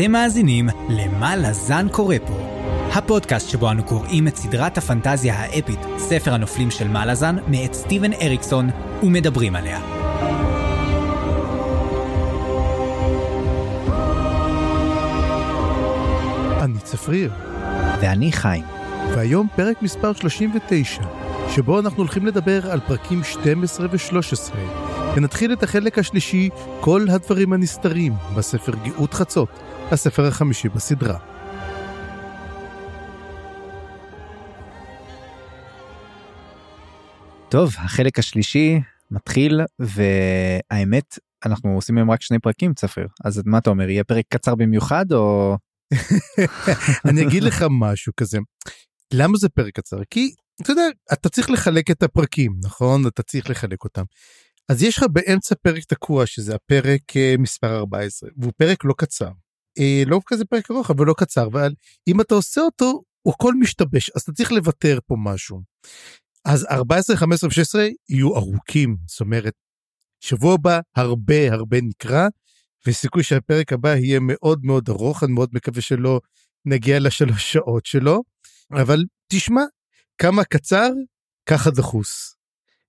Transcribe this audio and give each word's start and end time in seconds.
אתם 0.00 0.12
מאזינים 0.12 0.68
ל"מה 0.88 1.36
לזן 1.36 1.86
קורא 1.88 2.16
פה", 2.26 2.38
הפודקאסט 2.92 3.48
שבו 3.48 3.70
אנו 3.70 3.84
קוראים 3.84 4.28
את 4.28 4.36
סדרת 4.36 4.78
הפנטזיה 4.78 5.34
האפית, 5.34 5.78
ספר 5.98 6.34
הנופלים 6.34 6.70
של 6.70 6.88
מלאזן, 6.88 7.36
מאת 7.48 7.74
סטיבן 7.74 8.12
אריקסון, 8.12 8.70
ומדברים 9.02 9.56
עליה. 9.56 9.80
אני 16.60 16.78
צפריר, 16.78 17.32
ואני 18.00 18.32
חיים. 18.32 18.64
והיום 19.14 19.48
פרק 19.56 19.82
מספר 19.82 20.12
39, 20.12 21.02
שבו 21.50 21.80
אנחנו 21.80 21.98
הולכים 21.98 22.26
לדבר 22.26 22.70
על 22.70 22.80
פרקים 22.80 23.24
12 23.24 23.86
ו-13, 23.90 24.54
ונתחיל 25.16 25.52
את 25.52 25.62
החלק 25.62 25.98
השלישי, 25.98 26.48
כל 26.80 27.06
הדברים 27.10 27.52
הנסתרים, 27.52 28.12
בספר 28.36 28.72
גאות 28.84 29.14
חצות, 29.14 29.48
הספר 29.92 30.26
החמישי 30.26 30.68
בסדרה. 30.68 31.18
טוב, 37.48 37.74
החלק 37.78 38.18
השלישי 38.18 38.80
מתחיל, 39.10 39.60
והאמת, 39.78 41.18
אנחנו 41.46 41.74
עושים 41.74 41.96
היום 41.96 42.10
רק 42.10 42.22
שני 42.22 42.38
פרקים, 42.38 42.74
צפריר. 42.74 43.06
אז 43.24 43.42
מה 43.46 43.58
אתה 43.58 43.70
אומר, 43.70 43.88
יהיה 43.88 44.04
פרק 44.04 44.24
קצר 44.28 44.54
במיוחד, 44.54 45.12
או... 45.12 45.56
אני 47.08 47.22
אגיד 47.22 47.42
לך 47.42 47.64
משהו 47.70 48.12
כזה. 48.16 48.38
למה 49.12 49.38
זה 49.38 49.48
פרק 49.48 49.74
קצר? 49.74 50.04
כי 50.10 50.34
אתה 50.62 50.72
יודע, 50.72 50.82
אתה 51.12 51.28
צריך 51.28 51.50
לחלק 51.50 51.90
את 51.90 52.02
הפרקים, 52.02 52.52
נכון? 52.64 53.06
אתה 53.06 53.22
צריך 53.22 53.50
לחלק 53.50 53.84
אותם. 53.84 54.02
אז 54.68 54.82
יש 54.82 54.98
לך 54.98 55.04
באמצע 55.12 55.54
פרק 55.62 55.84
תקוע 55.84 56.26
שזה 56.26 56.54
הפרק 56.54 57.00
uh, 57.10 57.40
מספר 57.40 57.76
14 57.76 58.30
והוא 58.36 58.52
פרק 58.56 58.84
לא 58.84 58.94
קצר. 58.98 59.30
Uh, 59.78 60.08
לא 60.08 60.20
כזה 60.26 60.44
פרק 60.44 60.70
ארוך 60.70 60.90
אבל 60.90 61.06
לא 61.06 61.14
קצר 61.18 61.46
אבל 61.46 61.72
אם 62.08 62.20
אתה 62.20 62.34
עושה 62.34 62.60
אותו 62.60 63.02
הוא 63.22 63.34
הכל 63.34 63.54
משתבש 63.54 64.10
אז 64.16 64.22
אתה 64.22 64.32
צריך 64.32 64.52
לוותר 64.52 64.98
פה 65.06 65.16
משהו. 65.18 65.60
אז 66.44 66.66
14 66.70 67.16
15 67.16 67.48
ו-16 67.50 67.92
יהיו 68.08 68.36
ארוכים 68.36 68.96
זאת 69.06 69.20
אומרת 69.20 69.54
שבוע 70.20 70.54
הבא 70.54 70.80
הרבה 70.96 71.52
הרבה 71.52 71.80
נקרא 71.80 72.28
וסיכוי 72.86 73.22
שהפרק 73.22 73.72
הבא 73.72 73.96
יהיה 73.96 74.18
מאוד 74.22 74.64
מאוד 74.64 74.88
ארוך 74.88 75.24
אני 75.24 75.32
מאוד 75.32 75.50
מקווה 75.52 75.82
שלא 75.82 76.20
נגיע 76.64 76.98
לשלוש 76.98 77.52
שעות 77.52 77.86
שלו 77.86 78.22
אבל 78.72 79.04
תשמע 79.32 79.62
כמה 80.18 80.44
קצר 80.44 80.90
ככה 81.46 81.70
דחוס. 81.70 82.34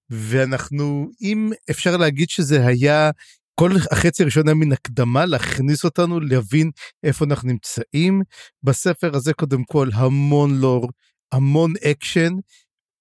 ואנחנו 0.09 1.09
אם 1.21 1.51
אפשר 1.69 1.97
להגיד 1.97 2.29
שזה 2.29 2.67
היה 2.67 3.11
כל 3.55 3.71
החצי 3.91 4.23
הראשון 4.23 4.47
היה 4.47 4.55
מן 4.55 4.71
הקדמה 4.71 5.25
להכניס 5.25 5.85
אותנו 5.85 6.19
להבין 6.19 6.71
איפה 7.03 7.25
אנחנו 7.25 7.47
נמצאים 7.47 8.21
בספר 8.63 9.15
הזה 9.15 9.33
קודם 9.33 9.63
כל 9.63 9.89
המון 9.93 10.59
לור 10.59 10.89
המון 11.31 11.73
אקשן 11.91 12.33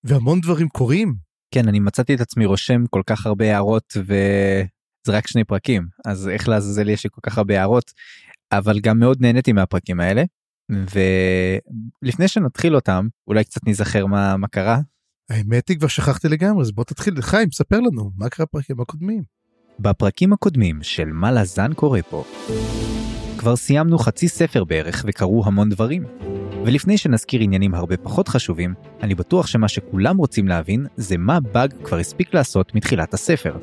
והמון 0.05 0.41
דברים 0.41 0.69
קורים. 0.69 1.15
כן 1.55 1.69
אני 1.69 1.81
מצאתי 1.81 2.15
את 2.15 2.21
עצמי 2.21 2.47
רושם 2.47 2.87
כל 2.91 3.03
כך 3.07 3.27
הרבה 3.27 3.45
הערות 3.45 3.97
וזה 3.97 5.13
רק 5.17 5.27
שני 5.27 5.45
פרקים 5.45 5.87
אז 6.05 6.29
איך 6.29 6.49
לעזאזל 6.49 6.89
יש 6.89 7.05
לי 7.05 7.11
כל 7.13 7.21
כך 7.23 7.39
הרבה 7.39 7.59
הערות 7.59 7.93
אבל 8.53 8.81
גם 8.81 8.99
מאוד 8.99 9.21
נהניתי 9.21 9.53
מהפרקים 9.53 10.01
האלה 10.01 10.23
ולפני 12.03 12.29
שנתחיל 12.29 12.75
אותם 12.75 13.09
אולי 13.27 13.45
קצת 13.45 13.61
נזכר 13.67 14.07
מה 14.07 14.37
מה 14.37 14.49
קרה 14.49 14.79
האמת 15.31 15.69
היא 15.69 15.79
כבר 15.79 15.89
שכחתי 15.89 16.29
לגמרי 16.29 16.63
אז 16.63 16.73
בוא 16.73 16.85
תתחיל 16.85 17.23
חיים 17.23 17.51
ספר 17.53 17.81
לנו 17.81 18.11
מה 18.17 18.29
קרה 18.29 18.47
בפרקים 18.47 18.81
הקודמים. 18.81 19.40
בפרקים 19.83 20.33
הקודמים 20.33 20.79
של 20.83 21.05
מה 21.13 21.33
לזן 21.33 21.73
קורה 21.73 22.03
פה. 22.03 22.25
כבר 23.39 23.57
סיימנו 23.57 23.99
חצי 23.99 24.29
ספר 24.29 24.65
בערך 24.65 25.05
וקרו 25.07 25.43
המון 25.47 25.69
דברים. 25.69 26.05
ולפני 26.65 26.99
שנזכיר 26.99 27.41
עניינים 27.41 27.75
הרבה 27.75 27.97
פחות 27.97 28.29
חשובים, 28.29 28.75
אני 29.03 29.15
בטוח 29.15 29.47
שמה 29.47 29.69
שכולם 29.69 30.17
רוצים 30.17 30.49
להבין 30.49 30.87
זה 30.97 31.17
מה 31.19 31.41
באג 31.41 31.73
כבר 31.85 31.99
הספיק 31.99 32.35
לעשות 32.35 32.75
מתחילת 32.75 33.15
הספר. 33.15 33.57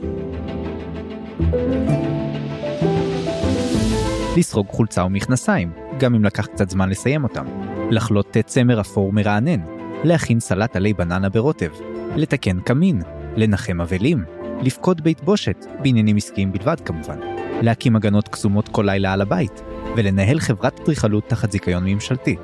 לסרוג 4.38 4.68
חולצה 4.68 5.06
ומכנסיים, 5.06 5.72
גם 6.00 6.16
אם 6.16 6.24
לקח 6.24 6.46
קצת 6.46 6.70
זמן 6.70 6.90
לסיים 6.90 7.24
אותם. 7.24 7.46
לחלות 7.92 8.38
צמר 8.46 8.82
אפור 8.82 9.14
מרענן, 9.14 9.60
להכין 10.04 10.40
סלט 10.40 10.76
עלי 10.76 10.94
בננה 10.94 11.30
ברוטב, 11.30 11.72
לתקן 12.16 12.60
קמין, 12.60 13.02
לנחם 13.36 13.82
אבלים, 13.82 14.24
לפקוד 14.62 15.02
בית 15.02 15.22
בושת, 15.22 15.66
בעניינים 15.82 16.18
עסקיים 16.18 16.52
בלבד 16.52 16.80
כמובן, 16.80 17.20
להקים 17.62 17.96
הגנות 17.96 18.28
קסומות 18.28 18.68
כל 18.68 18.84
לילה 18.86 19.14
על 19.14 19.22
הבית, 19.22 19.64
ולנהל 19.96 20.40
חברת 20.40 20.80
אדריכלות 20.80 21.28
תחת 21.28 21.52
זיכיון 21.52 21.86
ממשלתי. 21.86 22.36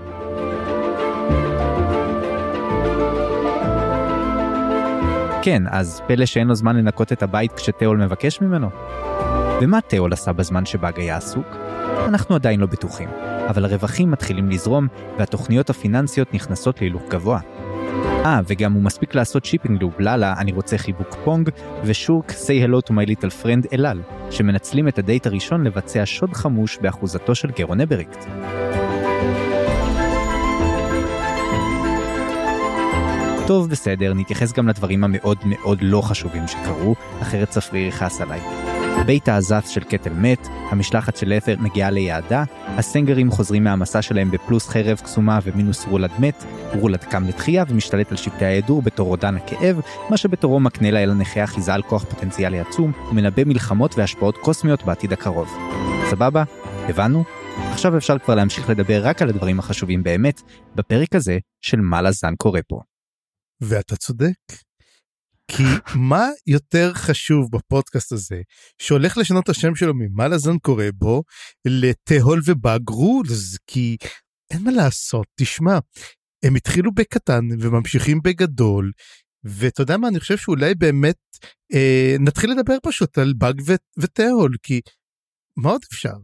כן, 5.41 5.63
אז 5.69 6.01
פלא 6.07 6.25
שאין 6.25 6.47
לו 6.47 6.55
זמן 6.55 6.75
לנקות 6.75 7.11
את 7.11 7.23
הבית 7.23 7.51
כשתיאול 7.51 7.97
מבקש 7.97 8.41
ממנו? 8.41 8.69
ומה 9.61 9.81
תיאול 9.81 10.13
עשה 10.13 10.33
בזמן 10.33 10.65
שבאג 10.65 10.99
היה 10.99 11.17
עסוק? 11.17 11.47
אנחנו 12.07 12.35
עדיין 12.35 12.59
לא 12.59 12.65
בטוחים, 12.65 13.09
אבל 13.49 13.65
הרווחים 13.65 14.11
מתחילים 14.11 14.49
לזרום 14.49 14.87
והתוכניות 15.17 15.69
הפיננסיות 15.69 16.33
נכנסות 16.33 16.81
להילוך 16.81 17.03
גבוה. 17.09 17.39
אה, 18.25 18.39
וגם 18.47 18.73
הוא 18.73 18.83
מספיק 18.83 19.15
לעשות 19.15 19.45
shipping 19.45 19.81
לאובללה, 19.81 20.33
אני 20.37 20.51
רוצה 20.51 20.77
חיבוק 20.77 21.15
פונג, 21.23 21.49
ושורק 21.83 22.31
say 22.31 22.67
hello 22.67 22.89
to 22.89 22.91
my 22.91 23.09
little 23.09 23.43
friend 23.43 23.67
אלעל, 23.73 24.01
שמנצלים 24.31 24.87
את 24.87 24.99
הדייט 24.99 25.27
הראשון 25.27 25.63
לבצע 25.63 26.01
שוד 26.05 26.33
חמוש 26.33 26.77
באחוזתו 26.81 27.35
של 27.35 27.51
גרון 27.51 27.81
אבריקט. 27.81 28.25
טוב, 33.47 33.69
בסדר, 33.69 34.13
נתייחס 34.13 34.53
גם 34.53 34.67
לדברים 34.67 35.03
המאוד 35.03 35.37
מאוד 35.45 35.79
לא 35.81 36.01
חשובים 36.01 36.47
שקרו, 36.47 36.95
אחרת 37.21 37.49
צפריר 37.49 37.87
יכעס 37.87 38.21
עליי. 38.21 38.72
בית 39.05 39.27
האזף 39.27 39.65
של 39.69 39.83
קטל 39.83 40.13
מת, 40.13 40.47
המשלחת 40.71 41.15
של 41.15 41.29
לת'ר 41.29 41.55
מגיעה 41.59 41.89
ליעדה, 41.89 42.43
הסנגרים 42.67 43.31
חוזרים 43.31 43.63
מהמסע 43.63 44.01
שלהם 44.01 44.31
בפלוס 44.31 44.67
חרב 44.67 44.99
קסומה 45.03 45.39
ומינוס 45.43 45.85
רולד 45.85 46.11
מת, 46.19 46.43
רולד 46.73 47.03
קם 47.03 47.23
לתחייה 47.27 47.63
ומשתלט 47.67 48.11
על 48.11 48.17
שבטי 48.17 48.45
ההיעדור 48.45 48.81
בתור 48.81 49.07
רודן 49.07 49.35
הכאב, 49.35 49.79
מה 50.09 50.17
שבתורו 50.17 50.59
מקנה 50.59 50.91
לאל 50.91 51.09
הנכה 51.09 51.43
אחיזה 51.43 51.73
על 51.73 51.81
כוח 51.81 52.03
פוטנציאלי 52.03 52.59
עצום, 52.59 52.91
ומנבא 53.11 53.43
מלחמות 53.43 53.97
והשפעות 53.97 54.37
קוסמיות 54.37 54.83
בעתיד 54.83 55.13
הקרוב. 55.13 55.49
סבבה? 56.09 56.43
הבנו? 56.89 57.23
עכשיו 57.71 57.97
אפשר 57.97 58.19
כבר 58.19 58.35
להמשיך 58.35 58.69
לדבר 58.69 59.01
רק 59.07 59.21
על 59.21 59.29
הדברים 59.29 59.59
החשובים 59.59 60.03
באמת, 60.03 60.41
בפרק 60.75 61.15
הזה 61.15 61.37
של 61.61 61.81
מה 61.81 62.01
לזן 62.01 62.35
קורה 62.35 62.59
פה. 62.67 62.81
ואתה 63.61 63.95
צודק. 63.95 64.62
כי 65.57 65.63
מה 65.95 66.27
יותר 66.47 66.93
חשוב 66.93 67.49
בפודקאסט 67.51 68.11
הזה 68.11 68.41
שהולך 68.81 69.17
לשנות 69.17 69.43
את 69.43 69.49
השם 69.49 69.75
שלו 69.75 69.93
ממה 69.95 70.27
לזן 70.27 70.57
קורה 70.57 70.89
בו 70.93 71.23
לתהול 71.65 72.41
ובאג 72.45 72.89
כי 73.67 73.97
אין 74.51 74.63
מה 74.63 74.71
לעשות 74.71 75.27
תשמע 75.39 75.79
הם 76.45 76.55
התחילו 76.55 76.91
בקטן 76.91 77.41
וממשיכים 77.59 78.19
בגדול 78.23 78.91
ואתה 79.43 79.81
יודע 79.81 79.97
מה 79.97 80.07
אני 80.07 80.19
חושב 80.19 80.37
שאולי 80.37 80.75
באמת 80.75 81.19
אה, 81.73 82.15
נתחיל 82.19 82.51
לדבר 82.51 82.77
פשוט 82.83 83.17
על 83.17 83.33
באג 83.37 83.61
ותהול 83.97 84.55
כי 84.63 84.81
מה 85.57 85.69
עוד 85.69 85.81
אפשר. 85.93 86.15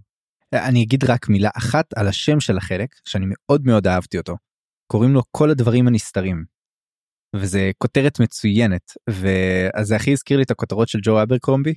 אני 0.54 0.84
אגיד 0.84 1.04
רק 1.04 1.30
מילה 1.30 1.50
אחת 1.58 1.86
על 1.96 2.08
השם 2.08 2.40
של 2.40 2.58
החלק 2.58 2.90
שאני 3.06 3.26
מאוד 3.30 3.62
מאוד 3.66 3.88
אהבתי 3.88 4.18
אותו. 4.18 4.36
קוראים 4.92 5.14
לו 5.14 5.22
כל 5.32 5.50
הדברים 5.50 5.88
הנסתרים 5.88 6.59
וזה 7.36 7.72
כותרת 7.78 8.20
מצוינת 8.20 8.92
ואז 9.10 9.88
זה 9.88 9.96
הכי 9.96 10.12
הזכיר 10.12 10.38
לי 10.38 10.44
את 10.44 10.52
הכותרות 10.52 10.88
של 10.88 11.00
ג'ו 11.04 11.24
אברקרומבי. 11.24 11.74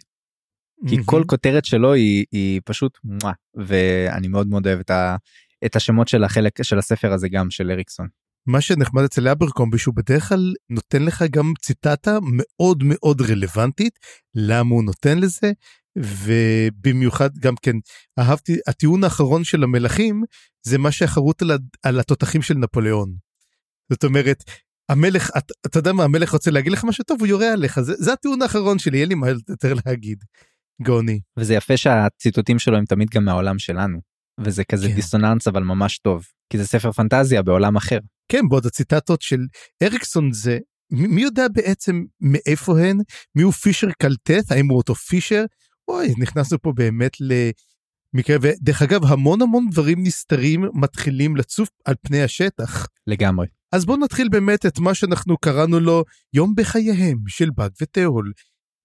כי 0.89 0.97
כל 1.05 1.23
כותרת 1.27 1.65
שלו 1.65 1.93
היא, 1.93 2.25
היא 2.33 2.61
פשוט 2.65 2.99
מואה 3.05 3.33
ואני 3.55 4.29
מאוד 4.29 4.47
מאוד 4.47 4.67
אוהב 4.67 4.81
את, 4.81 4.91
ה, 4.91 5.17
את 5.65 5.77
השמות 5.77 6.09
של 6.09 6.25
החלק 6.25 6.63
של 6.63 6.79
הספר 6.79 7.13
הזה 7.13 7.29
גם 7.29 7.51
של 7.51 7.71
אריקסון. 7.71 8.09
מה 8.47 8.61
שנחמד 8.61 9.03
אצל 9.03 9.29
אברקומבי 9.29 9.79
שהוא 9.79 9.95
בדרך 9.95 10.29
כלל 10.29 10.55
נותן 10.71 11.03
לך 11.03 11.25
גם 11.31 11.53
ציטטה 11.61 12.19
מאוד 12.23 12.83
מאוד 12.85 13.21
רלוונטית 13.21 13.99
למה 14.35 14.71
הוא 14.71 14.85
נותן 14.85 15.19
לזה 15.19 15.53
ובמיוחד 15.99 17.31
גם 17.39 17.55
כן 17.63 17.77
אהבתי 18.19 18.57
הטיעון 18.67 19.05
האחרון 19.05 19.45
של 19.45 19.63
המלכים 19.63 20.25
זה 20.67 20.79
מה 20.79 20.93
שהחרוט 20.93 21.43
על, 21.43 21.51
על 21.83 22.01
התותחים 22.01 22.43
של 22.43 22.55
נפוליאון. 22.55 23.15
זאת 23.93 24.05
אומרת 24.05 24.45
המלך 24.93 25.31
אתה, 25.39 25.55
אתה 25.67 25.79
יודע 25.79 25.93
מה 25.93 26.05
המלך 26.05 26.33
רוצה 26.33 26.51
להגיד 26.51 26.73
לך 26.73 26.85
משהו 26.85 27.05
טוב 27.05 27.21
הוא 27.21 27.27
יורה 27.27 27.53
עליך 27.53 27.81
זה, 27.81 27.95
זה 27.99 28.13
הטיעון 28.13 28.43
האחרון 28.43 28.79
שלי 28.79 29.01
אין 29.01 29.09
לי 29.09 29.15
מה 29.15 29.29
יותר 29.49 29.75
להגיד. 29.87 30.25
גאוני. 30.83 31.21
וזה 31.39 31.55
יפה 31.55 31.77
שהציטוטים 31.77 32.59
שלו 32.59 32.77
הם 32.77 32.85
תמיד 32.85 33.09
גם 33.11 33.25
מהעולם 33.25 33.59
שלנו 33.59 33.99
וזה 34.41 34.65
כזה 34.65 34.89
כן. 34.89 34.95
דיסוננס 34.95 35.49
אבל 35.49 35.63
ממש 35.63 35.99
טוב 35.99 36.27
כי 36.53 36.59
זה 36.59 36.67
ספר 36.67 36.93
פנטזיה 36.93 37.43
בעולם 37.43 37.77
אחר. 37.77 37.99
כן 38.29 38.49
בעוד 38.49 38.67
הציטטות 38.67 39.23
של 39.23 39.41
אריקסון 39.83 40.33
זה 40.33 40.59
מי 40.91 41.23
יודע 41.23 41.47
בעצם 41.53 42.05
מאיפה 42.21 42.81
הן 42.81 42.99
מי 43.35 43.43
הוא 43.43 43.53
פישר 43.53 43.89
קלטת 43.99 44.51
האם 44.51 44.69
הוא 44.69 44.77
אותו 44.77 44.95
פישר 44.95 45.45
אוי 45.89 46.15
נכנסנו 46.19 46.63
פה 46.63 46.73
באמת 46.77 47.17
מקרה, 48.15 48.37
ודרך 48.43 48.83
אגב, 48.83 49.05
המון 49.05 49.43
המון 49.43 49.71
דברים 49.71 50.03
נסתרים 50.03 50.65
מתחילים 50.75 51.37
לצוף 51.37 51.69
על 51.85 51.95
פני 52.03 52.23
השטח. 52.23 52.87
לגמרי. 53.07 53.47
אז 53.73 53.85
בואו 53.85 53.97
נתחיל 53.97 54.29
באמת 54.29 54.67
את 54.67 54.79
מה 54.79 54.95
שאנחנו 54.95 55.37
קראנו 55.37 55.81
לו 55.81 56.05
יום 56.35 56.55
בחייהם 56.57 57.19
של 57.29 57.51
באג 57.51 57.71
ותיאול. 57.81 58.33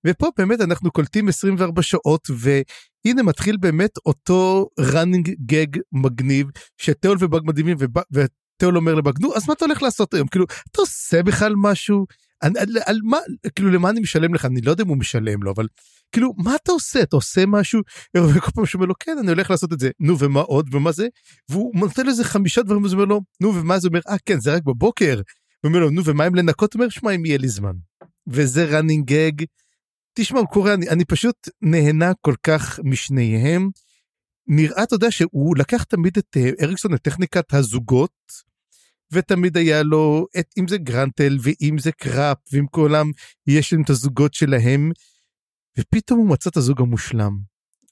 ופה 0.08 0.28
באמת 0.38 0.62
אנחנו 0.62 0.92
קולטים 0.92 1.28
24 1.28 1.82
שעות, 1.82 2.28
והנה 2.38 3.24
מתחיל 3.24 3.58
באמת 3.58 3.92
אותו 4.06 4.70
running 4.82 5.28
gag 5.52 5.80
מגניב, 5.92 6.48
שתיאול 6.78 7.18
ובאג 7.20 7.42
מדהימים, 7.46 7.78
ותיאול 8.12 8.78
אומר 8.78 8.96
לבאג, 8.96 9.16
נו, 9.20 9.36
אז 9.36 9.48
מה 9.48 9.54
אתה 9.54 9.66
הולך 9.66 9.82
לעשות 9.82 10.14
היום? 10.14 10.28
כאילו, 10.28 10.46
אתה 10.72 10.82
עושה 10.82 11.24
בכלל 11.24 11.54
משהו? 11.58 12.06
על, 12.40 12.52
על, 12.58 12.70
על 12.86 13.00
מה, 13.04 13.18
כאילו, 13.56 13.72
למה 13.72 13.90
אני 13.90 14.00
משלם 14.00 14.34
לך? 14.34 14.46
אני 14.46 14.62
לא 14.62 14.72
יודע 14.72 14.84
אם 14.84 14.88
הוא 14.88 14.98
משלם 14.98 15.44
לו, 15.44 15.52
אבל 15.52 15.68
כאילו, 16.12 16.34
מה 16.38 16.56
אתה 16.56 16.72
עושה? 16.72 17.02
אתה 17.02 17.16
עושה 17.16 17.46
משהו? 17.46 17.82
וכל 18.18 18.52
פעם 18.52 18.66
שהוא 18.66 18.80
אומר 18.80 18.88
לו, 18.88 18.94
כן, 19.00 19.18
אני 19.20 19.28
הולך 19.30 19.50
לעשות 19.50 19.74
את 19.74 19.80
זה. 19.80 19.90
נו, 20.00 20.20
ומה 20.20 20.42
עוד? 20.42 20.76
ומה 20.76 20.92
זה? 20.92 21.08
והוא 21.50 21.72
נותן 21.76 22.06
לזה 22.06 22.24
חמישה 22.24 22.62
דברים, 22.62 22.84
וזה 22.84 22.96
אומר 22.96 23.06
לו, 23.06 23.22
נו, 23.42 23.56
ומה 23.56 23.80
זה 23.80 23.88
אומר? 23.88 24.00
אה, 24.10 24.16
כן, 24.26 24.40
זה 24.40 24.54
רק 24.54 24.64
בבוקר. 24.64 25.16
הוא 25.16 25.70
אומר 25.70 25.80
לו, 25.80 25.90
נו, 25.90 26.06
ומה 26.06 26.24
עם 26.24 26.36
לנקות? 26.36 26.74
הוא 26.74 26.80
אומר, 26.80 26.90
שמע, 26.90 27.12
אם 27.12 27.26
יהיה 27.26 27.38
לי 27.38 27.48
זמן. 27.48 27.74
וזה 28.28 28.80
running 28.80 29.12
gag. 29.12 29.46
תשמע, 30.14 30.40
הוא 30.40 30.48
קורא, 30.48 30.74
אני, 30.74 30.90
אני 30.90 31.06
פשוט 31.06 31.50
נהנה 31.62 32.12
כל 32.22 32.34
כך 32.44 32.80
משניהם. 32.84 33.70
נראה, 34.48 34.84
אתה 34.84 34.96
יודע, 34.96 35.12
שהוא 35.12 35.58
לקח 35.58 35.84
תמיד 35.84 36.18
את 36.18 36.38
אה, 36.38 36.50
אריקסון, 36.62 36.94
את 36.94 37.02
טכניקת 37.02 37.54
הזוגות, 37.54 38.12
ותמיד 39.12 39.58
היה 39.58 39.84
לו, 39.84 40.28
את, 40.40 40.46
אם 40.60 40.68
זה 40.68 40.78
גרנטל, 40.78 41.38
ואם 41.42 41.78
זה 41.80 41.92
קראפ, 41.92 42.38
ועם 42.52 42.66
כולם, 42.68 43.12
יש 43.48 43.74
להם 43.74 43.82
את 43.82 43.90
הזוגות 43.90 44.34
שלהם. 44.34 44.92
ופתאום 45.80 46.20
הוא 46.20 46.30
מצא 46.30 46.50
את 46.50 46.58
הזוג 46.58 46.82
המושלם. 46.82 47.38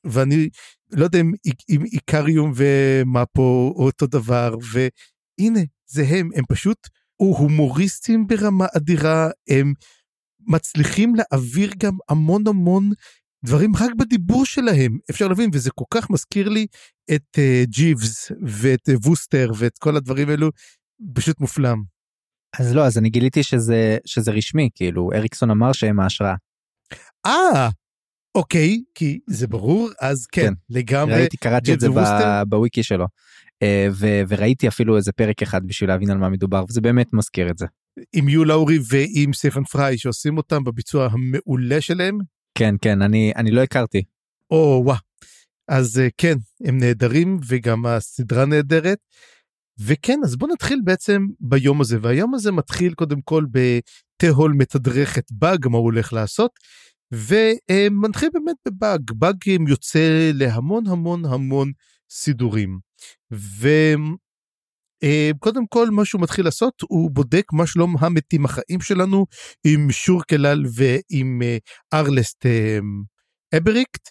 ואני 0.03 0.50
לא 0.91 1.03
יודע 1.03 1.19
אם, 1.19 1.31
אם 1.69 1.85
איקריום 1.85 2.51
ומאפו 2.56 3.73
אותו 3.75 4.07
דבר, 4.07 4.56
והנה, 4.71 5.59
זה 5.88 6.03
הם, 6.07 6.29
הם 6.35 6.44
פשוט 6.50 6.88
הומוריסטים 7.18 8.27
ברמה 8.27 8.65
אדירה, 8.77 9.29
הם 9.50 9.73
מצליחים 10.47 11.13
להעביר 11.15 11.71
גם 11.77 11.97
המון 12.09 12.47
המון 12.47 12.91
דברים 13.45 13.75
רק 13.75 13.94
בדיבור 13.97 14.45
שלהם, 14.45 14.97
אפשר 15.09 15.27
להבין, 15.27 15.50
וזה 15.53 15.69
כל 15.71 15.85
כך 15.89 16.09
מזכיר 16.09 16.50
לי 16.50 16.68
את 17.15 17.38
uh, 17.38 17.69
ג'יבס 17.69 18.31
ואת 18.47 18.89
uh, 18.89 19.07
ווסטר 19.07 19.51
ואת 19.57 19.77
כל 19.77 19.95
הדברים 19.97 20.29
האלו, 20.29 20.50
פשוט 21.13 21.39
מופלם. 21.39 21.83
אז 22.59 22.75
לא, 22.75 22.86
אז 22.86 22.97
אני 22.97 23.09
גיליתי 23.09 23.44
שזה, 23.44 23.97
שזה 24.06 24.31
רשמי, 24.31 24.69
כאילו, 24.75 25.09
אריקסון 25.13 25.51
אמר 25.51 25.71
שהם 25.71 26.00
ההשראה. 26.00 26.36
אה, 27.25 27.69
אוקיי, 28.36 28.81
כי 28.95 29.19
זה 29.27 29.47
ברור, 29.47 29.89
אז 30.01 30.25
כן, 30.25 30.42
כן. 30.42 30.53
לגמרי. 30.69 31.13
ראיתי, 31.15 31.38
קראתי 31.38 31.74
את 31.74 31.80
זה 31.80 31.88
בוויקי 32.50 32.83
שלו. 32.83 33.06
אה, 33.63 33.88
ו- 33.92 34.21
וראיתי 34.27 34.68
אפילו 34.68 34.97
איזה 34.97 35.12
פרק 35.12 35.42
אחד 35.42 35.65
בשביל 35.65 35.89
להבין 35.89 36.09
על 36.09 36.18
מה 36.18 36.30
מדובר, 36.30 36.65
וזה 36.69 36.81
באמת 36.81 37.07
מזכיר 37.13 37.50
את 37.50 37.57
זה. 37.57 37.65
עם 38.13 38.30
יו 38.30 38.45
לאורי 38.45 38.80
ועם 38.89 39.33
סטפן 39.33 39.63
פריי 39.63 39.97
שעושים 39.97 40.38
אותם 40.38 40.63
בביצוע 40.63 41.09
המעולה 41.12 41.81
שלהם. 41.81 42.18
כן, 42.57 42.75
כן, 42.81 43.01
אני, 43.01 43.31
אני 43.36 43.51
לא 43.51 43.62
הכרתי. 43.62 44.03
או 44.51 44.81
וואו. 44.86 44.97
אז 45.68 46.00
אה, 46.00 46.07
כן, 46.18 46.36
הם 46.65 46.77
נהדרים 46.77 47.39
וגם 47.47 47.86
הסדרה 47.86 48.45
נהדרת. 48.45 48.97
וכן, 49.80 50.19
אז 50.24 50.36
בוא 50.36 50.48
נתחיל 50.48 50.81
בעצם 50.83 51.25
ביום 51.39 51.81
הזה, 51.81 51.98
והיום 52.01 52.33
הזה 52.33 52.51
מתחיל 52.51 52.94
קודם 52.94 53.22
כל 53.22 53.45
בתהול 53.51 54.54
מתדרכת 54.57 55.31
באג, 55.31 55.68
מה 55.68 55.77
הוא 55.77 55.86
הולך 55.86 56.13
לעשות. 56.13 56.51
ומתחיל 57.12 58.30
באמת 58.33 58.56
בבאג, 58.68 59.01
באג 59.12 59.48
יוצא 59.68 60.31
להמון 60.33 60.88
המון 60.88 61.25
המון 61.25 61.72
סידורים. 62.10 62.80
וקודם 65.04 65.68
כל 65.69 65.89
מה 65.89 66.06
שהוא 66.06 66.21
מתחיל 66.21 66.45
לעשות 66.45 66.74
הוא 66.81 67.12
בודק 67.12 67.54
מה 67.54 67.68
שלום 67.68 67.95
המתים 68.00 68.45
החיים 68.45 68.81
שלנו 68.81 69.25
עם 69.66 69.92
שורקלל 69.92 70.66
ועם 70.75 71.42
אה, 71.42 71.57
ארלסט 71.94 72.45
אה, 72.45 72.80
אבריקט. 73.57 74.10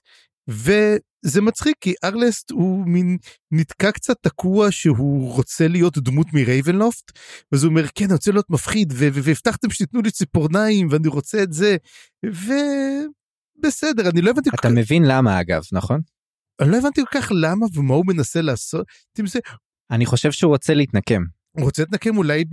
זה 1.26 1.40
מצחיק 1.42 1.76
כי 1.80 1.94
ארלסט 2.04 2.50
הוא 2.50 2.86
מין 2.86 3.16
נתקע 3.50 3.92
קצת 3.92 4.16
תקוע 4.20 4.70
שהוא 4.70 5.32
רוצה 5.32 5.68
להיות 5.68 5.98
דמות 5.98 6.26
מרייבנלופט 6.32 7.18
אז 7.54 7.64
הוא 7.64 7.70
אומר 7.70 7.86
כן 7.94 8.04
אני 8.04 8.12
רוצה 8.12 8.30
להיות 8.30 8.50
מפחיד 8.50 8.92
והבטחתם 8.96 9.70
שתיתנו 9.70 10.02
לי 10.02 10.10
ציפורניים 10.10 10.88
ואני 10.90 11.08
רוצה 11.08 11.42
את 11.42 11.52
זה 11.52 11.76
ובסדר 12.24 14.10
אני 14.10 14.20
לא 14.20 14.30
הבנתי 14.30 14.50
אתה 14.60 14.68
מבין 14.68 15.02
למה 15.04 15.40
אגב 15.40 15.62
נכון? 15.72 16.00
אני 16.60 16.70
לא 16.70 16.76
הבנתי 16.76 17.00
כל 17.04 17.20
כך 17.20 17.32
למה 17.34 17.66
ומה 17.74 17.94
הוא 17.94 18.04
מנסה 18.06 18.40
לעשות. 18.40 18.86
אני 19.90 20.06
חושב 20.06 20.32
שהוא 20.32 20.52
רוצה 20.52 20.74
להתנקם. 20.74 21.22
הוא 21.56 21.64
רוצה 21.64 21.82
להתנקם 21.82 22.16
אולי 22.16 22.44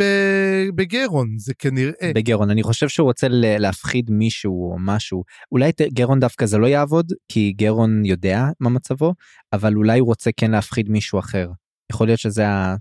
בגרון 0.76 1.38
זה 1.38 1.54
כנראה. 1.54 2.12
בגרון 2.16 2.50
אני 2.50 2.64
חושב 2.64 2.88
שהוא 2.88 3.06
רוצה 3.06 3.28
להפחיד 3.32 4.12
מישהו 4.12 4.72
או 4.72 4.78
משהו. 4.80 5.24
אולי 5.52 5.72
גרון 5.94 6.20
דווקא 6.20 6.46
זה 6.46 6.58
לא 6.58 6.68
יעבוד 6.68 7.14
כי 7.32 7.54
גרון 7.56 8.06
יודע 8.06 8.46
מה 8.60 8.70
מצבו 8.70 9.14
אבל 9.54 9.74
אולי 9.76 10.00
הוא 10.00 10.08
רוצה 10.08 10.32
כן 10.38 10.52
להפחיד 10.52 10.90
מישהו 10.90 11.20
אחר. 11.20 11.50
יכול 11.92 12.08
להיות 12.08 12.20
שזה 12.20 12.48
ה... 12.48 12.76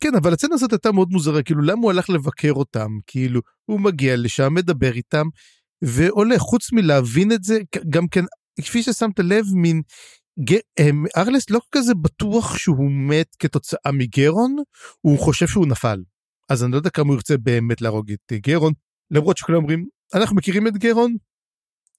כן 0.00 0.14
אבל 0.14 0.32
הצנה 0.32 0.54
הזאת 0.54 0.72
הייתה 0.72 0.92
מאוד 0.92 1.08
מוזרה 1.10 1.42
כאילו 1.42 1.62
למה 1.62 1.82
הוא 1.82 1.90
הלך 1.90 2.10
לבקר 2.10 2.52
אותם? 2.52 2.88
כאילו 3.06 3.40
הוא 3.64 3.80
מגיע 3.80 4.16
לשם 4.16 4.54
מדבר 4.54 4.92
איתם 4.92 5.26
ועולה 5.82 6.38
חוץ 6.38 6.72
מלהבין 6.72 7.32
את 7.32 7.44
זה 7.44 7.58
גם 7.90 8.08
כן 8.08 8.24
כפי 8.60 8.82
ששמת 8.82 9.18
לב 9.18 9.44
מין 9.54 9.82
ארלס 11.16 11.50
לא 11.50 11.60
כזה 11.72 11.94
בטוח 11.94 12.58
שהוא 12.58 12.90
מת 12.90 13.36
כתוצאה 13.38 13.92
מגרון, 13.92 14.56
הוא 15.00 15.18
חושב 15.18 15.46
שהוא 15.46 15.66
נפל. 15.66 16.02
אז 16.48 16.64
אני 16.64 16.72
לא 16.72 16.76
יודע 16.76 16.90
כמה 16.90 17.06
הוא 17.06 17.14
ירצה 17.14 17.36
באמת 17.36 17.80
להרוג 17.80 18.12
את 18.12 18.32
גרון, 18.32 18.72
למרות 19.10 19.36
שכולם 19.36 19.58
אומרים, 19.58 19.86
אנחנו 20.14 20.36
מכירים 20.36 20.66
את 20.66 20.76
גרון, 20.76 21.16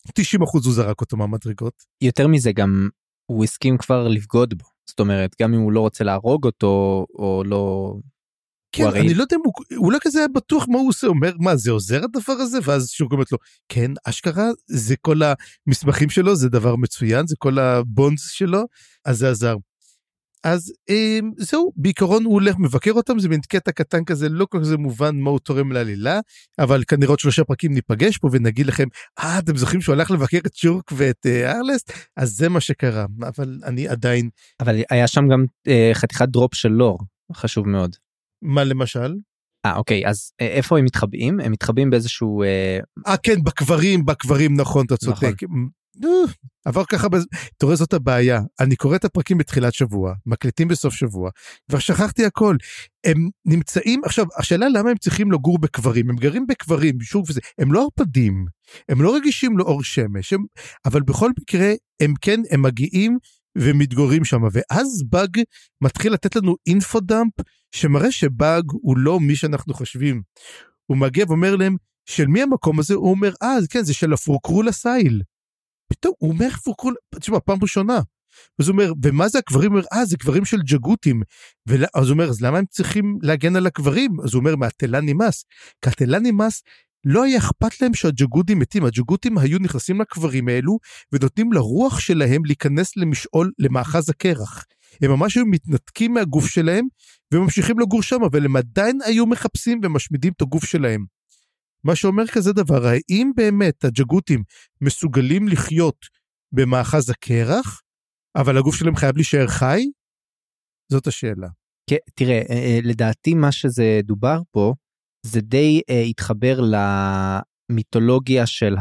90% 0.08 0.12
הוא 0.54 0.74
זרק 0.74 1.02
אותו 1.02 1.18
מהמדרגות. 1.18 1.74
יותר 2.02 2.28
מזה 2.28 2.52
גם 2.52 2.90
הוא 3.26 3.44
הסכים 3.44 3.78
כבר 3.78 4.08
לבגוד 4.08 4.54
בו, 4.58 4.66
זאת 4.90 5.00
אומרת 5.00 5.36
גם 5.42 5.54
אם 5.54 5.60
הוא 5.60 5.72
לא 5.72 5.80
רוצה 5.80 6.04
להרוג 6.04 6.46
אותו 6.46 7.06
או 7.14 7.44
לא 7.46 7.94
כן, 8.72 8.84
הרי... 8.84 9.00
אני 9.00 9.14
לא 9.14 9.24
יודע 9.24 9.36
אם 9.36 9.42
הוא, 9.46 9.54
הוא 9.78 9.92
לא 9.92 9.98
כזה 10.02 10.26
בטוח 10.36 10.66
מה 10.70 10.78
הוא 10.80 10.90
עושה, 10.90 11.08
אומר, 11.08 11.32
מה, 11.40 11.56
זה 11.56 11.72
עוזר 11.72 12.04
הדבר 12.04 12.34
הזה? 12.34 12.58
ואז 12.64 12.90
שהוא 12.90 13.10
אומרת 13.12 13.32
לו, 13.32 13.38
כן, 13.70 13.92
אשכרה, 14.04 14.50
זה 14.68 14.96
כל 15.02 15.22
המסמכים 15.68 16.10
שלו, 16.10 16.36
זה 16.36 16.50
דבר 16.50 16.76
מצוין, 16.76 17.28
זה 17.28 17.36
כל 17.40 17.60
הבונדס 17.60 18.30
שלו, 18.30 18.64
אז 19.06 19.18
זה 19.18 19.30
עזר. 19.30 19.56
אז 20.44 20.74
אה, 20.90 21.20
זהו, 21.38 21.72
בעיקרון 21.76 22.26
הוא 22.26 22.34
הולך 22.34 22.56
מבקר 22.60 22.92
אותם, 22.92 23.20
זה 23.20 23.30
מין 23.30 23.40
קטע 23.42 23.72
קטן 23.72 24.04
כזה, 24.04 24.30
לא 24.30 24.46
כל 24.46 24.60
כך 24.64 24.72
מובן 24.78 25.16
מה 25.16 25.30
הוא 25.30 25.40
תורם 25.40 25.72
לעלילה, 25.72 26.20
אבל 26.60 26.84
כנראה 26.88 27.10
עוד 27.10 27.20
שלושה 27.20 27.44
פרקים 27.44 27.74
ניפגש 27.74 28.18
פה 28.18 28.30
ונגיד 28.32 28.66
לכם, 28.66 28.88
אה, 29.20 29.40
אתם 29.40 29.58
זוכרים 29.58 29.82
שהוא 29.82 29.94
הלך 29.94 30.12
לבקר 30.12 30.38
את 30.46 30.56
שורק 30.56 30.92
ואת 30.92 31.26
אה, 31.26 31.58
ארלסט? 31.58 31.92
אז 32.18 32.30
זה 32.30 32.50
מה 32.50 32.62
שקרה, 32.62 33.06
אבל 33.22 33.60
אני 33.64 33.88
עדיין... 33.88 34.30
אבל 34.60 34.82
היה 34.90 35.08
שם 35.08 35.28
גם 35.32 35.46
אה, 35.68 35.92
חתיכת 35.94 36.28
דרופ 36.28 36.54
של 36.54 36.70
לור, 36.70 37.00
חשוב 37.34 37.68
מאוד. 37.68 37.96
מה 38.42 38.64
למשל? 38.64 39.14
אה 39.66 39.76
אוקיי 39.76 40.08
אז 40.08 40.32
אה, 40.42 40.48
איפה 40.48 40.78
הם 40.80 40.86
מתחבאים 40.86 41.40
הם 41.40 41.52
מתחבאים 41.52 41.90
באיזשהו 41.90 42.44
אה, 42.44 42.80
אה 43.08 43.18
כן 43.18 43.44
בקברים 43.44 44.06
בקברים 44.06 44.62
נכון 44.62 44.86
אתה 44.86 44.98
צודק. 44.98 45.44
נכון. 45.44 45.70
עבר 46.66 46.86
ככה, 46.86 47.08
אתה 47.58 47.66
רואה 47.66 47.76
זאת 47.76 47.94
הבעיה, 47.94 48.42
אני 48.60 48.76
קורא 48.76 48.96
את 48.96 49.06
הפרקים 49.06 49.38
בתחילת 49.38 49.74
שבוע, 49.74 50.14
מקליטים 50.26 50.68
בסוף 50.68 50.94
שבוע, 50.94 51.30
כבר 51.70 51.80
שכחתי 51.80 52.26
הכל. 52.26 52.56
הם 53.06 53.30
נמצאים, 53.46 54.02
עכשיו, 54.06 54.26
השאלה 54.38 54.70
למה 54.70 54.90
הם 54.90 54.98
צריכים 54.98 55.32
לגור 55.32 55.60
בקברים, 55.60 56.10
הם 56.10 56.16
גרים 56.16 56.48
בקברים, 56.48 57.02
שוב 57.02 57.30
וזה, 57.30 57.42
הם 57.58 57.74
לא 57.74 57.82
ערפדים, 57.82 58.46
הם 58.90 59.02
לא 59.02 59.16
רגישים 59.16 59.58
לאור 59.58 59.84
שמש, 59.84 60.34
הם, 60.34 60.44
אבל 60.86 61.02
בכל 61.02 61.32
מקרה, 61.40 61.74
הם 62.00 62.14
כן, 62.22 62.42
הם 62.52 62.62
מגיעים 62.62 63.18
ומתגוררים 63.58 64.26
שם, 64.26 64.42
ואז 64.52 65.04
באג 65.10 65.38
מתחיל 65.82 66.14
לתת 66.14 66.36
לנו 66.36 66.56
אינפודאמפ 66.68 67.34
שמראה 67.72 68.12
שבאג 68.12 68.64
הוא 68.72 68.98
לא 68.98 69.20
מי 69.20 69.36
שאנחנו 69.36 69.74
חושבים. 69.74 70.22
הוא 70.86 70.98
מגיע 70.98 71.26
ואומר 71.28 71.56
להם, 71.56 71.76
של 72.06 72.28
מי 72.28 72.42
המקום 72.42 72.80
הזה? 72.80 72.94
הוא 72.94 73.12
אומר, 73.12 73.34
אה, 73.44 73.58
כן, 73.70 73.84
זה 73.84 73.94
של 73.94 74.14
הפורקרול 74.14 74.68
הסייל. 74.68 75.22
פתאום 75.94 76.14
הוא 76.18 76.32
אומר 76.32 76.50
פורקרול, 76.50 76.96
תשמע, 77.20 77.40
פעם 77.40 77.58
ראשונה. 77.62 78.00
אז 78.60 78.68
הוא 78.68 78.74
אומר, 78.74 78.92
ומה 79.04 79.30
זה 79.30 79.40
הקברים? 79.40 79.72
הוא 79.72 79.78
אומר, 79.78 79.88
אה, 79.94 80.06
זה 80.06 80.18
קברים 80.18 80.46
של 80.46 80.62
ג'גותים. 80.62 81.22
ולה, 81.68 81.88
אז 81.96 82.06
הוא 82.06 82.14
אומר, 82.14 82.30
אז 82.30 82.42
למה 82.42 82.58
הם 82.58 82.66
צריכים 82.66 83.18
להגן 83.22 83.56
על 83.56 83.68
הקברים? 83.68 84.12
אז 84.24 84.34
הוא 84.34 84.40
אומר, 84.40 84.56
מהתלה 84.56 85.02
נמאס. 85.02 85.46
כי 85.82 85.90
התלה 85.90 86.20
נמאס 86.20 86.62
לא 87.06 87.24
היה 87.24 87.38
אכפת 87.38 87.82
להם 87.82 87.94
שהג'גותים 87.94 88.60
מתים, 88.60 88.86
הג'גותים 88.86 89.38
היו 89.38 89.60
נכנסים 89.60 90.02
לקברים 90.02 90.48
האלו 90.48 90.78
ונותנים 91.12 91.54
לרוח 91.54 92.00
שלהם 92.00 92.46
להיכנס 92.46 92.98
למשעול, 92.98 93.52
למאחז 93.60 94.10
הקרח. 94.10 94.66
הם 95.02 95.12
ממש 95.12 95.36
היו 95.36 95.46
מתנתקים 95.46 96.14
מהגוף 96.14 96.48
שלהם 96.48 96.86
וממשיכים 97.34 97.80
לגור 97.80 98.04
שם, 98.04 98.24
אבל 98.24 98.46
הם 98.46 98.56
עדיין 98.56 99.00
היו 99.06 99.26
מחפשים 99.26 99.80
ומשמידים 99.84 100.34
את 100.38 100.42
הגוף 100.42 100.66
שלהם. 100.66 101.06
מה 101.84 101.96
שאומר 101.96 102.28
כזה 102.28 102.54
דבר, 102.54 102.88
האם 102.88 103.32
באמת 103.36 103.86
הג'גותים 103.86 104.44
מסוגלים 104.82 105.48
לחיות 105.48 106.06
במאחז 106.52 107.10
הקרח, 107.10 107.82
אבל 108.36 108.58
הגוף 108.58 108.76
שלהם 108.76 108.96
חייב 108.96 109.16
להישאר 109.16 109.48
חי? 109.48 109.86
זאת 110.92 111.08
השאלה. 111.08 111.48
כן, 111.90 111.98
תראה, 112.16 112.42
אה, 112.50 112.56
אה, 112.56 112.80
לדעתי 112.84 113.34
מה 113.34 113.52
שזה 113.52 114.00
דובר 114.04 114.40
פה, 114.52 114.74
זה 115.24 115.42
די 115.42 115.82
אה, 115.90 116.02
התחבר 116.02 116.60
למיתולוגיה 117.70 118.46
של 118.46 118.76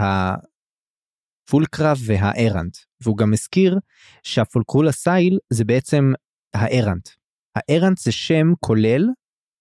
הפולקרה 1.47 1.93
והארנט, 2.07 2.77
והוא 3.01 3.17
גם 3.17 3.33
הזכיר 3.33 3.79
שהפולקרול 4.23 4.89
הסייל 4.89 5.39
זה 5.51 5.65
בעצם 5.65 6.13
הארנט. 6.55 7.09
הארנט 7.57 7.99
זה 7.99 8.13
שם 8.13 8.53
כולל, 8.61 9.07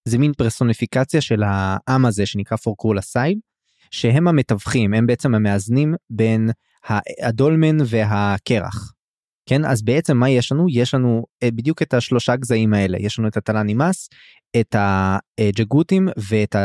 זה 0.07 0.17
מין 0.17 0.34
פרסוניפיקציה 0.34 1.22
של 1.22 1.43
העם 1.46 2.05
הזה 2.05 2.25
שנקרא 2.25 2.57
פולקרול 2.57 2.98
הסייל, 2.98 3.39
שהם 3.91 4.27
המתווכים, 4.27 4.93
הם 4.93 5.07
בעצם 5.07 5.36
המאזנים 5.36 5.96
בין 6.10 6.50
הדולמן 7.22 7.77
והקרח. 7.86 8.93
כן 9.50 9.66
אז 9.66 9.82
בעצם 9.82 10.18
מה 10.18 10.30
יש 10.30 10.51
לנו 10.51 10.66
יש 10.70 10.94
לנו 10.94 11.25
אה, 11.44 11.51
בדיוק 11.51 11.82
את 11.82 11.94
השלושה 11.94 12.36
גזעים 12.36 12.74
האלה 12.74 12.98
יש 13.01 13.20
לנו 13.20 13.27
את 13.27 13.38
הטלנימאס 13.38 14.10
את 14.60 14.75
הג'גותים 14.80 16.08
ואת 16.18 16.56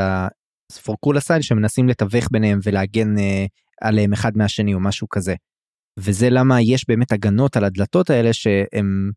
הספורקולסייל 0.71 1.43
שמנסים 1.43 1.89
לתווך 1.89 2.29
ביניהם 2.31 2.59
ולהגן 2.63 3.19
אה, 3.19 3.47
עליהם 3.81 4.13
אחד 4.13 4.37
מהשני 4.37 4.75
או 4.75 4.81
משהו 4.81 5.09
כזה. 5.09 5.35
וזה 5.99 6.31
למה 6.31 6.61
יש 6.61 6.85
באמת 6.89 7.13
הגנות 7.13 7.57
על 7.57 7.65
הדלתות 7.65 8.11
האלה 8.11 8.33
שהם 8.33 9.11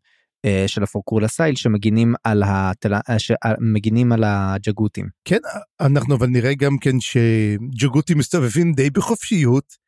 אה, 0.46 0.64
של 0.68 0.84
הפורקולסייל 0.84 1.56
שמגינים 1.56 2.16
על 2.24 2.44
התל... 2.46 2.94
שמגינים 3.18 4.12
על 4.12 4.24
הג'גותים. 4.24 5.06
כן 5.26 5.40
אנחנו 5.82 6.16
אבל 6.16 6.28
נראה 6.28 6.54
גם 6.54 6.78
כן 6.82 7.00
שג'גותים 7.00 8.18
מסתובבים 8.18 8.74
די 8.74 8.90
בחופשיות 8.90 9.85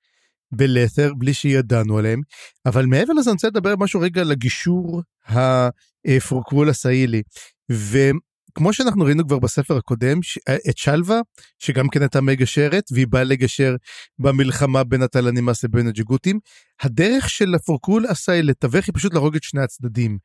בלת'ר 0.51 1.13
בלי 1.17 1.33
שידענו 1.33 1.97
עליהם 1.97 2.21
אבל 2.65 2.85
מעבר 2.85 3.13
לזה 3.13 3.29
אני 3.29 3.35
רוצה 3.35 3.47
לדבר 3.47 3.75
משהו 3.75 3.99
רגע 3.99 4.21
על 4.21 4.31
הגישור 4.31 5.01
הפורקרול 5.27 6.69
הסאילי 6.69 7.21
וכמו 7.71 8.73
שאנחנו 8.73 9.05
ראינו 9.05 9.27
כבר 9.27 9.39
בספר 9.39 9.77
הקודם 9.77 10.19
את 10.69 10.77
שלווה 10.77 11.19
שגם 11.59 11.89
כן 11.89 12.01
הייתה 12.01 12.21
מגשרת 12.21 12.83
והיא 12.91 13.07
באה 13.07 13.23
לגשר 13.23 13.75
במלחמה 14.19 14.83
בין 14.83 15.01
התלנימאס 15.01 15.63
לבין 15.63 15.87
הג'גותים 15.87 16.39
הדרך 16.81 17.29
של 17.29 17.55
הפורקרול 17.55 18.05
הסאילי 18.05 18.47
לתווך 18.47 18.85
היא 18.85 18.93
פשוט 18.95 19.13
להרוג 19.13 19.35
את 19.35 19.43
שני 19.43 19.61
הצדדים. 19.61 20.17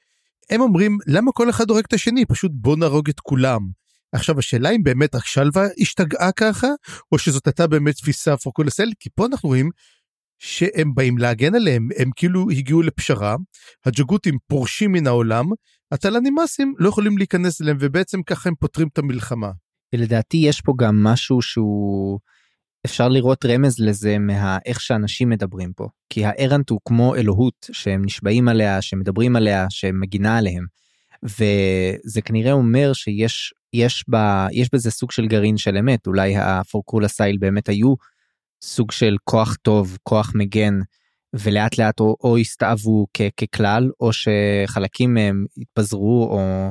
הם 0.51 0.61
אומרים 0.61 0.99
למה 1.07 1.33
כל 1.33 1.51
אחד 1.51 1.71
הורג 1.71 1.85
את 1.89 1.93
השני 1.93 2.27
פשוט 2.27 2.51
בוא 2.55 2.77
נהרוג 2.77 3.09
את 3.09 3.21
כולם. 3.21 3.61
עכשיו 4.13 4.39
השאלה 4.39 4.71
אם 4.71 4.83
באמת 4.83 5.15
רק 5.15 5.27
שלווה 5.27 5.67
השתגעה 5.81 6.33
ככה 6.33 6.69
או 7.13 7.19
שזאת 7.19 7.47
הייתה 7.47 7.67
באמת 7.67 7.95
תפיסה 7.95 8.37
פורקול 8.37 8.67
הסאילי 8.67 8.93
כי 9.01 9.11
פה 9.15 9.27
אנחנו 9.27 9.49
רואים 9.49 9.71
שהם 10.45 10.95
באים 10.95 11.19
להגן 11.19 11.55
עליהם, 11.55 11.89
הם 11.99 12.11
כאילו 12.17 12.51
הגיעו 12.51 12.83
לפשרה, 12.83 13.37
הג'גותים 13.87 14.39
פורשים 14.47 14.93
מן 14.93 15.07
העולם, 15.07 15.47
התלנימאסים 15.93 16.75
לא 16.79 16.89
יכולים 16.89 17.19
להיכנס 17.19 17.63
אליהם 17.63 17.77
ובעצם 17.81 18.23
ככה 18.23 18.49
הם 18.49 18.55
פותרים 18.55 18.89
את 18.93 18.99
המלחמה. 18.99 19.51
ולדעתי 19.93 20.37
יש 20.37 20.61
פה 20.61 20.73
גם 20.79 21.03
משהו 21.03 21.43
שהוא 21.43 22.19
אפשר 22.87 23.09
לראות 23.09 23.45
רמז 23.45 23.79
לזה 23.79 24.19
מאיך 24.19 24.81
שאנשים 24.81 25.29
מדברים 25.29 25.73
פה 25.73 25.89
כי 26.11 26.25
הארנט 26.25 26.71
הוא 26.71 26.81
כמו 26.85 27.17
אלוהות 27.17 27.67
שהם 27.73 28.03
נשבעים 28.05 28.49
עליה 28.49 28.83
שמדברים 28.83 29.37
עליה 29.37 29.67
שמגינה 29.71 30.39
עליהם. 30.39 30.65
וזה 31.25 32.23
כנראה 32.25 32.53
אומר 32.53 32.93
שיש 32.93 33.55
יש 33.73 34.05
בה 34.09 34.47
יש 34.53 34.69
בזה 34.73 34.91
סוג 34.91 35.13
של 35.13 35.27
גרעין 35.27 35.57
של 35.57 35.77
אמת 35.77 36.07
אולי 36.07 36.37
הפורקולה 36.37 37.09
סייל 37.09 37.37
באמת 37.39 37.69
היו 37.69 37.95
סוג 38.65 38.93
של 38.93 39.17
כוח 39.25 39.57
טוב, 39.63 39.99
כוח 40.03 40.33
מגן, 40.35 40.75
ולאט 41.35 41.79
לאט 41.79 42.01
או, 42.01 42.17
או 42.25 42.37
הסתאבו 42.37 43.07
כ, 43.15 43.21
ככלל, 43.37 43.91
או 44.01 44.11
שחלקים 44.13 45.15
מהם 45.15 45.45
התפזרו, 45.57 46.29
או 46.31 46.71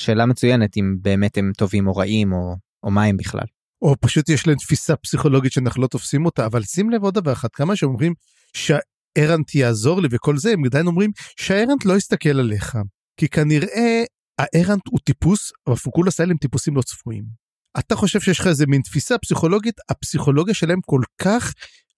שאלה 0.00 0.26
מצוינת 0.26 0.76
אם 0.76 0.96
באמת 1.02 1.38
הם 1.38 1.52
טובים 1.56 1.86
או 1.86 1.96
רעים, 1.96 2.32
או, 2.32 2.56
או 2.82 2.90
מה 2.90 3.04
הם 3.04 3.16
בכלל. 3.16 3.46
או 3.82 3.94
פשוט 4.00 4.28
יש 4.28 4.46
להם 4.46 4.56
תפיסה 4.56 4.96
פסיכולוגית 4.96 5.52
שאנחנו 5.52 5.82
לא 5.82 5.86
תופסים 5.86 6.26
אותה, 6.26 6.46
אבל 6.46 6.62
שים 6.62 6.90
לב 6.90 7.02
עוד 7.02 7.14
דבר 7.14 7.32
אחד, 7.32 7.48
כמה 7.52 7.76
שאומרים 7.76 8.14
שהארנט 8.56 9.54
יעזור 9.54 10.02
לי 10.02 10.08
וכל 10.10 10.36
זה, 10.36 10.52
הם 10.52 10.64
עדיין 10.64 10.86
אומרים 10.86 11.10
שהארנט 11.40 11.84
לא 11.84 11.96
יסתכל 11.96 12.40
עליך, 12.40 12.78
כי 13.16 13.28
כנראה 13.28 14.04
הארנט 14.38 14.82
הוא 14.88 15.00
טיפוס, 15.04 15.52
אבל 15.66 15.76
פוקולוס 15.76 16.20
האלה 16.20 16.30
הם 16.30 16.38
טיפוסים 16.38 16.76
לא 16.76 16.82
צפויים. 16.82 17.43
אתה 17.78 17.96
חושב 17.96 18.20
שיש 18.20 18.40
לך 18.40 18.46
איזה 18.46 18.66
מין 18.66 18.82
תפיסה 18.82 19.18
פסיכולוגית, 19.18 19.74
הפסיכולוגיה 19.88 20.54
שלהם 20.54 20.80
כל 20.86 21.00
כך 21.18 21.52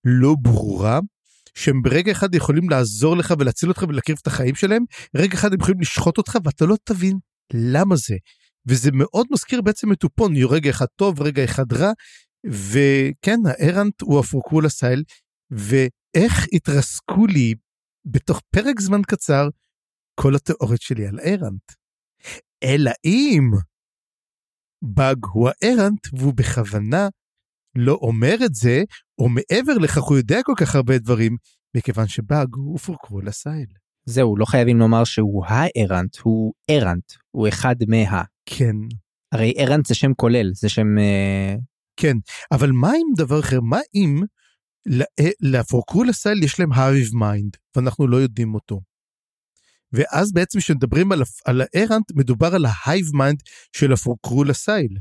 לא 0.05 0.35
ברורה, 0.43 1.01
שהם 1.55 1.83
ברגע 1.83 2.13
אחד 2.13 2.35
יכולים 2.35 2.71
לעזור 2.71 3.17
לך 3.17 3.35
ולהציל 3.39 3.69
אותך 3.69 3.85
ולהקריב 3.89 4.19
את 4.23 4.27
החיים 4.27 4.55
שלהם, 4.55 4.85
רגע 5.17 5.35
אחד 5.35 5.53
הם 5.53 5.61
יכולים 5.61 5.81
לשחוט 5.81 6.19
אותך 6.19 6.39
ואתה 6.45 6.67
לא 6.67 6.77
תבין 6.85 7.19
למה 7.55 7.97
זה. 7.97 8.17
וזה 8.69 8.91
מאוד 8.93 9.27
מזכיר 9.31 9.63
בעצם 9.63 9.93
את 9.93 9.99
טופון, 9.99 10.35
רגע 10.37 10.71
אחד 10.71 10.87
טוב, 10.97 11.23
רגע 11.23 11.45
אחד 11.45 11.73
רע, 11.73 11.93
וכן, 12.47 13.39
הארנט 13.47 14.03
הוא 14.03 14.21
הפורקול 14.21 14.67
הסייל, 14.67 15.03
ואיך 15.51 16.47
התרסקו 16.53 17.27
לי 17.27 17.55
בתוך 18.05 18.41
פרק 18.51 18.81
זמן 18.81 19.03
קצר 19.03 19.49
כל 20.21 20.35
התיאוריות 20.37 20.83
שלי 20.83 21.07
על 21.07 21.21
ארנט. 21.21 21.73
אלא 22.65 22.91
אם 23.05 23.51
באג 24.83 25.19
הוא 25.33 25.49
הארנט 25.49 26.07
והוא 26.13 26.35
בכוונה 26.35 27.09
לא 27.77 27.93
אומר 27.93 28.37
את 28.45 28.55
זה, 28.55 28.83
או 29.19 29.29
מעבר 29.29 29.79
לכך 29.79 30.03
הוא 30.03 30.17
יודע 30.17 30.43
כל 30.43 30.55
כך 30.57 30.75
הרבה 30.75 30.99
דברים, 30.99 31.37
מכיוון 31.77 32.09
שבאג 32.09 32.49
הוא 32.55 32.79
פורקרול 32.79 33.29
אסייל. 33.29 33.67
זהו, 34.05 34.37
לא 34.37 34.45
חייבים 34.45 34.79
לומר 34.79 35.05
שהוא 35.05 35.45
הארנט, 35.47 36.17
הוא 36.23 36.53
ארנט, 36.71 37.13
הוא 37.31 37.49
אחד 37.49 37.77
מה. 37.89 38.23
כן. 38.47 38.77
הרי 39.33 39.53
ארנט 39.59 39.87
זה 39.87 39.95
שם 39.95 40.15
כולל, 40.15 40.51
זה 40.55 40.69
שם... 40.69 40.87
אה... 40.99 41.61
כן, 41.97 42.17
אבל 42.53 42.71
מה 42.73 42.89
עם 42.89 43.15
דבר 43.17 43.41
אחר? 43.41 43.61
מה 43.61 43.79
אם 43.95 44.23
לפורקרול 45.41 46.09
אסייל 46.09 46.43
יש 46.43 46.61
להם 46.61 46.73
hive 46.73 47.09
mind, 47.15 47.57
ואנחנו 47.77 48.07
לא 48.07 48.17
יודעים 48.17 48.55
אותו? 48.55 48.81
ואז 49.97 50.33
בעצם 50.33 50.59
כשמדברים 50.59 51.13
על, 51.13 51.23
על 51.45 51.63
הארנט 51.75 52.13
מדובר 52.15 52.55
על 52.55 52.65
ה 52.69 52.76
hive 52.76 53.07
mind 53.15 53.39
של 53.77 53.93
הפורקרול 53.93 54.51
הסייל. 54.51 54.99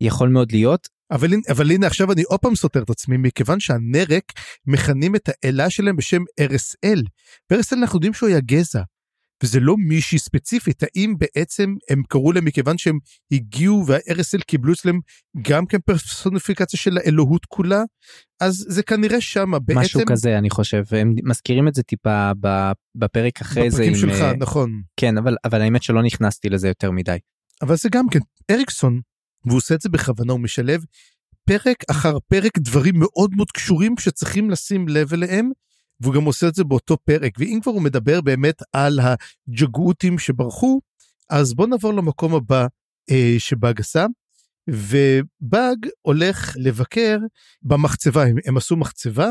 יכול 0.00 0.28
מאוד 0.28 0.52
להיות. 0.52 0.88
אבל, 1.10 1.28
אבל 1.50 1.70
הנה 1.70 1.86
עכשיו 1.86 2.12
אני 2.12 2.22
עוד 2.22 2.40
פעם 2.40 2.54
סותר 2.54 2.82
את 2.82 2.90
עצמי 2.90 3.16
מכיוון 3.16 3.60
שהנרק 3.60 4.32
מכנים 4.66 5.16
את 5.16 5.28
האלה 5.28 5.70
שלהם 5.70 5.96
בשם 5.96 6.22
ארס-אל. 6.40 7.02
וארס-אל 7.50 7.78
אנחנו 7.78 7.96
יודעים 7.96 8.14
שהוא 8.14 8.28
היה 8.28 8.40
גזע. 8.40 8.82
וזה 9.42 9.60
לא 9.60 9.76
מישהי 9.76 10.18
ספציפית, 10.18 10.82
האם 10.82 11.14
בעצם 11.18 11.74
הם 11.90 12.02
קראו 12.08 12.32
להם 12.32 12.44
מכיוון 12.44 12.78
שהם 12.78 12.98
הגיעו 13.32 13.84
וה-RSL 13.86 14.42
קיבלו 14.46 14.72
אצלם 14.72 15.00
גם 15.42 15.66
כן 15.66 15.78
פרסוניפיקציה 15.84 16.78
של 16.78 16.98
האלוהות 16.98 17.46
כולה? 17.46 17.82
אז 18.40 18.64
זה 18.68 18.82
כנראה 18.82 19.20
שמה 19.20 19.58
בעצם... 19.58 19.80
משהו 19.80 20.00
כזה 20.06 20.38
אני 20.38 20.50
חושב, 20.50 20.82
הם 20.90 21.14
מזכירים 21.24 21.68
את 21.68 21.74
זה 21.74 21.82
טיפה 21.82 22.30
בפרק 22.94 23.40
אחרי 23.40 23.70
זה. 23.70 23.76
בפרקים 23.76 23.94
שלך, 23.94 24.20
עם... 24.20 24.38
נכון. 24.38 24.82
כן, 24.96 25.18
אבל, 25.18 25.36
אבל 25.44 25.62
האמת 25.62 25.82
שלא 25.82 26.02
נכנסתי 26.02 26.48
לזה 26.48 26.68
יותר 26.68 26.90
מדי. 26.90 27.18
אבל 27.62 27.76
זה 27.76 27.88
גם 27.92 28.08
כן, 28.10 28.20
אריקסון, 28.50 29.00
והוא 29.46 29.56
עושה 29.56 29.74
את 29.74 29.80
זה 29.80 29.88
בכוונה, 29.88 30.32
הוא 30.32 30.40
משלב 30.40 30.84
פרק 31.44 31.84
אחר 31.90 32.18
פרק 32.28 32.58
דברים 32.58 32.98
מאוד 32.98 33.30
מאוד 33.36 33.50
קשורים 33.50 33.94
שצריכים 33.98 34.50
לשים 34.50 34.88
לב 34.88 35.12
אליהם. 35.12 35.50
והוא 36.00 36.14
גם 36.14 36.24
עושה 36.24 36.48
את 36.48 36.54
זה 36.54 36.64
באותו 36.64 36.96
פרק 37.04 37.32
ואם 37.38 37.58
כבר 37.62 37.72
הוא 37.72 37.82
מדבר 37.82 38.20
באמת 38.20 38.62
על 38.72 39.00
הג'גותים 39.00 40.18
שברחו 40.18 40.80
אז 41.30 41.54
בוא 41.54 41.66
נעבור 41.66 41.94
למקום 41.94 42.34
הבא 42.34 42.66
אה, 43.10 43.34
שבאג 43.38 43.80
עשה 43.80 44.06
ובאג 44.70 45.86
הולך 46.02 46.52
לבקר 46.56 47.18
במחצבה 47.62 48.22
הם, 48.22 48.36
הם 48.46 48.56
עשו 48.56 48.76
מחצבה 48.76 49.30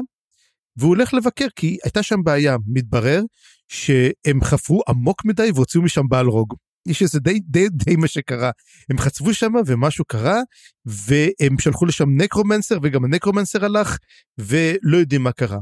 והוא 0.78 0.90
הולך 0.90 1.14
לבקר 1.14 1.48
כי 1.56 1.78
הייתה 1.84 2.04
שם 2.04 2.24
בעיה 2.24 2.56
מתברר 2.68 3.22
שהם 3.68 4.44
חפרו 4.44 4.82
עמוק 4.88 5.26
מדי 5.26 5.52
והוציאו 5.56 5.84
משם 5.84 6.08
בעל 6.10 6.28
רוג. 6.28 6.54
יש 6.88 7.02
איזה 7.02 7.20
די 7.20 7.40
די 7.40 7.70
די 7.70 7.96
מה 7.96 8.08
שקרה 8.08 8.52
הם 8.90 8.98
חצבו 8.98 9.34
שם 9.34 9.54
ומשהו 9.66 10.06
קרה 10.06 10.42
והם 10.86 11.60
שלחו 11.60 11.86
לשם 11.86 12.10
נקרומנסר 12.18 12.78
וגם 12.84 13.06
הנקרומנסר 13.06 13.66
הלך 13.66 13.98
ולא 14.38 14.98
יודעים 14.98 15.24
מה 15.24 15.32
קרה. 15.32 15.60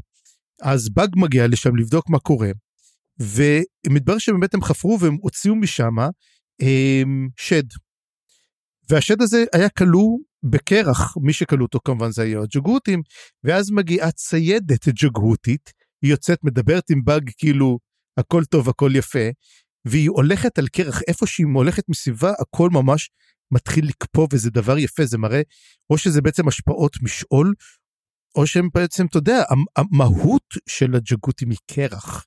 אז 0.63 0.89
באג 0.89 1.10
מגיע 1.15 1.48
לשם 1.48 1.75
לבדוק 1.75 2.10
מה 2.10 2.20
קורה, 2.20 2.51
ומתברר 3.20 4.17
שבאמת 4.17 4.53
הם 4.53 4.62
חפרו 4.62 4.98
והם 5.00 5.17
הוציאו 5.22 5.55
משם 5.55 5.96
הם, 6.62 7.29
שד. 7.38 7.63
והשד 8.89 9.22
הזה 9.22 9.46
היה 9.53 9.70
כלוא 9.70 10.17
בקרח, 10.43 11.17
מי 11.22 11.34
שכלוא 11.34 11.65
אותו 11.65 11.79
כמובן 11.86 12.12
זה 12.12 12.24
היה 12.24 12.39
הג'גהותים, 12.39 13.01
ואז 13.43 13.72
מגיעה 13.72 14.12
ציידת 14.12 14.88
ג'גהותית, 14.88 15.74
היא 16.01 16.12
יוצאת 16.12 16.43
מדברת 16.43 16.89
עם 16.89 17.03
באג 17.03 17.29
כאילו 17.38 17.79
הכל 18.17 18.46
טוב 18.46 18.70
הכל 18.70 18.91
יפה, 18.96 19.29
והיא 19.86 20.10
הולכת 20.10 20.60
על 20.60 20.67
קרח 20.67 21.01
איפה 21.08 21.27
שהיא 21.27 21.48
הולכת 21.53 21.84
מסביבה 21.89 22.34
הכל 22.39 22.70
ממש 22.70 23.10
מתחיל 23.51 23.88
לקפוא 23.88 24.27
וזה 24.34 24.50
דבר 24.50 24.77
יפה 24.77 25.05
זה 25.05 25.17
מראה 25.17 25.41
או 25.89 25.98
שזה 25.98 26.22
בעצם 26.22 26.48
השפעות 26.48 26.98
משעול 27.01 27.53
או 28.36 28.48
שהם 28.48 28.70
בעצם, 28.74 29.06
אתה 29.06 29.18
יודע, 29.18 29.44
המהות 29.75 30.44
של 30.70 30.96
הג'גותים 30.96 31.50
היא 31.50 31.58
קרח. 31.72 32.25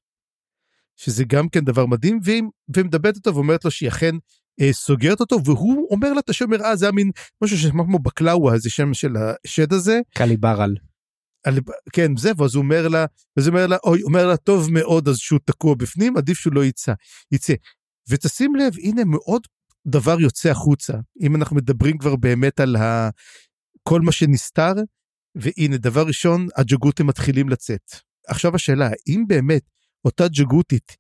שזה 0.97 1.25
גם 1.25 1.49
כן 1.49 1.65
דבר 1.65 1.87
מדהים, 1.87 2.21
והיא 2.23 2.43
מדברת 2.85 3.17
אותו 3.17 3.35
ואומרת 3.35 3.65
לו 3.65 3.71
שהיא 3.71 3.89
אכן 3.89 4.15
אה, 4.61 4.73
סוגרת 4.73 5.21
אותו, 5.21 5.37
והוא 5.45 5.89
אומר 5.91 6.13
לה 6.13 6.21
את 6.21 6.31
השם, 6.31 6.53
אה, 6.53 6.77
זה 6.77 6.85
היה 6.85 6.93
מין 6.93 7.11
משהו 7.45 7.59
שנשמע 7.59 7.85
כמו 7.85 7.99
בקלאווה, 7.99 8.55
איזה 8.55 8.71
שם 8.71 8.95
של 8.95 9.15
השד 9.45 9.73
הזה. 9.73 10.01
קליברל. 10.15 10.75
על, 11.45 11.59
כן, 11.93 12.17
זה, 12.17 12.33
ואז 12.39 12.55
הוא 12.55 12.63
אומר 12.63 12.89
לה, 12.89 13.07
ואז 13.37 13.47
הוא 13.47 13.55
אומר 13.55 13.67
לה, 13.67 13.77
אוי, 13.85 14.03
אומר 14.03 14.27
לה, 14.27 14.37
טוב 14.37 14.73
מאוד, 14.73 15.09
אז 15.09 15.17
שהוא 15.19 15.41
תקוע 15.45 15.75
בפנים, 15.75 16.17
עדיף 16.17 16.39
שהוא 16.39 16.55
לא 16.55 16.65
יצא. 16.65 16.93
יצא. 17.33 17.55
ותשים 18.09 18.57
לב, 18.57 18.73
הנה 18.83 19.05
מאוד 19.05 19.43
דבר 19.87 20.21
יוצא 20.21 20.51
החוצה. 20.51 20.93
אם 21.21 21.37
אנחנו 21.37 21.57
מדברים 21.57 21.99
כבר 21.99 22.17
באמת 22.17 22.61
על 22.61 22.77
ה... 22.77 23.11
כל 23.83 24.01
מה 24.01 24.13
שנסתר, 24.13 24.73
והנה, 25.37 25.77
דבר 25.77 26.07
ראשון, 26.07 26.47
הג'גותים 26.57 27.07
מתחילים 27.07 27.49
לצאת. 27.49 27.91
עכשיו 28.27 28.55
השאלה, 28.55 28.87
האם 28.87 29.25
באמת 29.27 29.63
אותה 30.05 30.29
ג'גותית 30.29 30.97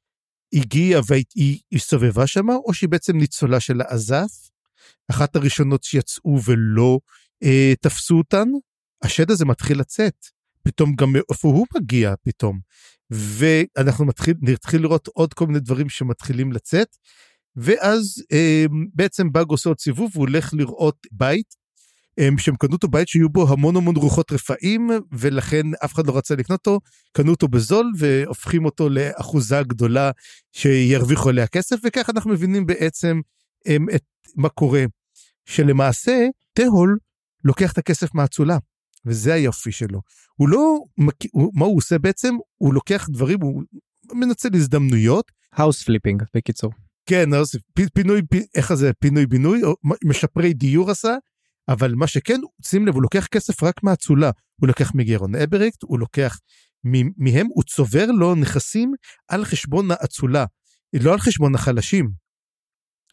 הגיעה 0.53 1.01
והיא 1.07 1.61
הסתובבה 1.73 2.27
שמה, 2.27 2.55
או 2.55 2.75
שהיא 2.75 2.89
בעצם 2.89 3.17
ניצולה 3.17 3.61
של 3.61 3.81
האזף, 3.81 4.51
אחת 5.11 5.37
הראשונות 5.37 5.85
שיצאו 5.85 6.39
ולא 6.45 6.99
אה, 7.43 7.75
תפסו 7.81 8.15
אותן, 8.15 8.49
השד 9.03 9.31
הזה 9.31 9.45
מתחיל 9.45 9.81
לצאת. 9.81 10.15
פתאום 10.63 10.95
גם 10.95 11.13
מאיפה 11.13 11.49
הוא 11.49 11.67
מגיע 11.77 12.15
פתאום. 12.23 12.61
ואנחנו 13.11 14.05
מתחיל, 14.05 14.35
נתחיל 14.43 14.83
לראות 14.83 15.09
עוד 15.09 15.35
כל 15.35 15.47
מיני 15.47 15.61
דברים 15.61 15.89
שמתחילים 15.89 16.53
לצאת. 16.53 16.89
ואז 17.57 18.25
אה, 18.33 18.65
בעצם 18.95 19.33
באג 19.33 19.47
עושה 19.49 19.69
עוד 19.71 19.79
סיבוב, 19.79 20.11
הוא 20.15 20.21
הולך 20.21 20.55
לראות 20.55 20.97
בית 21.13 21.55
שהם 22.39 22.57
קנו 22.57 22.73
אותו 22.73 22.89
בית 22.89 23.09
שיהיו 23.09 23.29
בו 23.29 23.53
המון 23.53 23.77
המון 23.77 23.97
רוחות 23.97 24.33
רפאים 24.33 24.91
ולכן 25.13 25.67
אף 25.85 25.95
אחד 25.95 26.07
לא 26.07 26.17
רצה 26.17 26.35
לקנות 26.35 26.67
אותו 26.67 26.81
קנו 27.13 27.31
אותו 27.31 27.49
בזול 27.49 27.93
והופכים 27.99 28.65
אותו 28.65 28.89
לאחוזה 28.89 29.63
גדולה 29.63 30.11
שירוויחו 30.53 31.29
עליה 31.29 31.47
כסף 31.47 31.77
וכך 31.85 32.11
אנחנו 32.11 32.31
מבינים 32.31 32.67
בעצם 32.67 33.21
הם, 33.67 33.87
את 33.95 34.05
מה 34.37 34.49
קורה. 34.49 34.85
שלמעשה 35.47 36.27
תהול 36.53 36.99
לוקח 37.45 37.73
את 37.73 37.79
הכסף 37.79 38.15
מהאצולה 38.15 38.59
וזה 39.07 39.35
היופי 39.35 39.73
שלו. 39.73 40.01
הוא 40.35 40.49
לא 40.49 40.79
הוא, 41.33 41.53
מה 41.55 41.65
הוא 41.65 41.77
עושה 41.77 41.99
בעצם? 41.99 42.35
הוא 42.57 42.75
לוקח 42.75 43.09
דברים 43.11 43.41
הוא 43.41 43.63
מנצל 44.13 44.49
הזדמנויות. 44.55 45.33
house 45.53 45.83
flipping 45.83 46.23
בקיצור. 46.37 46.73
כן, 47.07 47.31
פינוי, 47.95 48.23
איך 48.55 48.75
זה, 48.75 48.91
פינוי 49.01 49.27
בינוי, 49.27 49.63
או 49.63 49.75
משפרי 50.05 50.53
דיור 50.53 50.91
עשה, 50.91 51.17
אבל 51.69 51.95
מה 51.95 52.07
שכן, 52.07 52.41
שים 52.65 52.87
לב, 52.87 52.95
הוא 52.95 53.03
לוקח 53.03 53.27
כסף 53.27 53.63
רק 53.63 53.83
מהאצולה. 53.83 54.31
הוא 54.61 54.69
לוקח 54.69 54.93
מגרון 54.95 55.35
אבריקט, 55.35 55.83
הוא 55.83 55.99
לוקח 55.99 56.39
מהם, 57.17 57.47
הוא 57.47 57.65
צובר 57.65 58.07
לו 58.07 58.35
נכסים 58.35 58.93
על 59.29 59.45
חשבון 59.45 59.91
האצולה, 59.91 60.45
לא 60.93 61.13
על 61.13 61.19
חשבון 61.19 61.55
החלשים. 61.55 62.11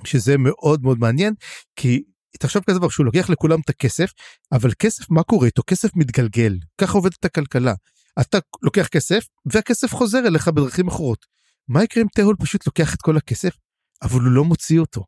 שזה 0.06 0.38
מאוד 0.38 0.84
מאוד 0.84 1.00
מעניין, 1.00 1.34
כי 1.76 2.04
תחשוב 2.40 2.64
כזה 2.64 2.80
דבר 2.80 2.90
שהוא 2.90 3.06
לוקח 3.06 3.30
לכולם 3.30 3.60
את 3.60 3.70
הכסף, 3.70 4.12
אבל 4.52 4.72
כסף, 4.80 5.10
מה 5.10 5.24
קורה 5.24 5.46
איתו? 5.46 5.62
כסף 5.68 5.90
מתגלגל, 5.96 6.58
ככה 6.78 6.94
עובדת 6.94 7.26
הכלכלה. 7.26 7.74
אתה 8.22 8.38
לוקח 8.62 8.88
כסף, 8.88 9.26
והכסף 9.54 9.94
חוזר 9.94 10.28
אליך 10.28 10.48
בדרכים 10.48 10.88
אחרות. 10.88 11.26
מה 11.68 11.84
יקרה 11.84 12.04
אם 12.04 12.08
תהול 12.16 12.36
פשוט 12.40 12.66
לוקח 12.66 12.94
את 12.94 13.02
כל 13.02 13.18
הכסף, 13.18 13.58
אבל 14.02 14.22
הוא 14.22 14.32
לא 14.32 14.44
מוציא 14.44 14.80
אותו? 14.80 15.04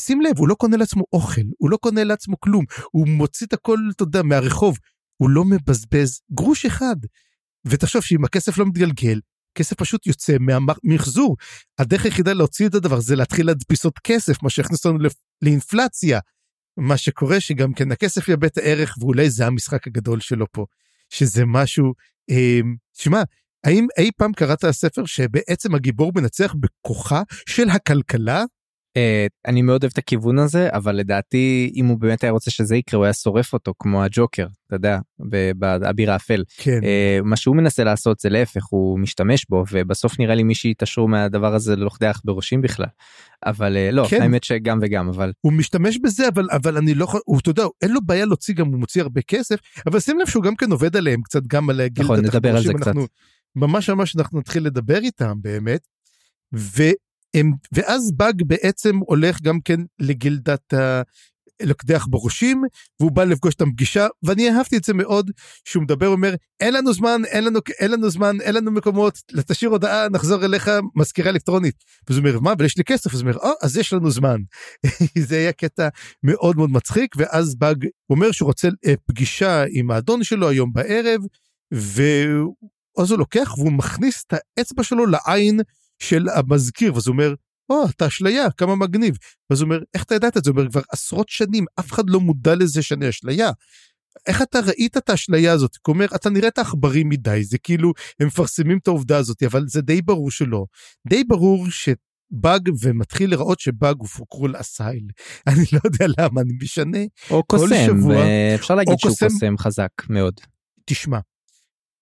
שים 0.00 0.20
לב, 0.20 0.38
הוא 0.38 0.48
לא 0.48 0.54
קונה 0.54 0.76
לעצמו 0.76 1.04
אוכל, 1.12 1.40
הוא 1.58 1.70
לא 1.70 1.76
קונה 1.76 2.04
לעצמו 2.04 2.40
כלום, 2.40 2.64
הוא 2.90 3.08
מוציא 3.08 3.46
את 3.46 3.52
הכל, 3.52 3.78
אתה 3.96 4.02
יודע, 4.02 4.22
מהרחוב, 4.22 4.78
הוא 5.16 5.30
לא 5.30 5.44
מבזבז 5.44 6.20
גרוש 6.32 6.66
אחד. 6.66 6.96
ותחשוב 7.64 8.02
שאם 8.02 8.24
הכסף 8.24 8.58
לא 8.58 8.66
מתגלגל, 8.66 9.20
כסף 9.54 9.76
פשוט 9.76 10.06
יוצא 10.06 10.36
מהמחזור. 10.40 11.36
הדרך 11.78 12.04
היחידה 12.04 12.32
להוציא 12.32 12.68
את 12.68 12.74
הדבר 12.74 13.00
זה 13.00 13.16
להתחיל 13.16 13.46
להדפיסות 13.46 13.98
כסף, 13.98 14.42
מה 14.42 14.50
שיכניס 14.50 14.86
אותנו 14.86 15.08
לאינפלציה. 15.42 16.20
מה 16.76 16.96
שקורה 16.96 17.40
שגם 17.40 17.72
כן 17.72 17.92
הכסף 17.92 18.28
יאבד 18.28 18.44
את 18.44 18.58
הערך, 18.58 18.94
ואולי 19.00 19.30
זה 19.30 19.46
המשחק 19.46 19.86
הגדול 19.86 20.20
שלו 20.20 20.46
פה. 20.52 20.66
שזה 21.10 21.44
משהו, 21.46 21.92
אה, 22.30 22.60
שמע, 22.92 23.22
האם 23.64 23.86
אי 23.98 24.10
פעם 24.16 24.32
קראת 24.32 24.64
הספר 24.64 25.04
שבעצם 25.04 25.74
הגיבור 25.74 26.12
מנצח 26.14 26.54
בכוחה 26.60 27.22
של 27.48 27.68
הכלכלה? 27.68 28.44
Uh, 28.98 29.30
אני 29.46 29.62
מאוד 29.62 29.82
אוהב 29.82 29.92
את 29.92 29.98
הכיוון 29.98 30.38
הזה 30.38 30.68
אבל 30.72 30.96
לדעתי 30.96 31.72
אם 31.74 31.86
הוא 31.86 31.98
באמת 31.98 32.22
היה 32.22 32.32
רוצה 32.32 32.50
שזה 32.50 32.76
יקרה 32.76 32.98
הוא 32.98 33.04
היה 33.04 33.12
שורף 33.12 33.52
אותו 33.52 33.74
כמו 33.78 34.04
הג'וקר 34.04 34.46
אתה 34.66 34.76
יודע 34.76 34.98
באביר 35.54 36.12
האפל 36.12 36.44
כן. 36.56 36.80
uh, 36.82 37.24
מה 37.24 37.36
שהוא 37.36 37.56
מנסה 37.56 37.84
לעשות 37.84 38.20
זה 38.20 38.28
להפך 38.28 38.64
הוא 38.70 38.98
משתמש 38.98 39.46
בו 39.48 39.64
ובסוף 39.72 40.18
נראה 40.18 40.34
לי 40.34 40.42
מי 40.42 40.54
שיתעשרו 40.54 41.08
מהדבר 41.08 41.54
הזה 41.54 41.76
לכדי 41.76 42.10
בראשים 42.24 42.60
בכלל 42.62 42.86
אבל 43.46 43.76
uh, 43.76 43.94
לא 43.94 44.06
כן. 44.10 44.22
האמת 44.22 44.44
שגם 44.44 44.78
וגם 44.82 45.08
אבל 45.08 45.32
הוא 45.40 45.52
משתמש 45.52 45.98
בזה 45.98 46.28
אבל 46.28 46.46
אבל 46.50 46.76
אני 46.76 46.94
לא 46.94 47.04
יכול 47.04 47.20
אתה 47.38 47.50
יודע 47.50 47.64
אין 47.82 47.92
לו 47.92 48.00
בעיה 48.06 48.24
להוציא 48.24 48.54
גם 48.54 48.66
הוא 48.66 48.78
מוציא 48.78 49.02
הרבה 49.02 49.22
כסף 49.22 49.56
אבל 49.86 50.00
שים 50.00 50.18
לב 50.18 50.26
שהוא 50.26 50.42
גם 50.42 50.56
כן 50.56 50.72
עובד 50.72 50.96
עליהם 50.96 51.22
קצת 51.22 51.42
גם 51.46 51.70
על 51.70 51.80
הגילדת 51.80 52.04
נכון 52.04 52.20
נדבר 52.20 52.56
על 52.56 52.62
זה 52.62 52.72
קצת. 52.74 52.92
ממש 53.56 53.90
ממש 53.90 54.16
אנחנו 54.16 54.38
נתחיל 54.38 54.66
לדבר 54.66 54.98
איתם 54.98 55.38
באמת. 55.42 55.80
ו... 56.54 56.82
ואז 57.72 58.12
באג 58.16 58.42
בעצם 58.46 58.96
הולך 58.96 59.42
גם 59.42 59.58
כן 59.64 59.80
לגילדת 59.98 60.74
לוקדי 61.62 61.94
עכברושים 61.94 62.62
והוא 63.00 63.12
בא 63.12 63.24
לפגוש 63.24 63.54
את 63.54 63.60
הפגישה 63.60 64.06
ואני 64.22 64.50
אהבתי 64.50 64.76
את 64.76 64.84
זה 64.84 64.94
מאוד 64.94 65.30
שהוא 65.64 65.82
מדבר 65.82 66.08
אומר 66.08 66.34
אין 66.60 66.74
לנו 66.74 66.92
זמן 66.92 67.22
אין 67.24 67.44
לנו 67.44 67.58
אין 67.78 67.90
לנו 67.90 68.10
זמן 68.10 68.40
אין 68.40 68.54
לנו 68.54 68.70
מקומות 68.70 69.18
תשאיר 69.46 69.70
הודעה 69.70 70.08
נחזור 70.08 70.44
אליך 70.44 70.70
מזכירה 70.96 71.30
אלקטרונית. 71.30 71.74
ואז 72.08 72.18
הוא 72.18 72.28
אומר 72.28 72.40
מה 72.40 72.52
אבל 72.52 72.64
יש 72.64 72.78
לי 72.78 72.84
כסף 72.84 73.14
אז 73.14 73.20
הוא 73.20 73.30
אומר 73.30 73.38
או 73.38 73.52
אז 73.62 73.76
יש 73.76 73.92
לנו 73.92 74.10
זמן. 74.10 74.36
זה 75.28 75.36
היה 75.36 75.52
קטע 75.52 75.88
מאוד 76.22 76.56
מאוד 76.56 76.70
מצחיק 76.70 77.14
ואז 77.16 77.54
באג 77.54 77.86
אומר 78.10 78.32
שהוא 78.32 78.46
רוצה 78.46 78.68
אה, 78.86 78.94
פגישה 79.06 79.64
עם 79.70 79.90
האדון 79.90 80.24
שלו 80.24 80.48
היום 80.48 80.72
בערב 80.72 81.20
ואז 81.72 83.10
הוא 83.10 83.18
לוקח 83.18 83.54
והוא 83.58 83.72
מכניס 83.72 84.24
את 84.26 84.34
האצבע 84.58 84.82
שלו 84.82 85.06
לעין 85.06 85.60
של 86.02 86.28
המזכיר, 86.28 86.94
ואז 86.94 87.06
הוא 87.06 87.12
אומר, 87.12 87.34
או, 87.70 87.84
oh, 87.84 87.90
אתה 87.90 88.06
אשליה, 88.06 88.50
כמה 88.50 88.76
מגניב. 88.76 89.16
ואז 89.50 89.60
הוא 89.60 89.66
אומר, 89.66 89.78
איך 89.94 90.02
אתה 90.02 90.14
ידעת 90.14 90.36
את 90.36 90.44
זה? 90.44 90.50
הוא 90.50 90.58
אומר, 90.58 90.70
כבר 90.70 90.80
עשרות 90.92 91.28
שנים, 91.28 91.64
אף 91.80 91.92
אחד 91.92 92.10
לא 92.10 92.20
מודע 92.20 92.54
לזה 92.54 92.82
שאני 92.82 93.08
אשליה. 93.08 93.50
איך 94.26 94.42
אתה 94.42 94.58
ראית 94.60 94.96
את 94.96 95.10
האשליה 95.10 95.52
הזאת? 95.52 95.76
הוא 95.86 95.94
אומר, 95.94 96.06
אתה 96.14 96.30
נראית 96.30 96.58
עכברי 96.58 97.04
מדי, 97.04 97.44
זה 97.44 97.58
כאילו, 97.58 97.92
הם 98.20 98.26
מפרסמים 98.26 98.78
את 98.78 98.88
העובדה 98.88 99.18
הזאת, 99.18 99.42
אבל 99.42 99.64
זה 99.66 99.80
די 99.80 100.02
ברור 100.02 100.30
שלא. 100.30 100.64
די 101.08 101.24
ברור 101.24 101.70
ש... 101.70 101.88
באג 102.30 102.68
ומתחיל 102.82 103.30
לראות 103.30 103.60
שבאג 103.60 103.96
הוא 103.98 104.08
פוקרול 104.08 104.54
אסייל. 104.56 105.06
אני 105.48 105.64
לא 105.72 105.80
יודע 105.84 106.06
למה, 106.18 106.40
אני 106.40 106.52
משנה. 106.62 106.98
או 107.30 107.42
קוסם, 107.44 107.86
שבוע, 107.86 108.24
אפשר 108.54 108.74
להגיד 108.74 108.94
שהוא 108.98 109.12
קוסם 109.18 109.58
חזק 109.58 109.90
מאוד. 110.08 110.34
תשמע, 110.84 111.18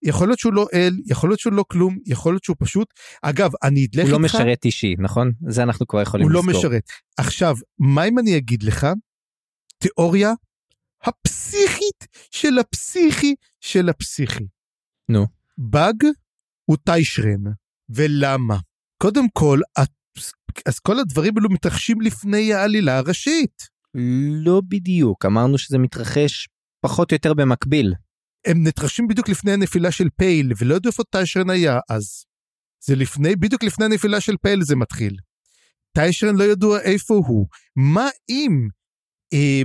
יכול 0.02 0.28
להיות 0.28 0.38
שהוא 0.38 0.52
לא 0.52 0.66
אל, 0.74 0.96
יכול 1.06 1.30
להיות 1.30 1.40
שהוא 1.40 1.52
לא 1.52 1.64
כלום, 1.68 1.98
יכול 2.06 2.32
להיות 2.32 2.44
שהוא 2.44 2.56
פשוט, 2.58 2.94
אגב, 3.22 3.50
אני 3.62 3.86
אדלך 3.86 4.04
איתך... 4.04 4.12
הוא 4.12 4.20
לא 4.20 4.24
משרת 4.24 4.64
אישי, 4.64 4.94
נכון? 4.98 5.32
זה 5.48 5.62
אנחנו 5.62 5.86
כבר 5.86 6.02
יכולים 6.02 6.28
לזכור. 6.28 6.44
הוא 6.44 6.52
לא 6.52 6.58
משרת. 6.58 6.82
עכשיו, 7.16 7.56
מה 7.78 8.04
אם 8.04 8.18
אני 8.18 8.36
אגיד 8.36 8.62
לך, 8.62 8.86
תיאוריה 9.78 10.32
הפסיכית 11.02 12.06
של 12.30 12.58
הפסיכי 12.58 13.34
של 13.60 13.88
הפסיכי. 13.88 14.46
נו. 15.08 15.26
באג 15.58 16.04
הוא 16.64 16.76
טיישרן, 16.84 17.42
ולמה? 17.88 18.58
קודם 19.02 19.28
כל, 19.32 19.60
אז 20.66 20.78
כל 20.78 20.98
הדברים 20.98 21.32
האלו 21.36 21.50
מתרחשים 21.50 22.00
לפני 22.00 22.54
העלילה 22.54 22.98
הראשית. 22.98 23.68
לא 24.44 24.62
בדיוק, 24.68 25.24
אמרנו 25.26 25.58
שזה 25.58 25.78
מתרחש 25.78 26.48
פחות 26.80 27.12
או 27.12 27.14
יותר 27.14 27.34
במקביל. 27.34 27.94
הם 28.46 28.66
נתרשים 28.66 29.08
בדיוק 29.08 29.28
לפני 29.28 29.52
הנפילה 29.52 29.92
של 29.92 30.08
פייל 30.16 30.52
ולא 30.58 30.74
ידעו 30.74 30.90
איפה 30.90 31.02
טיישרן 31.10 31.50
היה 31.50 31.78
אז. 31.90 32.24
זה 32.84 32.96
לפני, 32.96 33.36
בדיוק 33.36 33.62
לפני 33.62 33.84
הנפילה 33.84 34.20
של 34.20 34.36
פייל 34.42 34.62
זה 34.62 34.76
מתחיל. 34.76 35.16
טיישרן 35.92 36.36
לא 36.36 36.44
ידוע 36.44 36.80
איפה 36.80 37.14
הוא. 37.14 37.46
מה 37.76 38.08
אם 38.28 38.68
אה, 39.32 39.62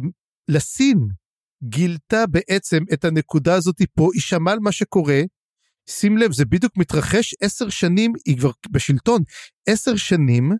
לסין 0.47 1.07
גילתה 1.63 2.27
בעצם 2.27 2.83
את 2.93 3.05
הנקודה 3.05 3.55
הזאת 3.55 3.81
פה, 3.95 4.09
היא 4.13 4.21
שמעה 4.21 4.53
על 4.53 4.59
מה 4.59 4.71
שקורה, 4.71 5.21
שים 5.89 6.17
לב, 6.17 6.31
זה 6.31 6.45
בדיוק 6.45 6.77
מתרחש 6.77 7.35
עשר 7.41 7.69
שנים, 7.69 8.13
היא 8.25 8.37
כבר 8.37 8.51
בשלטון, 8.71 9.21
עשר 9.67 9.95
שנים 9.95 10.51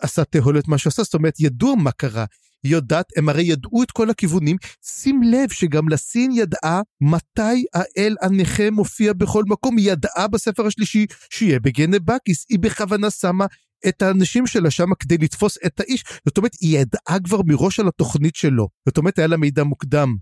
עשה 0.00 0.24
תהול 0.24 0.58
את 0.58 0.68
מה 0.68 0.78
שעשה, 0.78 1.02
זאת 1.02 1.14
אומרת, 1.14 1.40
ידוע 1.40 1.74
מה 1.74 1.92
קרה, 1.92 2.24
יודעת, 2.64 3.06
הם 3.16 3.28
הרי 3.28 3.42
ידעו 3.42 3.82
את 3.82 3.90
כל 3.90 4.10
הכיוונים. 4.10 4.56
שים 4.84 5.22
לב 5.22 5.50
שגם 5.50 5.88
לסין 5.88 6.30
ידעה 6.32 6.82
מתי 7.00 7.64
האל 7.74 8.16
הנכה 8.22 8.70
מופיע 8.70 9.12
בכל 9.12 9.44
מקום. 9.46 9.76
היא 9.76 9.92
ידעה 9.92 10.28
בספר 10.28 10.66
השלישי 10.66 11.06
שיהיה 11.30 11.60
בגנה 11.60 11.98
בקיס. 11.98 12.46
היא 12.48 12.58
בכוונה 12.58 13.10
שמה 13.10 13.46
את 13.88 14.02
האנשים 14.02 14.46
שלה 14.46 14.70
שם 14.70 14.94
כדי 14.98 15.18
לתפוס 15.18 15.58
את 15.66 15.80
האיש. 15.80 16.04
זאת 16.26 16.38
אומרת, 16.38 16.52
היא 16.60 16.78
ידעה 16.78 17.18
כבר 17.24 17.40
מראש 17.46 17.80
על 17.80 17.88
התוכנית 17.88 18.36
שלו. 18.36 18.68
זאת 18.88 18.98
אומרת, 18.98 19.18
היה 19.18 19.26
לה 19.26 19.36
מידע 19.36 19.64
מוקדם. 19.64 20.16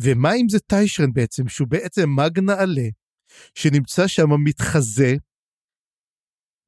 ומה 0.00 0.34
אם 0.34 0.48
זה 0.48 0.58
טיישרן 0.60 1.12
בעצם, 1.12 1.48
שהוא 1.48 1.68
בעצם 1.68 2.10
מאג 2.10 2.40
נעלה, 2.40 2.88
שנמצא 3.54 4.06
שם 4.06 4.30
מתחזה, 4.44 5.14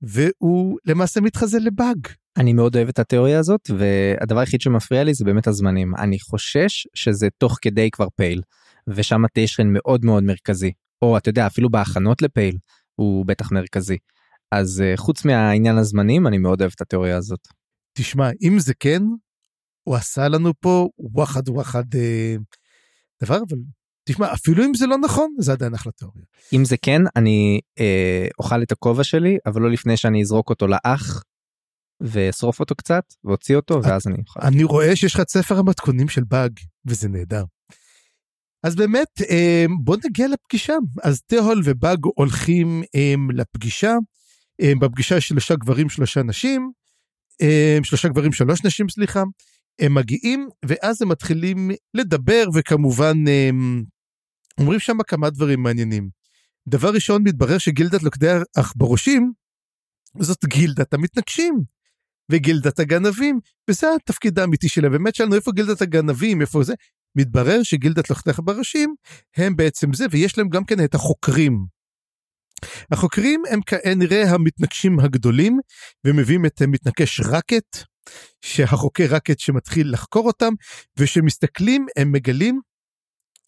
והוא 0.02 0.78
למעשה 0.84 1.20
מתחזה 1.20 1.58
לבאג. 1.58 2.08
אני 2.36 2.52
מאוד 2.52 2.76
אוהב 2.76 2.88
את 2.88 2.98
התיאוריה 2.98 3.38
הזאת 3.38 3.70
והדבר 3.78 4.38
היחיד 4.40 4.60
שמפריע 4.60 5.04
לי 5.04 5.14
זה 5.14 5.24
באמת 5.24 5.46
הזמנים 5.46 5.94
אני 5.96 6.20
חושש 6.20 6.86
שזה 6.94 7.28
תוך 7.38 7.58
כדי 7.62 7.90
כבר 7.90 8.08
פייל 8.16 8.42
ושם 8.88 9.26
טיישרן 9.26 9.66
מאוד 9.72 10.04
מאוד 10.04 10.22
מרכזי 10.22 10.72
או 11.02 11.16
אתה 11.16 11.28
יודע 11.28 11.46
אפילו 11.46 11.70
בהכנות 11.70 12.22
לפייל 12.22 12.56
הוא 12.94 13.26
בטח 13.26 13.52
מרכזי 13.52 13.96
אז 14.52 14.82
uh, 14.82 15.00
חוץ 15.00 15.24
מהעניין 15.24 15.78
הזמנים 15.78 16.26
אני 16.26 16.38
מאוד 16.38 16.60
אוהב 16.60 16.72
את 16.74 16.80
התיאוריה 16.80 17.16
הזאת. 17.16 17.48
תשמע 17.92 18.30
אם 18.42 18.58
זה 18.58 18.74
כן 18.80 19.02
הוא 19.82 19.96
עשה 19.96 20.28
לנו 20.28 20.52
פה 20.60 20.88
וואחד 20.98 21.48
וואחד 21.48 21.84
אה, 21.94 22.36
דבר 23.22 23.36
אבל 23.36 23.58
תשמע 24.04 24.32
אפילו 24.32 24.64
אם 24.64 24.74
זה 24.74 24.86
לא 24.86 24.98
נכון 24.98 25.34
זה 25.38 25.52
עדיין 25.52 25.74
אחלה 25.74 25.92
תיאוריה. 25.92 26.24
אם 26.52 26.64
זה 26.64 26.76
כן 26.76 27.02
אני 27.16 27.60
אה, 27.80 28.28
אוכל 28.38 28.62
את 28.62 28.72
הכובע 28.72 29.04
שלי 29.04 29.38
אבל 29.46 29.62
לא 29.62 29.70
לפני 29.70 29.96
שאני 29.96 30.22
אזרוק 30.22 30.50
אותו 30.50 30.66
לאח 30.66 31.22
ואשרוף 32.00 32.60
אותו 32.60 32.74
קצת 32.74 33.04
ואוציא 33.24 33.56
אותו 33.56 33.80
ואז 33.82 34.06
אני 34.06 34.16
אוכל. 34.18 34.40
אני 34.42 34.64
רואה 34.64 34.96
שיש 34.96 35.14
לך 35.14 35.20
את 35.20 35.30
ספר 35.30 35.58
המתכונים 35.58 36.08
של 36.08 36.24
באג 36.24 36.52
וזה 36.86 37.08
נהדר. 37.08 37.44
אז 38.62 38.76
באמת 38.76 39.08
אה, 39.30 39.64
בוא 39.84 39.96
נגיע 40.04 40.28
לפגישה 40.28 40.74
אז 41.02 41.22
תהול 41.22 41.60
ובאג 41.64 41.98
הולכים 42.16 42.82
אה, 42.94 43.14
לפגישה 43.34 43.94
אה, 44.62 44.72
בפגישה 44.80 45.16
יש 45.16 45.28
שלושה 45.28 45.54
גברים 45.54 45.88
שלושה 45.88 46.22
נשים 46.22 46.70
שלושה 47.82 48.08
גברים 48.08 48.32
שלוש 48.32 48.64
נשים 48.64 48.88
סליחה 48.88 49.22
הם 49.80 49.94
מגיעים 49.94 50.48
ואז 50.66 51.02
הם 51.02 51.08
מתחילים 51.08 51.70
לדבר 51.94 52.44
וכמובן 52.54 53.16
אומרים 54.60 54.80
שם 54.80 54.96
כמה 55.06 55.30
דברים 55.30 55.62
מעניינים. 55.62 56.08
דבר 56.68 56.90
ראשון 56.94 57.22
מתברר 57.22 57.58
שגילדת 57.58 58.02
לוקדי 58.02 58.26
עכברושים 58.56 59.32
זאת 60.20 60.44
גילדת 60.44 60.94
המתנגשים. 60.94 61.75
וגילדת 62.32 62.78
הגנבים, 62.78 63.40
וזה 63.70 63.86
התפקיד 63.96 64.38
האמיתי 64.38 64.68
שלהם. 64.68 64.92
באמת 64.92 65.14
שאלנו 65.14 65.34
איפה 65.34 65.52
גילדת 65.52 65.82
הגנבים, 65.82 66.40
איפה 66.40 66.62
זה, 66.62 66.74
מתברר 67.16 67.62
שגילדת 67.62 68.10
לוחתי 68.10 68.30
בראשים 68.38 68.94
הם 69.36 69.56
בעצם 69.56 69.92
זה, 69.92 70.06
ויש 70.10 70.38
להם 70.38 70.48
גם 70.48 70.64
כן 70.64 70.84
את 70.84 70.94
החוקרים. 70.94 71.66
החוקרים 72.90 73.42
הם 73.50 73.60
כנראה 73.62 74.30
המתנגשים 74.30 75.00
הגדולים, 75.00 75.58
ומביאים 76.06 76.46
את 76.46 76.62
מתנקש 76.62 77.20
רקט, 77.20 77.76
שהחוקר 78.44 79.06
רקט 79.10 79.38
שמתחיל 79.38 79.92
לחקור 79.92 80.26
אותם, 80.26 80.52
וכשמסתכלים 80.98 81.86
הם 81.96 82.12
מגלים, 82.12 82.60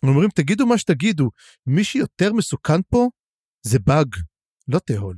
אומרים 0.03 0.29
תגידו 0.35 0.67
מה 0.67 0.79
שתגידו, 0.79 1.31
מי 1.67 1.85
שיותר 1.85 2.33
מסוכן 2.33 2.83
פה 2.89 3.09
זה 3.63 3.79
באג, 3.79 4.17
לא 4.69 4.79
תהול. 4.79 5.17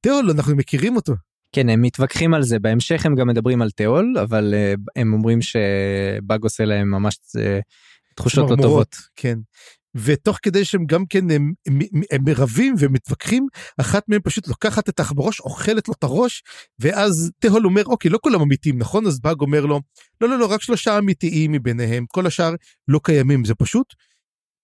תהול 0.00 0.30
אנחנו 0.30 0.56
מכירים 0.56 0.96
אותו, 0.96 1.12
כן 1.52 1.68
הם 1.68 1.82
מתווכחים 1.82 2.34
על 2.34 2.42
זה 2.42 2.58
בהמשך 2.58 3.06
הם 3.06 3.14
גם 3.14 3.28
מדברים 3.28 3.62
על 3.62 3.70
תיאול 3.70 4.14
אבל 4.22 4.54
uh, 4.54 4.80
הם 4.96 5.12
אומרים 5.12 5.38
שבאג 5.42 6.42
עושה 6.42 6.64
להם 6.64 6.90
ממש 6.90 7.14
uh, 7.14 7.40
תחושות 8.16 8.50
לא 8.50 8.56
טובות. 8.62 8.96
כן. 9.16 9.38
ותוך 9.94 10.38
כדי 10.42 10.64
שהם 10.64 10.86
גם 10.86 11.06
כן 11.06 11.30
הם, 11.30 11.52
הם, 11.66 11.78
הם 12.12 12.24
מרבים 12.24 12.74
ומתווכחים 12.78 13.46
אחת 13.80 14.08
מהם 14.08 14.20
פשוט 14.24 14.48
לוקחת 14.48 14.88
את 14.88 15.00
העכברוש 15.00 15.40
אוכלת 15.40 15.88
לו 15.88 15.94
את 15.98 16.02
הראש 16.02 16.42
ואז 16.78 17.30
תהול 17.38 17.66
אומר 17.66 17.84
אוקיי 17.84 18.10
לא 18.10 18.18
כולם 18.22 18.40
אמיתיים 18.40 18.78
נכון 18.78 19.06
אז 19.06 19.20
באג 19.20 19.40
אומר 19.40 19.66
לו 19.66 19.80
לא 20.20 20.28
לא 20.28 20.38
לא 20.38 20.46
רק 20.46 20.62
שלושה 20.62 20.98
אמיתיים 20.98 21.52
מביניהם 21.52 22.04
כל 22.08 22.26
השאר 22.26 22.54
לא 22.88 23.00
קיימים 23.04 23.44
זה 23.44 23.54
פשוט. 23.54 23.94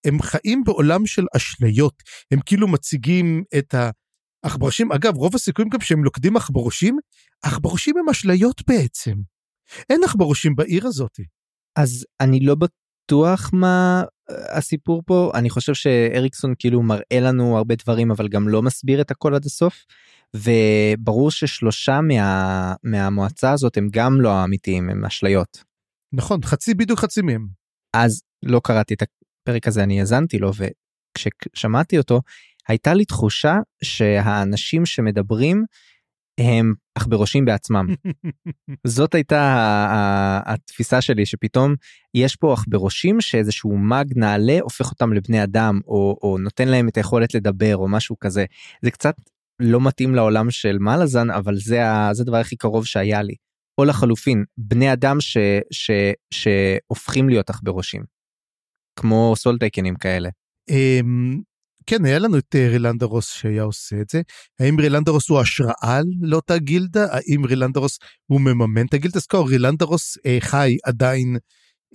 הם 0.04 0.22
חיים 0.22 0.64
בעולם 0.64 1.06
של 1.06 1.24
אשליות 1.36 2.02
הם 2.30 2.40
כאילו 2.46 2.68
מציגים 2.68 3.42
את 3.58 3.74
ה... 3.74 3.90
עכברושים, 4.42 4.92
אגב, 4.92 5.16
רוב 5.16 5.34
הסיכויים 5.34 5.68
גם 5.68 5.80
שהם 5.80 6.04
לוקדים 6.04 6.36
עכברושים, 6.36 6.98
עכברושים 7.42 7.96
הם 7.96 8.08
אשליות 8.08 8.62
בעצם. 8.68 9.14
אין 9.90 10.00
עכברושים 10.04 10.56
בעיר 10.56 10.86
הזאת. 10.86 11.20
אז 11.76 12.06
אני 12.20 12.40
לא 12.40 12.54
בטוח 12.54 13.50
מה 13.52 14.02
אה, 14.30 14.56
הסיפור 14.58 15.02
פה, 15.06 15.30
אני 15.34 15.50
חושב 15.50 15.74
שאריקסון 15.74 16.54
כאילו 16.58 16.82
מראה 16.82 17.20
לנו 17.20 17.56
הרבה 17.56 17.74
דברים, 17.74 18.10
אבל 18.10 18.28
גם 18.28 18.48
לא 18.48 18.62
מסביר 18.62 19.00
את 19.00 19.10
הכל 19.10 19.34
עד 19.34 19.44
הסוף. 19.44 19.84
וברור 20.34 21.30
ששלושה 21.30 22.00
מה, 22.00 22.74
מהמועצה 22.82 23.52
הזאת 23.52 23.76
הם 23.76 23.88
גם 23.92 24.20
לא 24.20 24.32
האמיתיים, 24.32 24.90
הם 24.90 25.04
אשליות. 25.04 25.64
נכון, 26.12 26.40
חצי 26.44 26.74
בדיוק 26.74 26.98
חצי 26.98 27.22
מהם. 27.22 27.48
אז 27.96 28.22
לא 28.42 28.60
קראתי 28.64 28.94
את 28.94 29.02
הפרק 29.02 29.66
הזה, 29.66 29.82
אני 29.82 30.00
האזנתי 30.00 30.38
לו, 30.38 30.50
וכששמעתי 30.54 31.98
אותו, 31.98 32.20
הייתה 32.68 32.94
לי 32.94 33.04
תחושה 33.04 33.56
שהאנשים 33.84 34.86
שמדברים 34.86 35.64
הם 36.40 36.74
עכברושים 36.94 37.44
בעצמם. 37.44 37.86
זאת 38.86 39.14
הייתה 39.14 40.40
התפיסה 40.46 41.00
שלי 41.00 41.26
שפתאום 41.26 41.74
יש 42.14 42.36
פה 42.36 42.52
עכברושים 42.52 43.20
שאיזשהו 43.20 43.76
מאג 43.76 44.12
נעלה 44.16 44.58
הופך 44.60 44.90
אותם 44.90 45.12
לבני 45.12 45.42
אדם 45.42 45.80
או, 45.86 46.18
או 46.22 46.38
נותן 46.38 46.68
להם 46.68 46.88
את 46.88 46.96
היכולת 46.96 47.34
לדבר 47.34 47.76
או 47.76 47.88
משהו 47.88 48.18
כזה 48.18 48.44
זה 48.82 48.90
קצת 48.90 49.14
לא 49.60 49.80
מתאים 49.80 50.14
לעולם 50.14 50.50
של 50.50 50.78
מלאזן 50.78 51.30
אבל 51.30 51.56
זה 51.56 51.80
זה 52.12 52.22
הדבר 52.22 52.36
הכי 52.36 52.56
קרוב 52.56 52.86
שהיה 52.86 53.22
לי. 53.22 53.34
או 53.78 53.84
לחלופין 53.84 54.44
בני 54.56 54.92
אדם 54.92 55.20
ש, 55.20 55.36
ש, 55.70 55.90
שהופכים 56.30 57.28
להיות 57.28 57.50
עכברושים. 57.50 58.02
כמו 58.98 59.34
סולטייקנים 59.36 59.96
כאלה. 59.96 60.28
אמ, 60.70 61.40
כן, 61.88 62.04
היה 62.04 62.18
לנו 62.18 62.38
את 62.38 62.54
אה, 62.54 62.68
רילנדרוס 62.68 63.28
שהיה 63.28 63.62
עושה 63.62 64.00
את 64.00 64.10
זה. 64.10 64.20
האם 64.60 64.80
רילנדרוס 64.80 65.28
הוא 65.28 65.40
השראה 65.40 66.00
לאותה 66.20 66.58
גילדה? 66.58 67.06
האם 67.10 67.44
רילנדרוס 67.44 67.98
הוא 68.26 68.40
מממן 68.40 68.86
את 68.86 68.94
הגילדה? 68.94 69.20
זכור, 69.20 69.48
רילנדרוס 69.48 70.18
אה, 70.26 70.38
חי 70.40 70.76
עדיין 70.84 71.36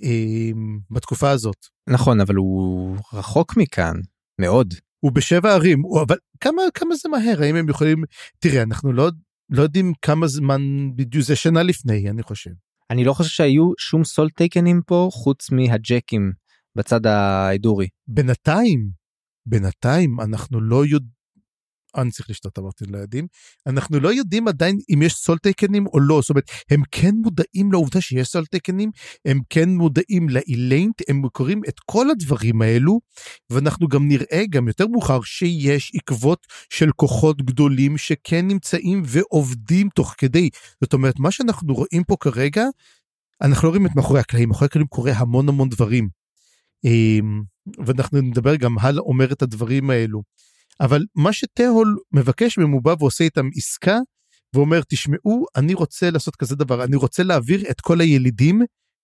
אה, 0.04 0.52
בתקופה 0.92 1.30
הזאת. 1.30 1.56
נכון, 1.90 2.20
אבל 2.20 2.36
הוא 2.36 2.98
רחוק 3.14 3.58
מכאן, 3.58 3.94
מאוד. 4.42 4.74
הוא 5.00 5.12
בשבע 5.12 5.54
ערים, 5.54 5.82
הוא, 5.82 6.02
אבל 6.02 6.16
כמה, 6.40 6.62
כמה 6.74 6.96
זה 6.96 7.10
מהר? 7.10 7.44
האם 7.44 7.56
הם 7.56 7.70
יכולים... 7.70 8.04
תראה, 8.40 8.62
אנחנו 8.62 8.94
לא, 8.94 9.10
לא 9.50 9.64
יודעים 9.64 9.94
כמה 10.02 10.28
זמן 10.28 10.62
בדיוק, 10.96 11.26
זה 11.26 11.36
שנה 11.36 11.64
לפני, 11.64 12.10
אני 12.10 12.24
חושב. 12.24 12.52
אני 12.90 13.04
לא 13.04 13.14
חושב 13.14 13.30
שהיו 13.30 13.72
שום 13.78 14.04
סולטייקנים 14.04 14.82
פה 14.86 15.10
חוץ 15.12 15.52
מהג'קים 15.52 16.32
בצד 16.76 17.06
האדורי. 17.06 17.88
בינתיים, 18.08 19.03
בינתיים 19.46 20.20
אנחנו 20.22 20.62
לא 20.62 20.86
יודעים, 20.86 21.24
אני 21.98 22.12
צריך 22.12 22.30
לשתות 22.30 22.60
אמרתי 22.60 22.86
לילדים, 22.86 23.28
אנחנו 23.68 24.00
לא 24.00 24.14
יודעים 24.14 24.48
עדיין 24.48 24.80
אם 24.94 25.02
יש 25.02 25.14
סולטייקנים 25.14 25.88
או 25.88 26.00
לא, 26.00 26.22
זאת 26.22 26.30
אומרת, 26.30 26.52
הם 26.70 26.82
כן 26.92 27.16
מודעים 27.16 27.72
לעובדה 27.72 28.02
שיש 28.02 28.28
סולטייקנים, 28.28 28.92
הם 29.26 29.40
כן 29.50 29.70
מודעים 29.70 30.30
לאיליינט, 30.30 31.02
הם 31.10 31.22
קוראים 31.30 31.62
את 31.68 31.80
כל 31.86 32.10
הדברים 32.10 32.62
האלו, 32.62 33.00
ואנחנו 33.50 33.88
גם 33.88 34.08
נראה 34.08 34.44
גם 34.50 34.68
יותר 34.68 34.88
מאוחר 34.88 35.22
שיש 35.22 35.92
עקבות 35.96 36.48
של 36.70 36.92
כוחות 36.96 37.42
גדולים 37.42 37.98
שכן 37.98 38.48
נמצאים 38.48 39.02
ועובדים 39.06 39.90
תוך 39.96 40.16
כדי. 40.18 40.50
זאת 40.82 40.94
אומרת, 40.94 41.20
מה 41.20 41.32
שאנחנו 41.32 41.74
רואים 41.74 42.04
פה 42.04 42.16
כרגע, 42.20 42.66
אנחנו 43.42 43.68
לא 43.68 43.70
רואים 43.70 43.86
את 43.86 43.96
מאחורי 43.96 44.20
הקלעים, 44.20 44.50
מאחורי 44.50 44.66
הקלעים 44.66 44.88
קורה 44.88 45.12
המון 45.12 45.50
המון 45.50 45.70
דברים. 45.70 46.10
ואנחנו 47.86 48.21
נדבר 48.21 48.56
גם 48.56 48.80
הלאה 48.80 49.02
אומר 49.02 49.32
את 49.32 49.41
הדברים 49.41 49.89
האלו. 49.89 50.21
אבל 50.80 51.06
מה 51.15 51.34
שתהול 51.34 51.97
מבקש 52.12 52.58
מהם 52.58 52.71
הוא 52.71 52.84
בא 52.84 52.95
ועושה 52.99 53.23
איתם 53.23 53.49
עסקה 53.56 53.97
ואומר 54.56 54.82
תשמעו 54.89 55.45
אני 55.56 55.73
רוצה 55.73 56.10
לעשות 56.10 56.36
כזה 56.36 56.56
דבר 56.56 56.84
אני 56.84 56.95
רוצה 56.95 57.23
להעביר 57.23 57.71
את 57.71 57.82
כל 57.82 58.02
הילידים 58.02 58.62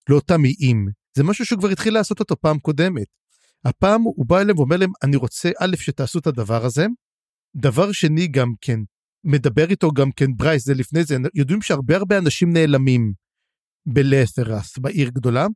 לאותם 0.10 0.46
איים 0.46 0.88
זה 1.18 1.24
משהו 1.24 1.46
שהוא 1.46 1.60
כבר 1.60 1.70
התחיל 1.70 1.94
לעשות 1.94 2.20
אותו 2.20 2.36
פעם 2.42 2.60
קודמת. 2.60 3.08
הפעם 3.66 4.02
הוא 4.02 4.26
בא 4.26 4.40
אליהם 4.40 4.58
ואומר 4.58 4.78
להם 4.78 4.92
אני 5.04 5.16
רוצה 5.16 5.50
א' 5.60 5.76
שתעשו 5.76 6.20
את 6.20 6.28
הדבר 6.28 6.66
הזה. 6.66 6.86
דבר 7.56 7.92
שני 7.92 8.28
גם 8.28 8.54
כן 8.62 8.80
מדבר 9.24 9.70
איתו 9.70 9.92
גם 9.92 10.12
כן 10.12 10.36
ברייס 10.36 10.66
זה 10.66 10.74
לפני 10.74 11.04
זה 11.04 11.18
יודעים 11.36 11.62
שהרבה 11.62 11.96
הרבה 11.96 12.18
אנשים 12.18 12.54
נעלמים 12.54 13.14
בלת'רס 13.86 14.78
בעיר 14.78 15.10
גדולה 15.10 15.48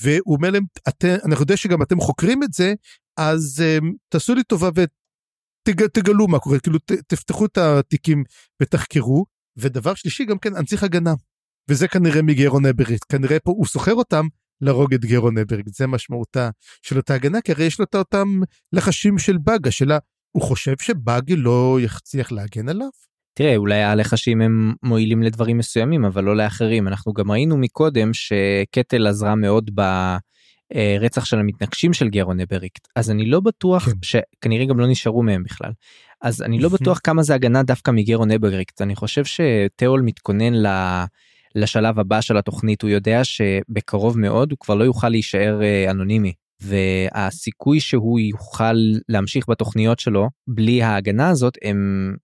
והוא 0.00 0.36
אומר 0.36 0.50
להם, 0.50 0.64
אנחנו 1.24 1.42
יודעים 1.42 1.56
שגם 1.56 1.82
אתם 1.82 2.00
חוקרים 2.00 2.42
את 2.42 2.52
זה, 2.52 2.74
אז 3.16 3.62
um, 3.62 3.84
תעשו 4.08 4.34
לי 4.34 4.42
טובה 4.42 4.68
ותגלו 5.68 6.28
מה 6.28 6.38
קורה, 6.38 6.58
כאילו 6.58 6.78
ת, 6.78 6.92
תפתחו 6.92 7.46
את 7.46 7.58
התיקים 7.58 8.24
ותחקרו. 8.62 9.24
ודבר 9.56 9.94
שלישי 9.94 10.24
גם 10.24 10.38
כן, 10.38 10.56
אנציח 10.56 10.82
הגנה. 10.82 11.14
וזה 11.68 11.88
כנראה 11.88 12.22
מגרון 12.22 12.66
אברית, 12.66 13.04
כנראה 13.04 13.40
פה 13.40 13.50
הוא 13.50 13.66
סוחר 13.66 13.94
אותם 13.94 14.26
להרוג 14.60 14.94
את 14.94 15.04
גרון 15.04 15.38
אברית, 15.38 15.74
זה 15.74 15.86
משמעותה 15.86 16.50
של 16.82 16.96
אותה 16.96 17.14
הגנה, 17.14 17.40
כי 17.40 17.52
הרי 17.52 17.64
יש 17.64 17.78
לו 17.78 17.84
את 17.84 17.94
אותם 17.94 18.40
לחשים 18.72 19.18
של 19.18 19.38
באג, 19.38 19.68
השאלה, 19.68 19.98
הוא 20.36 20.42
חושב 20.42 20.74
שבאג 20.80 21.32
לא 21.36 21.78
יצליח 21.80 22.32
להגן 22.32 22.68
עליו? 22.68 22.88
תראה 23.34 23.56
אולי 23.56 23.82
הלחשים 23.82 24.40
הם 24.40 24.74
מועילים 24.82 25.22
לדברים 25.22 25.58
מסוימים 25.58 26.04
אבל 26.04 26.24
לא 26.24 26.36
לאחרים. 26.36 26.88
אנחנו 26.88 27.12
גם 27.12 27.30
ראינו 27.30 27.56
מקודם 27.56 28.10
שקטל 28.12 29.06
עזרה 29.06 29.34
מאוד 29.34 29.70
ברצח 30.74 31.24
של 31.24 31.38
המתנגשים 31.38 31.92
של 31.92 32.08
גרון 32.08 32.40
אבריקט 32.40 32.88
אז 32.96 33.10
אני 33.10 33.26
לא 33.26 33.40
בטוח 33.40 33.84
כן. 33.84 33.92
שכנראה 34.02 34.66
גם 34.66 34.80
לא 34.80 34.86
נשארו 34.86 35.22
מהם 35.22 35.42
בכלל. 35.42 35.70
אז 36.22 36.42
אני 36.42 36.58
לא 36.58 36.68
בטוח 36.68 37.00
כמה 37.04 37.22
זה 37.22 37.34
הגנה 37.34 37.62
דווקא 37.62 37.90
מגרון 37.90 38.30
אברגריקט 38.30 38.82
אני 38.82 38.96
חושב 38.96 39.24
שתיאול 39.24 40.00
מתכונן 40.00 40.54
ל... 40.54 40.66
לשלב 41.54 41.98
הבא 41.98 42.20
של 42.20 42.36
התוכנית. 42.36 42.82
הוא 42.82 42.90
יודע 42.90 43.24
שבקרוב 43.24 44.18
מאוד 44.18 44.50
הוא 44.50 44.58
כבר 44.60 44.74
לא 44.74 44.84
יוכל 44.84 45.08
להישאר 45.08 45.62
אה, 45.62 45.90
אנונימי. 45.90 46.32
והסיכוי 46.60 47.80
שהוא 47.80 48.20
יוכל 48.20 48.76
להמשיך 49.08 49.48
בתוכניות 49.48 49.98
שלו 49.98 50.28
בלי 50.48 50.82
ההגנה 50.82 51.28
הזאת 51.28 51.58
הם 51.62 52.14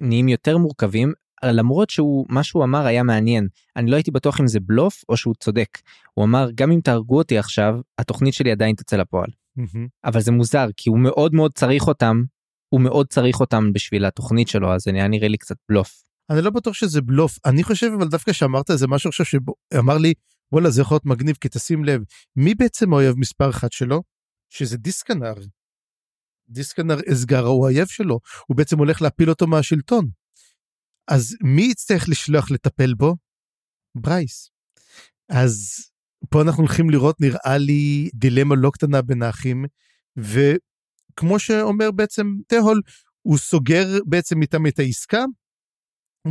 נהיים 0.00 0.28
יותר 0.28 0.58
מורכבים 0.58 1.12
למרות 1.44 1.90
שהוא 1.90 2.26
מה 2.28 2.42
שהוא 2.42 2.64
אמר 2.64 2.86
היה 2.86 3.02
מעניין. 3.02 3.48
אני 3.76 3.90
לא 3.90 3.96
הייתי 3.96 4.10
בטוח 4.10 4.40
אם 4.40 4.46
זה 4.46 4.60
בלוף 4.60 5.04
או 5.08 5.16
שהוא 5.16 5.34
צודק. 5.40 5.68
הוא 6.14 6.24
אמר 6.24 6.48
גם 6.54 6.72
אם 6.72 6.80
תהרגו 6.80 7.18
אותי 7.18 7.38
עכשיו 7.38 7.74
התוכנית 7.98 8.34
שלי 8.34 8.50
עדיין 8.52 8.74
תצא 8.74 8.96
לפועל. 8.96 9.30
אבל 10.04 10.20
זה 10.20 10.32
מוזר 10.32 10.66
כי 10.76 10.90
הוא 10.90 10.98
מאוד 10.98 11.34
מאוד 11.34 11.52
צריך 11.52 11.88
אותם 11.88 12.22
הוא 12.68 12.80
מאוד 12.80 13.06
צריך 13.06 13.40
אותם 13.40 13.72
בשביל 13.72 14.04
התוכנית 14.04 14.48
שלו 14.48 14.74
אז 14.74 14.80
זה 14.82 14.92
נראה 14.92 15.08
נראה 15.08 15.28
לי 15.28 15.36
קצת 15.36 15.56
בלוף. 15.68 16.02
אני 16.30 16.42
לא 16.42 16.50
בטוח 16.50 16.74
שזה 16.74 17.00
בלוף. 17.00 17.38
אני 17.46 17.62
חושב 17.62 17.90
אבל 17.98 18.08
דווקא 18.08 18.32
שאמרת 18.32 18.70
איזה 18.70 18.86
משהו 18.86 19.08
עכשיו 19.08 19.26
שאמר 19.26 19.98
לי 19.98 20.14
וואלה 20.52 20.70
זה 20.70 20.82
יכול 20.82 20.94
להיות 20.94 21.06
מגניב 21.06 21.36
כי 21.40 21.48
תשים 21.48 21.84
לב 21.84 22.02
מי 22.36 22.54
בעצם 22.54 22.92
האויב 22.92 23.14
מספר 23.18 23.50
אחת 23.50 23.72
שלו? 23.72 24.02
שזה 24.50 24.76
דיסקנר. 24.76 25.34
דיסקנר 26.48 26.96
אסגר 27.12 27.46
הוא 27.46 27.66
האויב 27.66 27.86
שלו 27.86 28.20
הוא 28.46 28.56
בעצם 28.56 28.78
הולך 28.78 29.02
להפיל 29.02 29.30
אותו 29.30 29.46
מהשלטון. 29.46 30.08
אז 31.08 31.36
מי 31.42 31.62
יצטרך 31.62 32.08
לשלוח 32.08 32.50
לטפל 32.50 32.94
בו? 32.94 33.16
ברייס. 33.94 34.50
אז 35.28 35.74
פה 36.30 36.42
אנחנו 36.42 36.62
הולכים 36.62 36.90
לראות 36.90 37.20
נראה 37.20 37.58
לי 37.58 38.10
דילמה 38.14 38.54
לא 38.54 38.70
קטנה 38.70 39.02
בין 39.02 39.22
האחים 39.22 39.64
וכמו 40.16 41.38
שאומר 41.38 41.90
בעצם 41.90 42.26
תהול 42.46 42.80
הוא 43.22 43.38
סוגר 43.38 43.86
בעצם 44.06 44.42
איתם 44.42 44.66
את 44.66 44.78
העסקה 44.78 45.24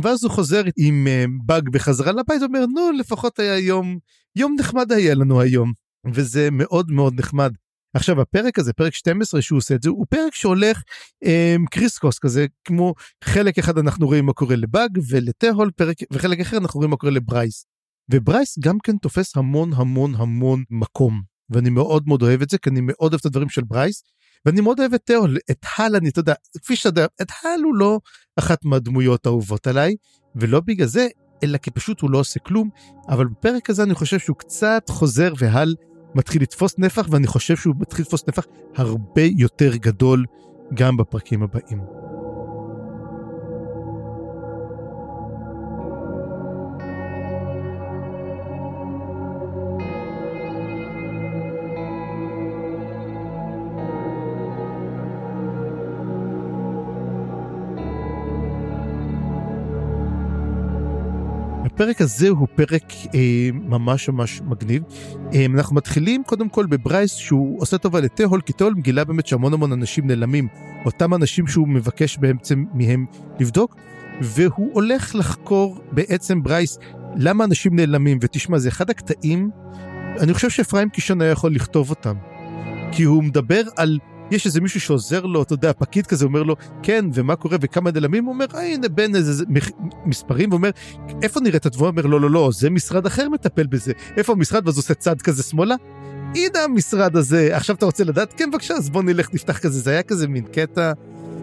ואז 0.02 0.24
הוא 0.24 0.32
חוזר 0.32 0.62
עם 0.76 1.06
אה, 1.06 1.24
באג 1.46 1.68
בחזרה 1.68 2.12
לבית 2.12 2.42
ואומר 2.42 2.66
נו 2.66 2.92
לפחות 2.92 3.38
היה 3.38 3.58
יום 3.58 3.98
יום 4.36 4.56
נחמד 4.58 4.92
היה 4.92 5.14
לנו 5.14 5.40
היום 5.40 5.72
וזה 6.14 6.48
מאוד 6.52 6.90
מאוד 6.90 7.20
נחמד. 7.20 7.52
עכשיו 7.94 8.20
הפרק 8.20 8.58
הזה 8.58 8.72
פרק 8.72 8.94
12 8.94 9.42
שהוא 9.42 9.56
עושה 9.56 9.74
את 9.74 9.82
זה 9.82 9.90
הוא 9.90 10.06
פרק 10.10 10.34
שהולך 10.34 10.82
אה, 11.24 11.56
קריסקוס 11.70 12.18
כזה 12.18 12.46
כמו 12.64 12.94
חלק 13.24 13.58
אחד 13.58 13.78
אנחנו 13.78 14.06
רואים 14.06 14.26
מה 14.26 14.32
קורה 14.32 14.56
לבאג 14.56 14.98
ולתהול 15.10 15.70
פרק 15.76 15.96
וחלק 16.12 16.40
אחר 16.40 16.56
אנחנו 16.56 16.78
רואים 16.78 16.90
מה 16.90 16.96
קורה 16.96 17.12
לברייס. 17.12 17.66
וברייס 18.12 18.58
גם 18.58 18.78
כן 18.82 18.96
תופס 18.96 19.36
המון 19.36 19.70
המון 19.72 20.14
המון 20.14 20.62
מקום 20.70 21.22
ואני 21.50 21.70
מאוד 21.70 22.02
מאוד 22.06 22.22
אוהב 22.22 22.42
את 22.42 22.50
זה 22.50 22.58
כי 22.58 22.70
אני 22.70 22.80
מאוד 22.82 23.12
אוהב 23.12 23.20
את 23.20 23.26
הדברים 23.26 23.48
של 23.48 23.62
ברייס 23.64 24.02
ואני 24.46 24.60
מאוד 24.60 24.80
אוהב 24.80 24.94
את 24.94 25.02
תהול, 25.04 25.36
את 25.50 25.66
הל 25.78 25.96
אני, 25.96 26.08
אתה 26.08 26.20
יודע, 26.20 26.34
כפי 26.62 26.76
שאתה 26.76 26.88
יודע, 26.88 27.06
את 27.22 27.28
הל 27.44 27.60
הוא 27.64 27.74
לא 27.74 28.00
אחת 28.36 28.64
מהדמויות 28.64 29.26
האהובות 29.26 29.66
עליי, 29.66 29.94
ולא 30.36 30.60
בגלל 30.60 30.86
זה, 30.86 31.08
אלא 31.42 31.58
כי 31.58 31.70
פשוט 31.70 32.00
הוא 32.00 32.10
לא 32.10 32.18
עושה 32.18 32.40
כלום, 32.40 32.70
אבל 33.08 33.26
בפרק 33.26 33.70
הזה 33.70 33.82
אני 33.82 33.94
חושב 33.94 34.18
שהוא 34.18 34.36
קצת 34.36 34.82
חוזר 34.90 35.32
והל 35.38 35.74
מתחיל 36.14 36.42
לתפוס 36.42 36.78
נפח, 36.78 37.06
ואני 37.10 37.26
חושב 37.26 37.56
שהוא 37.56 37.74
מתחיל 37.78 38.02
לתפוס 38.02 38.28
נפח 38.28 38.46
הרבה 38.76 39.22
יותר 39.22 39.76
גדול 39.76 40.24
גם 40.74 40.96
בפרקים 40.96 41.42
הבאים. 41.42 42.07
הפרק 61.78 62.00
הזה 62.00 62.28
הוא 62.28 62.48
פרק 62.54 62.92
אה, 63.14 63.50
ממש 63.52 64.08
ממש 64.08 64.40
מגניב. 64.44 64.82
אה, 65.34 65.44
אנחנו 65.54 65.76
מתחילים 65.76 66.22
קודם 66.24 66.48
כל 66.48 66.66
בברייס 66.66 67.14
שהוא 67.14 67.60
עושה 67.60 67.78
טובה 67.78 68.00
לתהול, 68.00 68.40
כי 68.40 68.52
תהול 68.52 68.74
גילה 68.74 69.04
באמת 69.04 69.26
שהמון 69.26 69.54
המון 69.54 69.72
אנשים 69.72 70.06
נעלמים, 70.06 70.48
אותם 70.86 71.14
אנשים 71.14 71.46
שהוא 71.46 71.68
מבקש 71.68 72.18
בעצם 72.18 72.64
מהם 72.74 73.06
לבדוק, 73.40 73.76
והוא 74.20 74.70
הולך 74.72 75.14
לחקור 75.14 75.80
בעצם 75.92 76.42
ברייס 76.42 76.78
למה 77.16 77.44
אנשים 77.44 77.76
נעלמים, 77.76 78.18
ותשמע 78.20 78.58
זה 78.58 78.68
אחד 78.68 78.90
הקטעים, 78.90 79.50
אני 80.20 80.34
חושב 80.34 80.50
שאפרים 80.50 80.88
קישון 80.88 81.20
היה 81.20 81.30
יכול 81.30 81.54
לכתוב 81.54 81.90
אותם, 81.90 82.14
כי 82.92 83.02
הוא 83.02 83.24
מדבר 83.24 83.62
על 83.76 83.98
יש 84.30 84.46
איזה 84.46 84.60
מישהו 84.60 84.80
שעוזר 84.80 85.26
לו, 85.26 85.42
אתה 85.42 85.54
יודע, 85.54 85.72
פקיד 85.78 86.06
כזה 86.06 86.24
אומר 86.24 86.42
לו, 86.42 86.56
כן, 86.82 87.04
ומה 87.14 87.36
קורה, 87.36 87.56
וכמה 87.60 87.90
נעלמים, 87.90 88.24
הוא 88.24 88.32
אומר, 88.32 88.46
הנה, 88.54 88.88
בין 88.88 89.16
איזה 89.16 89.44
מספרים, 90.04 90.50
ואומר, 90.50 90.70
איפה 91.22 91.40
נראית 91.40 91.66
התבואה? 91.66 91.90
אומר, 91.90 92.06
לא, 92.06 92.20
לא, 92.20 92.30
לא, 92.30 92.50
זה 92.52 92.70
משרד 92.70 93.06
אחר 93.06 93.28
מטפל 93.28 93.66
בזה. 93.66 93.92
איפה 94.16 94.32
המשרד? 94.32 94.66
ואז 94.66 94.76
עושה 94.76 94.94
צד 94.94 95.22
כזה 95.22 95.42
שמאלה. 95.42 95.74
הנה 96.34 96.64
המשרד 96.64 97.16
הזה, 97.16 97.56
עכשיו 97.56 97.76
אתה 97.76 97.86
רוצה 97.86 98.04
לדעת? 98.04 98.32
כן, 98.36 98.50
בבקשה, 98.50 98.74
אז 98.74 98.90
בוא 98.90 99.02
נלך, 99.02 99.34
נפתח 99.34 99.58
כזה. 99.58 99.80
זה 99.80 99.90
היה 99.90 100.02
כזה 100.02 100.28
מין 100.28 100.44
קטע, 100.52 100.92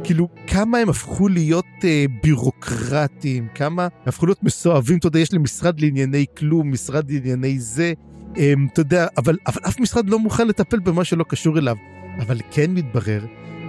כאילו, 0.04 0.28
כמה 0.48 0.78
הם 0.78 0.90
הפכו 0.90 1.28
להיות 1.28 1.66
אה, 1.84 2.06
בירוקרטיים, 2.24 3.48
כמה 3.56 3.88
הפכו 4.06 4.26
להיות 4.26 4.44
מסואבים, 4.44 4.98
אתה 4.98 5.08
יודע, 5.08 5.20
יש 5.20 5.32
לי 5.32 5.38
משרד 5.38 5.80
לענייני 5.80 6.26
כלום, 6.38 6.72
משרד 6.72 7.12
לענייני 7.12 7.60
זה. 7.60 7.94
אה, 8.38 8.54
אתה 8.74 8.82
יודע, 8.82 9.08
אבל, 9.18 9.38
אבל 9.48 9.62
אף 9.68 9.80
משרד 9.80 10.10
לא 10.10 10.20
מוכן 10.20 10.48
לטפל 10.48 10.80
במה 10.80 11.04
שלא 11.04 11.26
קשור 11.28 11.58
אליו. 11.58 11.76
אבל 12.20 12.38
כן 12.52 12.72
מתברר 12.72 13.26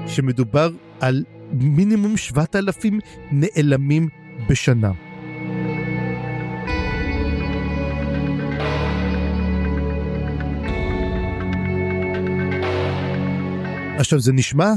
שמדובר 0.07 0.71
על 1.01 1.25
מינימום 1.53 2.17
7,000 2.17 2.99
נעלמים 3.33 4.09
בשנה. 4.49 4.91
עכשיו 13.99 14.21
זה 14.21 14.33
נשמע 14.33 14.73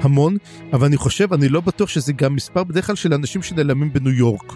המון, 0.00 0.36
אבל 0.72 0.86
אני 0.86 0.96
חושב, 0.96 1.32
אני 1.32 1.48
לא 1.48 1.60
בטוח 1.60 1.88
שזה 1.88 2.12
גם 2.12 2.34
מספר 2.34 2.64
בדרך 2.64 2.86
כלל 2.86 2.96
של 2.96 3.14
אנשים 3.14 3.42
שנעלמים 3.42 3.92
בניו 3.92 4.12
יורק. 4.12 4.52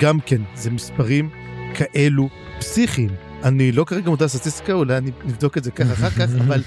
גם 0.00 0.20
כן, 0.20 0.42
זה 0.54 0.70
מספרים 0.70 1.28
כאלו 1.74 2.28
פסיכיים. 2.58 3.31
אני 3.44 3.72
לא 3.72 3.84
כרגע 3.84 4.10
מודע 4.10 4.24
לסטטיסטיקה, 4.24 4.72
אולי 4.72 4.96
אני 4.96 5.10
נבדוק 5.24 5.58
את 5.58 5.64
זה 5.64 5.70
ככה 5.70 5.92
אחר 5.92 6.10
כך, 6.10 6.28
אבל 6.46 6.62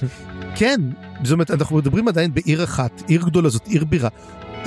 כן, 0.56 0.82
זאת 1.24 1.32
אומרת, 1.32 1.52
אנחנו 1.52 1.78
מדברים 1.78 2.08
עדיין 2.08 2.34
בעיר 2.34 2.64
אחת, 2.64 3.04
עיר 3.08 3.22
גדולה 3.26 3.50
זאת 3.50 3.68
עיר 3.68 3.86
בירה. 3.86 4.10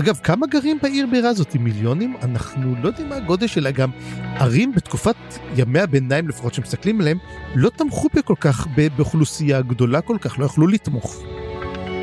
אגב, 0.00 0.20
כמה 0.22 0.46
גרים 0.46 0.78
בעיר 0.82 1.06
בירה 1.10 1.28
הזאת? 1.28 1.54
מיליונים? 1.54 2.16
אנחנו 2.22 2.74
לא 2.82 2.88
יודעים 2.88 3.08
מה 3.08 3.16
הגודל 3.16 3.46
שלה. 3.46 3.70
גם 3.70 3.90
ערים 4.36 4.74
בתקופת 4.74 5.16
ימי 5.56 5.80
הביניים, 5.80 6.28
לפחות 6.28 6.54
שמסתכלים 6.54 7.00
עליהם, 7.00 7.18
לא 7.54 7.70
תמכו 7.70 8.08
בכל 8.14 8.34
כך 8.40 8.66
באוכלוסייה 8.96 9.62
גדולה 9.62 10.00
כל 10.00 10.16
כך, 10.20 10.38
לא 10.38 10.44
יכלו 10.44 10.66
לתמוך. 10.66 11.22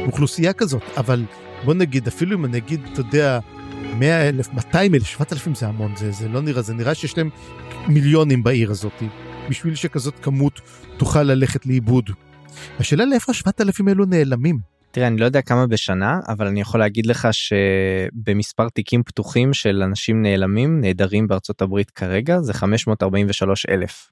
אוכלוסייה 0.08 0.54
כזאת, 0.54 0.84
אבל 0.98 1.26
בוא 1.66 1.74
נגיד, 1.74 2.08
אפילו 2.08 2.38
אם 2.38 2.46
אני 2.46 2.58
אגיד, 2.58 2.82
אתה 2.94 3.00
יודע, 3.00 3.40
100 4.00 4.30
אלף, 4.30 4.54
200 4.54 4.96
אלף, 4.96 5.06
7,000 5.08 5.56
זה 5.56 5.68
המון, 5.68 5.96
זה, 5.96 6.12
זה 6.12 6.28
לא 6.28 6.42
נראה, 6.42 6.62
זה 6.62 6.74
נראה 6.74 6.96
שיש 6.96 7.18
להם 7.18 7.30
מיליונים 7.88 8.44
בעיר 8.44 8.72
הזאת, 8.72 9.04
בשביל 9.50 9.76
שכזאת 9.76 10.20
כמות 10.22 10.62
תוכל 10.98 11.24
ללכת 11.24 11.66
לאיבוד. 11.66 12.10
השאלה 12.80 13.06
לאיפה 13.06 13.32
השבעת 13.32 13.62
אלפים 13.62 13.90
אלו 13.90 14.06
נעלמים. 14.06 14.60
תראה 14.92 15.08
אני 15.08 15.18
לא 15.18 15.26
יודע 15.26 15.42
כמה 15.42 15.68
בשנה 15.68 16.20
אבל 16.28 16.48
אני 16.48 16.62
יכול 16.62 16.80
להגיד 16.80 17.06
לך 17.06 17.28
שבמספר 17.32 18.70
תיקים 18.70 19.04
פתוחים 19.04 19.54
של 19.54 19.82
אנשים 19.84 20.22
נעלמים 20.22 20.82
נעדרים 20.82 21.28
בארצות 21.28 21.62
הברית 21.62 21.92
כרגע 21.92 22.42
זה 22.42 22.54
543 22.54 23.66
אלף. 23.66 24.12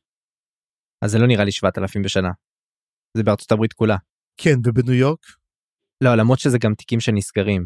אז 1.02 1.12
זה 1.12 1.20
לא 1.20 1.28
נראה 1.28 1.44
לי 1.44 1.52
7,000 1.52 2.02
בשנה. 2.02 2.32
זה 3.18 3.24
בארצות 3.24 3.52
הברית 3.52 3.74
כולה. 3.74 3.98
כן 4.38 4.56
ובניו 4.66 4.94
יורק? 4.94 5.26
לא 6.04 6.16
למרות 6.16 6.40
שזה 6.40 6.58
גם 6.58 6.74
תיקים 6.74 7.00
שנסגרים 7.00 7.66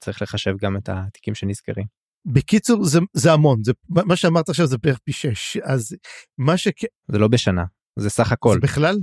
צריך 0.00 0.22
לחשב 0.22 0.54
גם 0.60 0.76
את 0.76 0.88
התיקים 0.88 1.34
שנסגרים. 1.34 2.03
בקיצור 2.26 2.84
זה, 2.84 2.98
זה 3.12 3.32
המון 3.32 3.64
זה 3.64 3.72
מה 3.88 4.16
שאמרת 4.16 4.48
עכשיו 4.48 4.66
זה 4.66 4.78
בערך 4.78 4.98
פי 5.04 5.12
6 5.12 5.56
אז 5.56 5.96
מה 6.38 6.56
ש... 6.56 6.68
זה 7.08 7.18
לא 7.18 7.28
בשנה 7.28 7.64
זה 7.98 8.10
סך 8.10 8.32
הכל. 8.32 8.54
זה 8.54 8.60
בכלל? 8.60 8.98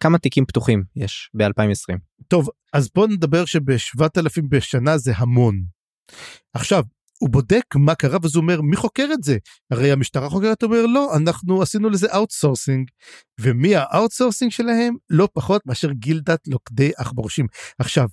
כמה 0.00 0.18
תיקים 0.18 0.46
פתוחים 0.46 0.82
יש 0.96 1.30
ב-2020. 1.34 1.98
טוב, 2.28 2.48
אז 2.72 2.88
בוא 2.94 3.06
נדבר 3.06 3.44
שב-7,000 3.44 4.42
בשנה 4.48 4.98
זה 4.98 5.12
המון. 5.16 5.54
עכשיו, 6.54 6.82
הוא 7.18 7.30
בודק 7.30 7.64
מה 7.76 7.94
קרה 7.94 8.18
ואז 8.22 8.36
הוא 8.36 8.42
אומר 8.42 8.60
מי 8.60 8.76
חוקר 8.76 9.08
את 9.12 9.22
זה 9.22 9.38
הרי 9.70 9.92
המשטרה 9.92 10.30
חוקרת 10.30 10.62
אומר 10.62 10.86
לא 10.86 11.16
אנחנו 11.16 11.62
עשינו 11.62 11.90
לזה 11.90 12.14
outsourcing 12.14 12.88
ומי 13.40 13.76
ה 13.76 13.82
outsourcing 13.82 14.52
שלהם 14.52 14.94
לא 15.10 15.28
פחות 15.32 15.66
מאשר 15.66 15.92
גילדת 15.92 16.48
לוכדי 16.48 16.90
עכברושים 16.96 17.46
עכשיו. 17.78 18.08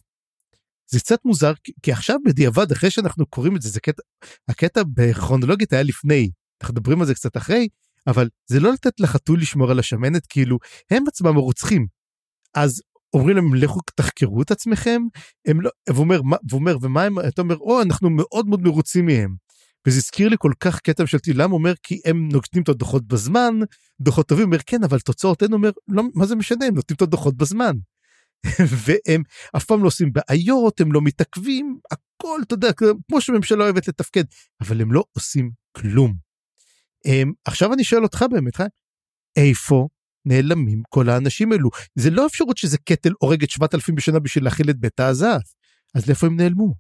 זה 0.87 0.99
קצת 0.99 1.19
מוזר 1.25 1.53
כי 1.83 1.91
עכשיו 1.91 2.17
בדיעבד 2.25 2.71
אחרי 2.71 2.91
שאנחנו 2.91 3.25
קוראים 3.25 3.55
את 3.55 3.61
זה 3.61 3.69
זה 3.69 3.79
קטע 3.79 4.01
הקטע 4.47 4.81
בכרונולוגית 4.93 5.73
היה 5.73 5.83
לפני 5.83 6.29
אנחנו 6.61 6.73
מדברים 6.73 7.01
על 7.01 7.07
זה 7.07 7.13
קצת 7.13 7.37
אחרי 7.37 7.67
אבל 8.07 8.29
זה 8.47 8.59
לא 8.59 8.73
לתת 8.73 8.99
לחתול 8.99 9.39
לשמור 9.39 9.71
על 9.71 9.79
השמנת, 9.79 10.25
כאילו, 10.25 10.57
הם 10.91 11.03
עצמם 11.07 11.37
הרוצחים. 11.37 11.87
אז 12.55 12.81
אומרים 13.13 13.35
להם 13.35 13.55
לכו 13.55 13.79
תחקרו 13.95 14.41
את 14.41 14.51
עצמכם 14.51 15.01
הם 15.47 15.61
לא 15.61 15.69
והוא 15.89 15.99
אומר 15.99 16.21
מה 16.21 16.37
והוא 16.49 16.59
אומר 16.59 16.77
ומה 16.81 17.03
הם 17.03 17.19
אתה 17.19 17.41
אומר 17.41 17.57
או 17.57 17.81
אנחנו 17.81 18.09
מאוד 18.09 18.47
מאוד 18.47 18.61
מרוצים 18.61 19.05
מהם. 19.05 19.35
וזה 19.87 19.97
הזכיר 19.97 20.29
לי 20.29 20.35
כל 20.39 20.51
כך 20.59 20.79
קטע 20.79 21.03
ממשלתי 21.03 21.33
למה 21.33 21.53
אומר 21.53 21.73
כי 21.83 21.99
הם 22.05 22.29
נותנים 22.31 22.63
את 22.63 22.69
הדוחות 22.69 23.07
בזמן 23.07 23.53
דוחות 24.01 24.27
טובים 24.27 24.45
אומר 24.45 24.57
כן 24.65 24.83
אבל 24.83 24.99
תוצאות 24.99 25.43
אין 25.43 25.53
אומר 25.53 25.71
לא 25.87 26.03
מה 26.13 26.25
זה 26.25 26.35
משנה 26.35 26.65
הם 26.65 26.75
נותנים 26.75 26.95
את 26.95 27.01
הדוחות 27.01 27.37
בזמן. 27.37 27.75
והם 28.86 29.23
אף 29.58 29.65
פעם 29.65 29.84
לא 29.84 29.88
עושים 29.88 30.13
בעיות 30.13 30.81
הם 30.81 30.91
לא 30.91 31.01
מתעכבים 31.01 31.79
הכל 31.91 32.39
אתה 32.47 32.53
יודע 32.53 32.73
כמו 32.73 33.21
שממשלה 33.21 33.63
אוהבת 33.63 33.88
לתפקד 33.88 34.23
אבל 34.62 34.81
הם 34.81 34.91
לא 34.91 35.03
עושים 35.13 35.51
כלום. 35.77 36.13
הם, 37.05 37.34
עכשיו 37.45 37.73
אני 37.73 37.84
שואל 37.84 38.03
אותך 38.03 38.25
באמת 38.31 38.60
איפה 39.36 39.88
נעלמים 40.25 40.81
כל 40.89 41.10
האנשים 41.10 41.51
האלו 41.51 41.69
זה 41.95 42.10
לא 42.10 42.27
אפשרות 42.27 42.58
שזה 42.58 42.77
קטל 42.77 43.12
הורג 43.19 43.43
את 43.43 43.49
7,000 43.49 43.95
בשנה 43.95 44.19
בשביל 44.19 44.43
להכיל 44.43 44.69
את 44.69 44.79
בית 44.79 44.99
העזת 44.99 45.43
אז 45.95 46.08
לאיפה 46.08 46.27
הם 46.27 46.36
נעלמו. 46.36 46.73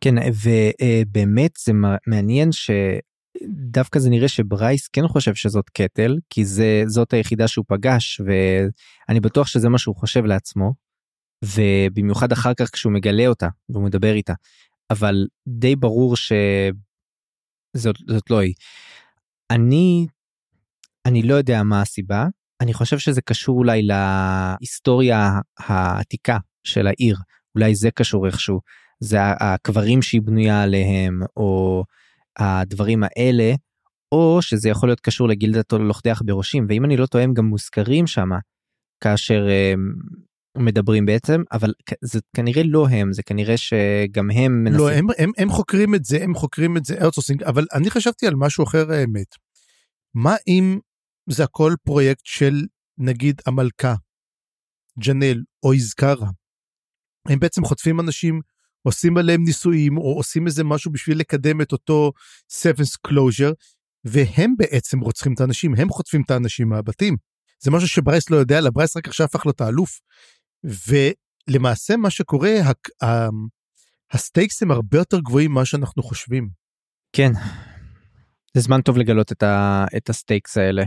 כן 0.00 0.14
ובאמת 0.18 1.50
זה 1.64 1.72
מעניין 2.06 2.50
שדווקא 2.52 3.98
זה 3.98 4.10
נראה 4.10 4.28
שברייס 4.28 4.88
כן 4.88 5.08
חושב 5.08 5.34
שזאת 5.34 5.70
קטל 5.70 6.18
כי 6.30 6.44
זה 6.44 6.82
זאת 6.86 7.12
היחידה 7.12 7.48
שהוא 7.48 7.64
פגש 7.68 8.20
ואני 8.20 9.20
בטוח 9.20 9.46
שזה 9.46 9.68
מה 9.68 9.78
שהוא 9.78 9.96
חושב 9.96 10.24
לעצמו. 10.24 10.89
ובמיוחד 11.44 12.32
אחר 12.32 12.54
כך 12.54 12.70
כשהוא 12.72 12.92
מגלה 12.92 13.26
אותה 13.26 13.48
והוא 13.68 13.84
מדבר 13.84 14.12
איתה. 14.12 14.34
אבל 14.90 15.26
די 15.48 15.76
ברור 15.76 16.16
שזאת 16.16 17.96
לא 18.30 18.38
היא. 18.38 18.54
אני 19.50 20.06
אני 21.06 21.22
לא 21.22 21.34
יודע 21.34 21.62
מה 21.62 21.82
הסיבה. 21.82 22.26
אני 22.60 22.74
חושב 22.74 22.98
שזה 22.98 23.20
קשור 23.20 23.58
אולי 23.58 23.82
להיסטוריה 23.82 25.40
העתיקה 25.58 26.38
של 26.64 26.86
העיר. 26.86 27.16
אולי 27.54 27.74
זה 27.74 27.90
קשור 27.90 28.26
איכשהו. 28.26 28.60
זה 29.00 29.18
הקברים 29.22 30.02
שהיא 30.02 30.22
בנויה 30.22 30.62
עליהם 30.62 31.20
או 31.36 31.84
הדברים 32.38 33.02
האלה 33.02 33.54
או 34.12 34.42
שזה 34.42 34.68
יכול 34.68 34.88
להיות 34.88 35.00
קשור 35.00 35.28
לגילדת 35.28 35.72
לוכדי 35.72 36.10
עכברושים 36.10 36.66
ואם 36.68 36.84
אני 36.84 36.96
לא 36.96 37.06
טועה 37.06 37.24
גם 37.32 37.44
מוזכרים 37.44 38.06
שמה 38.06 38.38
כאשר 39.00 39.46
מדברים 40.58 41.06
בעצם 41.06 41.42
אבל 41.52 41.72
זה 42.04 42.20
כנראה 42.36 42.62
לא 42.64 42.88
הם 42.88 43.12
זה 43.12 43.22
כנראה 43.22 43.56
שגם 43.56 44.30
הם 44.30 44.64
מנסים. 44.64 44.80
לא 44.80 44.90
הם, 44.90 45.06
הם, 45.18 45.30
הם 45.38 45.50
חוקרים 45.50 45.94
את 45.94 46.04
זה 46.04 46.24
הם 46.24 46.34
חוקרים 46.34 46.76
את 46.76 46.84
זה 46.84 46.94
outsourcing 47.00 47.42
אבל 47.42 47.66
אני 47.74 47.90
חשבתי 47.90 48.26
על 48.26 48.34
משהו 48.36 48.64
אחר 48.64 48.92
האמת. 48.92 49.26
מה 50.14 50.36
אם 50.48 50.78
זה 51.30 51.44
הכל 51.44 51.74
פרויקט 51.84 52.22
של 52.24 52.66
נגיד 52.98 53.40
המלכה 53.46 53.94
ג'נל 55.04 55.42
או 55.62 55.72
איזגרה. 55.72 56.30
הם 57.28 57.38
בעצם 57.38 57.64
חוטפים 57.64 58.00
אנשים 58.00 58.40
עושים 58.82 59.16
עליהם 59.16 59.44
ניסויים 59.44 59.98
או 59.98 60.14
עושים 60.16 60.46
איזה 60.46 60.64
משהו 60.64 60.92
בשביל 60.92 61.18
לקדם 61.18 61.60
את 61.60 61.72
אותו 61.72 62.12
Seventh 62.50 62.96
Closure 62.96 63.52
והם 64.04 64.54
בעצם 64.58 65.00
רוצחים 65.00 65.32
את 65.34 65.40
האנשים 65.40 65.74
הם 65.74 65.88
חוטפים 65.88 66.22
את 66.22 66.30
האנשים 66.30 66.68
מהבתים. 66.68 67.16
זה 67.62 67.70
משהו 67.70 67.88
שברייס 67.88 68.30
לא 68.30 68.36
יודע 68.36 68.58
אלא 68.58 68.70
ברייס 68.70 68.96
רק 68.96 69.08
עכשיו 69.08 69.26
הפך 69.26 69.46
להיות 69.46 69.60
האלוף. 69.60 70.00
ולמעשה 70.64 71.96
מה 71.96 72.10
שקורה 72.10 72.50
ה 74.12 74.19
stakes 74.19 74.62
הם 74.62 74.70
הרבה 74.70 74.98
יותר 74.98 75.20
גבוהים 75.20 75.50
ממה 75.50 75.64
שאנחנו 75.64 76.02
חושבים. 76.02 76.48
כן. 77.12 77.32
זה 78.54 78.60
זמן 78.60 78.80
טוב 78.80 78.96
לגלות 78.96 79.32
את, 79.32 79.42
ה, 79.42 79.84
את 79.96 80.08
ה 80.08 80.15
stakes 80.15 80.56
האלה. 80.56 80.82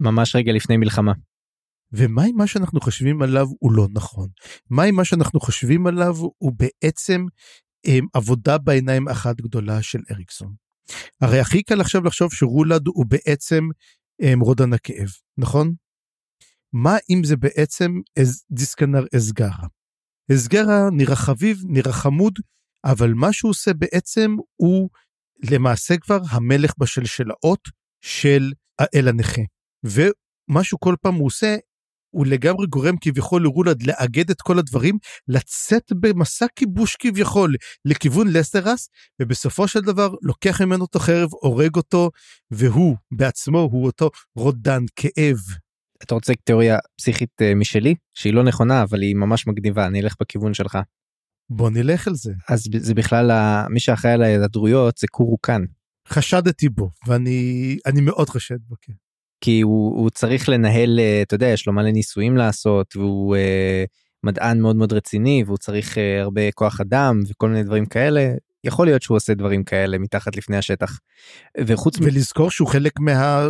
ממש 0.00 0.36
רגע 0.36 0.52
לפני 0.52 0.76
מלחמה. 0.76 1.12
ומה 1.92 2.26
אם 2.26 2.36
מה 2.36 2.46
שאנחנו 2.46 2.80
חושבים 2.80 3.22
עליו 3.22 3.46
הוא 3.58 3.72
לא 3.72 3.86
נכון? 3.92 4.28
מה 4.70 4.84
אם 4.84 4.94
מה 4.94 5.04
שאנחנו 5.04 5.40
חושבים 5.40 5.86
עליו 5.86 6.14
הוא 6.16 6.52
בעצם 6.56 7.26
הם, 7.86 8.06
עבודה 8.14 8.58
בעיניים 8.58 9.08
אחת 9.08 9.36
גדולה 9.40 9.82
של 9.82 9.98
אריקסון? 10.10 10.54
הרי 11.20 11.40
הכי 11.40 11.62
קל 11.62 11.80
עכשיו 11.80 12.04
לחשוב 12.04 12.32
שרולד 12.32 12.86
הוא 12.86 13.06
בעצם 13.08 13.68
הם, 14.22 14.40
רודן 14.40 14.72
הכאב, 14.72 15.08
נכון? 15.38 15.74
מה 16.72 16.96
אם 17.10 17.24
זה 17.24 17.36
בעצם 17.36 18.00
דיסקנר 18.50 19.04
אסגרה? 19.16 19.66
אסגרה 20.32 20.90
נראה 20.92 21.16
חביב, 21.16 21.58
נראה 21.68 21.92
חמוד, 21.92 22.38
אבל 22.84 23.12
מה 23.14 23.32
שהוא 23.32 23.50
עושה 23.50 23.72
בעצם 23.72 24.36
הוא 24.56 24.90
למעשה 25.50 25.96
כבר 25.96 26.18
המלך 26.30 26.72
בשלשלאות 26.78 27.68
של 28.04 28.52
האל 28.78 29.08
הנכה. 29.08 29.42
ומה 29.84 30.64
שהוא 30.64 30.80
כל 30.80 30.94
פעם 31.02 31.14
הוא 31.14 31.26
עושה, 31.26 31.56
הוא 32.14 32.26
לגמרי 32.26 32.66
גורם 32.66 32.94
כביכול 33.00 33.42
לרולד 33.42 33.82
לאגד 33.82 34.30
את 34.30 34.42
כל 34.42 34.58
הדברים, 34.58 34.98
לצאת 35.28 35.92
במסע 36.00 36.46
כיבוש 36.56 36.96
כביכול 36.96 37.54
לכיוון 37.84 38.28
לסטרס, 38.28 38.88
ובסופו 39.22 39.68
של 39.68 39.80
דבר 39.80 40.14
לוקח 40.22 40.60
ממנו 40.60 40.84
את 40.84 40.94
החרב, 40.94 41.28
הורג 41.32 41.76
אותו, 41.76 42.10
והוא 42.50 42.96
בעצמו 43.10 43.58
הוא 43.58 43.86
אותו 43.86 44.10
רודן 44.36 44.82
כאב. 44.96 45.38
אתה 46.02 46.14
רוצה 46.14 46.32
תיאוריה 46.44 46.78
פסיכית 46.96 47.42
אה, 47.42 47.54
משלי 47.54 47.94
שהיא 48.14 48.34
לא 48.34 48.42
נכונה 48.42 48.82
אבל 48.82 49.02
היא 49.02 49.14
ממש 49.14 49.46
מגניבה 49.46 49.86
אני 49.86 50.00
אלך 50.00 50.14
בכיוון 50.20 50.54
שלך. 50.54 50.78
בוא 51.50 51.70
נלך 51.70 52.08
על 52.08 52.14
זה. 52.14 52.32
אז 52.48 52.64
זה 52.78 52.94
בכלל 52.94 53.30
מי 53.70 53.80
שאחראי 53.80 54.12
על 54.12 54.22
ההיעדרויות 54.22 54.98
זה 54.98 55.06
קורוקן. 55.10 55.62
חשדתי 56.08 56.68
בו 56.68 56.90
ואני 57.06 57.76
אני 57.86 58.00
מאוד 58.00 58.28
חשד 58.28 58.58
בו. 58.68 58.74
כן. 58.82 58.92
כי 59.40 59.60
הוא, 59.60 60.00
הוא 60.00 60.10
צריך 60.10 60.48
לנהל 60.48 61.00
אה, 61.00 61.22
אתה 61.22 61.34
יודע 61.34 61.46
יש 61.46 61.66
לו 61.66 61.72
מלא 61.72 61.90
ניסויים 61.90 62.36
לעשות 62.36 62.96
והוא 62.96 63.36
uh, 63.36 63.88
מדען 64.26 64.60
מאוד 64.60 64.76
מאוד 64.76 64.92
רציני 64.92 65.42
והוא 65.46 65.58
צריך 65.58 65.94
uh, 65.94 66.00
הרבה 66.20 66.52
כוח 66.52 66.80
אדם 66.80 67.20
וכל 67.28 67.48
מיני 67.48 67.62
דברים 67.62 67.86
כאלה 67.86 68.30
יכול 68.64 68.86
להיות 68.86 69.02
שהוא 69.02 69.16
עושה 69.16 69.34
דברים 69.34 69.64
כאלה 69.64 69.98
מתחת 69.98 70.36
לפני 70.36 70.56
השטח. 70.56 70.98
וחוץ 71.66 71.98
ולזכור 71.98 72.50
שהוא 72.50 72.68
חלק 72.68 72.92
מה 73.00 73.48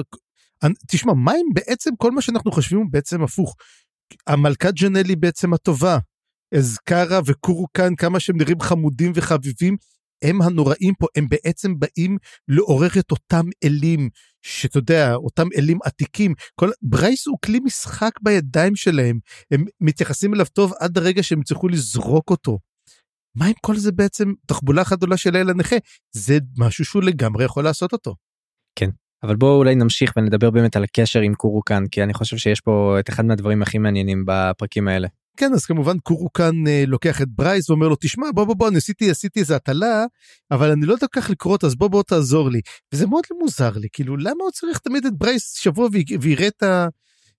תשמע 0.89 1.13
מה 1.13 1.33
אם 1.33 1.55
בעצם 1.55 1.91
כל 1.99 2.11
מה 2.11 2.23
שאנחנו 2.23 2.53
חושבים 2.53 2.81
הוא 2.81 2.87
בעצם 2.91 3.23
הפוך. 3.23 3.57
המלכת 4.27 4.75
ג'נלי 4.75 5.17
בעצם 5.17 5.55
הטובה. 5.55 5.99
אזכרה 6.55 7.21
וקורוקן 7.27 7.95
כמה 7.95 8.21
שהם 8.21 8.37
נראים 8.37 8.61
חמודים 8.61 9.13
וחביבים 9.15 9.77
הם 10.25 10.43
הנוראים 10.43 10.95
פה 10.99 11.07
הם 11.17 11.29
בעצם 11.29 11.79
באים 11.79 12.19
לעורר 12.49 12.89
את 12.99 13.11
אותם 13.11 13.45
אלים 13.65 14.09
שאתה 14.43 14.79
יודע 14.79 15.15
אותם 15.15 15.47
אלים 15.57 15.79
עתיקים 15.85 16.35
כל 16.55 16.71
ברייס 16.83 17.27
הוא 17.27 17.39
כלי 17.45 17.61
משחק 17.61 18.11
בידיים 18.23 18.77
שלהם 18.77 19.19
הם 19.51 19.65
מתייחסים 19.81 20.35
אליו 20.35 20.47
טוב 20.53 20.73
עד 20.81 20.99
הרגע 20.99 21.23
שהם 21.23 21.41
יצטרכו 21.41 21.69
לזרוק 21.69 22.31
אותו. 22.31 22.59
מה 23.37 23.47
אם 23.47 23.53
כל 23.61 23.77
זה 23.77 23.93
בעצם 23.93 24.33
תחבולה 24.47 24.83
אחת 24.83 24.97
גדולה 24.97 25.17
של 25.17 25.37
האל 25.37 25.51
הנכה 25.51 25.77
זה 26.13 26.39
משהו 26.59 26.85
שהוא 26.85 27.03
לגמרי 27.03 27.45
יכול 27.45 27.65
לעשות 27.65 27.93
אותו. 27.93 28.15
כן 28.79 28.91
אבל 29.23 29.37
בואו 29.37 29.57
אולי 29.57 29.75
נמשיך 29.75 30.13
ונדבר 30.17 30.51
באמת 30.51 30.77
על 30.77 30.85
הקשר 30.85 31.21
עם 31.21 31.35
קורוקן 31.35 31.87
כי 31.87 32.03
אני 32.03 32.15
חושב 32.15 32.37
שיש 32.37 32.61
פה 32.61 32.97
את 33.01 33.09
אחד 33.09 33.25
מהדברים 33.25 33.63
הכי 33.63 33.79
מעניינים 33.79 34.25
בפרקים 34.27 34.89
האלה. 34.89 35.09
כן 35.37 35.53
אז 35.53 35.65
כמובן 35.67 35.99
קורוקן 35.99 36.67
אה, 36.67 36.85
לוקח 36.87 37.23
את 37.23 37.29
ברייס 37.29 37.71
ואומר 37.71 37.89
לו 37.89 37.97
תשמע 38.01 38.27
בוא 38.35 38.45
בוא 38.45 38.55
בוא 38.55 38.69
אני 38.69 38.77
עשיתי 38.77 39.11
עשיתי 39.11 39.41
איזה 39.41 39.57
הטלה 39.57 40.05
אבל 40.51 40.71
אני 40.71 40.87
לא 40.87 40.93
יודע 40.93 41.07
איך 41.13 41.31
לקרוא 41.31 41.65
אז 41.65 41.75
בוא 41.75 41.89
בוא 41.89 42.03
תעזור 42.03 42.51
לי 42.51 42.61
וזה 42.95 43.07
מאוד 43.07 43.25
מוזר 43.41 43.73
לי 43.77 43.89
כאילו 43.93 44.17
למה 44.17 44.45
הוא 44.45 44.51
צריך 44.51 44.79
תמיד 44.79 45.07
את 45.07 45.13
ברייס 45.19 45.55
שיבוא 45.55 45.89
ויראה 46.21 46.47
את 46.47 46.63
ה... 46.63 46.87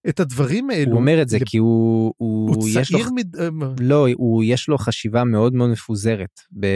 את 0.09 0.19
הדברים 0.19 0.69
האלו. 0.69 0.91
הוא 0.91 0.99
אומר 0.99 1.21
את 1.21 1.29
זה 1.29 1.37
כי 1.45 1.57
הוא, 1.57 2.13
הוא, 2.17 2.55
הוא 2.55 2.67
יש 2.75 2.91
לו, 2.91 2.99
מד... 3.15 3.35
אה, 3.35 3.47
לא, 3.79 4.07
הוא 4.15 4.43
יש 4.43 4.67
לו 4.67 4.77
חשיבה 4.77 5.23
מאוד 5.23 5.53
מאוד 5.53 5.69
מפוזרת. 5.69 6.39
ב... 6.59 6.67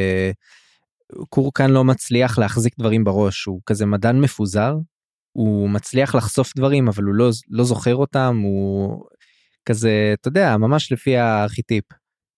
קורקן 1.30 1.72
לא 1.72 1.84
מצליח 1.84 2.38
להחזיק 2.38 2.74
דברים 2.80 3.04
בראש, 3.04 3.46
הוא 3.46 3.62
כזה 3.66 3.86
מדען 3.86 4.22
מפוזר, 4.22 4.76
הוא 5.38 5.70
מצליח 5.70 6.16
לחשוף 6.16 6.52
דברים 6.56 6.88
אבל 6.88 7.04
הוא 7.04 7.16
לא, 7.16 7.30
לא 7.50 7.64
זוכר 7.64 7.96
אותם, 7.96 8.40
הוא 8.44 9.06
כזה, 9.70 10.14
אתה 10.14 10.28
יודע, 10.28 10.58
ממש 10.58 10.92
לפי 10.92 11.18
הארכיטיפ. 11.18 11.84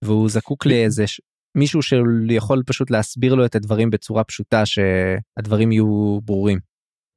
והוא 0.04 0.30
זקוק 0.30 0.66
לאיזה 0.66 1.04
מישהו 1.58 1.82
שיכול 1.82 2.64
פשוט 2.66 2.92
להסביר 2.92 3.36
לו 3.36 3.46
את 3.46 3.56
הדברים 3.56 3.90
בצורה 3.90 4.24
פשוטה 4.24 4.64
שהדברים 4.66 5.72
יהיו 5.72 6.20
ברורים. 6.22 6.60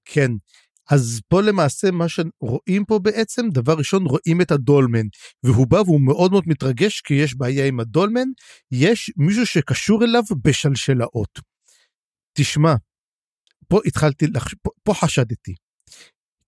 כן, 0.05 0.31
אז 0.91 1.21
פה 1.29 1.43
למעשה 1.43 1.91
מה 1.91 2.09
שרואים 2.09 2.85
פה 2.85 2.99
בעצם 2.99 3.49
דבר 3.49 3.73
ראשון 3.73 4.07
רואים 4.07 4.41
את 4.41 4.51
הדולמן 4.51 5.07
והוא 5.43 5.67
בא 5.67 5.77
והוא 5.77 6.01
מאוד 6.01 6.31
מאוד 6.31 6.45
מתרגש 6.47 7.01
כי 7.01 7.15
יש 7.15 7.37
בעיה 7.37 7.67
עם 7.67 7.81
הדולמן 7.81 8.29
יש 8.71 9.11
מישהו 9.17 9.47
שקשור 9.47 10.05
אליו 10.05 10.23
בשלשלאות. 10.45 11.39
תשמע 12.39 12.75
פה 13.69 13.81
התחלתי 13.87 14.27
לחש... 14.27 14.55
פה, 14.63 14.71
פה 14.83 14.95
חשדתי. 14.95 15.55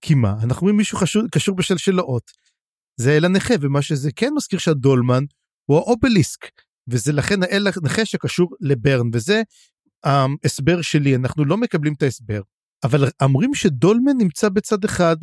כי 0.07 0.15
מה 0.15 0.37
אנחנו 0.43 0.61
רואים 0.61 0.77
מישהו 0.77 0.99
חשור, 0.99 1.23
קשור 1.31 1.57
בשלשלאות. 1.57 2.31
זה 3.01 3.17
אל 3.17 3.25
הנכה 3.25 3.55
ומה 3.61 3.83
שזה 3.83 4.11
כן 4.17 4.33
מזכיר 4.37 4.59
שהדולמן 4.59 5.25
הוא 5.71 5.79
האובליסק 5.79 6.41
וזה 6.89 7.13
לכן 7.13 7.43
האל 7.43 7.67
הנכה 7.67 8.05
שקשור 8.05 8.51
לברן 8.61 9.07
וזה 9.13 9.43
ההסבר 10.05 10.83
שלי 10.83 11.17
אנחנו 11.17 11.45
לא 11.45 11.57
מקבלים 11.57 11.95
את 11.95 12.03
ההסבר 12.03 12.41
אבל 12.85 13.09
אומרים 13.23 13.55
שדולמן 13.55 14.17
נמצא 14.19 14.49
בצד 14.49 14.85
אחד 14.85 15.17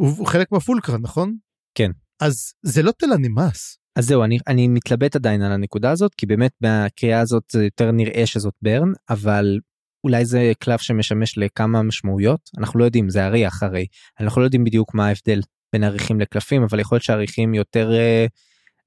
הוא 0.00 0.26
חלק 0.26 0.52
מהפולקרה 0.52 0.98
נכון? 0.98 1.36
כן. 1.74 1.90
אז 2.22 2.52
זה 2.62 2.82
לא 2.82 2.92
תל 2.98 3.12
הנמאס 3.12 3.78
אז 3.98 4.06
זהו, 4.06 4.24
אני, 4.24 4.38
אני 4.46 4.68
מתלבט 4.68 5.16
עדיין 5.16 5.42
על 5.42 5.52
הנקודה 5.52 5.90
הזאת, 5.90 6.14
כי 6.14 6.26
באמת 6.26 6.52
בקריאה 6.60 7.20
הזאת 7.20 7.42
זה 7.52 7.64
יותר 7.64 7.90
נראה 7.90 8.26
שזאת 8.26 8.54
ברן, 8.62 8.92
אבל 9.10 9.58
אולי 10.06 10.24
זה 10.24 10.52
קלף 10.58 10.80
שמשמש 10.80 11.38
לכמה 11.38 11.82
משמעויות, 11.82 12.50
אנחנו 12.58 12.78
לא 12.78 12.84
יודעים, 12.84 13.10
זה 13.10 13.26
אריח 13.26 13.62
הרי, 13.62 13.86
אנחנו 14.20 14.40
לא 14.40 14.46
יודעים 14.46 14.64
בדיוק 14.64 14.94
מה 14.94 15.06
ההבדל 15.06 15.40
בין 15.72 15.84
עריכים 15.84 16.20
לקלפים, 16.20 16.62
אבל 16.62 16.80
יכול 16.80 16.96
להיות 16.96 17.04
שהעריכים 17.04 17.54
יותר 17.54 17.92
אה, 17.92 18.26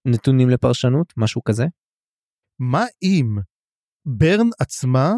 נתונים 0.05 0.49
לפרשנות, 0.49 1.13
משהו 1.17 1.43
כזה. 1.43 1.65
מה 2.59 2.85
אם 3.03 3.37
ברן 4.05 4.47
עצמה, 4.59 5.13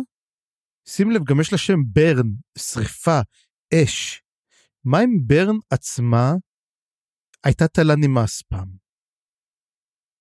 שים 0.87 1.11
לב, 1.11 1.23
גם 1.23 1.39
יש 1.39 1.51
לה 1.51 1.57
שם 1.57 1.79
ברן, 1.85 2.27
שריפה, 2.57 3.19
אש. 3.73 4.21
מה 4.85 5.03
אם 5.03 5.17
ברן 5.27 5.57
עצמה 5.69 6.33
הייתה 7.43 7.67
תלה 7.67 7.95
נמאס 7.95 8.41
פעם? 8.41 8.80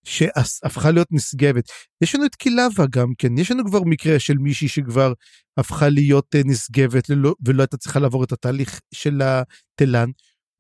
שהפכה 0.05 0.91
להיות 0.91 1.09
נשגבת. 1.11 1.65
יש 2.01 2.15
לנו 2.15 2.27
את 2.27 2.35
קילבה 2.35 2.85
גם 2.91 3.09
כן, 3.19 3.39
יש 3.39 3.51
לנו 3.51 3.65
כבר 3.65 3.81
מקרה 3.85 4.19
של 4.19 4.39
מישהי 4.39 4.69
שכבר 4.69 5.13
הפכה 5.57 5.89
להיות 5.89 6.35
אה, 6.35 6.41
נשגבת 6.45 7.11
ולא 7.47 7.63
הייתה 7.63 7.77
צריכה 7.77 8.01
לעבור 8.01 8.25
את 8.25 8.33
התהליך 8.33 8.81
של 8.95 9.23
התלן. 9.23 10.11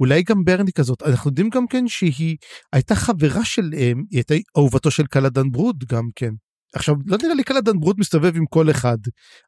אולי 0.01 0.22
גם 0.22 0.45
ברני 0.45 0.72
כזאת, 0.72 1.03
אנחנו 1.03 1.30
יודעים 1.30 1.49
גם 1.49 1.66
כן 1.66 1.88
שהיא 1.88 2.36
הייתה 2.72 2.95
חברה 2.95 3.45
של, 3.45 3.70
אה, 3.74 3.93
היא 4.11 4.18
הייתה 4.18 4.34
אהובתו 4.57 4.91
של 4.91 5.07
קלדן 5.07 5.51
ברוד 5.51 5.84
גם 5.88 6.09
כן. 6.16 6.30
עכשיו, 6.74 6.95
לא 7.07 7.18
נראה 7.22 7.34
לי 7.34 7.45
קלדן 7.45 7.80
ברוד 7.80 7.97
מסתובב 7.99 8.36
עם 8.36 8.47
כל 8.47 8.70
אחד, 8.70 8.99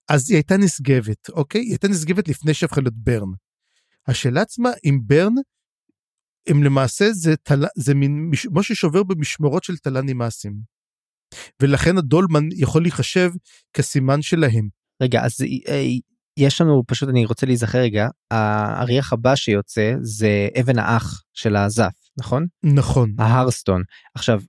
אז 0.08 0.30
היא 0.30 0.36
הייתה 0.36 0.56
נשגבת, 0.56 1.28
אוקיי? 1.28 1.60
היא 1.60 1.70
הייתה 1.70 1.88
נשגבת 1.88 2.28
לפני 2.28 2.54
שהפכה 2.54 2.80
להיות 2.80 2.94
ברן. 2.96 3.28
השאלה 4.08 4.42
עצמה 4.42 4.70
אם 4.84 4.98
ברן 5.06 5.34
הם 6.48 6.62
למעשה 6.62 7.12
זה, 7.12 7.36
תל... 7.36 7.64
זה 7.76 7.94
מין 7.94 8.30
מה 8.50 8.62
ששובר 8.62 9.02
במשמרות 9.02 9.64
של 9.64 9.76
תל"ן 9.76 10.08
נמאסים. 10.08 10.52
ולכן 11.62 11.98
הדולמן 11.98 12.48
יכול 12.56 12.82
להיחשב 12.82 13.30
כסימן 13.72 14.22
שלהם. 14.22 14.68
רגע 15.02 15.24
אז 15.24 15.40
אה, 15.68 15.82
יש 16.36 16.60
לנו 16.60 16.82
פשוט 16.86 17.08
אני 17.08 17.26
רוצה 17.26 17.46
להיזכר 17.46 17.78
רגע 17.78 18.08
האריח 18.30 19.12
הבא 19.12 19.36
שיוצא 19.36 19.94
זה 20.00 20.48
אבן 20.60 20.78
האח 20.78 21.22
של 21.32 21.56
הזף 21.56 21.92
נכון 22.18 22.46
נכון 22.64 23.14
ההרסטון 23.18 23.82
עכשיו 24.14 24.40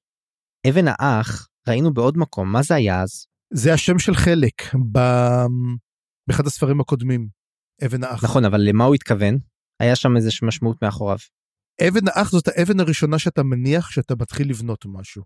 אבן 0.70 0.86
האח 0.88 1.48
ראינו 1.68 1.94
בעוד 1.94 2.18
מקום 2.18 2.52
מה 2.52 2.64
זה 2.64 2.76
היה 2.76 3.02
אז 3.02 3.26
זה 3.54 3.74
השם 3.74 4.00
של 4.00 4.16
חלק 4.16 4.76
ב... 4.91 5.00
באחד 6.28 6.48
הספרים 6.48 6.80
הקודמים 6.82 7.28
אבן 7.86 8.04
האח 8.04 8.24
נכון 8.24 8.46
אבל 8.46 8.62
למה 8.62 8.84
הוא 8.84 8.96
התכוון 8.96 9.38
היה 9.80 9.96
שם 9.96 10.16
איזה 10.16 10.30
משמעות 10.44 10.82
מאחוריו. 10.82 11.18
אבן 11.82 12.08
האח 12.08 12.32
זאת 12.32 12.48
האבן 12.48 12.80
הראשונה 12.80 13.20
שאתה 13.20 13.44
מניח 13.44 13.92
שאתה 13.92 14.14
מתחיל 14.20 14.50
לבנות 14.50 14.86
משהו. 14.88 15.24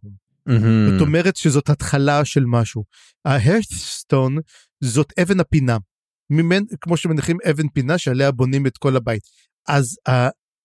Mm-hmm. 0.50 0.92
זאת 0.92 1.02
אומרת 1.02 1.36
שזאת 1.36 1.70
התחלה 1.70 2.26
של 2.26 2.46
משהו. 2.46 2.84
ההרת'סטון 3.26 4.38
זאת 4.84 5.14
אבן 5.22 5.40
הפינה. 5.40 5.78
ממנ... 6.30 6.64
כמו 6.82 6.98
שמניחים 6.98 7.38
אבן 7.50 7.68
פינה 7.68 7.98
שעליה 7.98 8.32
בונים 8.32 8.68
את 8.68 8.78
כל 8.78 8.96
הבית. 8.96 9.24
אז 9.68 9.98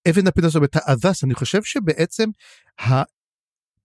אבן 0.09 0.27
הפינה 0.27 0.49
זאת 0.49 0.57
אומרת 0.57 0.77
האזס, 0.77 1.25
אני 1.25 1.35
חושב 1.35 1.63
שבעצם 1.63 2.29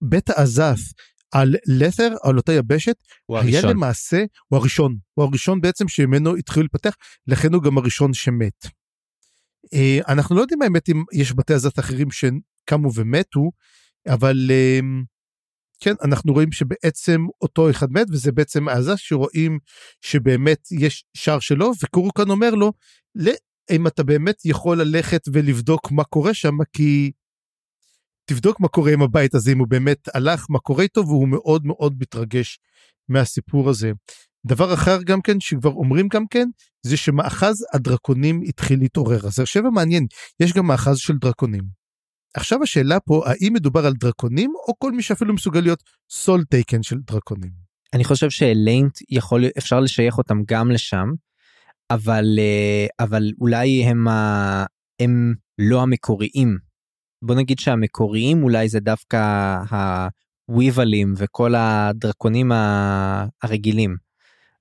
בית 0.01 0.29
האזס 0.29 0.93
על 1.31 1.55
לת'ר, 1.67 2.15
על 2.23 2.37
אותה 2.37 2.53
יבשת, 2.53 2.95
הוא 3.25 3.37
היה 3.37 3.49
הראשון. 3.49 3.69
למעשה, 3.69 4.23
הוא 4.47 4.59
הראשון. 4.59 4.97
הוא 5.13 5.25
הראשון 5.25 5.61
בעצם 5.61 5.87
שממנו 5.87 6.35
התחיל 6.35 6.63
להתפתח, 6.63 6.95
לכן 7.27 7.53
הוא 7.53 7.63
גם 7.63 7.77
הראשון 7.77 8.13
שמת. 8.13 8.67
אה, 9.73 9.99
אנחנו 10.07 10.35
לא 10.35 10.41
יודעים 10.41 10.61
האמת 10.61 10.89
אם 10.89 11.03
יש 11.13 11.33
בתי 11.33 11.53
הזת 11.53 11.79
אחרים 11.79 12.07
שקמו 12.11 12.89
ומתו, 12.95 13.51
אבל 14.07 14.47
אה, 14.49 14.79
כן, 15.79 15.93
אנחנו 16.03 16.33
רואים 16.33 16.51
שבעצם 16.51 17.25
אותו 17.41 17.69
אחד 17.69 17.91
מת, 17.91 18.07
וזה 18.11 18.31
בעצם 18.31 18.67
העזה 18.67 18.97
שרואים 18.97 19.59
שבאמת 20.01 20.67
יש 20.71 21.05
שער 21.13 21.39
שלו, 21.39 21.71
וקורוקן 21.83 22.29
אומר 22.29 22.49
לו, 22.49 22.73
אם 23.71 23.87
אתה 23.87 24.03
באמת 24.03 24.45
יכול 24.45 24.81
ללכת 24.81 25.21
ולבדוק 25.33 25.91
מה 25.91 26.03
קורה 26.03 26.33
שם, 26.33 26.57
כי 26.73 27.11
תבדוק 28.25 28.59
מה 28.59 28.67
קורה 28.67 28.93
עם 28.93 29.01
הבית 29.01 29.35
הזה, 29.35 29.51
אם 29.51 29.59
הוא 29.59 29.67
באמת 29.67 30.07
הלך, 30.13 30.45
מה 30.49 30.59
קורה 30.59 30.83
איתו, 30.83 31.07
והוא 31.07 31.27
מאוד 31.27 31.65
מאוד 31.65 31.95
מתרגש 31.99 32.59
מהסיפור 33.09 33.69
הזה. 33.69 33.91
דבר 34.47 34.73
אחר 34.73 34.97
גם 35.03 35.21
כן 35.21 35.39
שכבר 35.39 35.69
אומרים 35.69 36.07
גם 36.07 36.27
כן 36.29 36.49
זה 36.85 36.97
שמאחז 36.97 37.65
הדרקונים 37.73 38.41
התחיל 38.47 38.79
להתעורר 38.79 39.27
אז 39.27 39.39
עכשיו 39.39 39.71
מעניין 39.71 40.05
יש 40.39 40.53
גם 40.53 40.67
מאחז 40.67 40.97
של 40.97 41.17
דרקונים. 41.17 41.63
עכשיו 42.33 42.63
השאלה 42.63 42.99
פה 42.99 43.23
האם 43.25 43.53
מדובר 43.53 43.85
על 43.85 43.93
דרקונים 43.93 44.53
או 44.67 44.73
כל 44.79 44.91
מי 44.91 45.01
שאפילו 45.01 45.33
מסוגל 45.33 45.59
להיות 45.59 45.83
סול 46.09 46.43
טייקן 46.43 46.83
של 46.83 46.97
דרקונים. 46.99 47.51
אני 47.93 48.03
חושב 48.03 48.29
שאליינט 48.29 48.97
יכול 49.09 49.45
אפשר 49.57 49.79
לשייך 49.79 50.17
אותם 50.17 50.37
גם 50.47 50.71
לשם 50.71 51.07
אבל 51.91 52.25
אה, 52.39 53.05
אבל 53.05 53.31
אולי 53.41 53.83
הם 53.83 54.07
ה... 54.07 54.65
הם 54.99 55.33
לא 55.57 55.81
המקוריים. 55.81 56.57
בוא 57.23 57.35
נגיד 57.35 57.59
שהמקוריים 57.59 58.43
אולי 58.43 58.69
זה 58.69 58.79
דווקא 58.79 59.57
הוויבלים 60.49 61.13
וכל 61.17 61.55
הדרקונים 61.55 62.51
הרגילים. 63.43 64.06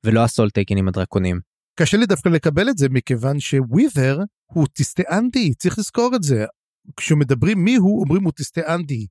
ולא 0.07 0.25
הסולטייקנים 0.25 0.89
הדרקונים. 0.89 1.41
קשה 1.81 1.97
לי 1.97 2.07
דווקא 2.07 2.29
לקבל 2.29 2.69
את 2.69 2.79
זה 2.79 2.89
מכיוון 2.89 3.41
שווית'ר 3.41 4.19
הוא 4.53 4.63
אוטיסטי 4.63 5.03
אנטי 5.11 5.55
צריך 5.55 5.79
לזכור 5.79 6.17
את 6.17 6.23
זה. 6.23 6.45
כשמדברים 6.97 7.65
מי 7.65 7.77
הוא 7.77 8.01
אומרים 8.01 8.23
הוא 8.23 8.31
אוטיסטי 8.31 8.61
אנטי. 8.61 9.07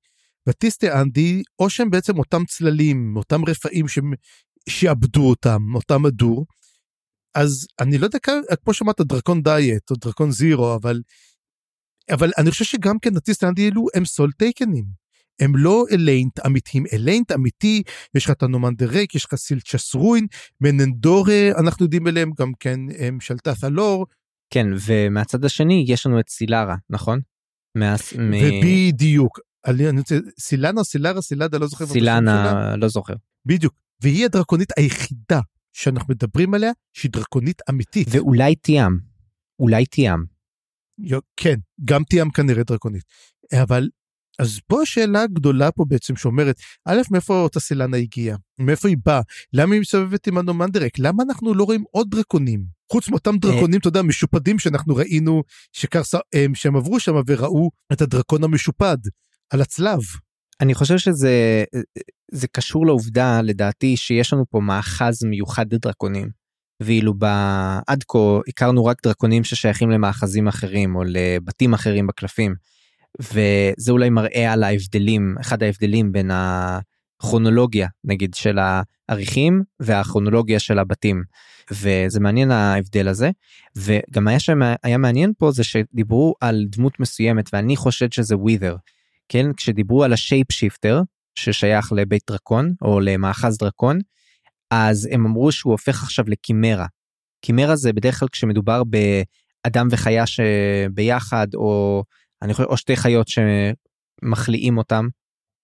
וטיסטי 0.50 0.92
אנטי 0.92 1.44
או 1.60 1.70
שהם 1.70 1.90
בעצם 1.90 2.18
אותם 2.18 2.46
צללים 2.46 3.18
אותם 3.18 3.46
רפאים 3.46 3.86
שעבדו 4.70 5.30
אותם 5.30 5.62
אותם 5.76 6.06
הדור. 6.06 6.46
אז 7.36 7.68
אני 7.80 7.98
לא 7.98 8.06
יודע 8.06 8.20
כמו 8.64 8.74
שאמרת 8.74 9.02
דרקון 9.02 9.44
דיאט 9.44 9.92
או 9.92 9.96
דרקון 9.96 10.32
זירו 10.32 10.76
אבל 10.76 11.02
אבל 12.12 12.32
אני 12.38 12.52
חושב 12.52 12.66
שגם 12.66 13.00
כן 13.00 13.18
הטיסטי 13.18 13.46
אנטי 13.46 13.70
אלו 13.70 13.86
הם 13.96 14.06
סולטייקנים. 14.06 15.05
הם 15.40 15.56
לא 15.56 15.86
אליינט 15.92 16.40
אמיתיים, 16.46 16.84
אליינט 16.94 17.32
אמיתי, 17.32 17.84
יש 18.16 18.26
לך 18.26 18.32
את 18.32 18.44
הנומנדר 18.44 18.90
ריק, 18.90 19.16
יש 19.16 19.26
לך 19.26 19.36
סילצ'סרוין, 19.36 20.28
מננדורה, 20.62 21.50
אנחנו 21.60 21.86
יודעים 21.86 22.08
עליהם 22.08 22.32
גם 22.40 22.52
כן, 22.60 22.80
הם 23.00 23.20
שלטת 23.20 23.64
הלור. 23.64 24.06
כן, 24.50 24.68
ומהצד 24.86 25.46
השני 25.46 25.86
יש 25.88 26.06
לנו 26.06 26.20
את 26.20 26.30
סילרה, 26.30 26.76
נכון? 26.90 27.20
מה... 27.76 27.96
ובדיוק, 28.20 29.40
אני 29.66 30.00
רוצה, 30.00 30.18
סילנה, 30.40 30.84
סילרה, 30.84 31.22
סילדה, 31.22 31.58
לא 31.58 31.68
זוכר. 31.68 31.86
סילנה, 31.86 32.76
לא 32.76 32.88
זוכר. 32.88 33.14
בדיוק, 33.46 33.74
והיא 34.02 34.26
הדרקונית 34.26 34.70
היחידה 34.78 35.40
שאנחנו 35.74 36.14
מדברים 36.14 36.54
עליה, 36.54 36.72
שהיא 36.94 37.12
דרקונית 37.12 37.62
אמיתית. 37.70 38.08
ואולי 38.12 38.56
תיאם, 38.56 38.98
אולי 39.60 39.86
תיאם. 39.86 40.20
כן, 41.38 41.56
גם 41.86 42.04
תיאם 42.04 42.30
כנראה 42.30 42.64
דרקונית. 42.64 43.04
אבל 43.64 43.90
אז 44.40 44.60
פה 44.68 44.82
השאלה 44.82 45.22
הגדולה 45.22 45.72
פה 45.72 45.86
בעצם 45.88 46.16
שאומרת, 46.16 46.56
א', 46.86 47.02
מאיפה 47.12 47.42
אותה 47.42 47.60
סילנה 47.60 47.98
הגיעה? 47.98 48.38
מאיפה 48.60 48.88
היא 48.88 48.98
באה? 49.06 49.22
למה 49.54 49.74
היא 49.74 49.82
מסתובבת 49.82 50.28
עם 50.28 50.38
הנומנדרק? 50.38 51.00
למה 51.00 51.24
אנחנו 51.24 51.54
לא 51.54 51.64
רואים 51.64 51.84
עוד 51.92 52.10
דרקונים? 52.10 52.66
חוץ 52.92 53.10
מאותם 53.10 53.38
דרקונים, 53.38 53.80
אתה 53.80 53.88
יודע, 53.88 54.02
משופדים 54.02 54.60
שאנחנו 54.60 54.96
ראינו, 54.96 55.44
שקרסה, 55.72 56.18
שהם 56.54 56.76
עברו 56.76 57.00
שם 57.00 57.16
וראו 57.28 57.70
את 57.94 58.02
הדרקון 58.02 58.44
המשופד 58.44 58.98
על 59.50 59.62
הצלב. 59.62 60.00
אני 60.62 60.74
חושב 60.74 60.98
שזה 60.98 61.64
זה 62.32 62.48
קשור 62.48 62.86
לעובדה, 62.86 63.42
לדעתי, 63.42 63.98
שיש 63.98 64.34
לנו 64.34 64.44
פה 64.50 64.60
מאחז 64.60 65.24
מיוחד 65.24 65.74
לדרקונים. 65.74 66.30
ואילו 66.80 67.14
עד 67.88 68.04
כה 68.08 68.20
הכרנו 68.48 68.86
רק 68.86 68.98
דרקונים 69.04 69.44
ששייכים 69.44 69.90
למאחזים 69.90 70.48
אחרים 70.48 70.96
או 70.96 71.04
לבתים 71.04 71.74
אחרים 71.74 72.08
בקלפים. 72.08 72.56
וזה 73.22 73.92
אולי 73.92 74.10
מראה 74.10 74.54
על 74.54 74.64
ההבדלים, 74.64 75.36
אחד 75.42 75.64
ההבדלים 75.64 76.12
בין 76.12 76.32
הכרונולוגיה 76.34 77.88
נגיד 78.04 78.34
של 78.34 78.60
העריכים 78.60 79.64
והכרונולוגיה 79.80 80.60
של 80.60 80.80
הבתים. 80.80 81.24
וזה 81.72 82.20
מעניין 82.20 82.52
ההבדל 82.52 83.08
הזה 83.08 83.30
וגם 83.76 84.28
היה 84.28 84.40
שם 84.40 84.60
היה 84.84 84.98
מעניין 84.98 85.34
פה 85.38 85.52
זה 85.52 85.64
שדיברו 85.64 86.34
על 86.42 86.66
דמות 86.70 87.00
מסוימת 87.00 87.50
ואני 87.54 87.76
חושד 87.76 88.12
שזה 88.12 88.38
ווית'ר. 88.38 88.76
כן 89.30 89.54
כשדיברו 89.54 90.04
על 90.04 90.14
השייפ 90.14 90.52
שיפטר 90.52 91.02
ששייך 91.36 91.94
לבית 91.94 92.22
דרקון 92.30 92.74
או 92.82 93.00
למאחז 93.00 93.58
דרקון 93.58 94.00
אז 94.72 95.10
הם 95.12 95.26
אמרו 95.26 95.52
שהוא 95.52 95.72
הופך 95.72 96.04
עכשיו 96.04 96.26
לקימרה. 96.28 96.86
קימרה 97.42 97.76
זה 97.76 97.94
בדרך 97.94 98.20
כלל 98.20 98.28
כשמדובר 98.32 98.82
באדם 98.84 99.88
וחיה 99.92 100.24
שביחד 100.26 101.48
או 101.54 102.04
אני 102.46 102.54
חושב, 102.54 102.68
או 102.68 102.78
שתי 102.78 102.96
חיות 102.96 103.28
שמחליאים 103.28 104.78
אותם. 104.78 105.08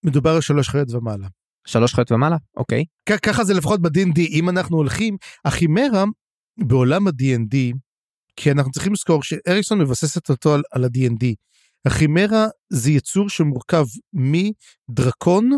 מדובר 0.05 0.29
על 0.29 0.41
שלוש 0.41 0.69
חיות 0.69 0.91
ומעלה. 0.91 1.27
שלוש 1.67 1.93
חיות 1.93 2.11
ומעלה? 2.11 2.37
אוקיי. 2.57 2.85
ככה 3.21 3.43
זה 3.43 3.53
לפחות 3.53 3.81
ב-D&D, 3.81 4.19
אם 4.19 4.49
אנחנו 4.49 4.77
הולכים, 4.77 5.17
החימרה 5.45 6.03
בעולם 6.57 7.07
ה-D&D, 7.07 7.55
כי 8.35 8.51
אנחנו 8.51 8.71
צריכים 8.71 8.93
לזכור 8.93 9.23
שאריסון 9.23 9.81
מבססת 9.81 10.29
אותו 10.29 10.53
על, 10.53 10.61
על 10.71 10.83
ה-D&D. 10.83 11.25
החימרה 11.85 12.45
זה 12.69 12.91
יצור 12.91 13.29
שמורכב 13.29 13.85
מדרקון 14.13 15.51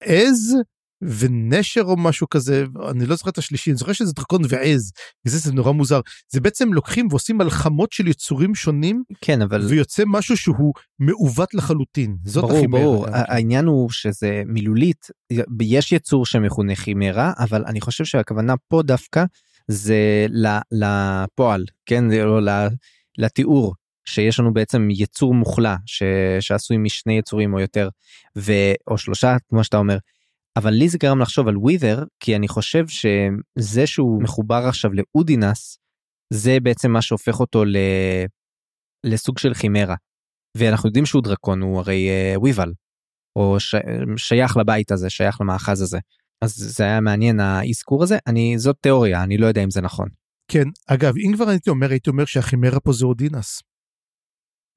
עז 0.00 0.56
ונשר 1.02 1.82
או 1.82 1.96
משהו 1.96 2.28
כזה, 2.28 2.64
אני 2.90 3.06
לא 3.06 3.16
זוכר 3.16 3.30
את 3.30 3.38
השלישי, 3.38 3.70
אני 3.70 3.76
זוכר 3.76 3.92
שזה 3.92 4.12
דרקון 4.12 4.42
ועז, 4.48 4.92
וזה 5.26 5.38
זה 5.38 5.52
נורא 5.52 5.72
מוזר. 5.72 6.00
זה 6.32 6.40
בעצם 6.40 6.72
לוקחים 6.72 7.06
ועושים 7.10 7.38
מלחמות 7.38 7.92
של 7.92 8.08
יצורים 8.08 8.54
שונים, 8.54 9.02
כן, 9.20 9.42
אבל... 9.42 9.66
ויוצא 9.66 10.02
משהו 10.06 10.36
שהוא 10.36 10.72
מעוות 10.98 11.54
לחלוטין. 11.54 12.16
זאת 12.24 12.44
ברור. 12.44 12.66
ברור. 12.70 13.06
העניין 13.10 13.64
הוא 13.66 13.90
שזה 13.90 14.42
מילולית, 14.46 15.06
יש 15.62 15.92
יצור 15.92 16.26
שמכונה 16.26 16.74
כימרה, 16.74 17.32
אבל 17.38 17.64
אני 17.66 17.80
חושב 17.80 18.04
שהכוונה 18.04 18.54
פה 18.68 18.82
דווקא 18.82 19.24
זה 19.68 20.26
לפועל, 20.72 21.64
כן? 21.86 22.04
או 22.24 22.40
ל- 22.40 22.68
לתיאור, 23.18 23.74
שיש 24.04 24.40
לנו 24.40 24.52
בעצם 24.52 24.88
יצור 24.90 25.34
מוחלא, 25.34 25.70
ש- 25.86 26.02
שעשוי 26.40 26.76
משני 26.76 27.18
יצורים 27.18 27.54
או 27.54 27.60
יותר, 27.60 27.88
ו- 28.38 28.74
או 28.90 28.98
שלושה, 28.98 29.36
כמו 29.48 29.64
שאתה 29.64 29.76
אומר. 29.76 29.96
אבל 30.58 30.70
לי 30.70 30.88
זה 30.88 30.98
גרם 30.98 31.18
לחשוב 31.18 31.48
על 31.48 31.56
ווית'ר, 31.56 32.04
כי 32.20 32.36
אני 32.36 32.48
חושב 32.48 32.84
שזה 32.88 33.86
שהוא 33.86 34.22
מחובר 34.22 34.62
עכשיו 34.68 34.90
לאודינס, 34.92 35.78
זה 36.32 36.60
בעצם 36.62 36.90
מה 36.90 37.02
שהופך 37.02 37.40
אותו 37.40 37.64
ל... 37.64 37.76
לסוג 39.06 39.38
של 39.38 39.54
כימרה. 39.54 39.94
ואנחנו 40.56 40.88
יודעים 40.88 41.06
שהוא 41.06 41.22
דרקון, 41.22 41.62
הוא 41.62 41.78
הרי 41.78 42.08
אה, 42.08 42.34
וויבל, 42.36 42.72
או 43.36 43.60
ש... 43.60 43.74
שייך 44.16 44.56
לבית 44.56 44.92
הזה, 44.92 45.10
שייך 45.10 45.40
למאחז 45.40 45.82
הזה. 45.82 45.98
אז 46.44 46.54
זה 46.54 46.84
היה 46.84 47.00
מעניין 47.00 47.40
האזכור 47.40 48.02
הזה, 48.02 48.18
אני, 48.26 48.58
זאת 48.58 48.76
תיאוריה, 48.80 49.22
אני 49.22 49.38
לא 49.38 49.46
יודע 49.46 49.64
אם 49.64 49.70
זה 49.70 49.80
נכון. 49.80 50.08
כן, 50.48 50.68
אגב, 50.86 51.14
אם 51.16 51.32
כבר 51.36 51.48
הייתי 51.48 51.70
אומר, 51.70 51.90
הייתי 51.90 52.10
אומר 52.10 52.24
שהכימרה 52.24 52.80
פה 52.80 52.92
זה 52.92 53.06
אודינס. 53.06 53.60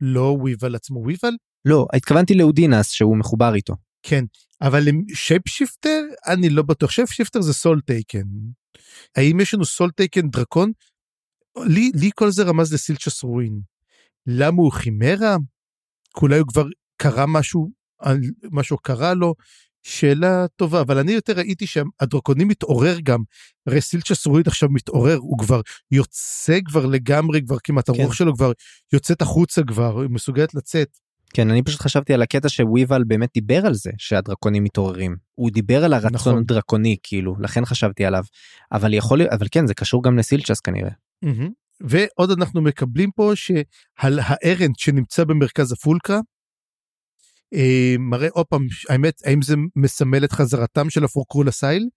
לא 0.01 0.37
וויבל 0.39 0.75
עצמו. 0.75 0.99
וויבל, 0.99 1.33
לא, 1.65 1.85
התכוונתי 1.93 2.33
לאודינס 2.33 2.91
שהוא 2.91 3.17
מחובר 3.17 3.55
איתו. 3.55 3.73
כן, 4.07 4.25
אבל 4.61 4.83
shapeshifter, 5.13 6.01
אני 6.27 6.49
לא 6.49 6.63
בטוח. 6.63 6.91
shapeshifter 6.91 7.41
זה 7.41 7.53
Soletaken. 7.53 8.23
האם 9.15 9.39
יש 9.39 9.53
לנו 9.53 9.65
סול 9.65 9.91
טייקן 9.91 10.29
דרקון? 10.29 10.71
לי, 11.65 11.91
לי 11.95 12.09
כל 12.15 12.31
זה 12.31 12.43
רמז 12.43 12.73
לסילצ'ס 12.73 13.23
רואין. 13.23 13.59
למה 14.27 14.61
הוא 14.61 14.71
כימרה? 14.71 15.37
כי 16.13 16.19
אולי 16.21 16.39
הוא 16.39 16.47
כבר 16.47 16.65
קרה 16.97 17.25
משהו, 17.27 17.71
משהו 18.51 18.77
קרה 18.77 19.13
לו. 19.13 19.33
שאלה 19.87 20.45
טובה, 20.55 20.81
אבל 20.81 20.97
אני 20.97 21.11
יותר 21.11 21.33
ראיתי 21.33 21.67
שהדרקונים 21.67 22.47
מתעורר 22.47 22.99
גם, 23.03 23.19
הרי 23.67 23.81
סילצ'ס 23.81 24.25
רואין 24.27 24.43
עכשיו 24.47 24.69
מתעורר, 24.69 25.17
הוא 25.17 25.39
כבר 25.39 25.61
יוצא 25.91 26.59
כבר 26.65 26.85
לגמרי, 26.85 27.41
כבר 27.45 27.57
כמעט 27.63 27.89
כן. 27.89 28.01
הרוח 28.01 28.13
שלו 28.13 28.35
כבר 28.35 28.51
יוצאת 28.93 29.21
החוצה 29.21 29.61
כבר, 29.67 30.01
היא 30.01 30.09
מסוגלת 30.09 30.53
לצאת. 30.53 30.97
כן, 31.33 31.49
אני 31.49 31.63
פשוט 31.63 31.81
חשבתי 31.81 32.13
על 32.13 32.21
הקטע 32.21 32.49
שוויבל 32.49 33.03
באמת 33.07 33.29
דיבר 33.33 33.65
על 33.65 33.73
זה, 33.73 33.91
שהדרקונים 33.97 34.63
מתעוררים. 34.63 35.15
הוא 35.35 35.51
דיבר 35.51 35.83
על 35.83 35.93
הרצון 35.93 36.13
נכון. 36.13 36.37
הדרקוני, 36.37 36.97
כאילו, 37.03 37.35
לכן 37.39 37.65
חשבתי 37.65 38.05
עליו. 38.05 38.23
אבל 38.71 38.93
יכול 38.93 39.17
להיות, 39.17 39.31
אבל 39.31 39.47
כן, 39.51 39.67
זה 39.67 39.73
קשור 39.73 40.03
גם 40.03 40.17
לסילצ'ס 40.17 40.59
כנראה. 40.59 40.91
מהמם. 41.21 41.49
ועוד 41.81 42.31
אנחנו 42.31 42.61
מקבלים 42.61 43.11
פה 43.11 43.31
שהארנט 43.35 44.79
שנמצא 44.79 45.23
במרכז 45.23 45.71
הפולקרה, 45.71 46.19
אה, 47.53 47.95
מראה 47.99 48.27
עוד 48.31 48.45
פעם, 48.45 48.67
האמת, 48.89 49.21
האם 49.25 49.41
זה 49.41 49.55
מסמל 49.75 50.23
את 50.23 50.31
חזרתם 50.31 50.89
של 50.89 51.03
הפורקרול 51.03 51.47
הסייל? 51.47 51.89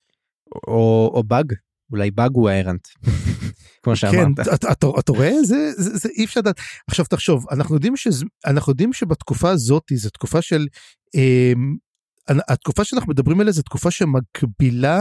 או, 0.67 1.11
או 1.15 1.23
באג, 1.23 1.53
אולי 1.91 2.11
באג 2.11 2.31
הוא 2.35 2.49
הארנט. 2.49 2.89
כמו 3.83 3.93
כן, 3.93 3.97
שאמרת. 3.97 4.41
אתה, 4.41 4.73
אתה, 4.73 4.87
אתה 4.99 5.13
רואה? 5.13 5.43
זה, 5.43 5.73
זה, 5.77 5.99
זה 5.99 6.09
אי 6.09 6.25
אפשר 6.25 6.41
לדעת. 6.41 6.61
עכשיו 6.89 7.05
תחשוב, 7.07 7.47
אנחנו 7.51 7.75
יודעים, 7.75 7.97
שזה, 7.97 8.25
אנחנו 8.47 8.73
יודעים 8.73 8.93
שבתקופה 8.93 9.51
הזאת, 9.51 9.83
זו 9.95 10.11
תקופה 10.11 10.43
של, 10.43 10.67
אה, 11.17 11.53
התקופה 12.49 12.85
שאנחנו 12.85 13.11
מדברים 13.13 13.41
עליה 13.41 13.53
זו 13.53 13.63
תקופה 13.63 13.91
שמקבילה 13.91 15.01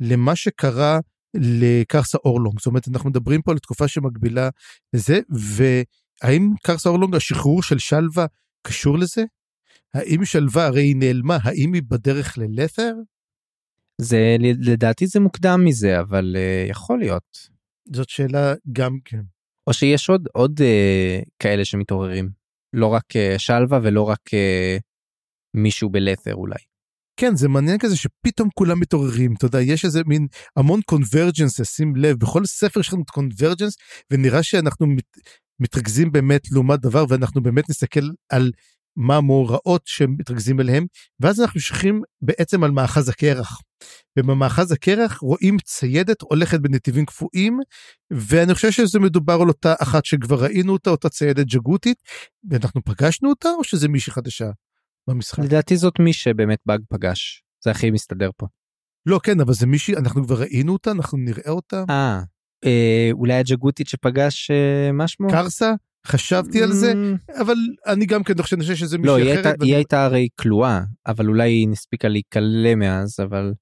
למה 0.00 0.36
שקרה 0.36 0.98
לקרסה 1.34 2.18
אורלונג. 2.24 2.58
זאת 2.58 2.66
אומרת, 2.66 2.88
אנחנו 2.88 3.10
מדברים 3.10 3.42
פה 3.42 3.52
על 3.52 3.58
תקופה 3.58 3.88
שמקבילה 3.88 4.48
לזה, 4.94 5.20
והאם 5.30 6.50
קרסה 6.62 6.88
אורלונג, 6.88 7.14
השחרור 7.14 7.62
של 7.62 7.78
שלווה 7.78 8.26
קשור 8.66 8.98
לזה? 8.98 9.24
האם 9.94 10.24
שלווה, 10.24 10.66
הרי 10.66 10.82
היא 10.82 10.96
נעלמה, 10.96 11.38
האם 11.42 11.72
היא 11.72 11.82
בדרך 11.88 12.38
ללת'ר? 12.38 12.92
זה, 14.00 14.36
לדעתי 14.40 15.06
זה 15.06 15.20
מוקדם 15.20 15.64
מזה, 15.64 16.00
אבל 16.00 16.36
uh, 16.36 16.70
יכול 16.70 16.98
להיות. 16.98 17.48
זאת 17.92 18.08
שאלה 18.08 18.54
גם 18.72 18.98
כן. 19.04 19.20
או 19.66 19.72
שיש 19.72 20.08
עוד, 20.08 20.28
עוד 20.32 20.60
uh, 20.60 21.28
כאלה 21.38 21.64
שמתעוררים. 21.64 22.30
לא 22.72 22.86
רק 22.86 23.04
uh, 23.12 23.38
שלווה 23.38 23.80
ולא 23.82 24.02
רק 24.02 24.20
uh, 24.28 24.80
מישהו 25.54 25.90
בלת'ר 25.90 26.34
אולי. 26.34 26.58
כן, 27.20 27.36
זה 27.36 27.48
מעניין 27.48 27.78
כזה 27.78 27.96
שפתאום 27.96 28.48
כולם 28.54 28.80
מתעוררים, 28.80 29.34
אתה 29.34 29.46
יודע, 29.46 29.60
יש 29.60 29.84
איזה 29.84 30.02
מין 30.06 30.26
המון 30.56 30.80
קונברג'נס, 30.86 31.62
שים 31.62 31.96
לב, 31.96 32.16
בכל 32.18 32.44
ספר 32.46 32.80
יש 32.80 32.92
לנו 32.92 33.04
קונברג'נס, 33.04 33.76
ונראה 34.10 34.42
שאנחנו 34.42 34.86
מת, 34.86 35.16
מתרכזים 35.60 36.12
באמת 36.12 36.50
לעומת 36.52 36.80
דבר, 36.80 37.04
ואנחנו 37.08 37.42
באמת 37.42 37.70
נסתכל 37.70 38.08
על 38.28 38.50
מה 38.98 39.16
המאורעות 39.16 39.82
שהם 39.84 40.14
מתרכזים 40.18 40.60
אליהם, 40.60 40.86
ואז 41.20 41.40
אנחנו 41.40 41.60
שוכחים 41.60 42.02
בעצם 42.22 42.64
על 42.64 42.70
מאחז 42.70 43.08
הקרח. 43.08 43.60
ובמאחז 44.18 44.72
הקרח 44.72 45.18
רואים 45.18 45.56
ציידת 45.64 46.22
הולכת 46.22 46.60
בנתיבים 46.60 47.06
קפואים, 47.06 47.58
ואני 48.12 48.54
חושב 48.54 48.70
שזה 48.70 48.98
מדובר 48.98 49.38
על 49.42 49.48
אותה 49.48 49.74
אחת 49.82 50.04
שכבר 50.04 50.42
ראינו 50.42 50.72
אותה, 50.72 50.90
אותה 50.90 51.08
ציידת 51.08 51.46
ג'גותית, 51.46 52.02
ואנחנו 52.50 52.84
פגשנו 52.84 53.28
אותה, 53.28 53.48
או 53.48 53.64
שזה 53.64 53.88
מישהי 53.88 54.12
חדשה 54.12 54.50
במשחק? 55.08 55.44
לדעתי 55.44 55.76
זאת 55.76 55.94
מי 56.00 56.12
שבאמת 56.12 56.58
באג 56.66 56.80
פגש. 56.88 57.42
זה 57.64 57.70
הכי 57.70 57.90
מסתדר 57.90 58.30
פה. 58.36 58.46
לא, 59.06 59.20
כן, 59.22 59.40
אבל 59.40 59.52
זה 59.52 59.66
מישהי, 59.66 59.96
אנחנו 59.96 60.24
כבר 60.24 60.40
ראינו 60.40 60.72
אותה, 60.72 60.90
אנחנו 60.90 61.18
נראה 61.18 61.50
אותה. 61.50 61.84
אה, 61.90 62.20
אה 62.64 63.08
אולי 63.12 63.34
הג'גותית 63.34 63.88
שפגש 63.88 64.50
אה, 64.50 64.92
מה 64.92 65.08
שמו? 65.08 65.28
קרסה? 65.28 65.72
חשבתי 66.08 66.62
על 66.62 66.72
זה, 66.72 66.92
Mm, 66.92 67.40
אבל 67.40 67.54
אני 67.86 68.06
גם 68.06 68.24
כן 68.24 68.42
חושב 68.42 68.74
שזה 68.74 68.98
מישהי 68.98 69.24
לא, 69.24 69.32
אחרת. 69.32 69.46
ואני- 69.46 69.70
היא 69.70 69.74
הייתה 69.76 70.04
הרי 70.04 70.28
כלואה, 70.40 70.80
אבל 71.06 71.28
אולי 71.28 71.50
היא 71.50 71.68
הספיקה 71.72 72.08
להיקלע 72.08 72.74
מאז, 72.76 73.16
אבל 73.20 73.52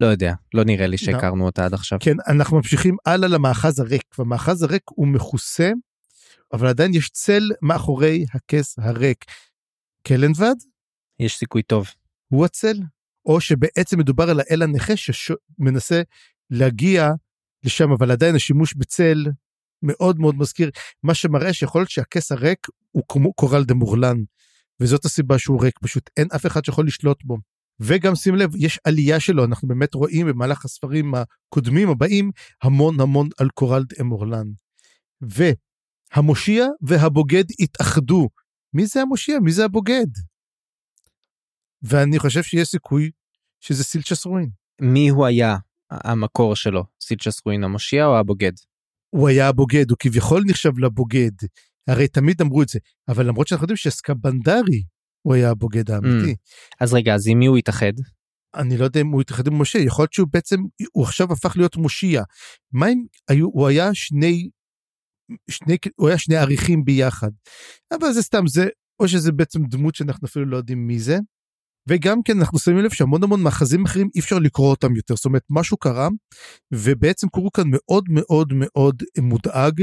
לא 0.00 0.06
יודע, 0.06 0.34
לא 0.54 0.64
נראה 0.64 0.86
לי 0.86 0.98
שהכרנו 0.98 1.46
אותה 1.46 1.64
עד 1.64 1.74
עכשיו. 1.74 1.98
כן, 2.02 2.16
אנחנו 2.28 2.56
ממשיכים 2.56 2.96
הלאה 3.06 3.28
למאחז 3.28 3.80
הריק, 3.80 4.02
והמאחז 4.18 4.62
הריק 4.62 4.82
הוא 4.90 5.08
מכוסה, 5.08 5.70
אבל 6.52 6.66
עדיין 6.68 6.94
יש 6.94 7.10
צל 7.10 7.50
מאחורי 7.62 8.24
הכס 8.34 8.78
הריק. 8.78 9.24
קלנבד 10.02 10.54
יש 11.20 11.36
סיכוי 11.36 11.62
טוב. 11.62 11.86
הוא 12.28 12.44
הצל, 12.44 12.76
או 13.26 13.40
שבעצם 13.40 13.98
מדובר 13.98 14.30
על 14.30 14.40
האל 14.40 14.62
הנכה 14.62 14.92
שמנסה 14.96 16.02
להגיע 16.50 17.10
לשם, 17.64 17.92
אבל 17.92 18.10
עדיין 18.10 18.34
השימוש 18.34 18.74
בצל 18.74 19.24
מאוד 19.82 20.18
מאוד 20.18 20.34
מזכיר, 20.34 20.70
מה 21.02 21.14
שמראה 21.14 21.52
שיכול 21.52 21.80
להיות 21.80 21.90
שהכס 21.90 22.32
הריק 22.32 22.66
הוא 22.92 23.02
כמו 23.08 23.32
קורל 23.32 23.64
דה 23.64 23.74
מורלן, 23.74 24.16
וזאת 24.80 25.04
הסיבה 25.04 25.38
שהוא 25.38 25.62
ריק, 25.62 25.78
פשוט 25.78 26.10
אין 26.16 26.28
אף 26.36 26.46
אחד 26.46 26.64
שיכול 26.64 26.86
לשלוט 26.86 27.24
בו. 27.24 27.36
וגם 27.80 28.14
שים 28.14 28.34
לב, 28.34 28.56
יש 28.56 28.78
עלייה 28.84 29.20
שלו, 29.20 29.44
אנחנו 29.44 29.68
באמת 29.68 29.94
רואים 29.94 30.26
במהלך 30.26 30.64
הספרים 30.64 31.12
הקודמים 31.14 31.88
הבאים 31.90 32.30
המון 32.62 33.00
המון 33.00 33.28
על 33.38 33.48
קורל 33.54 33.82
דה 33.88 34.04
מורלן. 34.04 34.46
והמושיע 35.20 36.66
והבוגד 36.80 37.44
התאחדו. 37.60 38.28
מי 38.74 38.86
זה 38.86 39.02
המושיע? 39.02 39.38
מי 39.38 39.52
זה 39.52 39.64
הבוגד? 39.64 40.06
ואני 41.82 42.18
חושב 42.18 42.42
שיש 42.42 42.68
סיכוי 42.68 43.10
שזה 43.60 43.84
סילצ'ס 43.84 44.26
רואין. 44.26 44.50
מי 44.80 45.08
הוא 45.08 45.26
היה 45.26 45.56
המקור 45.90 46.56
שלו? 46.56 46.84
סילצ'ס 47.00 47.40
רואין 47.46 47.64
המושיע 47.64 48.06
או 48.06 48.18
הבוגד? 48.18 48.52
הוא 49.16 49.28
היה 49.28 49.48
הבוגד, 49.48 49.90
הוא 49.90 49.96
כביכול 50.00 50.42
נחשב 50.46 50.78
לבוגד. 50.78 51.30
הרי 51.88 52.08
תמיד 52.08 52.40
אמרו 52.40 52.62
את 52.62 52.68
זה, 52.68 52.78
אבל 53.08 53.26
למרות 53.26 53.48
שאנחנו 53.48 53.64
יודעים 53.64 53.76
שסקבנדרי 53.76 54.82
הוא 55.22 55.34
היה 55.34 55.50
הבוגד 55.50 55.90
האמיתי. 55.90 56.34
אז 56.80 56.94
רגע, 56.94 57.14
אז 57.14 57.28
עם 57.28 57.38
מי 57.38 57.46
הוא 57.46 57.56
התאחד? 57.56 57.92
אני 58.54 58.76
לא 58.76 58.84
יודע 58.84 59.00
אם 59.00 59.06
הוא 59.06 59.20
התאחד 59.20 59.46
עם 59.46 59.60
משה, 59.60 59.78
יכול 59.78 60.02
להיות 60.02 60.12
שהוא 60.12 60.28
בעצם, 60.32 60.56
הוא 60.92 61.04
עכשיו 61.04 61.32
הפך 61.32 61.56
להיות 61.56 61.76
מושיע. 61.76 62.22
מה 62.72 62.88
אם 62.88 63.04
היו, 63.28 63.46
הוא 63.46 63.66
היה 63.66 63.94
שני, 63.94 64.48
שני, 65.50 65.76
הוא 65.96 66.08
היה 66.08 66.18
שני 66.18 66.36
עריכים 66.36 66.84
ביחד. 66.84 67.30
אבל 67.92 68.12
זה 68.12 68.22
סתם, 68.22 68.46
זה, 68.46 68.68
או 69.00 69.08
שזה 69.08 69.32
בעצם 69.32 69.60
דמות 69.66 69.94
שאנחנו 69.94 70.26
אפילו 70.26 70.46
לא 70.46 70.56
יודעים 70.56 70.86
מי 70.86 70.98
זה. 70.98 71.18
וגם 71.88 72.22
כן 72.22 72.38
אנחנו 72.38 72.58
שמים 72.58 72.78
לב 72.78 72.90
שהמון 72.90 73.22
המון 73.22 73.42
מאחזים 73.42 73.84
אחרים 73.84 74.08
אי 74.14 74.20
אפשר 74.20 74.38
לקרוא 74.38 74.70
אותם 74.70 74.96
יותר, 74.96 75.16
זאת 75.16 75.24
אומרת 75.24 75.42
משהו 75.50 75.76
קרה, 75.76 76.08
ובעצם 76.74 77.28
קורו 77.28 77.52
כאן 77.52 77.64
מאוד 77.70 78.04
מאוד 78.10 78.52
מאוד 78.52 79.02
מודאג, 79.18 79.82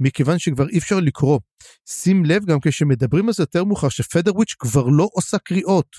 מכיוון 0.00 0.38
שכבר 0.38 0.68
אי 0.68 0.78
אפשר 0.78 1.00
לקרוא. 1.00 1.40
שים 1.88 2.24
לב 2.24 2.44
גם 2.44 2.58
כשמדברים 2.62 3.26
על 3.26 3.32
זה 3.32 3.42
יותר 3.42 3.64
מאוחר, 3.64 3.88
שפדרוויץ' 3.88 4.54
כבר 4.58 4.86
לא 4.86 5.08
עושה 5.12 5.38
קריאות. 5.38 5.96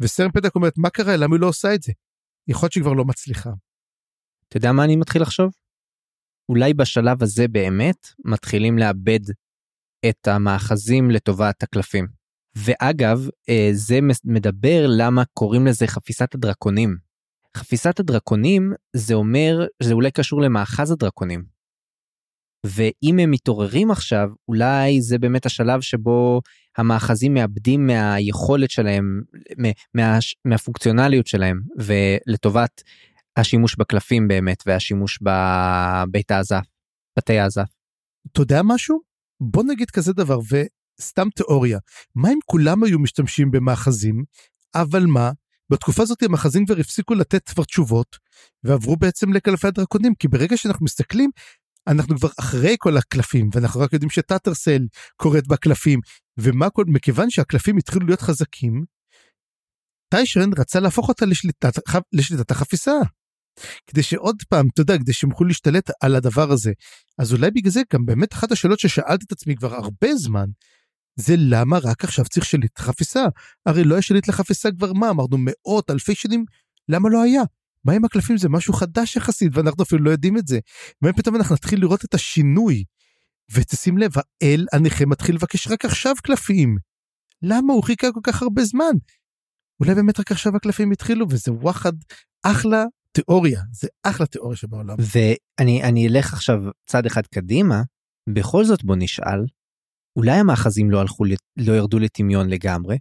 וסרן 0.00 0.30
פדק 0.30 0.54
אומרת, 0.54 0.72
מה 0.76 0.90
קרה? 0.90 1.16
למה 1.16 1.36
היא 1.36 1.40
לא 1.40 1.48
עושה 1.48 1.74
את 1.74 1.82
זה? 1.82 1.92
יכול 2.48 2.66
להיות 2.66 2.72
שהיא 2.72 2.82
כבר 2.82 2.92
לא 2.92 3.04
מצליחה. 3.04 3.50
אתה 4.48 4.56
יודע 4.56 4.72
מה 4.72 4.84
אני 4.84 4.96
מתחיל 4.96 5.22
לחשוב? 5.22 5.50
אולי 6.48 6.74
בשלב 6.74 7.22
הזה 7.22 7.48
באמת 7.48 8.06
מתחילים 8.24 8.78
לאבד 8.78 9.20
את 10.08 10.28
המאחזים 10.28 11.10
לטובת 11.10 11.62
הקלפים. 11.62 12.17
ואגב, 12.64 13.28
אה, 13.48 13.70
זה 13.72 13.98
מדבר 14.24 14.86
למה 14.88 15.22
קוראים 15.34 15.66
לזה 15.66 15.86
חפיסת 15.86 16.34
הדרקונים. 16.34 16.96
חפיסת 17.56 18.00
הדרקונים 18.00 18.72
זה 18.96 19.14
אומר, 19.14 19.66
זה 19.82 19.92
אולי 19.92 20.10
קשור 20.10 20.42
למאחז 20.42 20.90
הדרקונים. 20.90 21.44
ואם 22.66 23.18
הם 23.18 23.30
מתעוררים 23.30 23.90
עכשיו, 23.90 24.28
אולי 24.48 25.00
זה 25.00 25.18
באמת 25.18 25.46
השלב 25.46 25.80
שבו 25.80 26.40
המאחזים 26.76 27.34
מאבדים 27.34 27.86
מהיכולת 27.86 28.70
שלהם, 28.70 29.22
מה, 29.94 30.18
מהפונקציונליות 30.44 31.26
שלהם, 31.26 31.60
ולטובת 31.78 32.82
השימוש 33.36 33.76
בקלפים 33.76 34.28
באמת, 34.28 34.62
והשימוש 34.66 35.18
בבית 35.22 36.30
האזף, 36.30 36.64
בתי 37.18 37.38
האזף. 37.38 37.68
אתה 38.32 38.40
יודע 38.40 38.60
משהו? 38.64 39.00
בוא 39.40 39.64
נגיד 39.64 39.90
כזה 39.90 40.12
דבר, 40.12 40.38
וסתם 41.00 41.28
תיאוריה, 41.36 41.78
מה 42.14 42.28
אם 42.28 42.38
כולם 42.46 42.84
היו 42.84 42.98
משתמשים 42.98 43.50
במאחזים, 43.50 44.24
אבל 44.74 45.06
מה? 45.06 45.30
בתקופה 45.70 46.02
הזאת 46.02 46.22
המאחזים 46.22 46.66
כבר 46.66 46.78
הפסיקו 46.80 47.14
לתת 47.14 47.48
כבר 47.48 47.64
תשובות, 47.64 48.16
ועברו 48.64 48.96
בעצם 48.96 49.32
לקלפי 49.32 49.66
הדרקונים, 49.66 50.14
כי 50.14 50.28
ברגע 50.28 50.56
שאנחנו 50.56 50.84
מסתכלים, 50.84 51.30
אנחנו 51.86 52.18
כבר 52.18 52.28
אחרי 52.40 52.76
כל 52.78 52.96
הקלפים, 52.96 53.50
ואנחנו 53.52 53.80
רק 53.80 53.92
יודעים 53.92 54.10
שטאטרסל 54.10 54.82
קורית 55.16 55.46
בקלפים, 55.46 56.00
ומה 56.38 56.70
כל, 56.70 56.84
מכיוון 56.88 57.30
שהקלפים 57.30 57.76
התחילו 57.76 58.06
להיות 58.06 58.20
חזקים, 58.20 58.84
טיישרן 60.10 60.50
רצה 60.58 60.80
להפוך 60.80 61.08
אותה 61.08 61.26
לשליטת, 61.26 61.72
לשליטת 62.12 62.50
החפיסה. 62.50 62.92
כדי 63.86 64.02
שעוד 64.02 64.36
פעם, 64.48 64.68
אתה 64.72 64.80
יודע, 64.80 64.98
כדי 64.98 65.12
שהם 65.12 65.30
יוכלו 65.30 65.46
להשתלט 65.46 65.90
על 66.00 66.14
הדבר 66.14 66.52
הזה. 66.52 66.72
אז 67.18 67.32
אולי 67.32 67.50
בגלל 67.50 67.72
זה 67.72 67.80
גם 67.92 68.06
באמת 68.06 68.32
אחת 68.32 68.52
השאלות 68.52 68.78
ששאלתי 68.78 69.24
את 69.26 69.32
עצמי 69.32 69.56
כבר 69.56 69.74
הרבה 69.74 70.14
זמן, 70.16 70.46
זה 71.20 71.34
למה 71.38 71.78
רק 71.78 72.04
עכשיו 72.04 72.24
צריך 72.24 72.46
שליט 72.46 72.80
לחפיסה? 72.80 73.24
הרי 73.66 73.84
לא 73.84 73.94
היה 73.94 74.02
שליט 74.02 74.28
לחפיסה 74.28 74.68
כבר 74.70 74.92
מה, 74.92 75.10
אמרנו 75.10 75.36
מאות, 75.38 75.90
אלפי 75.90 76.14
שנים, 76.14 76.44
למה 76.88 77.08
לא 77.08 77.22
היה? 77.22 77.42
מה 77.84 77.92
עם 77.92 78.04
הקלפים 78.04 78.36
זה 78.36 78.48
משהו 78.48 78.74
חדש 78.74 79.16
יחסית 79.16 79.52
ואנחנו 79.54 79.82
אפילו 79.82 80.04
לא 80.04 80.10
יודעים 80.10 80.38
את 80.38 80.46
זה. 80.46 80.58
ופתאום 81.04 81.36
אנחנו 81.36 81.54
נתחיל 81.54 81.80
לראות 81.80 82.04
את 82.04 82.14
השינוי. 82.14 82.84
ותשים 83.52 83.98
לב, 83.98 84.12
האל 84.16 84.66
הנכה 84.72 85.06
מתחיל 85.06 85.34
לבקש 85.34 85.68
רק 85.68 85.84
עכשיו 85.84 86.14
קלפים. 86.22 86.76
למה 87.42 87.72
הוא 87.72 87.84
חיכה 87.84 88.12
כל 88.12 88.20
כך 88.22 88.42
הרבה 88.42 88.64
זמן? 88.64 88.92
אולי 89.80 89.94
באמת 89.94 90.20
רק 90.20 90.32
עכשיו 90.32 90.56
הקלפים 90.56 90.92
התחילו 90.92 91.26
וזה 91.30 91.52
וואחד 91.52 91.92
אחלה 92.42 92.84
תיאוריה, 93.12 93.62
זה 93.72 93.88
אחלה 94.02 94.26
תיאוריה 94.26 94.56
שבעולם. 94.56 94.96
ואני 94.98 96.08
אלך 96.08 96.32
עכשיו 96.32 96.58
צעד 96.86 97.06
אחד 97.06 97.26
קדימה, 97.26 97.82
בכל 98.28 98.64
זאת 98.64 98.84
בוא 98.84 98.96
נשאל, 98.98 99.40
אולי 100.18 100.36
המאחזים 100.38 100.90
לא 100.90 101.00
הלכו, 101.00 101.24
לא 101.56 101.72
ירדו 101.72 101.98
לטמיון 101.98 102.48
לגמרי, 102.48 102.98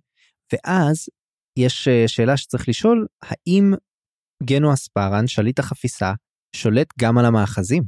ואז 0.53 1.09
יש 1.57 1.88
אה, 1.88 2.07
שאלה 2.07 2.38
שצריך 2.38 2.70
לשאול, 2.70 3.05
האם 3.24 3.74
גנו 4.43 4.74
אספרן, 4.74 5.28
שליט 5.28 5.59
החפיסה, 5.59 6.13
שולט 6.55 6.88
גם 6.99 7.18
על 7.18 7.26
המאחזים? 7.26 7.84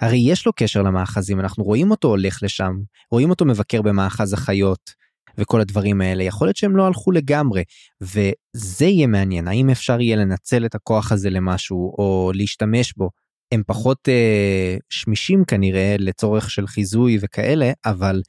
הרי 0.00 0.18
יש 0.18 0.46
לו 0.46 0.52
קשר 0.56 0.82
למאחזים, 0.82 1.40
אנחנו 1.40 1.64
רואים 1.64 1.90
אותו 1.90 2.08
הולך 2.08 2.38
לשם, 2.42 2.72
רואים 3.10 3.30
אותו 3.30 3.44
מבקר 3.44 3.82
במאחז 3.82 4.32
החיות, 4.32 4.90
וכל 5.38 5.60
הדברים 5.60 6.00
האלה, 6.00 6.22
יכול 6.22 6.46
להיות 6.46 6.56
שהם 6.56 6.76
לא 6.76 6.86
הלכו 6.86 7.12
לגמרי, 7.12 7.62
וזה 8.00 8.84
יהיה 8.84 9.06
מעניין, 9.06 9.48
האם 9.48 9.70
אפשר 9.70 10.00
יהיה 10.00 10.16
לנצל 10.16 10.66
את 10.66 10.74
הכוח 10.74 11.12
הזה 11.12 11.30
למשהו, 11.30 11.94
או 11.98 12.32
להשתמש 12.34 12.92
בו. 12.96 13.10
הם 13.52 13.62
פחות 13.66 14.08
אה, 14.08 14.76
שמישים 14.90 15.44
כנראה 15.44 15.96
לצורך 15.98 16.50
של 16.50 16.66
חיזוי 16.66 17.18
וכאלה, 17.22 17.72
אבל, 17.84 18.22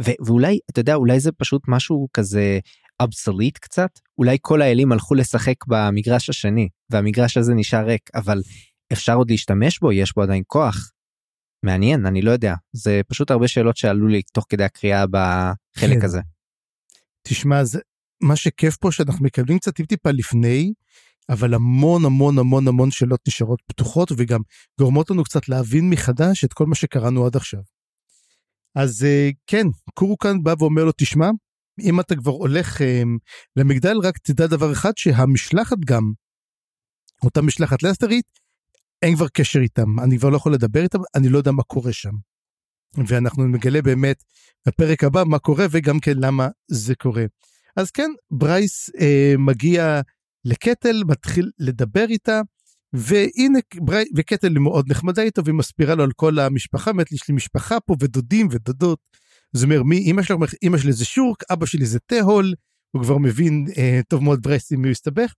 ואולי, 0.00 0.58
אתה 0.70 0.80
יודע, 0.80 0.94
אולי 0.94 1.20
זה 1.20 1.32
פשוט 1.32 1.62
משהו 1.68 2.08
כזה 2.12 2.58
אבסוליט 3.00 3.58
קצת, 3.58 3.90
אולי 4.18 4.38
כל 4.40 4.62
האלים 4.62 4.92
הלכו 4.92 5.14
לשחק 5.14 5.66
במגרש 5.66 6.30
השני, 6.30 6.68
והמגרש 6.90 7.36
הזה 7.36 7.54
נשאר 7.54 7.84
ריק, 7.86 8.10
אבל 8.14 8.42
אפשר 8.92 9.14
עוד 9.14 9.30
להשתמש 9.30 9.78
בו, 9.78 9.92
יש 9.92 10.14
בו 10.14 10.22
עדיין 10.22 10.42
כוח. 10.46 10.90
מעניין, 11.62 12.06
אני 12.06 12.22
לא 12.22 12.30
יודע, 12.30 12.54
זה 12.72 13.00
פשוט 13.08 13.30
הרבה 13.30 13.48
שאלות 13.48 13.76
שעלו 13.76 14.08
לי 14.08 14.22
תוך 14.22 14.44
כדי 14.48 14.64
הקריאה 14.64 15.04
בחלק 15.06 15.98
כן. 15.98 16.04
הזה. 16.04 16.20
תשמע, 17.28 17.64
זה, 17.64 17.78
מה 18.22 18.36
שכיף 18.36 18.76
פה 18.76 18.92
שאנחנו 18.92 19.24
מקבלים 19.24 19.58
קצת 19.58 19.74
טיפ-טיפה 19.74 20.10
לפני, 20.10 20.72
אבל 21.28 21.54
המון 21.54 22.04
המון 22.04 22.38
המון 22.38 22.68
המון 22.68 22.90
שאלות 22.90 23.20
נשארות 23.28 23.62
פתוחות 23.66 24.12
וגם 24.16 24.40
גורמות 24.80 25.10
לנו 25.10 25.24
קצת 25.24 25.48
להבין 25.48 25.90
מחדש 25.90 26.44
את 26.44 26.52
כל 26.52 26.66
מה 26.66 26.74
שקראנו 26.74 27.26
עד 27.26 27.36
עכשיו. 27.36 27.60
אז 28.76 29.04
אה, 29.04 29.30
כן, 29.46 29.66
קורו 29.94 30.18
כאן 30.18 30.42
בא 30.42 30.54
ואומר 30.58 30.84
לו, 30.84 30.92
תשמע, 30.96 31.30
אם 31.80 32.00
אתה 32.00 32.16
כבר 32.16 32.32
הולך 32.32 32.80
um, 32.80 33.18
למגדל, 33.56 33.96
רק 34.02 34.18
תדע 34.18 34.46
דבר 34.46 34.72
אחד, 34.72 34.92
שהמשלחת 34.96 35.76
גם, 35.86 36.12
אותה 37.24 37.42
משלחת 37.42 37.82
לסטרית, 37.82 38.26
אין 39.02 39.16
כבר 39.16 39.28
קשר 39.28 39.60
איתם, 39.60 40.00
אני 40.00 40.18
כבר 40.18 40.28
לא 40.30 40.36
יכול 40.36 40.54
לדבר 40.54 40.82
איתם, 40.82 40.98
אני 41.14 41.28
לא 41.28 41.38
יודע 41.38 41.52
מה 41.52 41.62
קורה 41.62 41.92
שם. 41.92 42.12
ואנחנו 43.06 43.46
נגלה 43.48 43.82
באמת 43.82 44.22
בפרק 44.66 45.04
הבא 45.04 45.22
מה 45.26 45.38
קורה 45.38 45.66
וגם 45.70 46.00
כן 46.00 46.16
למה 46.16 46.48
זה 46.68 46.94
קורה. 46.94 47.24
אז 47.76 47.90
כן, 47.90 48.10
ברייס 48.30 48.90
אה, 49.00 49.34
מגיע 49.38 50.00
לקטל, 50.44 51.02
מתחיל 51.08 51.50
לדבר 51.58 52.06
איתה, 52.08 52.40
והנה, 52.92 53.58
וקטל 54.16 54.58
מאוד 54.58 54.90
נחמדה 54.90 55.22
איתו, 55.22 55.44
והיא 55.44 55.54
מסבירה 55.54 55.94
לו 55.94 56.04
על 56.04 56.12
כל 56.12 56.38
המשפחה, 56.38 56.92
באמת 56.92 57.12
יש 57.12 57.28
לי 57.28 57.34
משפחה 57.34 57.80
פה 57.80 57.96
ודודים 58.00 58.48
ודודות. 58.50 58.98
זאת 59.52 59.64
אומרת, 59.64 59.82
מי 59.84 60.10
אמא 60.10 60.22
שלך, 60.22 60.54
אמא 60.62 60.78
שלי 60.78 60.92
זה 60.92 61.04
שורק, 61.04 61.42
אבא 61.52 61.66
שלי 61.66 61.86
זה 61.86 61.98
תהול, 62.06 62.54
הוא 62.90 63.02
כבר 63.02 63.18
מבין 63.18 63.66
אה, 63.76 64.00
טוב 64.08 64.22
מאוד 64.22 64.42
ברייס 64.42 64.72
עם 64.72 64.80
מי 64.80 64.88
הוא 64.88 64.92
הסתבך. 64.92 65.32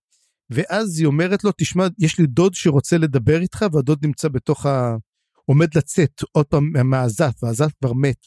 ואז 0.50 0.98
היא 0.98 1.06
אומרת 1.06 1.44
לו, 1.44 1.50
תשמע, 1.58 1.86
יש 1.98 2.18
לי 2.18 2.26
דוד 2.26 2.54
שרוצה 2.54 2.98
לדבר 2.98 3.40
איתך, 3.40 3.64
והדוד 3.72 4.06
נמצא 4.06 4.28
בתוך 4.28 4.66
ה... 4.66 4.96
עומד 5.44 5.76
לצאת 5.76 6.22
עוד 6.32 6.46
פעם 6.46 6.72
מהעזת, 6.84 7.34
והעזת 7.42 7.72
כבר 7.80 7.92
מת. 7.92 8.26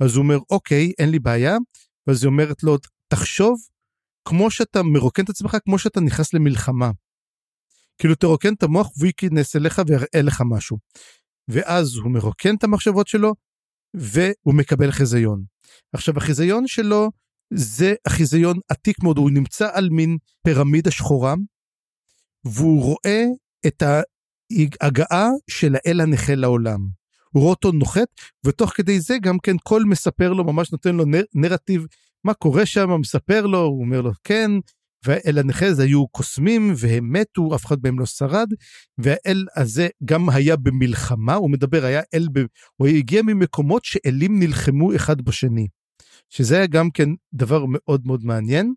אז 0.00 0.16
הוא 0.16 0.22
אומר, 0.22 0.38
אוקיי, 0.50 0.92
אין 0.98 1.10
לי 1.10 1.18
בעיה. 1.18 1.56
ואז 2.06 2.22
היא 2.22 2.28
אומרת 2.28 2.62
לו, 2.62 2.76
תחשוב 3.08 3.58
כמו 4.28 4.50
שאתה 4.50 4.82
מרוקן 4.82 5.24
את 5.24 5.28
עצמך, 5.28 5.56
כמו 5.64 5.78
שאתה 5.78 6.00
נכנס 6.00 6.34
למלחמה. 6.34 6.90
כאילו 7.98 8.14
תרוקן 8.14 8.54
את 8.54 8.62
המוח 8.62 8.90
והוא 8.96 9.06
ייכנס 9.06 9.56
אליך 9.56 9.80
ויראה 9.86 10.22
לך 10.22 10.42
משהו. 10.50 10.78
ואז 11.50 11.96
הוא 11.96 12.10
מרוקן 12.10 12.54
את 12.54 12.64
המחשבות 12.64 13.08
שלו, 13.08 13.34
והוא 13.94 14.54
מקבל 14.54 14.90
חיזיון. 14.90 15.44
עכשיו 15.92 16.16
החיזיון 16.16 16.66
שלו 16.66 17.10
זה 17.54 17.94
החיזיון 18.06 18.58
עתיק 18.68 19.02
מאוד, 19.02 19.18
הוא 19.18 19.30
נמצא 19.30 19.68
על 19.72 19.88
מין 19.90 20.16
פירמידה 20.44 20.90
שחורה, 20.90 21.34
והוא 22.44 22.82
רואה 22.82 23.24
את 23.66 23.82
ההגעה 23.82 25.28
של 25.50 25.74
האל 25.74 26.00
הנכה 26.00 26.34
לעולם. 26.34 26.78
הוא 27.32 27.42
רואה 27.42 27.50
אותו 27.50 27.72
נוחת, 27.72 28.08
ותוך 28.46 28.72
כדי 28.74 29.00
זה 29.00 29.18
גם 29.22 29.38
כן 29.38 29.58
קול 29.58 29.84
מספר 29.84 30.32
לו, 30.32 30.44
ממש 30.44 30.72
נותן 30.72 30.96
לו 30.96 31.04
נר, 31.04 31.22
נרטיב, 31.34 31.86
מה 32.24 32.34
קורה 32.34 32.66
שם, 32.66 32.90
מספר 33.00 33.46
לו, 33.46 33.58
הוא 33.58 33.80
אומר 33.80 34.00
לו 34.00 34.10
כן, 34.24 34.50
והאל 35.06 35.38
הנכה 35.38 35.66
הזה 35.66 35.82
היו 35.82 36.08
קוסמים 36.08 36.72
והם 36.76 37.12
מתו, 37.12 37.54
אף 37.54 37.66
אחד 37.66 37.76
מהם 37.84 37.98
לא 37.98 38.06
שרד, 38.06 38.48
והאל 38.98 39.46
הזה 39.56 39.88
גם 40.04 40.30
היה 40.30 40.56
במלחמה, 40.56 41.34
הוא 41.34 41.50
מדבר, 41.50 41.84
היה 41.84 42.02
אל, 42.14 42.28
ב... 42.32 42.38
הוא 42.76 42.88
הגיע 42.88 43.22
ממקומות 43.22 43.84
שאלים 43.84 44.38
נלחמו 44.38 44.96
אחד 44.96 45.20
בשני. 45.20 45.68
שזה 46.28 46.56
היה 46.56 46.66
גם 46.66 46.90
כן 46.90 47.08
דבר 47.34 47.64
מאוד 47.68 48.06
מאוד 48.06 48.24
מעניין. 48.24 48.74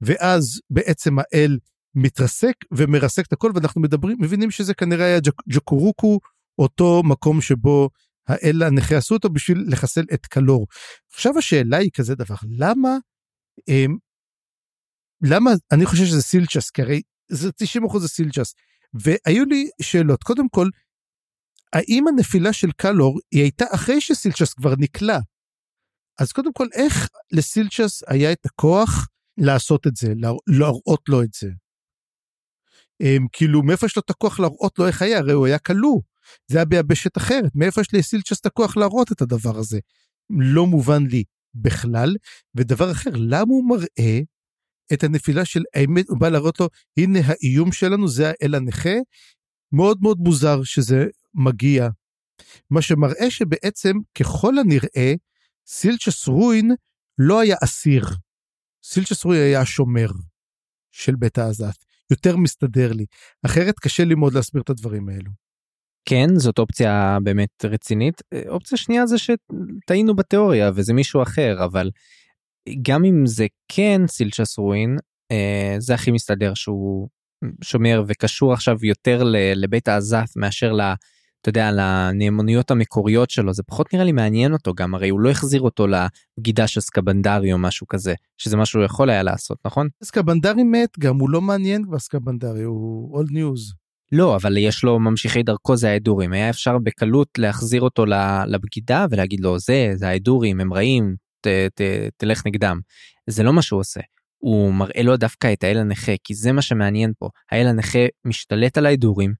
ואז 0.00 0.60
בעצם 0.70 1.18
האל 1.18 1.58
מתרסק 1.94 2.54
ומרסק 2.72 3.26
את 3.26 3.32
הכל 3.32 3.52
ואנחנו 3.54 3.80
מדברים 3.80 4.16
מבינים 4.20 4.50
שזה 4.50 4.74
כנראה 4.74 5.06
היה 5.06 5.20
ג'ק, 5.20 5.34
ג'קורוקו 5.48 6.18
אותו 6.58 7.02
מקום 7.04 7.40
שבו 7.40 7.90
האל 8.28 8.62
הנכה 8.62 8.96
עשו 8.96 9.14
אותו 9.14 9.30
בשביל 9.30 9.64
לחסל 9.68 10.04
את 10.14 10.26
קלור. 10.26 10.66
עכשיו 11.12 11.38
השאלה 11.38 11.76
היא 11.76 11.90
כזה 11.94 12.14
דבר 12.14 12.34
למה 12.58 12.96
הם, 13.68 13.96
למה 15.22 15.50
אני 15.72 15.86
חושב 15.86 16.04
שזה 16.04 16.22
סילצ'ס 16.22 16.70
כי 16.70 16.82
הרי 16.82 17.02
זה 17.28 17.48
90% 17.48 17.98
זה 17.98 18.08
סילצ'ס 18.08 18.54
והיו 18.94 19.44
לי 19.44 19.68
שאלות 19.82 20.22
קודם 20.22 20.48
כל 20.48 20.68
האם 21.72 22.04
הנפילה 22.08 22.52
של 22.52 22.72
קלור 22.76 23.18
היא 23.30 23.42
הייתה 23.42 23.64
אחרי 23.74 24.00
שסילצ'ס 24.00 24.54
כבר 24.54 24.74
נקלע. 24.78 25.18
אז 26.20 26.32
קודם 26.32 26.52
כל 26.52 26.66
איך 26.74 27.08
לסילצ'ס 27.32 28.02
היה 28.06 28.32
את 28.32 28.46
הכוח 28.46 29.08
לעשות 29.38 29.86
את 29.86 29.96
זה 29.96 30.12
להראות 30.46 31.02
לו 31.08 31.22
את 31.22 31.32
זה. 31.34 31.48
הם, 33.02 33.26
כאילו 33.32 33.62
מאיפה 33.62 33.86
יש 33.86 33.96
לו 33.96 34.02
את 34.04 34.10
הכוח 34.10 34.40
להראות 34.40 34.78
לו 34.78 34.86
איך 34.86 35.02
היה 35.02 35.18
הרי 35.18 35.32
הוא 35.32 35.46
היה 35.46 35.58
כלוא 35.58 36.00
זה 36.50 36.58
היה 36.58 36.64
ביבשת 36.64 37.16
אחרת 37.16 37.52
מאיפה 37.54 37.80
יש 37.80 37.94
לסילצ'ס 37.94 38.40
את 38.40 38.46
הכוח 38.46 38.76
להראות 38.76 39.12
את 39.12 39.22
הדבר 39.22 39.58
הזה. 39.58 39.78
לא 40.30 40.66
מובן 40.66 41.06
לי 41.06 41.24
בכלל 41.54 42.16
ודבר 42.54 42.92
אחר 42.92 43.10
למה 43.14 43.48
הוא 43.48 43.68
מראה 43.68 44.20
את 44.92 45.04
הנפילה 45.04 45.44
של 45.44 45.62
האמת 45.74 46.08
הוא 46.08 46.18
בא 46.20 46.28
להראות 46.28 46.60
לו 46.60 46.68
הנה 46.98 47.18
האיום 47.24 47.72
שלנו 47.72 48.08
זה 48.08 48.28
האל 48.28 48.54
הנכה 48.54 48.96
מאוד 49.72 49.98
מאוד 50.02 50.18
מוזר 50.18 50.62
שזה 50.62 51.06
מגיע. 51.34 51.88
מה 52.70 52.82
שמראה 52.82 53.30
שבעצם 53.30 53.92
ככל 54.18 54.58
הנראה 54.58 55.14
סילצ'ס 55.66 56.28
רוין 56.28 56.70
לא 57.18 57.40
היה 57.40 57.56
אסיר 57.64 58.04
סילצ'ה 58.84 59.14
סרוי 59.14 59.38
היה 59.38 59.60
השומר 59.60 60.08
של 60.90 61.16
בית 61.16 61.38
האזת. 61.38 61.84
יותר 62.10 62.36
מסתדר 62.36 62.92
לי. 62.92 63.04
אחרת 63.46 63.74
קשה 63.78 64.04
לי 64.04 64.14
מאוד 64.14 64.34
להסביר 64.34 64.62
את 64.62 64.70
הדברים 64.70 65.08
האלו. 65.08 65.30
כן, 66.04 66.26
זאת 66.36 66.58
אופציה 66.58 67.18
באמת 67.22 67.64
רצינית. 67.64 68.22
אופציה 68.48 68.78
שנייה 68.78 69.06
זה 69.06 69.16
שטעינו 69.18 70.16
בתיאוריה 70.16 70.70
וזה 70.74 70.92
מישהו 70.92 71.22
אחר, 71.22 71.64
אבל 71.64 71.90
גם 72.82 73.04
אם 73.04 73.26
זה 73.26 73.46
כן 73.68 74.02
סילצ'ס 74.06 74.58
רואין, 74.58 74.96
אה, 75.32 75.76
זה 75.78 75.94
הכי 75.94 76.10
מסתדר 76.10 76.54
שהוא 76.54 77.08
שומר 77.62 78.04
וקשור 78.06 78.52
עכשיו 78.52 78.76
יותר 78.82 79.22
לבית 79.54 79.88
האזת 79.88 80.28
מאשר 80.36 80.72
ל... 80.72 80.80
אתה 81.40 81.48
יודע, 81.48 81.70
לנאמנויות 81.72 82.70
המקוריות 82.70 83.30
שלו, 83.30 83.52
זה 83.52 83.62
פחות 83.62 83.92
נראה 83.92 84.04
לי 84.04 84.12
מעניין 84.12 84.52
אותו 84.52 84.74
גם, 84.74 84.94
הרי 84.94 85.08
הוא 85.08 85.20
לא 85.20 85.30
החזיר 85.30 85.60
אותו 85.60 85.86
לבגידה 85.86 86.66
של 86.66 86.80
סקבנדרי 86.80 87.52
או 87.52 87.58
משהו 87.58 87.86
כזה, 87.86 88.14
שזה 88.38 88.56
מה 88.56 88.66
שהוא 88.66 88.84
יכול 88.84 89.10
היה 89.10 89.22
לעשות, 89.22 89.58
נכון? 89.64 89.88
סקבנדרי 90.04 90.62
מת, 90.62 90.98
גם 90.98 91.18
הוא 91.18 91.30
לא 91.30 91.40
מעניין 91.40 91.84
כבר 91.84 91.98
סקבנדרי, 91.98 92.62
הוא 92.62 93.14
old 93.14 93.30
news. 93.30 93.74
לא, 94.12 94.36
אבל 94.36 94.56
יש 94.56 94.84
לו 94.84 94.98
ממשיכי 94.98 95.42
דרכו 95.42 95.76
זה 95.76 95.90
ההדורים, 95.90 96.32
היה 96.32 96.50
אפשר 96.50 96.78
בקלות 96.78 97.28
להחזיר 97.38 97.82
אותו 97.82 98.04
לבגידה 98.46 99.06
ולהגיד 99.10 99.40
לו, 99.40 99.58
זה, 99.58 99.92
זה 99.94 100.08
ההדורים, 100.08 100.60
הם 100.60 100.72
רעים, 100.72 101.14
ת, 101.40 101.46
ת, 101.74 101.80
תלך 102.16 102.46
נגדם. 102.46 102.80
זה 103.26 103.42
לא 103.42 103.52
מה 103.52 103.62
שהוא 103.62 103.80
עושה. 103.80 104.00
הוא 104.38 104.74
מראה 104.74 105.02
לו 105.02 105.16
דווקא 105.16 105.52
את 105.52 105.64
האל 105.64 105.78
הנכה, 105.78 106.12
כי 106.24 106.34
זה 106.34 106.52
מה 106.52 106.62
שמעניין 106.62 107.12
פה. 107.18 107.28
האל 107.50 107.66
הנכה 107.66 107.98
משתלט 108.24 108.78
על 108.78 108.86
ההדורים, 108.86 109.34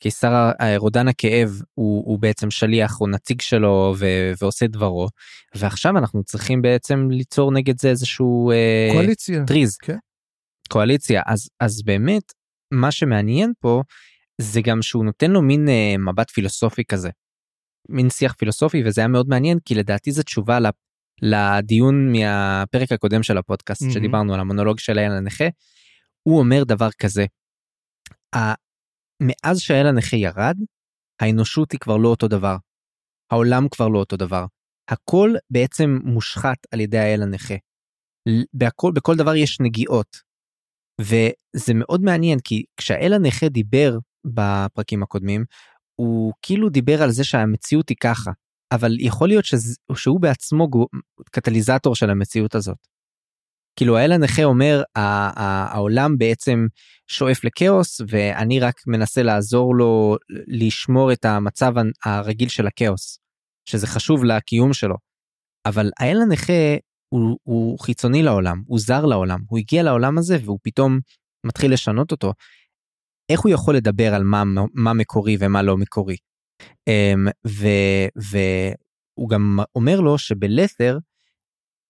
קיסר 0.00 0.50
רודן 0.76 1.08
הכאב 1.08 1.60
הוא, 1.74 2.04
הוא 2.06 2.18
בעצם 2.18 2.50
שליח 2.50 3.00
או 3.00 3.06
נציג 3.06 3.40
שלו 3.40 3.94
ו, 3.98 4.06
ועושה 4.40 4.66
דברו 4.66 5.08
ועכשיו 5.54 5.98
אנחנו 5.98 6.24
צריכים 6.24 6.62
בעצם 6.62 7.08
ליצור 7.10 7.52
נגד 7.52 7.80
זה 7.80 7.88
איזשהו 7.88 8.50
אה, 8.50 8.88
קואליציה 8.92 9.40
אה, 9.40 9.46
טריז 9.46 9.76
כן. 9.76 9.96
קואליציה 10.68 11.22
אז 11.26 11.48
אז 11.60 11.82
באמת 11.82 12.32
מה 12.70 12.90
שמעניין 12.90 13.52
פה 13.60 13.82
זה 14.40 14.60
גם 14.60 14.82
שהוא 14.82 15.04
נותן 15.04 15.30
לו 15.30 15.42
מין 15.42 15.68
אה, 15.68 15.94
מבט 15.98 16.30
פילוסופי 16.30 16.84
כזה. 16.84 17.10
מין 17.88 18.10
שיח 18.10 18.32
פילוסופי 18.32 18.82
וזה 18.84 19.00
היה 19.00 19.08
מאוד 19.08 19.28
מעניין 19.28 19.58
כי 19.64 19.74
לדעתי 19.74 20.12
זו 20.12 20.22
תשובה 20.22 20.58
לדיון 21.24 22.12
מהפרק 22.12 22.92
הקודם 22.92 23.22
של 23.22 23.38
הפודקאסט 23.38 23.82
mm-hmm. 23.82 23.94
שדיברנו 23.94 24.34
על 24.34 24.40
המונולוג 24.40 24.78
של 24.78 24.98
האל 24.98 25.10
הנכה. 25.10 25.44
הוא 26.22 26.38
אומר 26.38 26.64
דבר 26.64 26.88
כזה. 26.98 27.26
מאז 29.22 29.60
שהאל 29.60 29.86
הנכה 29.86 30.16
ירד, 30.16 30.56
האנושות 31.20 31.72
היא 31.72 31.80
כבר 31.80 31.96
לא 31.96 32.08
אותו 32.08 32.28
דבר. 32.28 32.56
העולם 33.30 33.68
כבר 33.68 33.88
לא 33.88 33.98
אותו 33.98 34.16
דבר. 34.16 34.46
הכל 34.88 35.34
בעצם 35.50 35.98
מושחת 36.04 36.58
על 36.70 36.80
ידי 36.80 36.98
האל 36.98 37.22
הנכה. 37.22 37.54
בהכל, 38.52 38.92
בכל 38.94 39.16
דבר 39.16 39.34
יש 39.34 39.60
נגיעות. 39.60 40.16
וזה 41.00 41.74
מאוד 41.74 42.00
מעניין 42.00 42.38
כי 42.44 42.64
כשהאל 42.76 43.12
הנכה 43.12 43.48
דיבר 43.48 43.98
בפרקים 44.24 45.02
הקודמים, 45.02 45.44
הוא 45.94 46.32
כאילו 46.42 46.68
דיבר 46.68 47.02
על 47.02 47.10
זה 47.10 47.24
שהמציאות 47.24 47.88
היא 47.88 47.96
ככה, 48.00 48.30
אבל 48.72 48.96
יכול 49.00 49.28
להיות 49.28 49.44
שזה, 49.44 49.74
שהוא 49.94 50.20
בעצמו 50.20 50.68
קטליזטור 51.30 51.94
של 51.94 52.10
המציאות 52.10 52.54
הזאת. 52.54 52.78
כאילו 53.76 53.96
האל 53.96 54.12
הנכה 54.12 54.44
אומר 54.44 54.82
העולם 55.36 56.18
בעצם 56.18 56.66
שואף 57.06 57.44
לכאוס 57.44 58.00
ואני 58.08 58.60
רק 58.60 58.74
מנסה 58.86 59.22
לעזור 59.22 59.76
לו 59.76 60.16
לשמור 60.46 61.12
את 61.12 61.24
המצב 61.24 61.72
הרגיל 62.04 62.48
של 62.48 62.66
הכאוס 62.66 63.18
שזה 63.68 63.86
חשוב 63.86 64.24
לקיום 64.24 64.72
שלו. 64.72 64.94
אבל 65.66 65.90
האל 66.00 66.16
הנכה 66.22 66.76
הוא, 67.08 67.38
הוא 67.42 67.78
חיצוני 67.78 68.22
לעולם 68.22 68.62
הוא 68.66 68.78
זר 68.78 69.06
לעולם 69.06 69.40
הוא 69.48 69.58
הגיע 69.58 69.82
לעולם 69.82 70.18
הזה 70.18 70.36
והוא 70.44 70.58
פתאום 70.62 70.98
מתחיל 71.46 71.72
לשנות 71.72 72.12
אותו. 72.12 72.32
איך 73.28 73.40
הוא 73.40 73.52
יכול 73.52 73.76
לדבר 73.76 74.14
על 74.14 74.22
מה, 74.24 74.42
מה 74.74 74.92
מקורי 74.92 75.36
ומה 75.40 75.62
לא 75.62 75.76
מקורי. 75.76 76.16
אמ, 76.88 77.26
והוא 78.14 79.28
גם 79.28 79.58
אומר 79.74 80.00
לו 80.00 80.18
שבלת'ר 80.18 80.98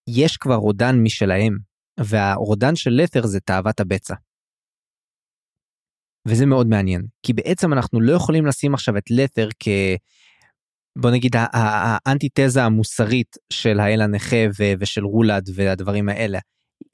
יש 0.08 0.36
כבר 0.36 0.54
רודן 0.54 0.96
משלהם 1.02 1.58
והרודן 2.00 2.76
של 2.76 2.90
לת'ר 2.90 3.26
זה 3.26 3.40
תאוות 3.40 3.80
הבצע. 3.80 4.14
וזה 6.28 6.46
מאוד 6.46 6.66
מעניין, 6.66 7.02
כי 7.22 7.32
בעצם 7.32 7.72
אנחנו 7.72 8.00
לא 8.00 8.12
יכולים 8.12 8.46
לשים 8.46 8.74
עכשיו 8.74 8.96
את 8.98 9.10
לת'ר 9.10 9.48
כ... 9.60 9.68
בוא 10.98 11.10
נגיד 11.10 11.32
האנטיתזה 11.52 12.64
המוסרית 12.64 13.36
של 13.52 13.80
האל 13.80 14.00
הנכה 14.00 14.36
ושל 14.78 15.04
רולד 15.04 15.48
והדברים 15.54 16.08
האלה. 16.08 16.38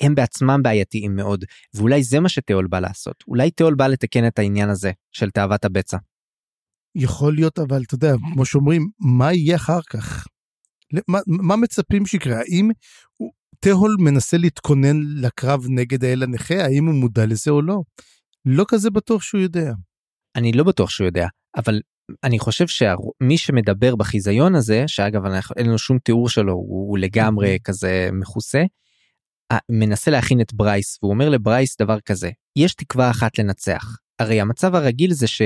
הם 0.01 0.15
בעצמם 0.15 0.61
בעייתיים 0.63 1.17
מאוד, 1.17 1.45
ואולי 1.75 2.03
זה 2.03 2.21
מה 2.21 2.29
שתיאול 2.29 2.67
בא 2.67 2.81
לעשות. 2.81 3.25
אולי 3.29 3.51
תיאול 3.51 3.75
בא 3.75 3.87
לתקן 3.87 4.27
את 4.27 4.39
העניין 4.39 4.69
הזה 4.69 4.93
של 5.13 5.31
תאוות 5.31 5.65
הבצע. 5.65 5.97
יכול 6.95 7.35
להיות, 7.35 7.59
אבל 7.59 7.83
אתה 7.87 7.95
יודע, 7.95 8.15
כמו 8.35 8.45
שאומרים, 8.45 8.89
מה 8.99 9.33
יהיה 9.33 9.57
אחר 9.57 9.81
כך? 9.91 10.27
מה, 11.09 11.19
מה 11.27 11.57
מצפים 11.57 12.07
שיקרה? 12.07 12.39
האם 12.39 12.71
תהול 13.61 13.97
מנסה 13.99 14.37
להתכונן 14.37 14.97
לקרב 15.17 15.65
נגד 15.69 16.05
האל 16.05 16.23
הנכה, 16.23 16.65
האם 16.65 16.87
הוא 16.87 16.95
מודע 16.95 17.27
לזה 17.27 17.51
או 17.51 17.63
לא? 17.63 17.81
לא 18.45 18.65
כזה 18.69 18.91
בטוח 18.91 19.23
שהוא 19.23 19.41
יודע. 19.41 19.73
אני 20.37 20.53
לא 20.53 20.65
בטוח 20.65 20.91
שהוא 20.91 21.07
יודע, 21.07 21.27
אבל 21.57 21.81
אני 22.25 22.39
חושב 22.39 22.67
שמי 22.67 23.39
שמדבר 23.39 23.97
בחיזיון 23.97 24.55
הזה, 24.55 24.85
שאגב 24.87 25.23
אין 25.57 25.67
לנו 25.67 25.79
שום 25.79 25.99
תיאור 25.99 26.29
שלו, 26.29 26.53
הוא 26.53 26.99
לגמרי 26.99 27.47
אוקיי. 27.47 27.59
כזה 27.65 28.09
מכוסה, 28.13 28.63
מנסה 29.71 30.11
להכין 30.11 30.41
את 30.41 30.55
ברייס, 30.55 30.99
והוא 31.03 31.13
אומר 31.13 31.29
לברייס 31.29 31.77
דבר 31.81 32.01
כזה, 32.01 32.31
יש 32.57 32.75
תקווה 32.75 33.11
אחת 33.11 33.39
לנצח. 33.39 33.85
הרי 34.19 34.41
המצב 34.41 34.75
הרגיל 34.75 35.13
זה 35.13 35.27
ש... 35.27 35.43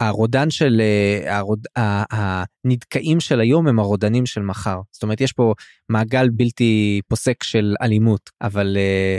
הרודן 0.00 0.50
של 0.50 0.80
אה, 0.80 1.38
הרוד, 1.38 1.66
הנדכאים 1.76 3.20
של 3.20 3.40
היום 3.40 3.68
הם 3.68 3.78
הרודנים 3.78 4.26
של 4.26 4.42
מחר 4.42 4.80
זאת 4.90 5.02
אומרת 5.02 5.20
יש 5.20 5.32
פה 5.32 5.54
מעגל 5.88 6.28
בלתי 6.28 7.00
פוסק 7.08 7.42
של 7.42 7.74
אלימות 7.82 8.30
אבל 8.42 8.76
אה, 8.76 9.18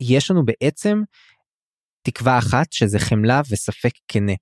יש 0.00 0.30
לנו 0.30 0.44
בעצם 0.44 1.02
תקווה 2.06 2.38
אחת 2.38 2.72
שזה 2.72 2.98
חמלה 2.98 3.40
וספק 3.50 3.92
כנה. 4.08 4.32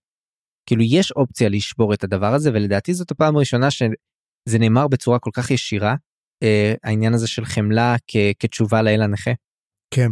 כאילו 0.67 0.83
יש 0.83 1.13
אופציה 1.13 1.49
לשבור 1.49 1.95
את 1.95 2.05
הדבר 2.05 2.35
הזה 2.35 2.51
ולדעתי 2.55 2.95
זאת 2.95 3.11
הפעם 3.11 3.37
הראשונה 3.37 3.71
שזה 3.71 4.59
נאמר 4.59 4.89
בצורה 4.89 5.19
כל 5.19 5.31
כך 5.35 5.51
ישירה 5.51 5.95
אה, 6.43 6.75
העניין 6.85 7.15
הזה 7.15 7.27
של 7.29 7.45
חמלה 7.45 7.97
כ, 8.07 8.17
כתשובה 8.39 8.83
לאל 8.83 9.03
הנכה. 9.03 9.31
כן. 9.95 10.09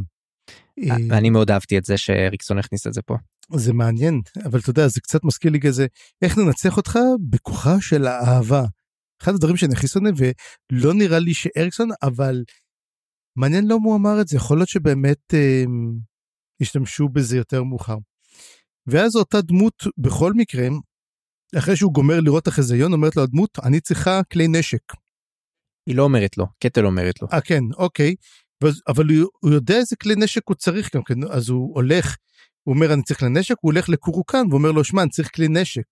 ואני 1.11 1.31
מאוד 1.31 1.51
אהבתי 1.51 1.79
את 1.79 1.85
זה 1.85 1.97
שאריקסון 1.97 2.59
הכניס 2.59 2.87
את 2.87 2.95
זה 2.95 3.03
פה. 3.03 3.15
זה 3.57 3.73
מעניין, 3.73 4.21
אבל 4.45 4.59
אתה 4.59 4.71
יודע, 4.71 4.89
זה 4.89 5.01
קצת 5.01 5.25
מזכיר 5.25 5.53
לי 5.53 5.61
כזה, 5.61 5.87
איך 6.23 6.39
ננצח 6.39 6.77
אותך 6.77 6.99
בכוחה 7.31 7.81
של 7.81 8.07
האהבה. 8.07 8.65
אחד 9.23 9.35
הדברים 9.35 9.57
שאני 9.57 9.73
הכי 9.73 9.89
שונא, 9.89 10.11
ולא 10.73 10.95
נראה 10.95 11.19
לי 11.19 11.35
שאריקסון, 11.35 11.89
אבל 12.03 12.43
מעניין 13.39 13.67
לא 13.67 13.79
הוא 13.85 13.97
אמר 13.97 14.21
את 14.21 14.29
זה, 14.29 14.37
יכול 14.37 14.59
להיות 14.59 14.69
שבאמת 14.69 15.35
אה, 15.35 15.65
השתמשו 16.61 17.09
בזה 17.09 17.37
יותר 17.37 17.63
מאוחר. 17.63 17.97
ואז 18.87 19.17
אותה 19.17 19.41
דמות, 19.41 19.75
בכל 19.99 20.33
מקרה, 20.33 20.69
אחרי 21.59 21.77
שהוא 21.77 21.93
גומר 21.93 22.21
לראות 22.21 22.43
את 22.43 22.49
החזיון, 22.49 22.93
אומרת 22.93 23.17
לו 23.17 23.23
הדמות, 23.23 23.59
אני 23.65 23.81
צריכה 23.81 24.21
כלי 24.33 24.49
נשק. 24.49 24.93
היא 25.89 25.97
לא 25.97 26.03
אומרת 26.03 26.39
לו, 26.39 26.47
קטל 26.65 26.87
אומרת 26.87 27.23
לו. 27.23 27.29
אה, 27.33 27.41
כן, 27.41 27.63
אוקיי. 27.77 28.15
אבל 28.89 29.05
הוא, 29.09 29.29
הוא 29.41 29.51
יודע 29.51 29.77
איזה 29.77 29.97
כלי 29.97 30.15
נשק 30.17 30.43
הוא 30.49 30.55
צריך 30.55 30.97
גם 30.97 31.03
כן, 31.03 31.15
אז 31.31 31.49
הוא 31.49 31.75
הולך 31.75 32.17
הוא 32.65 32.75
אומר 32.75 32.93
אני 32.95 33.03
צריך 33.03 33.21
כלי 33.21 33.29
נשק, 33.29 33.55
הוא 33.61 33.73
הולך 33.73 33.89
לקורוקן 33.89 34.47
ואומר 34.51 34.73
לו 34.73 34.85
שמע 34.85 35.03
אני 35.03 35.11
צריך 35.11 35.31
כלי 35.35 35.49
נשק. 35.49 35.87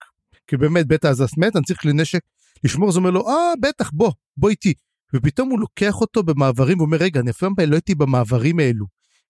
כי 0.47 0.57
באמת 0.57 0.87
בית 0.87 1.05
העזס 1.05 1.37
מת 1.39 1.57
אני 1.57 1.65
צריך 1.65 1.81
כלי 1.81 1.93
נשק 1.93 2.21
לשמור 2.65 2.89
אז 2.89 2.97
הוא 2.97 3.01
אומר 3.01 3.11
לו 3.11 3.29
אה 3.29 3.53
בטח 3.61 3.91
בוא 3.93 4.13
בוא 4.37 4.51
איתי. 4.51 4.75
ופתאום 5.15 5.51
הוא 5.51 5.61
לוקח 5.61 5.95
אותו 6.01 6.23
במעברים 6.23 6.81
ואומר 6.81 6.97
רגע 6.97 7.21
אני 7.21 7.31
אפילו 7.31 7.51
לא 7.67 7.75
הייתי 7.75 7.95
במעברים 7.95 8.59
האלו. 8.59 8.87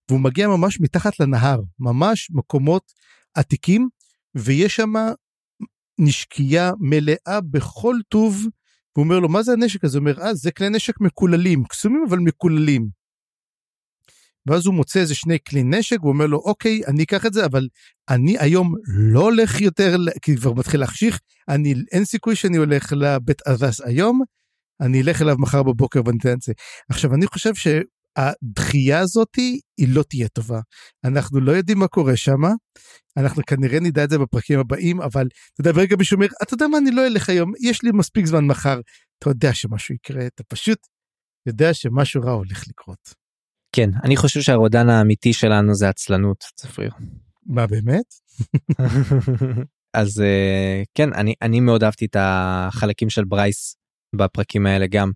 והוא 0.08 0.20
מגיע 0.20 0.48
ממש 0.48 0.80
מתחת 0.80 1.20
לנהר 1.20 1.60
ממש 1.78 2.28
מקומות 2.30 2.92
עתיקים 3.34 3.88
ויש 4.34 4.76
שם 4.76 4.92
נשקייה 5.98 6.70
מלאה 6.80 7.40
בכל 7.50 7.96
טוב. 8.08 8.46
והוא 8.96 9.04
אומר 9.04 9.18
לו 9.18 9.28
מה 9.28 9.42
זה 9.42 9.52
הנשק 9.52 9.84
הזה? 9.84 9.98
הוא 9.98 10.08
אומר 10.08 10.22
אה 10.22 10.34
זה 10.34 10.52
כלי 10.52 10.68
נשק 10.68 11.00
מקוללים 11.00 11.64
קסומים 11.64 12.04
אבל 12.08 12.18
מקוללים. 12.18 13.01
ואז 14.46 14.66
הוא 14.66 14.74
מוצא 14.74 15.00
איזה 15.00 15.14
שני 15.14 15.38
כלי 15.48 15.62
נשק, 15.62 15.96
הוא 16.00 16.12
אומר 16.12 16.26
לו, 16.26 16.38
אוקיי, 16.38 16.80
אני 16.86 17.02
אקח 17.02 17.26
את 17.26 17.32
זה, 17.32 17.46
אבל 17.46 17.68
אני 18.08 18.38
היום 18.38 18.74
לא 18.86 19.20
הולך 19.20 19.60
יותר, 19.60 19.96
כי 20.22 20.36
כבר 20.36 20.52
מתחיל 20.52 20.80
להחשיך, 20.80 21.20
אני, 21.48 21.74
אין 21.92 22.04
סיכוי 22.04 22.36
שאני 22.36 22.56
הולך 22.56 22.92
לבית 22.92 23.42
ארס 23.48 23.80
היום, 23.80 24.20
אני 24.80 25.02
אלך 25.02 25.22
אליו 25.22 25.36
מחר 25.38 25.62
בבוקר 25.62 26.00
ואני 26.06 26.18
אתן 26.18 26.32
את 26.32 26.42
זה. 26.42 26.52
עכשיו, 26.90 27.14
אני 27.14 27.26
חושב 27.26 27.52
שהדחייה 27.54 29.00
הזאת 29.00 29.34
היא 29.78 29.88
לא 29.88 30.02
תהיה 30.02 30.28
טובה. 30.28 30.60
אנחנו 31.04 31.40
לא 31.40 31.52
יודעים 31.52 31.78
מה 31.78 31.88
קורה 31.88 32.16
שם, 32.16 32.40
אנחנו 33.16 33.42
כנראה 33.46 33.80
נדע 33.80 34.04
את 34.04 34.10
זה 34.10 34.18
בפרקים 34.18 34.58
הבאים, 34.58 35.00
אבל 35.00 35.26
אתה 35.52 35.60
יודע, 35.60 35.72
ברגע 35.72 35.96
מישהו 35.96 36.14
אומר, 36.14 36.26
אתה 36.42 36.54
יודע 36.54 36.66
מה, 36.66 36.78
אני 36.78 36.90
לא 36.90 37.06
אלך 37.06 37.28
היום, 37.28 37.52
יש 37.60 37.82
לי 37.82 37.90
מספיק 37.94 38.26
זמן 38.26 38.44
מחר, 38.44 38.80
אתה 39.18 39.30
יודע 39.30 39.54
שמשהו 39.54 39.94
יקרה, 39.94 40.26
אתה 40.26 40.42
פשוט 40.48 40.78
יודע 41.46 41.74
שמשהו 41.74 42.22
רע 42.22 42.32
הולך 42.32 42.64
לקרות. 42.68 43.21
כן, 43.72 43.90
אני 44.04 44.16
חושב 44.16 44.40
שהרודן 44.40 44.88
האמיתי 44.88 45.32
שלנו 45.32 45.74
זה 45.74 45.88
עצלנות, 45.88 46.44
צפריר. 46.56 46.90
מה 47.46 47.66
באמת? 47.66 48.14
אז 49.94 50.20
אה, 50.20 50.82
כן, 50.94 51.12
אני, 51.12 51.34
אני 51.42 51.60
מאוד 51.60 51.84
אהבתי 51.84 52.04
את 52.04 52.16
החלקים 52.18 53.10
של 53.10 53.24
ברייס 53.24 53.76
בפרקים 54.16 54.66
האלה 54.66 54.86
גם. 54.86 55.10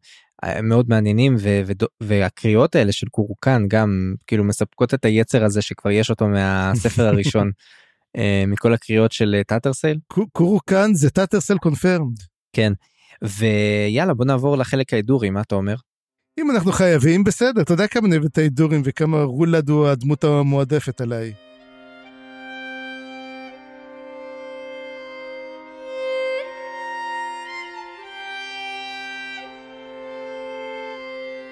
אה, 0.44 0.62
מאוד 0.62 0.86
מעניינים 0.88 1.36
ו- 1.38 1.60
ו- 1.66 1.86
והקריאות 2.02 2.74
האלה 2.74 2.92
של 2.92 3.06
קורקן 3.06 3.62
גם 3.68 4.14
כאילו 4.26 4.44
מספקות 4.44 4.94
את 4.94 5.04
היצר 5.04 5.44
הזה 5.44 5.62
שכבר 5.62 5.90
יש 5.90 6.10
אותו 6.10 6.28
מהספר 6.28 7.06
הראשון 7.08 7.50
אה, 8.16 8.44
מכל 8.46 8.74
הקריאות 8.74 9.12
של 9.12 9.40
טאטרסייל. 9.46 9.98
קורקן 10.32 10.94
זה 10.94 11.10
טאטרסייל 11.10 11.58
confirmed. 11.58 12.16
כן 12.52 12.72
ויאללה 13.22 14.14
בוא 14.14 14.24
נעבור 14.24 14.56
לחלק 14.56 14.92
ההידורי 14.92 15.30
מה 15.30 15.40
אתה 15.40 15.54
אומר? 15.54 15.74
אם 16.40 16.50
אנחנו 16.50 16.72
חייבים 16.72 17.24
בסדר 17.24 17.62
אתה 17.62 17.72
יודע 17.72 17.86
כמה 17.86 18.06
אני 18.06 18.16
אוהב 18.16 18.24
את 18.24 18.38
ההידורים 18.38 18.82
וכמה 18.84 19.22
רולד 19.22 19.68
הוא 19.68 19.86
הדמות 19.88 20.24
המועדפת 20.24 21.00
עליי. 21.00 21.32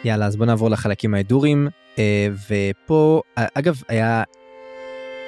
יאללה 0.04 0.26
אז 0.26 0.36
בוא 0.36 0.46
נעבור 0.46 0.70
לחלקים 0.70 1.14
ההידורים 1.14 1.68
אה, 1.98 2.28
ופה 2.50 3.22
אגב 3.34 3.82
היה 3.88 4.22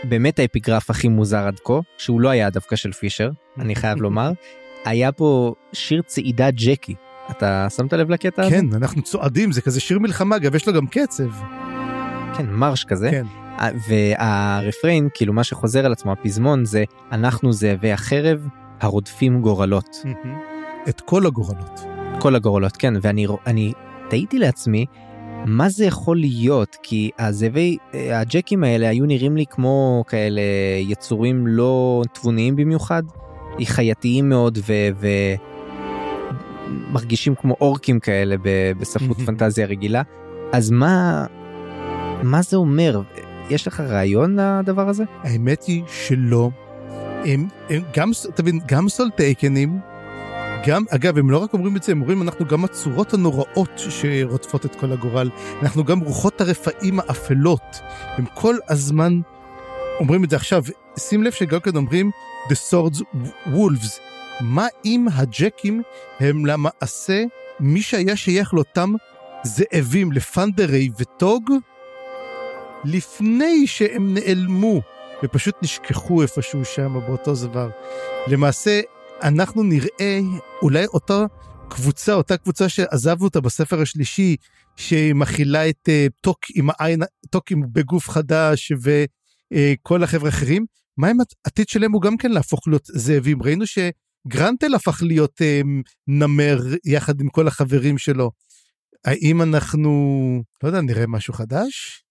באמת 0.05 0.39
האפיגרף 0.39 0.91
הכי 0.91 1.09
מוזר 1.09 1.47
עד 1.47 1.61
כה 1.65 1.81
שהוא 1.99 2.21
לא 2.21 2.29
היה 2.29 2.51
דווקא 2.51 2.77
של 2.77 2.93
פישר 2.93 3.31
אני 3.59 3.75
חייב 3.75 4.03
לומר 4.03 4.31
היה 4.85 5.13
פה 5.13 5.55
שיר 5.73 6.03
צעידה 6.03 6.51
ג'קי 6.51 6.95
אתה 7.31 7.67
שמת 7.77 7.93
לב 7.93 8.11
לקטע 8.11 8.43
הזה? 8.43 8.51
כן 8.51 8.67
אנחנו 8.75 9.03
צועדים 9.03 9.53
זה 9.53 9.63
כזה 9.63 9.81
שיר 9.81 9.99
מלחמה 9.99 10.37
אגב 10.37 10.55
יש 10.55 10.67
לו 10.67 10.73
גם 10.73 10.87
קצב. 10.87 11.31
כן 12.37 12.47
מרש 12.51 12.85
כזה 12.85 13.11
כן. 13.11 13.27
והרפריין 13.89 15.09
כאילו 15.15 15.33
מה 15.33 15.45
שחוזר 15.45 15.87
על 15.87 15.93
עצמו 15.93 16.13
הפזמון 16.13 16.65
זה 16.65 16.85
אנחנו 17.13 17.53
זאבי 17.53 17.93
החרב 17.93 18.49
הרודפים 18.81 19.41
גורלות. 19.41 19.97
את 20.89 21.01
כל 21.01 21.27
הגורלות. 21.27 21.81
כל 22.21 22.35
הגורלות 22.35 22.77
כן 22.77 22.95
ואני 23.03 23.27
אני 23.47 23.73
תהיתי 24.09 24.39
לעצמי 24.39 24.87
מה 25.47 25.69
זה 25.69 25.85
יכול 25.85 26.17
להיות 26.17 26.77
כי 26.83 27.11
הזאבי 27.19 27.77
הג'קים 27.93 28.65
האלה 28.65 28.89
היו 28.89 29.07
נראים 29.07 29.37
לי 29.37 29.45
כמו 29.51 30.05
כאלה 30.09 30.41
יצורים 30.81 31.47
לא 31.47 32.03
תבוניים 32.13 32.57
במיוחד 32.57 33.03
חייתיים 33.67 34.29
מאוד 34.29 34.59
ומרגישים 34.59 34.97
ו... 35.01 35.07
כמו 37.41 37.57
אורקים 37.61 38.01
כאלה 38.01 38.37
בספרות 38.79 39.17
פנטזיה 39.27 39.67
רגילה. 39.67 40.03
אז 40.53 40.71
מה 40.71 41.27
מה 42.23 42.43
זה 42.43 42.57
אומר? 42.57 43.01
יש 43.51 43.67
לך 43.67 43.81
רעיון 43.81 44.37
לדבר 44.39 44.89
הזה? 44.89 45.05
האמת 45.23 45.63
היא 45.63 45.83
שלא. 45.87 46.51
הם, 47.25 47.49
הם 47.71 47.83
גם 47.95 48.11
תבין 48.35 48.61
גם 48.67 48.89
סולטייקנים 48.89 49.79
גם, 50.67 50.85
אגב, 50.91 51.19
הם 51.19 51.31
לא 51.31 51.39
רק 51.39 51.53
אומרים 51.53 51.77
את 51.77 51.83
זה, 51.83 51.93
הם 51.93 52.01
אומרים 52.01 52.23
אנחנו 52.23 52.45
גם 52.47 52.65
הצורות 52.65 53.15
הנוראות 53.15 53.71
שרודפות 53.77 54.67
את 54.67 54.75
כל 54.75 54.93
הגורל, 54.93 55.31
אנחנו 55.63 55.85
גם 55.85 56.01
רוחות 56.01 56.41
הרפאים 56.41 57.01
האפלות. 57.01 57.81
הם 57.93 58.25
כל 58.35 58.57
הזמן 58.69 59.21
אומרים 60.01 60.25
את 60.25 60.31
זה. 60.31 60.37
עכשיו, 60.37 60.65
שים 60.99 61.23
לב 61.23 61.33
שגם 61.33 61.61
כן 61.61 61.77
אומרים 61.77 62.11
The 62.49 62.55
Swords 62.71 63.01
Wolves. 63.47 64.01
מה 64.41 64.67
אם 64.85 65.07
הג'קים 65.13 65.83
הם 66.21 66.47
למעשה 66.47 67.25
מי 67.61 67.83
שהיה 67.83 68.17
שייך 68.17 68.55
לאותם 68.55 68.93
זאבים, 69.45 70.13
לפנדרי 70.13 70.89
וטוג, 70.99 71.51
לפני 72.85 73.67
שהם 73.67 74.15
נעלמו 74.15 74.81
ופשוט 75.23 75.55
נשכחו 75.63 76.23
איפשהו 76.23 76.65
שם 76.65 76.95
באותו 77.07 77.35
דבר. 77.35 77.71
למעשה, 78.27 78.81
אנחנו 79.23 79.63
נראה 79.63 80.21
אולי 80.63 80.87
אותה 80.87 81.25
קבוצה, 81.69 82.15
אותה 82.15 82.37
קבוצה 82.37 82.69
שעזבנו 82.69 83.25
אותה 83.25 83.41
בספר 83.41 83.81
השלישי, 83.81 84.37
שמכילה 84.77 85.69
את 85.69 85.89
uh, 85.89 86.13
טוק 86.21 86.39
עם 86.55 86.69
העין, 86.71 87.03
טוק 87.31 87.51
עם 87.51 87.63
בגוף 87.73 88.11
חדש 88.11 88.73
וכל 88.83 90.01
uh, 90.01 90.05
החבר'ה 90.05 90.27
האחרים, 90.27 90.67
מה 90.97 91.11
אם 91.11 91.17
העתיד 91.45 91.69
שלהם 91.69 91.93
הוא 91.93 92.03
גם 92.03 92.17
כן 92.17 92.31
להפוך 92.31 92.69
להיות 92.69 92.87
זאבים? 92.87 93.43
ראינו 93.43 93.67
שגרנטל 94.27 94.75
הפך 94.75 95.03
להיות 95.03 95.41
uh, 95.41 95.67
נמר 96.07 96.59
יחד 96.85 97.21
עם 97.21 97.29
כל 97.29 97.49
החברים 97.49 97.99
שלו. 97.99 98.31
האם 99.05 99.43
אנחנו, 99.43 100.43
לא 100.63 100.69
יודע, 100.69 100.81
נראה 100.81 101.07
משהו 101.07 101.35
חדש? 101.35 102.03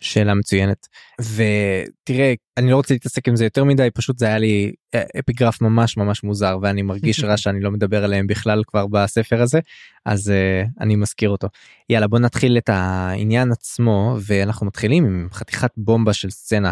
שאלה 0.00 0.34
מצוינת 0.34 0.86
ותראה 1.20 2.34
אני 2.56 2.70
לא 2.70 2.76
רוצה 2.76 2.94
להתעסק 2.94 3.28
עם 3.28 3.36
זה 3.36 3.44
יותר 3.44 3.64
מדי 3.64 3.88
פשוט 3.94 4.18
זה 4.18 4.26
היה 4.26 4.38
לי 4.38 4.72
אה, 4.94 5.02
אפיגרף 5.18 5.60
ממש 5.60 5.96
ממש 5.96 6.24
מוזר 6.24 6.58
ואני 6.62 6.82
מרגיש 6.82 7.24
רע 7.24 7.36
שאני 7.42 7.60
לא 7.60 7.70
מדבר 7.70 8.04
עליהם 8.04 8.26
בכלל 8.26 8.62
כבר 8.66 8.86
בספר 8.86 9.42
הזה 9.42 9.60
אז 10.06 10.28
uh, 10.28 10.68
אני 10.80 10.96
מזכיר 10.96 11.30
אותו 11.30 11.48
יאללה 11.88 12.08
בוא 12.08 12.18
נתחיל 12.18 12.58
את 12.58 12.68
העניין 12.68 13.52
עצמו 13.52 14.16
ואנחנו 14.20 14.66
מתחילים 14.66 15.04
עם 15.04 15.28
חתיכת 15.32 15.70
בומבה 15.76 16.12
של 16.12 16.30
סצנה 16.30 16.70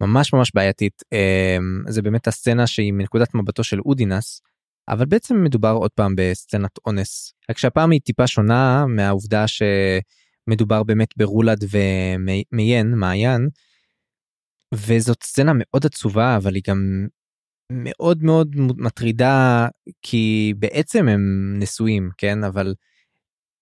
ממש 0.00 0.32
ממש 0.32 0.50
בעייתית 0.54 1.02
uh, 1.14 1.90
זה 1.90 2.02
באמת 2.02 2.28
הסצנה 2.28 2.66
שהיא 2.66 2.92
מנקודת 2.92 3.34
מבטו 3.34 3.64
של 3.64 3.80
אודינס 3.80 4.40
אבל 4.88 5.06
בעצם 5.06 5.44
מדובר 5.44 5.72
עוד 5.72 5.90
פעם 5.90 6.14
בסצנת 6.16 6.78
אונס 6.86 7.32
רק 7.50 7.58
שהפעם 7.58 7.90
היא 7.90 8.00
טיפה 8.00 8.26
שונה 8.26 8.86
מהעובדה 8.86 9.48
ש... 9.48 9.62
מדובר 10.48 10.82
באמת 10.82 11.08
ברולד 11.16 11.64
ומיין, 11.70 12.94
מעיין, 12.94 13.48
וזאת 14.74 15.22
סצנה 15.22 15.52
מאוד 15.54 15.86
עצובה, 15.86 16.36
אבל 16.36 16.54
היא 16.54 16.62
גם 16.68 17.06
מאוד 17.72 18.22
מאוד 18.22 18.56
מטרידה, 18.56 19.68
כי 20.02 20.54
בעצם 20.58 21.08
הם 21.08 21.54
נשואים, 21.58 22.10
כן? 22.18 22.44
אבל 22.44 22.74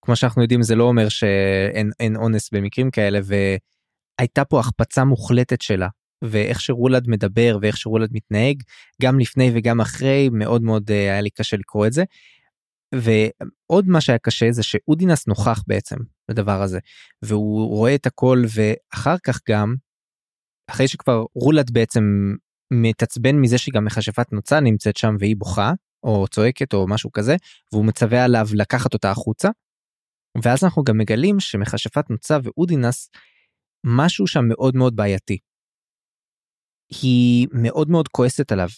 כמו 0.02 0.16
שאנחנו 0.16 0.42
יודעים 0.42 0.62
זה 0.62 0.74
לא 0.74 0.84
אומר 0.84 1.08
שאין 1.08 2.16
אונס 2.16 2.50
במקרים 2.52 2.90
כאלה, 2.90 3.18
והייתה 3.24 4.44
פה 4.44 4.60
החפצה 4.60 5.04
מוחלטת 5.04 5.62
שלה. 5.62 5.88
ואיך 6.30 6.60
שרולד 6.60 7.08
מדבר 7.08 7.58
ואיך 7.62 7.76
שרולד 7.76 8.10
מתנהג 8.12 8.62
גם 9.02 9.18
לפני 9.18 9.50
וגם 9.54 9.80
אחרי 9.80 10.28
מאוד 10.32 10.62
מאוד 10.62 10.90
אה, 10.90 10.96
היה 10.96 11.20
לי 11.20 11.30
קשה 11.30 11.56
לקרוא 11.56 11.86
את 11.86 11.92
זה. 11.92 12.04
ועוד 12.94 13.88
מה 13.88 14.00
שהיה 14.00 14.18
קשה 14.18 14.52
זה 14.52 14.62
שאודינס 14.62 15.26
נוכח 15.26 15.62
בעצם 15.66 15.96
בדבר 16.30 16.62
הזה 16.62 16.78
והוא 17.22 17.68
רואה 17.68 17.94
את 17.94 18.06
הכל 18.06 18.44
ואחר 18.54 19.16
כך 19.24 19.40
גם 19.48 19.74
אחרי 20.70 20.88
שכבר 20.88 21.24
רולד 21.34 21.70
בעצם 21.70 22.34
מתעצבן 22.72 23.36
מזה 23.36 23.58
שגם 23.58 23.84
מכשפת 23.84 24.32
נוצה 24.32 24.60
נמצאת 24.60 24.96
שם 24.96 25.16
והיא 25.18 25.36
בוכה 25.36 25.72
או 26.02 26.26
צועקת 26.28 26.74
או 26.74 26.88
משהו 26.88 27.12
כזה 27.12 27.36
והוא 27.72 27.84
מצווה 27.84 28.24
עליו 28.24 28.46
לקחת 28.54 28.94
אותה 28.94 29.10
החוצה. 29.10 29.48
ואז 30.42 30.64
אנחנו 30.64 30.84
גם 30.84 30.98
מגלים 30.98 31.40
שמכשפת 31.40 32.10
נוצה 32.10 32.38
ואודינס 32.42 33.10
משהו 33.86 34.26
שם 34.26 34.48
מאוד 34.48 34.76
מאוד 34.76 34.96
בעייתי. 34.96 35.38
היא 36.90 37.46
מאוד 37.52 37.90
מאוד 37.90 38.08
כועסת 38.08 38.52
עליו 38.52 38.68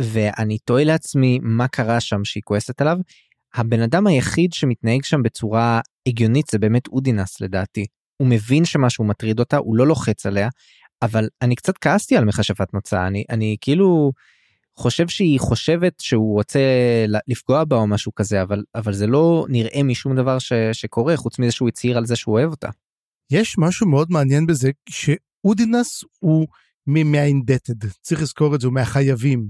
ואני 0.00 0.58
תוהה 0.58 0.84
לעצמי 0.84 1.38
מה 1.42 1.68
קרה 1.68 2.00
שם 2.00 2.24
שהיא 2.24 2.42
כועסת 2.44 2.80
עליו 2.80 2.98
הבן 3.54 3.80
אדם 3.80 4.06
היחיד 4.06 4.52
שמתנהג 4.52 5.04
שם 5.04 5.22
בצורה 5.22 5.80
הגיונית 6.06 6.46
זה 6.50 6.58
באמת 6.58 6.88
אודינס 6.88 7.40
לדעתי. 7.40 7.86
הוא 8.16 8.28
מבין 8.28 8.64
שמשהו 8.64 9.04
מטריד 9.04 9.38
אותה, 9.38 9.56
הוא 9.56 9.76
לא 9.76 9.86
לוחץ 9.86 10.26
עליה, 10.26 10.48
אבל 11.02 11.28
אני 11.42 11.54
קצת 11.54 11.78
כעסתי 11.78 12.16
על 12.16 12.24
מכשפת 12.24 12.74
מוצא, 12.74 13.06
אני, 13.06 13.24
אני 13.30 13.56
כאילו 13.60 14.12
חושב 14.76 15.08
שהיא 15.08 15.40
חושבת 15.40 16.00
שהוא 16.00 16.34
רוצה 16.34 16.60
לפגוע 17.28 17.64
בה 17.64 17.76
או 17.76 17.86
משהו 17.86 18.14
כזה, 18.14 18.42
אבל, 18.42 18.64
אבל 18.74 18.92
זה 18.92 19.06
לא 19.06 19.46
נראה 19.48 19.82
משום 19.82 20.16
דבר 20.16 20.38
ש, 20.38 20.52
שקורה, 20.72 21.16
חוץ 21.16 21.38
מזה 21.38 21.52
שהוא 21.52 21.68
הצהיר 21.68 21.98
על 21.98 22.06
זה 22.06 22.16
שהוא 22.16 22.34
אוהב 22.34 22.50
אותה. 22.50 22.68
יש 23.30 23.58
משהו 23.58 23.88
מאוד 23.88 24.08
מעניין 24.10 24.46
בזה, 24.46 24.70
שאודינס 24.88 26.04
הוא 26.18 26.46
מהאינדטד, 26.88 27.88
צריך 28.02 28.22
לזכור 28.22 28.54
את 28.54 28.60
זה, 28.60 28.66
הוא 28.66 28.74
מהחייבים. 28.74 29.48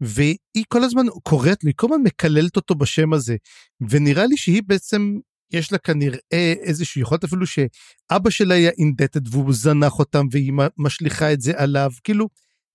והיא 0.00 0.64
כל 0.68 0.84
הזמן 0.84 1.06
קוראת 1.22 1.64
לי, 1.64 1.72
כל 1.76 1.86
הזמן 1.86 2.02
מקללת 2.04 2.56
אותו 2.56 2.74
בשם 2.74 3.12
הזה. 3.12 3.36
ונראה 3.90 4.26
לי 4.26 4.36
שהיא 4.36 4.62
בעצם, 4.66 5.18
יש 5.52 5.72
לה 5.72 5.78
כנראה 5.78 6.54
איזושהי 6.60 7.02
יכולת 7.02 7.24
אפילו 7.24 7.46
שאבא 7.46 8.30
שלה 8.30 8.54
היה 8.54 8.70
אינדטד 8.70 9.34
והוא 9.34 9.54
זנח 9.54 9.98
אותם 9.98 10.26
והיא 10.30 10.52
משליכה 10.78 11.32
את 11.32 11.40
זה 11.40 11.52
עליו. 11.56 11.90
כאילו, 12.04 12.28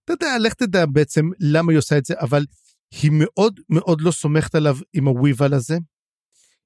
אתה 0.05 0.13
יודע, 0.13 0.37
לך 0.39 0.53
תדע 0.53 0.85
בעצם 0.85 1.29
למה 1.39 1.71
היא 1.71 1.77
עושה 1.77 1.97
את 1.97 2.05
זה, 2.05 2.13
אבל 2.19 2.45
היא 3.01 3.11
מאוד 3.13 3.59
מאוד 3.69 4.01
לא 4.01 4.11
סומכת 4.11 4.55
עליו 4.55 4.77
עם 4.93 5.07
הוויבל 5.07 5.53
הזה. 5.53 5.77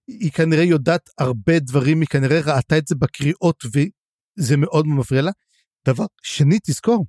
היא 0.07 0.31
כנראה 0.31 0.63
יודעת 0.63 1.09
הרבה 1.17 1.59
דברים, 1.59 2.01
היא 2.01 2.07
כנראה 2.07 2.39
ראתה 2.55 2.77
את 2.77 2.87
זה 2.87 2.95
בקריאות 2.95 3.63
וזה 3.65 4.57
מאוד 4.57 4.87
מפריע 4.87 5.21
לה. 5.21 5.31
דבר 5.87 6.05
שני, 6.21 6.59
תזכור, 6.63 7.05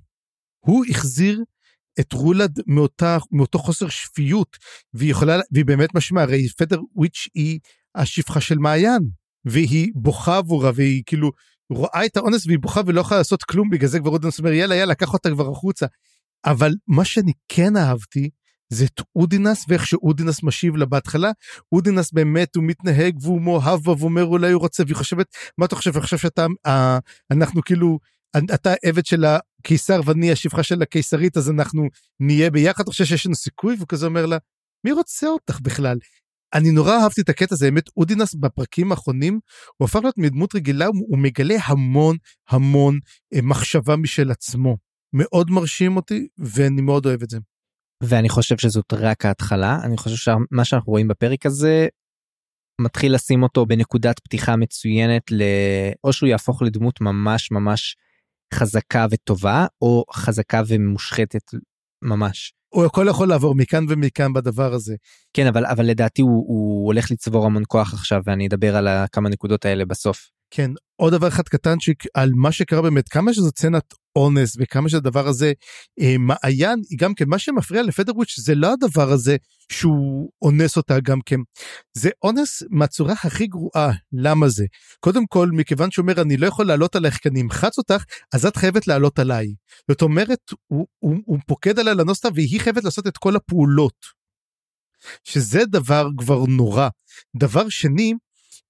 הוא 0.65 0.85
החזיר 0.89 1.43
את 1.99 2.13
רולד 2.13 2.59
מאותה, 2.67 3.17
מאותו 3.31 3.59
חוסר 3.59 3.89
שפיות, 3.89 4.57
והיא 4.93 5.11
יכולה, 5.11 5.39
והיא 5.51 5.65
באמת 5.65 5.95
משמע, 5.95 6.21
הרי 6.21 6.49
פדר 6.57 6.79
וויץ' 6.95 7.27
היא 7.33 7.59
השפחה 7.95 8.41
של 8.41 8.57
מעיין, 8.57 9.09
והיא 9.45 9.91
בוכה 9.95 10.37
עבורה, 10.37 10.71
והיא 10.75 11.03
כאילו 11.05 11.31
רואה 11.69 12.05
את 12.05 12.17
האונס 12.17 12.45
והיא 12.45 12.59
בוכה 12.59 12.81
ולא 12.85 13.01
יכולה 13.01 13.17
לעשות 13.17 13.43
כלום 13.43 13.69
בגלל 13.69 13.89
זה 13.89 13.99
כבר 13.99 14.09
אודינס 14.09 14.39
אומר 14.39 14.51
יאללה 14.51 14.75
יאללה 14.75 14.95
קח 14.95 15.13
אותה 15.13 15.29
כבר 15.29 15.51
החוצה. 15.51 15.85
אבל 16.45 16.71
מה 16.87 17.05
שאני 17.05 17.33
כן 17.47 17.77
אהבתי 17.77 18.29
זה 18.69 18.85
את 18.85 19.01
אודינס 19.15 19.65
ואיך 19.67 19.87
שאודינס 19.87 20.43
משיב 20.43 20.75
לה 20.75 20.85
בהתחלה 20.85 21.31
אודינס 21.71 22.11
באמת 22.11 22.55
הוא 22.55 22.63
מתנהג 22.63 23.17
והוא 23.21 23.41
מאוהב 23.41 23.79
בה 23.83 23.91
ואומר 23.91 24.25
אולי 24.25 24.51
הוא 24.51 24.61
רוצה 24.61 24.83
והיא 24.83 24.95
חושבת 24.95 25.27
מה 25.57 25.65
אתה 25.65 25.75
חושב 25.75 25.97
עכשיו 25.97 26.19
שאתה 26.19 26.45
אה, 26.65 26.99
אנחנו 27.31 27.61
כאילו 27.61 27.99
אתה 28.53 28.73
עבד 28.85 29.05
של 29.05 29.25
הקיסר 29.25 30.01
ואני 30.05 30.31
השפחה 30.31 30.63
של 30.63 30.81
הקיסרית 30.81 31.37
אז 31.37 31.49
אנחנו 31.49 31.87
נהיה 32.19 32.51
ביחד 32.51 32.81
אתה 32.83 32.91
חושב 32.91 33.05
שיש 33.05 33.25
לנו 33.25 33.35
סיכוי 33.35 33.75
והוא 33.75 33.87
כזה 33.87 34.05
אומר 34.05 34.25
לה 34.25 34.37
מי 34.85 34.91
רוצה 34.91 35.27
אותך 35.27 35.59
בכלל 35.61 35.97
אני 36.53 36.71
נורא 36.71 36.97
אהבתי 37.03 37.21
את 37.21 37.29
הקטע 37.29 37.55
הזה, 37.55 37.65
באמת 37.65 37.89
אודינס 37.97 38.33
בפרקים 38.33 38.91
האחרונים, 38.91 39.39
הוא 39.77 39.85
הפך 39.85 39.99
להיות 40.03 40.17
מדמות 40.17 40.55
רגילה, 40.55 40.85
הוא 40.85 41.17
מגלה 41.17 41.55
המון 41.65 42.17
המון 42.49 42.99
אה, 43.33 43.41
מחשבה 43.41 43.95
משל 43.95 44.31
עצמו. 44.31 44.77
מאוד 45.13 45.51
מרשים 45.51 45.95
אותי, 45.95 46.27
ואני 46.37 46.81
מאוד 46.81 47.05
אוהב 47.05 47.23
את 47.23 47.29
זה. 47.29 47.37
ואני 48.03 48.29
חושב 48.29 48.57
שזאת 48.57 48.93
רק 48.93 49.25
ההתחלה, 49.25 49.79
אני 49.83 49.97
חושב 49.97 50.15
שמה 50.15 50.65
שאנחנו 50.65 50.91
רואים 50.91 51.07
בפרק 51.07 51.45
הזה, 51.45 51.87
מתחיל 52.81 53.15
לשים 53.15 53.43
אותו 53.43 53.65
בנקודת 53.65 54.19
פתיחה 54.19 54.55
מצוינת, 54.55 55.31
ל... 55.31 55.43
או 56.03 56.13
שהוא 56.13 56.29
יהפוך 56.29 56.61
לדמות 56.61 57.01
ממש 57.01 57.51
ממש 57.51 57.95
חזקה 58.53 59.05
וטובה, 59.11 59.65
או 59.81 60.03
חזקה 60.13 60.61
ומושחתת 60.67 61.51
ממש. 62.03 62.53
הוא 62.73 62.85
הכל 62.85 63.05
יכול 63.09 63.27
לעבור 63.27 63.55
מכאן 63.55 63.85
ומכאן 63.89 64.33
בדבר 64.33 64.73
הזה. 64.73 64.95
כן 65.33 65.47
אבל 65.47 65.65
אבל 65.65 65.85
לדעתי 65.85 66.21
הוא, 66.21 66.45
הוא 66.47 66.85
הולך 66.85 67.11
לצבור 67.11 67.45
המון 67.45 67.63
כוח 67.67 67.93
עכשיו 67.93 68.21
ואני 68.25 68.47
אדבר 68.47 68.75
על 68.75 68.87
כמה 69.11 69.29
נקודות 69.29 69.65
האלה 69.65 69.85
בסוף. 69.85 70.32
כן 70.55 70.71
עוד 70.95 71.13
דבר 71.13 71.27
אחד 71.27 71.43
קטנצ'יק 71.43 72.03
על 72.13 72.31
מה 72.35 72.51
שקרה 72.51 72.81
באמת 72.81 73.09
כמה 73.09 73.33
שזו 73.33 73.49
סצנת 73.49 73.93
אונס 74.15 74.55
וכמה 74.59 74.89
שהדבר 74.89 75.27
הזה 75.27 75.53
אה, 76.01 76.15
מעיין 76.19 76.81
גם 76.95 77.13
כן 77.13 77.25
מה 77.27 77.39
שמפריע 77.39 77.81
לפדרוויץ' 77.81 78.39
זה 78.39 78.55
לא 78.55 78.73
הדבר 78.73 79.11
הזה 79.11 79.37
שהוא 79.71 80.29
אונס 80.41 80.77
אותה 80.77 80.99
גם 80.99 81.19
כן. 81.25 81.39
זה 81.93 82.09
אונס 82.23 82.63
מהצורה 82.69 83.13
הכי 83.23 83.47
גרועה. 83.47 83.91
למה 84.13 84.49
זה? 84.49 84.65
קודם 84.99 85.25
כל 85.25 85.49
מכיוון 85.51 85.91
שאומר 85.91 86.21
אני 86.21 86.37
לא 86.37 86.47
יכול 86.47 86.67
לעלות 86.67 86.95
עלייך 86.95 87.17
כי 87.17 87.29
אני 87.29 87.41
אמחץ 87.41 87.77
אותך 87.77 88.03
אז 88.33 88.45
את 88.45 88.55
חייבת 88.57 88.87
לעלות 88.87 89.19
עליי. 89.19 89.47
זאת 89.91 90.01
אומרת 90.01 90.51
הוא, 90.67 90.87
הוא, 90.99 91.15
הוא 91.25 91.39
פוקד 91.47 91.79
עליה 91.79 91.93
לנוס 91.93 92.25
אותה 92.25 92.35
והיא 92.35 92.59
חייבת 92.59 92.83
לעשות 92.83 93.07
את 93.07 93.17
כל 93.17 93.35
הפעולות. 93.35 94.23
שזה 95.23 95.65
דבר 95.65 96.07
כבר 96.17 96.45
נורא. 96.45 96.89
דבר 97.37 97.69
שני 97.69 98.13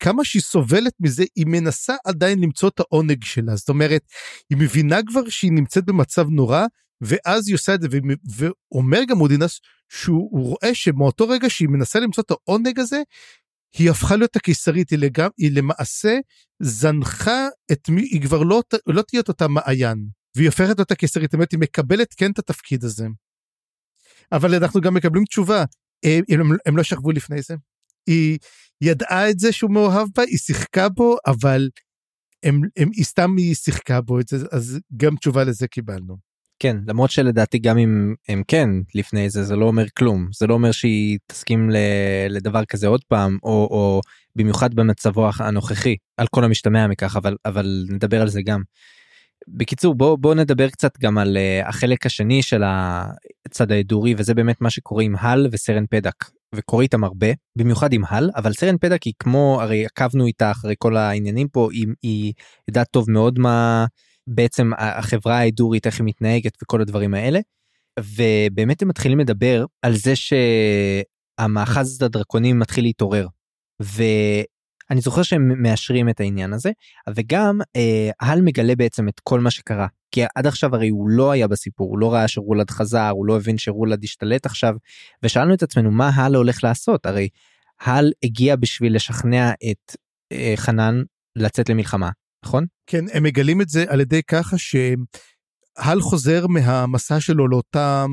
כמה 0.03 0.25
שהיא 0.25 0.41
סובלת 0.41 0.93
מזה, 0.99 1.23
היא 1.35 1.45
מנסה 1.47 1.95
עדיין 2.05 2.39
למצוא 2.39 2.69
את 2.69 2.79
העונג 2.79 3.23
שלה. 3.23 3.55
זאת 3.55 3.69
אומרת, 3.69 4.01
היא 4.49 4.57
מבינה 4.57 4.99
כבר 5.07 5.29
שהיא 5.29 5.51
נמצאת 5.51 5.85
במצב 5.85 6.29
נורא, 6.29 6.65
ואז 7.01 7.47
היא 7.47 7.55
עושה 7.55 7.75
את 7.75 7.81
זה, 7.81 7.87
ואומר 8.35 8.99
גם 9.07 9.17
מודינס 9.17 9.59
שהוא 9.89 10.29
רואה 10.31 10.75
שמאותו 10.75 11.27
רגע 11.27 11.49
שהיא 11.49 11.69
מנסה 11.69 11.99
למצוא 11.99 12.23
את 12.23 12.31
העונג 12.31 12.79
הזה, 12.79 13.01
היא 13.77 13.91
הפכה 13.91 14.15
להיות 14.15 14.35
הקיסרית, 14.35 14.89
היא, 14.89 14.99
לגמ, 14.99 15.29
היא 15.37 15.51
למעשה 15.51 16.17
זנחה 16.59 17.47
את 17.71 17.89
מי, 17.89 18.01
היא 18.01 18.21
כבר 18.21 18.43
לא, 18.43 18.61
לא 18.87 19.01
תהיה 19.01 19.21
את 19.21 19.27
אותה 19.27 19.47
מעיין, 19.47 20.07
והיא 20.35 20.47
הופכת 20.47 20.75
להיות 20.77 20.91
הקיסרית, 20.91 21.29
זאת 21.29 21.33
אומרת, 21.33 21.51
היא 21.51 21.59
מקבלת 21.59 22.13
כן 22.13 22.31
את 22.31 22.39
התפקיד 22.39 22.83
הזה. 22.83 23.07
אבל 24.31 24.55
אנחנו 24.55 24.81
גם 24.81 24.93
מקבלים 24.93 25.25
תשובה, 25.25 25.63
הם, 26.05 26.23
הם, 26.29 26.41
הם 26.65 26.77
לא 26.77 26.83
שכבו 26.83 27.11
לפני 27.11 27.41
זה. 27.41 27.55
היא, 28.07 28.37
ידעה 28.81 29.29
את 29.29 29.39
זה 29.39 29.51
שהוא 29.51 29.71
מאוהב 29.71 30.07
בה, 30.15 30.23
היא 30.23 30.37
שיחקה 30.37 30.89
בו, 30.89 31.17
אבל 31.25 31.69
הם, 32.43 32.61
הם, 32.77 32.89
היא 32.93 33.05
סתם 33.05 33.35
היא 33.37 33.55
שיחקה 33.55 34.01
בו 34.01 34.19
את 34.19 34.27
זה, 34.27 34.37
אז 34.51 34.79
גם 34.97 35.15
תשובה 35.15 35.43
לזה 35.43 35.67
קיבלנו. 35.67 36.17
כן, 36.59 36.77
למרות 36.87 37.11
שלדעתי 37.11 37.59
גם 37.59 37.77
אם 37.77 38.13
הם 38.29 38.43
כן 38.47 38.69
לפני 38.95 39.29
זה, 39.29 39.43
זה 39.43 39.55
לא 39.55 39.65
אומר 39.65 39.85
כלום. 39.97 40.27
זה 40.39 40.47
לא 40.47 40.53
אומר 40.53 40.71
שהיא 40.71 41.17
תסכים 41.27 41.69
לדבר 42.29 42.65
כזה 42.65 42.87
עוד 42.87 43.03
פעם, 43.07 43.37
או, 43.43 43.67
או 43.71 44.01
במיוחד 44.35 44.73
במצבו 44.73 45.29
הנוכחי, 45.39 45.95
על 46.17 46.27
כל 46.27 46.43
המשתמע 46.43 46.87
מכך, 46.87 47.15
אבל, 47.15 47.35
אבל 47.45 47.85
נדבר 47.89 48.21
על 48.21 48.29
זה 48.29 48.41
גם. 48.41 48.61
בקיצור 49.47 49.95
בוא 49.95 50.17
בוא 50.17 50.35
נדבר 50.35 50.69
קצת 50.69 50.97
גם 50.99 51.17
על 51.17 51.37
uh, 51.37 51.67
החלק 51.67 52.05
השני 52.05 52.43
של 52.43 52.61
הצד 53.45 53.71
ההדורי 53.71 54.15
וזה 54.17 54.33
באמת 54.33 54.61
מה 54.61 54.69
שקורה 54.69 55.03
עם 55.03 55.15
הל 55.19 55.47
וסרן 55.51 55.85
פדק 55.89 56.25
וקורה 56.55 56.83
איתם 56.83 57.03
הרבה 57.03 57.27
במיוחד 57.57 57.93
עם 57.93 58.01
הל 58.07 58.29
אבל 58.35 58.53
סרן 58.53 58.77
פדק 58.77 59.03
היא 59.03 59.13
כמו 59.19 59.57
הרי 59.61 59.85
עקבנו 59.85 60.25
איתה 60.25 60.51
אחרי 60.51 60.75
כל 60.77 60.97
העניינים 60.97 61.47
פה 61.47 61.69
היא, 61.71 61.87
היא 62.01 62.33
יודעת 62.67 62.87
טוב 62.91 63.11
מאוד 63.11 63.39
מה 63.39 63.85
בעצם 64.27 64.71
החברה 64.77 65.37
ההדורית 65.37 65.85
איך 65.85 65.99
היא 65.99 66.05
מתנהגת 66.05 66.57
וכל 66.63 66.81
הדברים 66.81 67.13
האלה. 67.13 67.39
ובאמת 67.99 68.81
הם 68.81 68.87
מתחילים 68.87 69.19
לדבר 69.19 69.65
על 69.81 69.95
זה 69.95 70.13
שהמאחז 70.15 72.01
הדרקונים 72.01 72.59
מתחיל 72.59 72.83
להתעורר. 72.83 73.27
אני 74.91 75.01
זוכר 75.01 75.23
שהם 75.23 75.63
מאשרים 75.63 76.09
את 76.09 76.19
העניין 76.19 76.53
הזה 76.53 76.71
וגם 77.15 77.59
אה, 77.75 78.09
הל 78.21 78.41
מגלה 78.41 78.75
בעצם 78.75 79.07
את 79.07 79.19
כל 79.19 79.39
מה 79.39 79.51
שקרה 79.51 79.87
כי 80.13 80.21
עד 80.35 80.47
עכשיו 80.47 80.75
הרי 80.75 80.89
הוא 80.89 81.09
לא 81.09 81.31
היה 81.31 81.47
בסיפור 81.47 81.89
הוא 81.89 81.99
לא 81.99 82.13
ראה 82.13 82.27
שרולד 82.27 82.69
חזר 82.69 83.09
הוא 83.09 83.25
לא 83.25 83.37
הבין 83.37 83.57
שרולד 83.57 84.03
השתלט 84.03 84.45
עכשיו 84.45 84.75
ושאלנו 85.23 85.53
את 85.53 85.63
עצמנו 85.63 85.91
מה 85.91 86.09
הל 86.09 86.35
הולך 86.35 86.63
לעשות 86.63 87.05
הרי 87.05 87.29
הל 87.81 88.11
הגיע 88.23 88.55
בשביל 88.55 88.95
לשכנע 88.95 89.51
את 89.51 89.95
אה, 90.31 90.53
חנן 90.55 91.01
לצאת 91.35 91.69
למלחמה 91.69 92.09
נכון? 92.45 92.65
כן 92.87 93.05
הם 93.13 93.23
מגלים 93.23 93.61
את 93.61 93.69
זה 93.69 93.85
על 93.87 94.01
ידי 94.01 94.23
ככה 94.23 94.57
שהל 94.57 96.01
חוזר 96.01 96.47
מהמסע 96.47 97.19
שלו 97.19 97.47
לאותם 97.47 98.09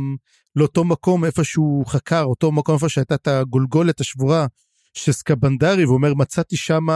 לאותו 0.57 0.85
מקום 0.85 1.25
איפה 1.25 1.45
שהוא 1.45 1.87
חקר 1.87 2.23
אותו 2.23 2.53
מקום 2.53 2.75
איפה 2.75 2.89
שהייתה 2.89 3.15
את 3.15 3.29
הגולגולת 3.29 4.01
השבורה 4.01 4.47
של 4.95 5.13
סקבנדרי 5.13 5.85
ואומר 5.85 6.15
מצאתי 6.15 6.57
שם 6.57 6.87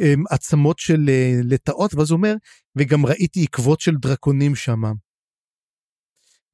אמ, 0.00 0.24
עצמות 0.30 0.78
של 0.78 1.08
אה, 1.08 1.40
לטאות 1.44 1.94
ואז 1.94 2.10
הוא 2.10 2.16
אומר 2.16 2.34
וגם 2.76 3.06
ראיתי 3.06 3.42
עקבות 3.42 3.80
של 3.80 3.96
דרקונים 3.96 4.54
שם. 4.54 4.82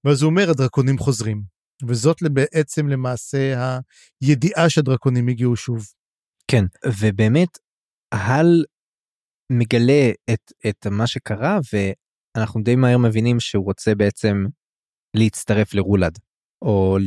ואז 0.05 0.23
הוא 0.23 0.31
אומר 0.31 0.51
הדרקונים 0.51 0.99
חוזרים 0.99 1.43
וזאת 1.89 2.17
בעצם 2.33 2.89
למעשה 2.89 3.55
הידיעה 4.21 4.71
שהדרקונים 4.71 5.29
הגיעו 5.29 5.57
שוב. 5.57 5.87
כן 6.51 6.65
ובאמת 6.87 7.59
הל 8.13 8.65
מגלה 9.53 10.11
את, 10.33 10.53
את 10.69 10.87
מה 10.87 11.07
שקרה 11.07 11.59
ואנחנו 11.73 12.63
די 12.63 12.77
מהר 12.77 12.99
מבינים 12.99 13.41
שהוא 13.41 13.65
רוצה 13.65 13.95
בעצם 13.95 14.45
להצטרף 15.17 15.75
לרולד. 15.75 16.19
או 16.63 16.99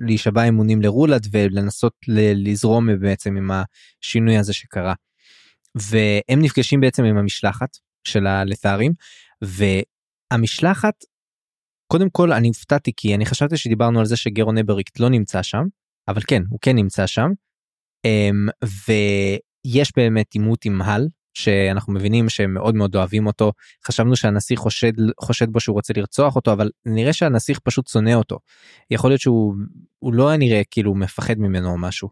להישבע 0.00 0.48
אמונים 0.48 0.82
לרולד 0.82 1.26
ולנסות 1.32 1.92
לזרום 2.36 3.00
בעצם 3.00 3.36
עם 3.36 3.50
השינוי 3.50 4.36
הזה 4.36 4.52
שקרה. 4.52 4.94
והם 5.74 6.42
נפגשים 6.42 6.80
בעצם 6.80 7.04
עם 7.04 7.16
המשלחת 7.16 7.76
של 8.08 8.26
הלת'רים 8.26 8.92
והמשלחת 9.42 10.94
קודם 11.92 12.10
כל 12.10 12.32
אני 12.32 12.48
הופתעתי 12.48 12.92
כי 12.96 13.14
אני 13.14 13.26
חשבתי 13.26 13.56
שדיברנו 13.56 14.00
על 14.00 14.06
זה 14.06 14.16
שגרון 14.16 14.58
אבריקט 14.58 15.00
לא 15.00 15.08
נמצא 15.10 15.42
שם 15.42 15.62
אבל 16.08 16.22
כן 16.26 16.42
הוא 16.48 16.58
כן 16.62 16.76
נמצא 16.76 17.06
שם 17.06 17.28
אמ, 18.04 18.48
ויש 18.64 19.92
באמת 19.96 20.34
עימות 20.34 20.64
עם 20.64 20.82
הל 20.82 21.08
שאנחנו 21.34 21.92
מבינים 21.92 22.28
שהם 22.28 22.54
מאוד 22.54 22.74
מאוד 22.74 22.96
אוהבים 22.96 23.26
אותו 23.26 23.52
חשבנו 23.86 24.16
שהנסיך 24.16 24.58
חושד 24.58 24.92
חושד 25.20 25.52
בו 25.52 25.60
שהוא 25.60 25.74
רוצה 25.74 25.92
לרצוח 25.96 26.36
אותו 26.36 26.52
אבל 26.52 26.70
נראה 26.86 27.12
שהנסיך 27.12 27.58
פשוט 27.58 27.88
שונא 27.88 28.14
אותו 28.14 28.38
יכול 28.90 29.10
להיות 29.10 29.20
שהוא 29.20 29.54
הוא 29.98 30.14
לא 30.14 30.28
היה 30.28 30.38
נראה 30.38 30.62
כאילו 30.70 30.94
מפחד 30.94 31.38
ממנו 31.38 31.70
או 31.70 31.78
משהו. 31.78 32.08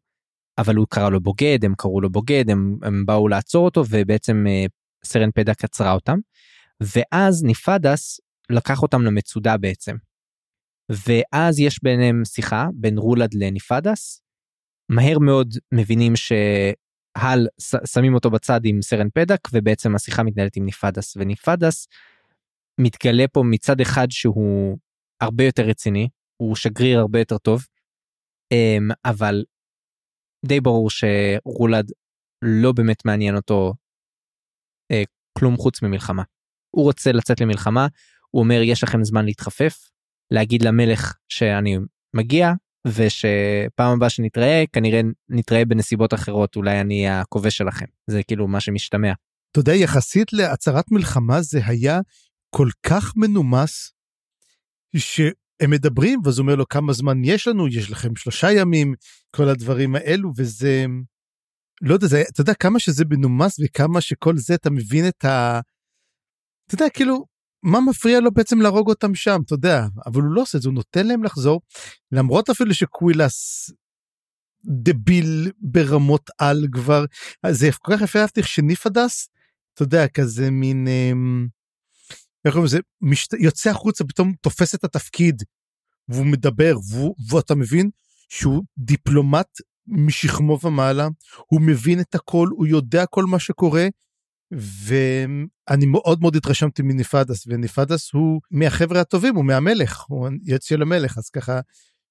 אבל 0.59 0.77
הוא 0.77 0.87
קרא 0.91 1.11
לו 1.11 1.21
בוגד 1.21 1.64
הם 1.64 1.75
קראו 1.79 2.01
לו 2.01 2.11
בוגד 2.11 2.51
הם, 2.51 2.77
הם 2.83 3.07
באו 3.07 3.29
לעצור 3.29 3.64
אותו 3.64 3.85
ובעצם 3.91 4.45
אה, 4.49 4.64
סרן 5.05 5.31
פדק 5.35 5.55
עצרה 5.55 5.93
אותם 5.93 6.18
ואז 6.81 7.45
ניפדס 7.45 8.21
לקח 8.51 8.83
אותם 8.83 9.03
למצודה 9.03 9.57
בעצם. 9.57 9.97
ואז 10.91 11.59
יש 11.59 11.83
ביניהם 11.83 12.23
שיחה 12.25 12.66
בין 12.75 12.99
רולד 12.99 13.35
לניפדס 13.35 14.23
מהר 14.89 15.18
מאוד 15.18 15.55
מבינים 15.73 16.16
ש... 16.16 16.33
הל 17.21 17.47
שמים 17.87 18.14
אותו 18.14 18.31
בצד 18.31 18.61
עם 18.64 18.83
סרן 18.83 19.11
פדק 19.14 19.39
ובעצם 19.53 19.95
השיחה 19.95 20.23
מתנהלת 20.23 20.57
עם 20.57 20.64
ניפדס 20.64 21.16
וניפדס 21.16 21.89
מתגלה 22.81 23.25
פה 23.33 23.43
מצד 23.47 23.81
אחד 23.81 24.07
שהוא 24.11 24.79
הרבה 25.21 25.45
יותר 25.45 25.62
רציני 25.62 26.09
הוא 26.37 26.57
שגריר 26.57 26.99
הרבה 26.99 27.18
יותר 27.18 27.39
טוב 27.39 27.66
אמ, 28.53 28.89
אבל 29.05 29.45
די 30.47 30.61
ברור 30.61 30.91
שרולד 30.91 31.93
לא 32.43 32.73
באמת 32.73 33.05
מעניין 33.05 33.37
אותו 33.37 33.75
אה, 34.91 35.03
כלום 35.39 35.57
חוץ 35.57 35.83
ממלחמה. 35.83 36.23
הוא 36.71 36.85
רוצה 36.85 37.12
לצאת 37.12 37.41
למלחמה 37.41 37.87
הוא 38.31 38.43
אומר 38.43 38.61
יש 38.64 38.85
לכם 38.85 39.05
זמן 39.05 39.25
להתחפף 39.25 39.91
להגיד 40.31 40.62
למלך 40.62 41.14
שאני 41.29 41.79
מגיע 42.16 42.53
ושפעם 42.87 43.93
הבאה 43.97 44.11
שנתראה 44.11 44.64
כנראה 44.72 45.01
נתראה 45.28 45.64
בנסיבות 45.64 46.14
אחרות 46.14 46.57
אולי 46.57 46.81
אני 46.81 47.09
הכובש 47.09 47.57
שלכם. 47.57 47.87
זה 48.07 48.22
כאילו 48.22 48.49
מה 48.49 48.61
שמשתמע. 48.61 49.12
אתה 49.53 49.61
יודע, 49.61 49.74
יחסית 49.74 50.33
להצהרת 50.33 50.91
מלחמה 50.91 51.43
זה 51.43 51.61
היה 51.66 52.01
כל 52.51 52.68
כך 52.87 53.16
מנומס, 53.16 53.93
שהם 54.97 55.70
מדברים, 55.70 56.20
ואז 56.24 56.39
הוא 56.39 56.45
אומר 56.45 56.55
לו 56.55 56.68
כמה 56.68 56.93
זמן 56.93 57.24
יש 57.24 57.49
לנו, 57.49 57.68
יש 57.68 57.91
לכם 57.91 58.16
שלושה 58.16 58.53
ימים, 58.53 58.95
כל 59.37 59.49
הדברים 59.49 59.95
האלו, 59.95 60.33
וזה, 60.37 60.87
לא 61.83 61.95
יודע, 61.95 62.07
זה, 62.07 62.22
אתה 62.22 62.41
יודע 62.41 62.55
כמה 62.55 62.78
שזה 62.78 63.05
מנומס 63.11 63.57
וכמה 63.64 64.01
שכל 64.01 64.37
זה, 64.37 64.55
אתה 64.55 64.70
מבין 64.70 65.09
את 65.09 65.24
ה... 65.24 65.61
אתה 66.66 66.74
יודע, 66.74 66.91
כאילו, 66.95 67.24
מה 67.63 67.81
מפריע 67.81 68.21
לו 68.21 68.31
בעצם 68.31 68.61
להרוג 68.61 68.89
אותם 68.89 69.15
שם, 69.15 69.41
אתה 69.47 69.55
יודע, 69.55 69.87
אבל 70.07 70.23
הוא 70.23 70.33
לא 70.33 70.43
עושה 70.43 70.59
את 70.59 70.63
זה, 70.63 70.69
הוא 70.69 70.75
נותן 70.75 71.07
להם 71.07 71.25
לחזור, 71.25 71.61
למרות 72.13 72.51
אפילו 72.51 72.75
שקווילס 72.75 73.71
דביל 74.65 75.51
ברמות 75.59 76.31
על 76.39 76.67
כבר, 76.73 77.05
זה 77.51 77.69
כל 77.79 77.97
כך 77.97 78.03
יפה 78.03 78.19
אהבתי 78.19 78.43
שניפדס, 78.43 79.29
אתה 79.75 79.83
יודע, 79.83 80.09
כזה 80.09 80.51
מין, 80.51 80.89
אמ, 80.89 81.47
איך 82.45 82.53
קוראים 82.53 82.65
לזה, 82.65 82.79
משת... 83.01 83.33
יוצא 83.33 83.71
החוצה, 83.71 84.05
פתאום 84.05 84.35
תופס 84.41 84.75
את 84.75 84.85
התפקיד, 84.85 85.43
והוא 86.09 86.27
מדבר, 86.27 86.75
והוא, 86.91 87.15
ואתה 87.29 87.55
מבין 87.55 87.91
שהוא 88.29 88.65
דיפלומט 88.79 89.49
משכמו 89.87 90.59
ומעלה, 90.63 91.09
הוא 91.47 91.61
מבין 91.61 92.01
את 92.01 92.15
הכל, 92.15 92.49
הוא 92.51 92.67
יודע 92.67 93.07
כל 93.07 93.25
מה 93.25 93.39
שקורה, 93.39 93.87
ואני 94.53 95.87
מאוד 95.87 96.21
מאוד 96.21 96.37
התרשמתי 96.37 96.83
מניפדס, 96.83 97.47
וניפדס 97.47 98.13
הוא 98.13 98.41
מהחבר'ה 98.51 99.01
הטובים, 99.01 99.37
הוא 99.37 99.45
מהמלך, 99.45 100.05
הוא 100.09 100.29
יצא 100.45 100.67
של 100.67 100.83
המלך, 100.83 101.19
אז 101.19 101.29
ככה 101.31 101.61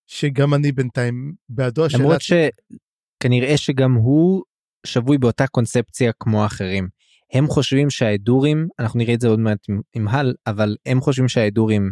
שגם 0.08 0.54
אני 0.54 0.72
בינתיים 0.72 1.34
בעדו. 1.50 1.86
למרות 2.00 2.22
שכנראה 2.22 3.58
שגם 3.58 3.94
הוא 3.94 4.44
שבוי 4.86 5.18
באותה 5.18 5.48
קונספציה 5.48 6.12
כמו 6.20 6.44
האחרים. 6.44 6.88
הם 7.34 7.48
חושבים 7.48 7.90
שהאדורים, 7.90 8.68
אנחנו 8.80 9.00
נראה 9.00 9.14
את 9.14 9.22
זה 9.22 9.28
עוד 9.28 9.40
מעט 9.40 9.60
עם, 9.70 9.82
עם 9.96 10.08
הל, 10.08 10.34
אבל 10.48 10.76
הם 10.86 11.02
חושבים 11.02 11.28
שהאדורים 11.28 11.92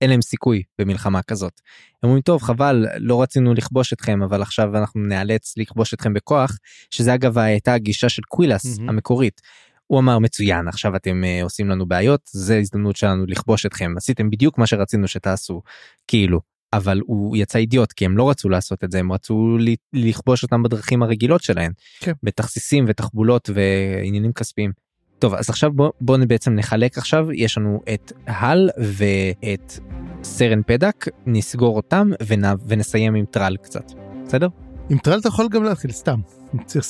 אין 0.00 0.10
להם 0.10 0.22
סיכוי 0.22 0.62
במלחמה 0.78 1.22
כזאת. 1.22 1.60
הם 2.02 2.08
אומרים 2.08 2.22
טוב 2.22 2.42
חבל 2.42 2.86
לא 2.98 3.22
רצינו 3.22 3.54
לכבוש 3.54 3.92
אתכם 3.92 4.22
אבל 4.22 4.42
עכשיו 4.42 4.76
אנחנו 4.76 5.00
נאלץ 5.00 5.54
לכבוש 5.56 5.94
אתכם 5.94 6.14
בכוח 6.14 6.58
שזה 6.90 7.14
אגב 7.14 7.38
הייתה 7.38 7.74
הגישה 7.74 8.08
של 8.08 8.22
קווילס 8.22 8.64
mm-hmm. 8.64 8.82
המקורית. 8.88 9.40
הוא 9.86 10.00
אמר 10.00 10.18
מצוין 10.18 10.68
עכשיו 10.68 10.96
אתם 10.96 11.22
uh, 11.24 11.44
עושים 11.44 11.68
לנו 11.68 11.86
בעיות 11.86 12.20
זה 12.30 12.58
הזדמנות 12.58 12.96
שלנו 12.96 13.26
לכבוש 13.26 13.66
אתכם 13.66 13.94
עשיתם 13.96 14.30
בדיוק 14.30 14.58
מה 14.58 14.66
שרצינו 14.66 15.08
שתעשו 15.08 15.62
כאילו 16.08 16.40
אבל 16.72 17.00
הוא 17.06 17.36
יצא 17.36 17.58
אידיוט 17.58 17.92
כי 17.92 18.04
הם 18.04 18.16
לא 18.16 18.30
רצו 18.30 18.48
לעשות 18.48 18.84
את 18.84 18.90
זה 18.90 18.98
הם 18.98 19.12
רצו 19.12 19.56
לכבוש 19.92 20.42
אותם 20.42 20.62
בדרכים 20.62 21.02
הרגילות 21.02 21.42
שלהם 21.42 21.72
כן. 22.00 22.12
בתכסיסים 22.22 22.84
ותחבולות 22.88 23.50
ועניינים 23.54 24.32
כספיים. 24.32 24.72
טוב 25.18 25.34
אז 25.34 25.50
עכשיו 25.50 25.72
בוא, 25.72 25.90
בוא 26.00 26.18
בעצם 26.28 26.54
נחלק 26.54 26.98
עכשיו. 26.98 27.32
יש 27.32 27.58
לנו 27.58 27.80
את 27.94 28.12
הל 28.26 28.70
ואת 28.78 29.78
סרן 30.22 30.62
פדק 30.66 31.06
נסגור 31.26 31.76
אותם 31.76 32.10
ונ... 32.26 32.44
ונסיים 32.66 33.14
עם 33.14 33.24
טרל 33.24 33.56
קצת. 33.56 33.92
בסדר? 34.26 34.48
עם 34.90 34.98
טרל 34.98 35.18
אתה 35.18 35.28
יכול 35.28 35.48
גם 35.48 35.64
להתחיל 35.64 35.90
סתם. 35.90 36.20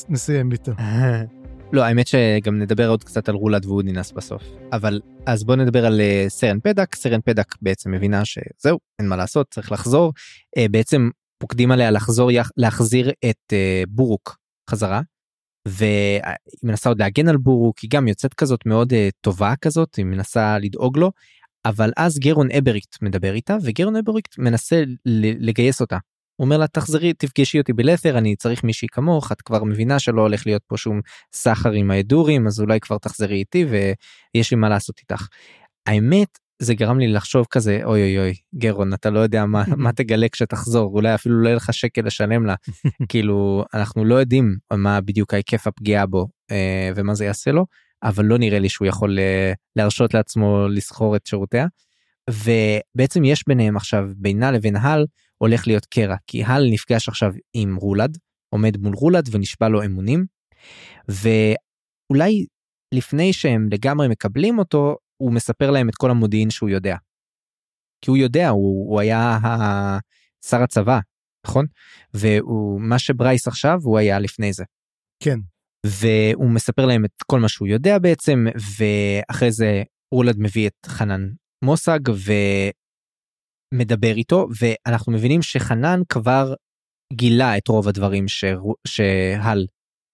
נסיים 0.08 0.52
איתו. 0.52 0.72
לא 1.72 1.82
האמת 1.82 2.06
שגם 2.06 2.58
נדבר 2.58 2.88
עוד 2.88 3.04
קצת 3.04 3.28
על 3.28 3.34
רולד 3.34 3.66
ואודינס 3.66 4.12
בסוף. 4.12 4.42
אבל 4.72 5.00
אז 5.26 5.44
בוא 5.44 5.56
נדבר 5.56 5.86
על 5.86 6.00
uh, 6.00 6.28
סרן 6.28 6.60
פדק. 6.60 6.94
סרן 6.94 7.20
פדק 7.24 7.54
בעצם 7.62 7.90
מבינה 7.90 8.22
שזהו 8.24 8.78
אין 8.98 9.08
מה 9.08 9.16
לעשות 9.16 9.46
צריך 9.50 9.72
לחזור. 9.72 10.12
uh, 10.58 10.62
בעצם 10.70 11.10
פוקדים 11.38 11.70
עליה 11.70 11.90
לחזור 11.90 12.30
להחזיר 12.56 13.12
את 13.30 13.52
בורוק 13.88 14.38
חזרה 14.70 15.00
והיא 15.68 16.20
מנסה 16.62 16.88
עוד 16.88 16.98
להגן 16.98 17.28
על 17.28 17.36
בורוק 17.36 17.78
היא 17.78 17.90
גם 17.90 18.08
יוצאת 18.08 18.34
כזאת 18.34 18.66
מאוד 18.66 18.92
uh, 18.92 18.96
טובה 19.20 19.54
כזאת 19.60 19.94
היא 19.94 20.04
מנסה 20.04 20.58
לדאוג 20.58 20.98
לו 20.98 21.10
אבל 21.64 21.92
אז 21.96 22.18
גרון 22.18 22.48
אבריקט 22.50 23.02
מדבר 23.02 23.34
איתה 23.34 23.56
וגרון 23.62 23.96
אבריקט 23.96 24.38
מנסה 24.38 24.82
לגייס 25.40 25.80
אותה. 25.80 25.98
הוא 26.36 26.44
אומר 26.44 26.56
לה 26.56 26.66
תחזרי 26.66 27.12
תפגשי 27.12 27.58
אותי 27.58 27.72
בלת'ר 27.72 28.18
אני 28.18 28.36
צריך 28.36 28.64
מישהי 28.64 28.88
כמוך 28.88 29.32
את 29.32 29.42
כבר 29.42 29.64
מבינה 29.64 29.98
שלא 29.98 30.22
הולך 30.22 30.46
להיות 30.46 30.62
פה 30.66 30.76
שום 30.76 31.00
סחר 31.34 31.70
עם 31.70 31.90
ההדורים 31.90 32.46
אז 32.46 32.60
אולי 32.60 32.80
כבר 32.80 32.98
תחזרי 32.98 33.36
איתי 33.36 33.64
ויש 33.64 34.50
לי 34.50 34.56
מה 34.56 34.68
לעשות 34.68 34.98
איתך. 34.98 35.26
האמת 35.86 36.38
זה 36.62 36.74
גרם 36.74 36.98
לי 36.98 37.08
לחשוב 37.08 37.46
כזה 37.50 37.80
אוי 37.84 38.02
אוי 38.02 38.18
אוי 38.18 38.34
גרון 38.54 38.94
אתה 38.94 39.10
לא 39.10 39.18
יודע 39.18 39.46
מה 39.46 39.64
מה 39.84 39.92
תגלה 39.92 40.28
כשתחזור 40.28 40.94
אולי 40.94 41.14
אפילו 41.14 41.42
לא 41.42 41.48
יהיה 41.48 41.56
לך 41.56 41.74
שקל 41.74 42.02
לשלם 42.06 42.46
לה 42.46 42.54
כאילו 43.10 43.64
אנחנו 43.74 44.04
לא 44.04 44.14
יודעים 44.14 44.56
מה 44.72 45.00
בדיוק 45.00 45.34
ההיקף 45.34 45.66
הפגיעה 45.66 46.06
בו 46.06 46.26
אה, 46.50 46.90
ומה 46.96 47.14
זה 47.14 47.24
יעשה 47.24 47.52
לו 47.52 47.66
אבל 48.02 48.24
לא 48.24 48.38
נראה 48.38 48.58
לי 48.58 48.68
שהוא 48.68 48.88
יכול 48.88 49.18
אה, 49.18 49.52
להרשות 49.76 50.14
לעצמו 50.14 50.66
לסחור 50.70 51.16
את 51.16 51.26
שירותיה. 51.26 51.66
ובעצם 52.30 53.24
יש 53.24 53.44
ביניהם 53.48 53.76
עכשיו 53.76 54.08
בינה 54.16 54.50
לבין 54.50 54.76
הל 54.76 55.06
הולך 55.38 55.66
להיות 55.66 55.86
קרע 55.86 56.16
כי 56.26 56.44
הל 56.44 56.66
נפגש 56.70 57.08
עכשיו 57.08 57.32
עם 57.54 57.76
רולד 57.76 58.18
עומד 58.48 58.76
מול 58.76 58.94
רולד 58.94 59.28
ונשבע 59.32 59.68
לו 59.68 59.84
אמונים. 59.84 60.26
ואולי 61.08 62.46
לפני 62.94 63.32
שהם 63.32 63.68
לגמרי 63.72 64.08
מקבלים 64.08 64.58
אותו 64.58 64.96
הוא 65.20 65.32
מספר 65.32 65.70
להם 65.70 65.88
את 65.88 65.94
כל 65.94 66.10
המודיעין 66.10 66.50
שהוא 66.50 66.68
יודע. 66.68 66.96
כי 68.04 68.10
הוא 68.10 68.16
יודע 68.16 68.48
הוא, 68.48 68.90
הוא 68.90 69.00
היה 69.00 69.38
שר 70.46 70.62
הצבא 70.62 70.98
נכון 71.46 71.66
ומה 72.14 72.98
שברייס 72.98 73.48
עכשיו 73.48 73.78
הוא 73.82 73.98
היה 73.98 74.18
לפני 74.18 74.52
זה. 74.52 74.64
כן. 75.22 75.38
והוא 75.86 76.50
מספר 76.50 76.86
להם 76.86 77.04
את 77.04 77.22
כל 77.26 77.40
מה 77.40 77.48
שהוא 77.48 77.68
יודע 77.68 77.98
בעצם 77.98 78.46
ואחרי 78.78 79.52
זה 79.52 79.82
רולד 80.14 80.36
מביא 80.38 80.66
את 80.68 80.86
חנן 80.86 81.28
מוסג 81.64 82.00
ומדבר 83.74 84.16
איתו 84.16 84.46
ואנחנו 84.60 85.12
מבינים 85.12 85.42
שחנן 85.42 86.00
כבר 86.08 86.54
גילה 87.12 87.56
את 87.58 87.68
רוב 87.68 87.88
הדברים 87.88 88.28
ש... 88.28 88.44
שהל 88.86 89.66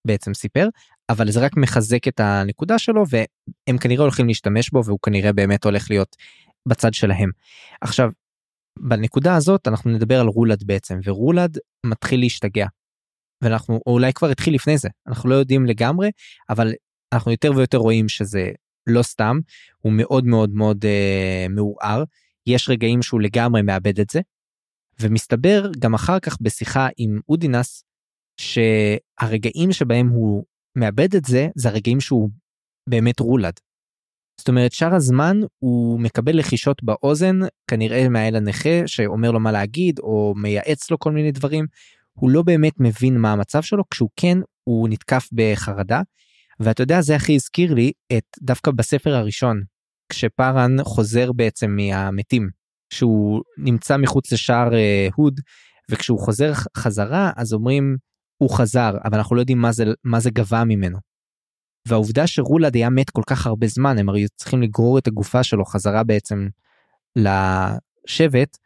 בעצם 0.07 0.35
סיפר 0.35 0.69
אבל 1.09 1.31
זה 1.31 1.41
רק 1.41 1.57
מחזק 1.57 2.09
את 2.09 2.21
הנקודה 2.21 2.79
שלו 2.79 3.05
והם 3.09 3.79
כנראה 3.79 4.03
הולכים 4.03 4.27
להשתמש 4.27 4.71
בו 4.71 4.85
והוא 4.85 4.99
כנראה 5.03 5.33
באמת 5.33 5.65
הולך 5.65 5.91
להיות 5.91 6.17
בצד 6.69 6.95
שלהם. 6.95 7.31
עכשיו 7.81 8.11
בנקודה 8.79 9.37
הזאת 9.37 9.69
אנחנו 9.69 9.91
נדבר 9.91 10.21
על 10.21 10.27
רולד 10.27 10.63
בעצם 10.67 11.01
ורולד 11.05 11.59
מתחיל 11.87 12.21
להשתגע. 12.21 12.67
ואנחנו 13.43 13.81
אולי 13.87 14.13
כבר 14.13 14.29
התחיל 14.29 14.55
לפני 14.55 14.79
זה 14.79 14.89
אנחנו 15.07 15.31
לא 15.31 15.35
יודעים 15.35 15.67
לגמרי 15.67 16.11
אבל 16.51 16.73
אנחנו 17.13 17.31
יותר 17.31 17.53
ויותר 17.57 17.79
רואים 17.79 18.09
שזה 18.09 18.51
לא 18.87 19.03
סתם 19.03 19.39
הוא 19.79 19.93
מאוד 19.93 20.25
מאוד 20.25 20.51
מאוד 20.51 20.85
אה, 20.85 21.47
מעורער 21.51 22.05
יש 22.47 22.69
רגעים 22.69 23.03
שהוא 23.03 23.21
לגמרי 23.21 23.63
מאבד 23.63 24.01
את 24.01 24.11
זה. 24.11 24.21
ומסתבר 25.01 25.71
גם 25.79 25.95
אחר 25.95 26.21
כך 26.21 26.41
בשיחה 26.41 26.89
עם 26.97 27.21
אודינס 27.29 27.85
שהרגעים 28.41 29.73
שבהם 29.73 30.09
הוא 30.09 30.45
מאבד 30.77 31.15
את 31.15 31.25
זה 31.25 31.49
זה 31.55 31.69
הרגעים 31.69 32.01
שהוא 32.01 32.31
באמת 32.89 33.21
רולד. 33.21 33.55
זאת 34.41 34.49
אומרת 34.49 34.73
שאר 34.73 34.95
הזמן 34.95 35.41
הוא 35.59 36.01
מקבל 36.01 36.39
לחישות 36.39 36.85
באוזן 36.85 37.39
כנראה 37.71 38.09
מהאל 38.09 38.37
הנכה 38.37 38.87
שאומר 38.87 39.31
לו 39.31 39.41
מה 39.41 39.53
להגיד 39.53 39.99
או 39.99 40.35
מייעץ 40.37 40.91
לו 40.91 40.99
כל 40.99 41.13
מיני 41.13 41.33
דברים. 41.33 41.67
הוא 42.13 42.31
לא 42.31 42.43
באמת 42.43 42.73
מבין 42.79 43.19
מה 43.19 43.33
המצב 43.33 43.63
שלו 43.63 43.85
כשהוא 43.91 44.11
כן 44.17 44.39
הוא 44.65 44.89
נתקף 44.89 45.29
בחרדה. 45.33 46.03
ואתה 46.61 46.83
יודע 46.83 47.01
זה 47.01 47.17
הכי 47.17 47.35
הזכיר 47.35 47.75
לי 47.75 47.93
את 48.13 48.25
דווקא 48.43 48.71
בספר 48.71 49.15
הראשון 49.15 49.63
כשפארן 50.09 50.77
חוזר 50.83 51.33
בעצם 51.33 51.77
מהמתים 51.77 52.49
שהוא 52.93 53.43
נמצא 53.59 53.97
מחוץ 53.97 54.33
לשער 54.33 54.75
אה, 54.75 55.09
הוד 55.15 55.41
וכשהוא 55.91 56.19
חוזר 56.19 56.53
חזרה 56.77 57.31
אז 57.37 57.53
אומרים 57.53 57.97
הוא 58.39 58.51
חזר 58.51 58.95
אבל 59.05 59.19
אנחנו 59.19 59.37
לא 59.37 59.41
יודעים 59.41 59.59
מה 59.59 59.73
זה 59.73 59.85
מה 60.05 60.21
זה 60.21 60.31
גבה 60.31 60.65
ממנו. 60.65 60.99
והעובדה 61.89 62.27
שרולד 62.27 62.75
היה 62.75 62.91
מת 62.91 63.11
כל 63.11 63.23
כך 63.27 63.47
הרבה 63.47 63.67
זמן 63.67 63.99
הם 63.99 64.11
היו 64.11 64.29
צריכים 64.37 64.63
לגרור 64.63 64.99
את 64.99 65.07
הגופה 65.07 65.43
שלו 65.43 65.65
חזרה 65.65 66.05
בעצם 66.05 66.49
לשבט 67.17 68.59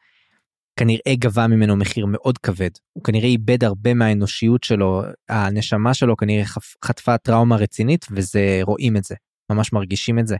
כנראה 0.78 1.14
גבה 1.18 1.46
ממנו 1.46 1.76
מחיר 1.76 2.06
מאוד 2.06 2.38
כבד 2.38 2.70
הוא 2.92 3.04
כנראה 3.04 3.28
איבד 3.28 3.64
הרבה 3.64 3.94
מהאנושיות 3.94 4.64
שלו 4.64 5.02
הנשמה 5.28 5.94
שלו 5.94 6.16
כנראה 6.16 6.44
חטפה 6.84 7.18
טראומה 7.18 7.56
רצינית 7.56 8.06
וזה 8.10 8.60
רואים 8.62 8.96
את 8.96 9.04
זה 9.04 9.14
ממש 9.52 9.72
מרגישים 9.72 10.18
את 10.18 10.26
זה. 10.26 10.36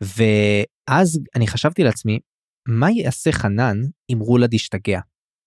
ואז 0.00 1.20
אני 1.36 1.46
חשבתי 1.46 1.84
לעצמי 1.84 2.18
מה 2.68 2.90
יעשה 2.90 3.32
חנן 3.32 3.76
אם 4.12 4.18
רולד 4.18 4.54
ישתגע. 4.54 5.00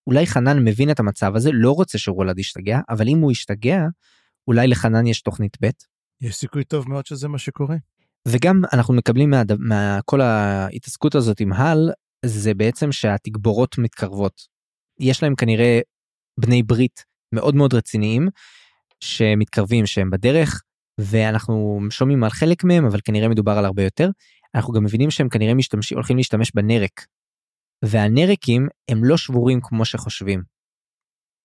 אולי 0.07 0.27
חנן 0.27 0.63
מבין 0.63 0.91
את 0.91 0.99
המצב 0.99 1.35
הזה 1.35 1.49
לא 1.53 1.71
רוצה 1.71 1.97
שרולד 1.97 2.39
ישתגע 2.39 2.79
אבל 2.89 3.07
אם 3.07 3.19
הוא 3.19 3.31
ישתגע 3.31 3.85
אולי 4.47 4.67
לחנן 4.67 5.07
יש 5.07 5.21
תוכנית 5.21 5.57
ב'. 5.61 5.69
יש 6.21 6.35
סיכוי 6.35 6.63
טוב 6.63 6.89
מאוד 6.89 7.05
שזה 7.05 7.27
מה 7.27 7.37
שקורה. 7.37 7.75
וגם 8.27 8.61
אנחנו 8.73 8.93
מקבלים 8.93 9.29
מה, 9.29 9.41
מה 9.59 9.99
כל 10.05 10.21
ההתעסקות 10.21 11.15
הזאת 11.15 11.39
עם 11.39 11.53
הל 11.53 11.91
זה 12.25 12.53
בעצם 12.53 12.91
שהתגבורות 12.91 13.77
מתקרבות. 13.77 14.41
יש 14.99 15.23
להם 15.23 15.35
כנראה 15.35 15.79
בני 16.39 16.63
ברית 16.63 17.03
מאוד 17.31 17.55
מאוד 17.55 17.73
רציניים 17.73 18.27
שמתקרבים 18.99 19.85
שהם 19.85 20.09
בדרך 20.09 20.61
ואנחנו 20.97 21.79
שומעים 21.89 22.23
על 22.23 22.29
חלק 22.29 22.63
מהם 22.63 22.85
אבל 22.85 22.99
כנראה 23.03 23.27
מדובר 23.27 23.51
על 23.51 23.65
הרבה 23.65 23.83
יותר. 23.83 24.09
אנחנו 24.55 24.73
גם 24.73 24.83
מבינים 24.83 25.11
שהם 25.11 25.29
כנראה 25.29 25.53
משתמשים 25.53 25.97
הולכים 25.97 26.17
להשתמש 26.17 26.51
בנרק. 26.55 27.05
והנרקים 27.85 28.67
הם 28.91 29.03
לא 29.03 29.17
שבורים 29.17 29.59
כמו 29.63 29.85
שחושבים. 29.85 30.43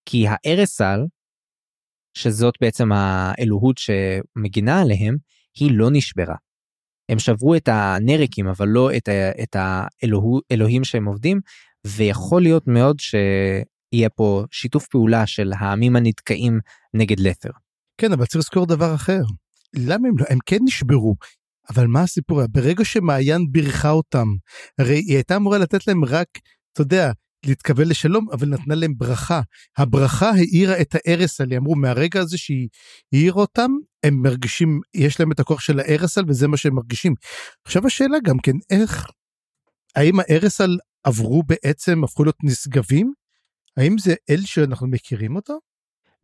כי 0.09 0.25
הארסל, 0.29 1.01
שזאת 2.19 2.55
בעצם 2.61 2.93
האלוהות 2.93 3.79
שמגינה 3.79 4.81
עליהם, 4.81 5.17
היא 5.59 5.71
לא 5.75 5.89
נשברה. 5.93 6.35
הם 7.09 7.19
שברו 7.19 7.55
את 7.55 7.69
הנרקים 7.69 8.49
אבל 8.49 8.69
לא 8.69 8.97
את, 8.97 9.09
ה, 9.09 9.43
את 9.43 9.57
האלוהים 9.59 10.85
שהם 10.85 11.05
עובדים 11.05 11.41
ויכול 11.87 12.43
להיות 12.43 12.67
מאוד 12.67 13.01
שיהיה 13.01 14.09
פה 14.17 14.45
שיתוף 14.51 14.87
פעולה 14.87 15.27
של 15.27 15.53
העמים 15.59 15.97
הנתקעים 15.97 16.61
נגד 16.95 17.21
לת'ר. 17.21 17.51
כן 17.99 18.13
אבל 18.13 18.27
צריך 18.27 18.37
לזכור 18.37 18.67
דבר 18.67 18.95
אחר. 18.95 19.21
למה 19.77 20.09
הם 20.09 20.19
לא 20.19 20.25
הם 20.29 20.39
כן 20.47 20.59
נשברו 20.65 21.17
אבל 21.71 21.87
מה 21.87 22.03
הסיפור 22.03 22.43
ברגע 22.51 22.85
שמעיין 22.85 23.47
בירכה 23.51 23.91
אותם 23.91 24.27
הרי 24.79 24.95
היא 24.95 25.15
הייתה 25.15 25.37
אמורה 25.37 25.59
לתת 25.59 25.87
להם 25.87 26.05
רק 26.05 26.29
אתה 26.73 26.83
יודע 26.83 27.13
להתקבל 27.47 27.89
לשלום 27.89 28.27
אבל 28.33 28.49
נתנה 28.49 28.75
להם 28.75 28.95
ברכה. 28.97 29.41
הברכה 29.79 30.31
האירה 30.31 30.81
את 30.81 30.95
הארסל 30.95 31.55
אמרו 31.57 31.75
מהרגע 31.75 32.21
הזה 32.21 32.39
שהיא 32.39 32.69
העירה 33.13 33.41
אותם 33.41 33.71
הם 34.03 34.23
מרגישים 34.23 34.81
יש 34.95 35.21
להם 35.21 35.33
את 35.33 35.41
הכוח 35.41 35.61
של 35.61 35.81
הארסל 35.81 36.23
וזה 36.29 36.49
מה 36.49 36.57
שהם 36.57 36.75
מרגישים. 36.75 37.15
עכשיו 37.65 37.87
השאלה 37.87 38.19
גם 38.25 38.39
כן 38.39 38.53
איך 38.71 39.07
האם 39.97 40.21
הארסל 40.21 40.77
עברו 41.05 41.43
בעצם 41.43 42.05
הפכו 42.05 42.25
להיות 42.25 42.39
נשגבים? 42.45 43.13
האם 43.77 43.99
זה 43.99 44.15
אל 44.31 44.41
שאנחנו 44.45 44.87
מכירים 44.87 45.37
אותו? 45.37 45.59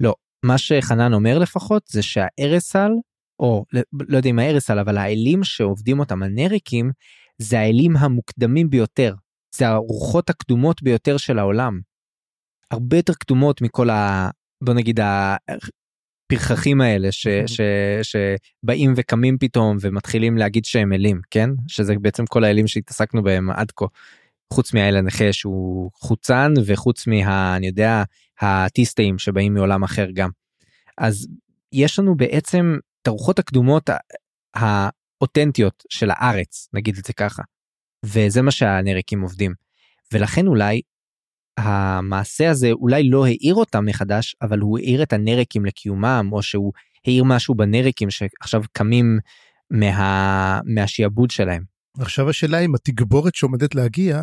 לא. 0.01 0.15
מה 0.43 0.59
שחנן 0.59 1.13
אומר 1.13 1.39
לפחות 1.39 1.83
זה 1.89 2.03
שהארסל 2.03 2.91
או 3.39 3.65
לא 4.09 4.17
יודע 4.17 4.31
אם 4.31 4.39
הארסל 4.39 4.79
אבל 4.79 4.99
האלים 4.99 5.45
שעובדים 5.45 6.01
אותם 6.01 6.23
הנריקים 6.23 6.91
זה 7.39 7.61
האלים 7.61 7.97
המוקדמים 7.97 8.71
ביותר 8.71 9.15
זה 9.55 9.69
הרוחות 9.69 10.31
הקדומות 10.31 10.83
ביותר 10.83 11.17
של 11.17 11.39
העולם. 11.39 11.81
הרבה 12.71 12.97
יותר 12.97 13.13
קדומות 13.15 13.63
מכל 13.63 13.91
ה... 13.91 14.31
בוא 14.65 14.75
נגיד 14.75 15.01
הפרחחים 16.31 16.81
האלה 16.81 17.13
ש, 17.13 17.27
ש, 17.47 17.61
שבאים 18.03 18.93
וקמים 18.97 19.39
פתאום 19.39 19.77
ומתחילים 19.81 20.39
להגיד 20.39 20.65
שהם 20.65 20.93
אלים 20.93 21.21
כן 21.31 21.51
שזה 21.69 21.95
בעצם 22.03 22.27
כל 22.27 22.45
האלים 22.45 22.67
שהתעסקנו 22.67 23.23
בהם 23.23 23.51
עד 23.51 23.71
כה. 23.77 23.87
חוץ 24.53 24.75
מהאל 24.75 24.97
הנכה 24.97 25.33
שהוא 25.33 25.91
חוצן 25.95 26.53
וחוץ 26.67 27.07
מה... 27.07 27.57
אני 27.57 27.67
יודע 27.67 28.03
הטיסטאים 28.41 29.19
שבאים 29.19 29.55
מעולם 29.55 29.83
אחר 29.83 30.11
גם. 30.13 30.31
אז 30.99 31.29
יש 31.73 31.99
לנו 31.99 32.17
בעצם 32.17 32.77
הרוחות 33.09 33.39
הקדומות 33.39 33.91
האותנטיות 34.55 35.83
של 35.89 36.11
הארץ 36.11 36.69
נגיד 36.73 36.99
את 36.99 37.05
זה 37.05 37.13
ככה. 37.13 37.43
וזה 38.05 38.43
מה 38.43 38.51
שהנריקים 38.51 39.21
עובדים. 39.21 39.55
ולכן 40.13 40.47
אולי 40.47 40.81
המעשה 41.59 42.51
הזה 42.51 42.73
אולי 42.73 43.11
לא 43.11 43.27
העיר 43.27 43.55
אותם 43.55 43.85
מחדש 43.87 44.37
אבל 44.43 44.59
הוא 44.59 44.79
העיר 44.79 45.03
את 45.03 45.13
הנרקים 45.13 45.65
לקיומם 45.65 46.29
או 46.33 46.43
שהוא 46.43 46.73
העיר 47.07 47.25
משהו 47.25 47.55
בנרקים 47.55 48.11
שעכשיו 48.11 48.63
קמים 48.73 49.19
מה... 49.71 50.61
מהשיעבוד 50.65 51.31
שלהם. 51.31 51.63
עכשיו 51.99 52.31
השאלה 52.31 52.59
אם 52.59 52.75
התגבורת 52.75 53.35
שעומדת 53.35 53.75
להגיע 53.75 54.23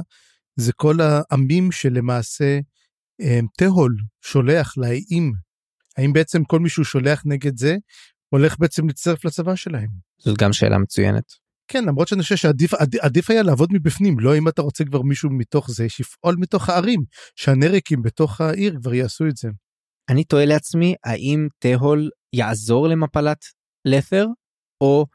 זה 0.56 0.74
כל 0.74 0.98
העמים 1.02 1.72
שלמעשה 1.72 2.60
הם, 3.22 3.48
תהול 3.58 3.96
שולח 4.22 4.78
לאיים. 4.78 5.34
האם 5.98 6.14
בעצם 6.14 6.44
כל 6.44 6.60
מי 6.60 6.70
שהוא 6.70 6.86
שולח 6.86 7.24
נגד 7.26 7.58
זה 7.58 7.78
הולך 8.30 8.60
בעצם 8.60 8.88
להצטרף 8.88 9.26
לצבא 9.26 9.56
שלהם? 9.56 9.90
זאת 10.20 10.38
גם 10.38 10.54
שאלה 10.54 10.78
מצוינת. 10.78 11.24
כן 11.68 11.86
למרות 11.86 12.08
שאני 12.08 12.22
חושב 12.22 12.36
שעדיף 12.36 12.74
עדיף 13.00 13.30
היה 13.30 13.44
לעבוד 13.44 13.70
מבפנים 13.74 14.20
לא 14.20 14.38
אם 14.38 14.48
אתה 14.48 14.62
רוצה 14.62 14.86
כבר 14.86 15.02
מישהו 15.02 15.30
מתוך 15.30 15.72
זה 15.72 15.90
שיפעול 15.90 16.36
מתוך 16.40 16.70
הערים 16.70 17.04
שהנרקים 17.36 18.02
בתוך 18.02 18.42
העיר 18.42 18.76
כבר 18.82 18.94
יעשו 18.94 19.28
את 19.28 19.38
זה. 19.38 19.50
אני 20.10 20.24
תוהה 20.24 20.46
לעצמי 20.46 20.96
האם 21.06 21.48
תהול 21.60 22.10
יעזור 22.34 22.88
למפלת 22.88 23.38
לת'ר 23.86 24.26
או 24.82 25.06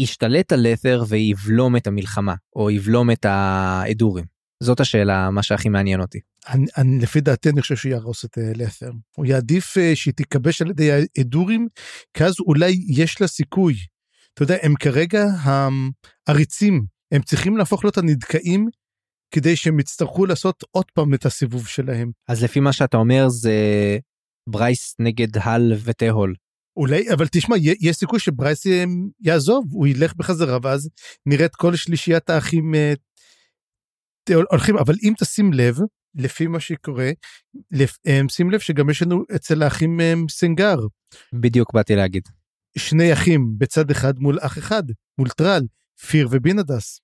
ישתלט 0.00 0.52
על 0.52 0.60
לת'ר 0.62 1.02
ויבלום 1.08 1.76
את 1.76 1.86
המלחמה 1.86 2.34
או 2.56 2.70
יבלום 2.70 3.10
את 3.10 3.24
האדורים. 3.24 4.31
זאת 4.62 4.80
השאלה 4.80 5.30
מה 5.30 5.42
שהכי 5.42 5.68
מעניין 5.68 6.00
אותי. 6.00 6.18
אני, 6.48 6.66
אני 6.76 6.98
לפי 6.98 7.20
דעתי 7.20 7.50
אני 7.50 7.60
חושב 7.60 7.76
שהוא 7.76 7.92
יהרוס 7.92 8.24
את 8.24 8.38
uh, 8.38 8.40
לת'ר. 8.58 8.90
הוא 9.16 9.26
יעדיף 9.26 9.76
uh, 9.76 9.80
שהיא 9.94 10.14
תיכבש 10.14 10.62
על 10.62 10.70
ידי 10.70 10.90
האדורים 10.92 11.68
כי 12.14 12.24
אז 12.24 12.34
אולי 12.40 12.80
יש 12.88 13.20
לה 13.20 13.26
סיכוי 13.26 13.74
אתה 14.34 14.42
יודע, 14.42 14.56
הם 14.62 14.74
כרגע 14.74 15.24
העריצים, 16.26 16.84
הם 17.12 17.22
צריכים 17.22 17.56
להפוך 17.56 17.84
להיות 17.84 17.98
הנדכאים 17.98 18.68
כדי 19.34 19.56
שהם 19.56 19.80
יצטרכו 19.80 20.26
לעשות 20.26 20.64
עוד 20.70 20.84
פעם 20.94 21.14
את 21.14 21.26
הסיבוב 21.26 21.66
שלהם. 21.66 22.10
אז 22.28 22.44
לפי 22.44 22.60
מה 22.60 22.72
שאתה 22.72 22.96
אומר 22.96 23.28
זה 23.28 23.52
ברייס 24.48 24.94
נגד 24.98 25.38
הל 25.38 25.72
ותהול. 25.84 26.34
אולי, 26.76 27.12
אבל 27.12 27.26
תשמע, 27.32 27.56
יש 27.80 27.96
סיכוי 27.96 28.18
שברייס 28.18 28.66
אה, 28.66 28.84
יעזוב, 29.20 29.64
הוא 29.70 29.86
ילך 29.86 30.14
בחזרה 30.14 30.58
ואז 30.62 30.88
נראה 31.26 31.46
את 31.46 31.56
כל 31.56 31.76
שלישיית 31.76 32.30
האחים 32.30 32.74
אה, 32.74 32.92
הולכים, 34.50 34.78
אבל 34.78 34.94
אם 35.02 35.12
תשים 35.18 35.52
לב, 35.52 35.78
לפי 36.14 36.46
מה 36.46 36.60
שקורה, 36.60 37.10
אה, 38.06 38.20
שים 38.28 38.50
לב 38.50 38.60
שגם 38.60 38.90
יש 38.90 39.02
לנו 39.02 39.24
אצל 39.36 39.62
האחים 39.62 40.00
סנגר. 40.28 40.76
בדיוק 41.32 41.74
באתי 41.74 41.96
להגיד. 41.96 42.22
שני 42.78 43.12
אחים 43.12 43.54
בצד 43.58 43.90
אחד 43.90 44.18
מול 44.18 44.38
אח 44.40 44.58
אחד, 44.58 44.82
מול 45.18 45.28
טרל, 45.28 45.62
פיר 46.06 46.28
ובינדס. 46.30 47.00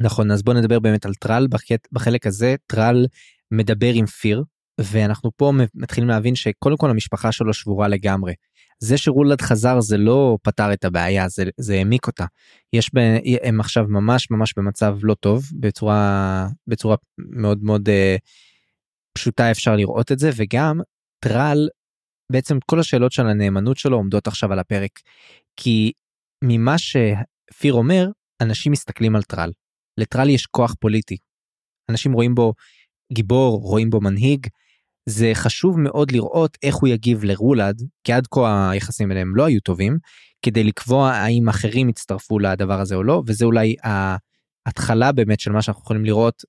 נכון, 0.00 0.30
אז 0.30 0.42
בוא 0.42 0.54
נדבר 0.54 0.78
באמת 0.78 1.06
על 1.06 1.14
טרל 1.14 1.46
בחלק 1.92 2.26
הזה, 2.26 2.54
טרל 2.66 3.06
מדבר 3.50 3.92
עם 3.94 4.06
פיר, 4.06 4.44
ואנחנו 4.80 5.30
פה 5.36 5.52
מתחילים 5.74 6.08
להבין 6.08 6.34
שקודם 6.34 6.76
כל 6.76 6.90
המשפחה 6.90 7.32
שלו 7.32 7.54
שבורה 7.54 7.88
לגמרי. 7.88 8.32
זה 8.80 8.96
שרולד 8.98 9.40
חזר 9.40 9.80
זה 9.80 9.96
לא 9.96 10.38
פתר 10.42 10.72
את 10.72 10.84
הבעיה, 10.84 11.28
זה, 11.28 11.44
זה 11.56 11.74
העמיק 11.74 12.06
אותה. 12.06 12.24
יש 12.72 12.90
ב, 12.94 12.98
הם 13.42 13.60
עכשיו 13.60 13.84
ממש 13.88 14.30
ממש 14.30 14.54
במצב 14.56 14.96
לא 15.02 15.14
טוב, 15.14 15.44
בצורה, 15.60 16.46
בצורה 16.66 16.96
מאוד 17.18 17.62
מאוד 17.62 17.88
uh, 17.88 17.92
פשוטה 19.14 19.50
אפשר 19.50 19.76
לראות 19.76 20.12
את 20.12 20.18
זה, 20.18 20.30
וגם 20.36 20.80
טרל 21.24 21.68
בעצם 22.32 22.58
כל 22.66 22.80
השאלות 22.80 23.12
של 23.12 23.26
הנאמנות 23.26 23.76
שלו 23.76 23.96
עומדות 23.96 24.26
עכשיו 24.26 24.52
על 24.52 24.58
הפרק. 24.58 24.90
כי 25.56 25.92
ממה 26.44 26.78
שפיר 26.78 27.72
אומר, 27.72 28.08
אנשים 28.42 28.72
מסתכלים 28.72 29.16
על 29.16 29.22
טרל. 29.22 29.52
לטרל 29.98 30.28
יש 30.28 30.46
כוח 30.46 30.74
פוליטי. 30.80 31.16
אנשים 31.90 32.12
רואים 32.12 32.34
בו 32.34 32.54
גיבור, 33.12 33.60
רואים 33.60 33.90
בו 33.90 34.00
מנהיג. 34.00 34.46
זה 35.10 35.30
חשוב 35.34 35.80
מאוד 35.80 36.12
לראות 36.12 36.58
איך 36.62 36.76
הוא 36.76 36.88
יגיב 36.88 37.24
לרולד, 37.24 37.82
כי 38.04 38.12
עד 38.12 38.26
כה 38.30 38.70
היחסים 38.70 39.12
אליהם 39.12 39.36
לא 39.36 39.44
היו 39.44 39.60
טובים, 39.60 39.98
כדי 40.42 40.64
לקבוע 40.64 41.10
האם 41.10 41.48
אחרים 41.48 41.88
יצטרפו 41.88 42.38
לדבר 42.38 42.80
הזה 42.80 42.94
או 42.94 43.02
לא, 43.02 43.22
וזה 43.26 43.44
אולי 43.44 43.76
ההתחלה 44.66 45.12
באמת 45.12 45.40
של 45.40 45.52
מה 45.52 45.62
שאנחנו 45.62 45.82
יכולים 45.82 46.04
לראות, 46.04 46.42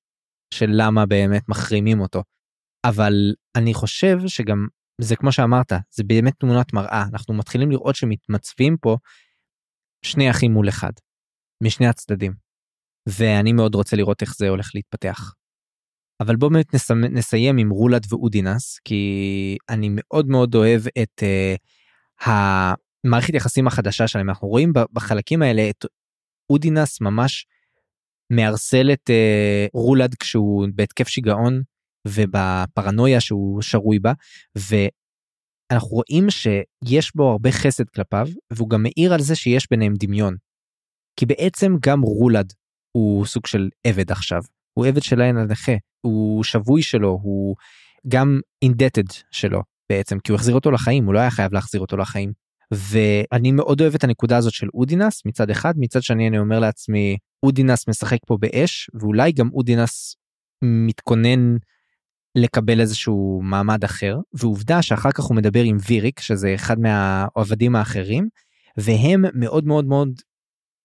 של 0.54 0.70
למה 0.70 1.06
באמת 1.06 1.50
מחרימים 1.50 2.00
אותו. 2.00 2.24
אבל 2.86 3.14
אני 3.56 3.74
חושב 3.74 4.18
שגם 4.28 4.68
זה 5.02 5.16
כמו 5.16 5.32
שאמרת 5.32 5.72
זה 5.96 6.04
באמת 6.04 6.34
תמונת 6.40 6.74
מראה 6.74 7.04
אנחנו 7.14 7.34
מתחילים 7.34 7.72
לראות 7.72 7.96
שמתמצבים 7.96 8.78
פה 8.82 8.98
שני 10.06 10.32
אחים 10.32 10.52
מול 10.52 10.70
אחד 10.70 10.92
משני 11.64 11.88
הצדדים 11.88 12.34
ואני 13.10 13.54
מאוד 13.54 13.76
רוצה 13.76 13.96
לראות 13.96 14.22
איך 14.22 14.36
זה 14.38 14.50
הולך 14.50 14.70
להתפתח. 14.76 15.34
אבל 16.22 16.36
בואו 16.36 16.52
באמת 16.52 16.76
נסיים 17.12 17.58
עם 17.58 17.70
רולד 17.70 18.06
ואודינס 18.10 18.80
כי 18.86 19.58
אני 19.70 19.88
מאוד 19.92 20.28
מאוד 20.28 20.56
אוהב 20.56 20.82
את 21.04 21.24
uh, 21.24 22.32
המערכת 23.06 23.34
יחסים 23.34 23.68
החדשה 23.68 24.08
שלהם 24.08 24.30
אנחנו 24.30 24.48
רואים 24.48 24.74
בחלקים 24.94 25.42
האלה 25.42 25.70
את 25.70 25.86
אודינס 26.50 27.02
ממש 27.02 27.46
מערסל 28.30 28.92
את 28.92 29.10
uh, 29.10 29.70
רולד 29.74 30.16
כשהוא 30.16 30.68
בהתקף 30.76 31.08
שיגעון 31.08 31.62
ובפרנויה 32.08 33.22
שהוא 33.22 33.62
שרוי 33.62 34.00
בה 34.00 34.14
ואנחנו 34.56 35.90
רואים 35.90 36.28
שיש 36.30 37.16
בו 37.16 37.32
הרבה 37.32 37.52
חסד 37.52 37.90
כלפיו 37.90 38.28
והוא 38.54 38.70
גם 38.70 38.84
מעיר 38.84 39.14
על 39.14 39.22
זה 39.22 39.36
שיש 39.36 39.68
ביניהם 39.72 39.94
דמיון. 40.00 40.36
כי 41.20 41.26
בעצם 41.26 41.76
גם 41.86 42.02
רולד 42.02 42.54
הוא 42.92 43.26
סוג 43.26 43.48
של 43.48 43.70
עבד 43.88 44.12
עכשיו 44.12 44.42
הוא 44.74 44.86
עבד 44.86 45.02
של 45.02 45.22
העין 45.22 45.38
הנכה 45.38 45.72
הוא 46.02 46.44
שבוי 46.44 46.82
שלו 46.82 47.20
הוא 47.22 47.56
גם 48.08 48.40
אינדטד 48.62 49.10
שלו 49.32 49.62
בעצם 49.90 50.20
כי 50.20 50.32
הוא 50.32 50.36
החזיר 50.36 50.56
אותו 50.56 50.72
לחיים 50.72 51.06
הוא 51.06 51.14
לא 51.14 51.20
היה 51.20 51.32
חייב 51.32 51.54
להחזיר 51.54 51.82
אותו 51.82 51.98
לחיים. 51.98 52.32
ואני 52.72 53.52
מאוד 53.52 53.82
אוהב 53.82 53.96
את 53.96 54.04
הנקודה 54.04 54.38
הזאת 54.38 54.54
של 54.54 54.68
אודינס 54.74 55.26
מצד 55.26 55.50
אחד 55.50 55.74
מצד 55.78 56.04
שני 56.04 56.28
אני 56.28 56.40
אומר 56.40 56.60
לעצמי 56.60 57.18
אודינס 57.44 57.88
משחק 57.88 58.18
פה 58.28 58.38
באש 58.40 58.90
ואולי 58.94 59.32
גם 59.32 59.50
אודינס 59.54 60.16
מתכונן 60.64 61.56
לקבל 62.36 62.80
איזשהו 62.80 63.42
מעמד 63.44 63.84
אחר 63.84 64.18
ועובדה 64.34 64.82
שאחר 64.82 65.12
כך 65.12 65.24
הוא 65.24 65.36
מדבר 65.36 65.64
עם 65.64 65.78
ויריק 65.88 66.20
שזה 66.20 66.56
אחד 66.56 66.80
מהעבדים 66.80 67.76
האחרים 67.76 68.28
והם 68.78 69.26
מאוד 69.34 69.66
מאוד 69.66 69.86
מאוד 69.86 70.10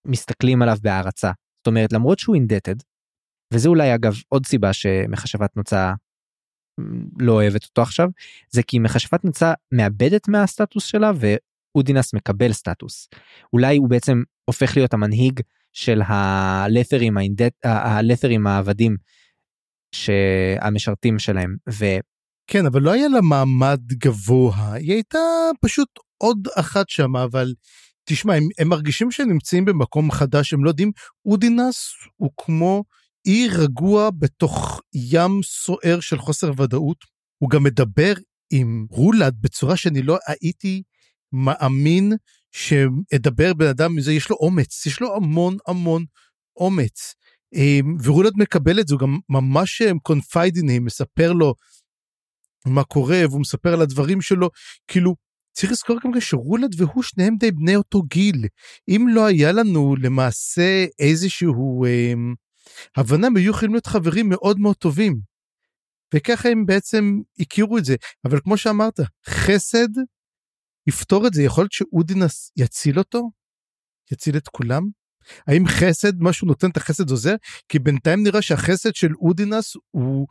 מסתכלים 0.07 0.63
עליו 0.63 0.77
בהערצה. 0.83 1.31
זאת 1.59 1.67
אומרת, 1.67 1.93
למרות 1.93 2.19
שהוא 2.19 2.35
אינדטד, 2.35 2.75
וזה 3.55 3.69
אולי 3.69 3.95
אגב 3.95 4.15
עוד 4.29 4.47
סיבה 4.47 4.73
שמחשבת 4.73 5.57
נוצה 5.57 5.93
לא 7.19 7.33
אוהבת 7.33 7.65
אותו 7.65 7.83
עכשיו, 7.83 8.09
זה 8.51 8.63
כי 8.63 8.79
מחשבת 8.79 9.25
נוצה 9.25 9.53
מאבדת 9.73 10.29
מהסטטוס 10.29 10.85
שלה 10.85 11.13
ואודינס 11.17 12.15
מקבל 12.15 12.53
סטטוס. 12.53 13.09
אולי 13.53 13.77
הוא 13.77 13.91
בעצם 13.91 14.23
הופך 14.45 14.77
להיות 14.77 14.95
המנהיג 14.95 15.41
של 15.73 16.03
הלת'רים, 16.07 17.19
האינדט, 17.19 17.53
הלת'רים 17.65 18.47
העבדים 18.47 18.97
שהמשרתים 19.93 21.19
שלהם. 21.19 21.57
ו... 21.71 21.85
כן, 22.47 22.67
אבל 22.67 22.83
לא 22.83 22.93
היה 22.93 23.09
לה 23.09 23.21
מעמד 23.21 23.81
גבוה, 23.93 24.73
היא 24.73 24.93
הייתה 24.93 25.19
פשוט 25.61 25.89
עוד 26.19 26.49
אחת 26.57 26.89
שם, 26.89 27.17
אבל 27.17 27.55
תשמע, 28.05 28.35
הם, 28.35 28.43
הם 28.59 28.69
מרגישים 28.69 29.11
שהם 29.11 29.29
נמצאים 29.29 29.65
במקום 29.65 30.11
חדש, 30.11 30.53
הם 30.53 30.65
לא 30.65 30.71
יודעים, 30.71 30.93
אודינס 31.27 31.93
הוא 32.17 32.31
כמו 32.37 32.85
אי 33.27 33.49
רגוע 33.49 34.11
בתוך 34.19 34.81
ים 34.95 35.41
סוער 35.45 36.01
של 36.01 36.19
חוסר 36.19 36.51
ודאות. 36.57 36.97
הוא 37.39 37.51
גם 37.51 37.63
מדבר 37.63 38.13
עם 38.51 38.87
רולד 38.91 39.37
בצורה 39.41 39.77
שאני 39.77 40.03
לא 40.03 40.19
הייתי 40.27 40.83
מאמין 41.33 42.13
שאדבר 42.53 43.55
בן 43.55 43.67
אדם 43.67 43.97
מזה, 43.97 44.13
יש 44.13 44.31
לו 44.31 44.37
אומץ, 44.41 44.87
יש 44.87 45.01
לו 45.01 45.17
המון 45.17 45.57
המון 45.67 46.05
אומץ. 46.57 47.15
אמ, 47.55 47.97
ורולד 48.05 48.33
מקבל 48.37 48.81
את 48.81 48.89
זה, 48.89 48.95
הוא 48.95 49.01
גם 49.01 49.19
ממש 49.29 49.83
קונפיידיני, 50.03 50.79
מספר 50.79 51.33
לו 51.33 51.55
מה 52.67 52.85
קורה, 52.85 53.23
והוא 53.29 53.41
מספר 53.41 53.73
על 53.73 53.81
הדברים 53.81 54.21
שלו, 54.21 54.51
כאילו, 54.89 55.15
צריך 55.53 55.73
לזכור 55.73 55.97
גם 56.05 56.21
שרולד 56.21 56.81
והוא 56.81 57.03
שניהם 57.03 57.37
די 57.37 57.53
בני 57.53 57.77
אותו 57.77 58.03
גיל. 58.03 58.47
אם 58.89 59.07
לא 59.11 59.27
היה 59.27 59.53
לנו 59.53 59.97
למעשה 59.97 60.87
איזשהו 60.99 61.85
אה, 61.85 62.13
הבנה, 62.97 63.29
היו 63.37 63.51
יכולים 63.51 63.75
להיות 63.75 63.87
חברים 63.87 64.29
מאוד 64.29 64.59
מאוד 64.59 64.77
טובים. 64.77 65.21
וככה 66.15 66.49
הם 66.49 66.67
בעצם 66.67 67.21
הכירו 67.41 67.79
את 67.79 67.85
זה. 67.85 67.97
אבל 68.25 68.41
כמו 68.41 68.57
שאמרת, 68.57 69.01
חסד 69.29 69.89
יפתור 70.87 71.27
את 71.27 71.35
זה, 71.35 71.43
יכול 71.43 71.63
להיות 71.63 71.73
שאודינס 71.73 72.51
יציל 72.57 72.99
אותו? 72.99 73.31
יציל 74.13 74.37
את 74.37 74.49
כולם? 74.49 74.83
האם 75.47 75.67
חסד, 75.67 76.21
מה 76.21 76.33
שהוא 76.33 76.49
נותן 76.49 76.71
את 76.71 76.77
החסד 76.77 77.11
עוזר? 77.11 77.35
כי 77.69 77.79
בינתיים 77.79 78.23
נראה 78.23 78.43
שהחסד 78.43 78.95
של 78.95 79.13
אודינס 79.21 79.77
הוא 79.91 80.27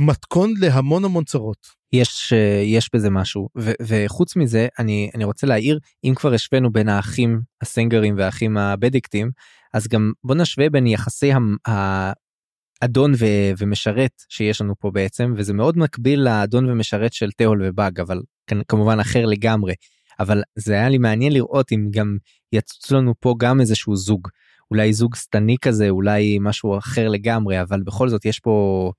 מתכון 0.00 0.54
להמון 0.60 1.04
המון 1.04 1.24
צרות. 1.24 1.80
יש 1.92 2.32
יש 2.64 2.90
בזה 2.94 3.10
משהו 3.10 3.48
ו, 3.58 3.72
וחוץ 3.82 4.36
מזה 4.36 4.68
אני 4.78 5.10
אני 5.14 5.24
רוצה 5.24 5.46
להעיר 5.46 5.78
אם 6.04 6.14
כבר 6.16 6.34
השווינו 6.34 6.72
בין 6.72 6.88
האחים 6.88 7.40
הסנגרים 7.62 8.14
והאחים 8.18 8.56
הבדיקטים 8.56 9.30
אז 9.72 9.88
גם 9.88 10.12
בוא 10.24 10.34
נשווה 10.34 10.70
בין 10.70 10.86
יחסי 10.86 11.30
האדון 11.66 13.12
ו, 13.18 13.24
ומשרת 13.58 14.12
שיש 14.28 14.60
לנו 14.60 14.74
פה 14.78 14.90
בעצם 14.90 15.34
וזה 15.36 15.52
מאוד 15.52 15.78
מקביל 15.78 16.20
לאדון 16.20 16.70
ומשרת 16.70 17.12
של 17.12 17.30
תהול 17.30 17.62
ובאג 17.64 18.00
אבל 18.00 18.20
כמובן 18.68 19.00
אחר 19.00 19.26
לגמרי. 19.26 19.74
אבל 20.20 20.42
זה 20.56 20.72
היה 20.72 20.88
לי 20.88 20.98
מעניין 20.98 21.32
לראות 21.32 21.72
אם 21.72 21.88
גם 21.90 22.16
יצוץ 22.52 22.90
לנו 22.90 23.14
פה 23.20 23.34
גם 23.38 23.60
איזשהו 23.60 23.96
זוג. 23.96 24.28
אולי 24.70 24.92
זוג 24.92 25.14
שטני 25.14 25.56
כזה 25.62 25.88
אולי 25.88 26.38
משהו 26.40 26.78
אחר 26.78 27.08
לגמרי 27.08 27.62
אבל 27.62 27.82
בכל 27.82 28.08
זאת 28.08 28.24
יש 28.24 28.40
פה 28.40 28.92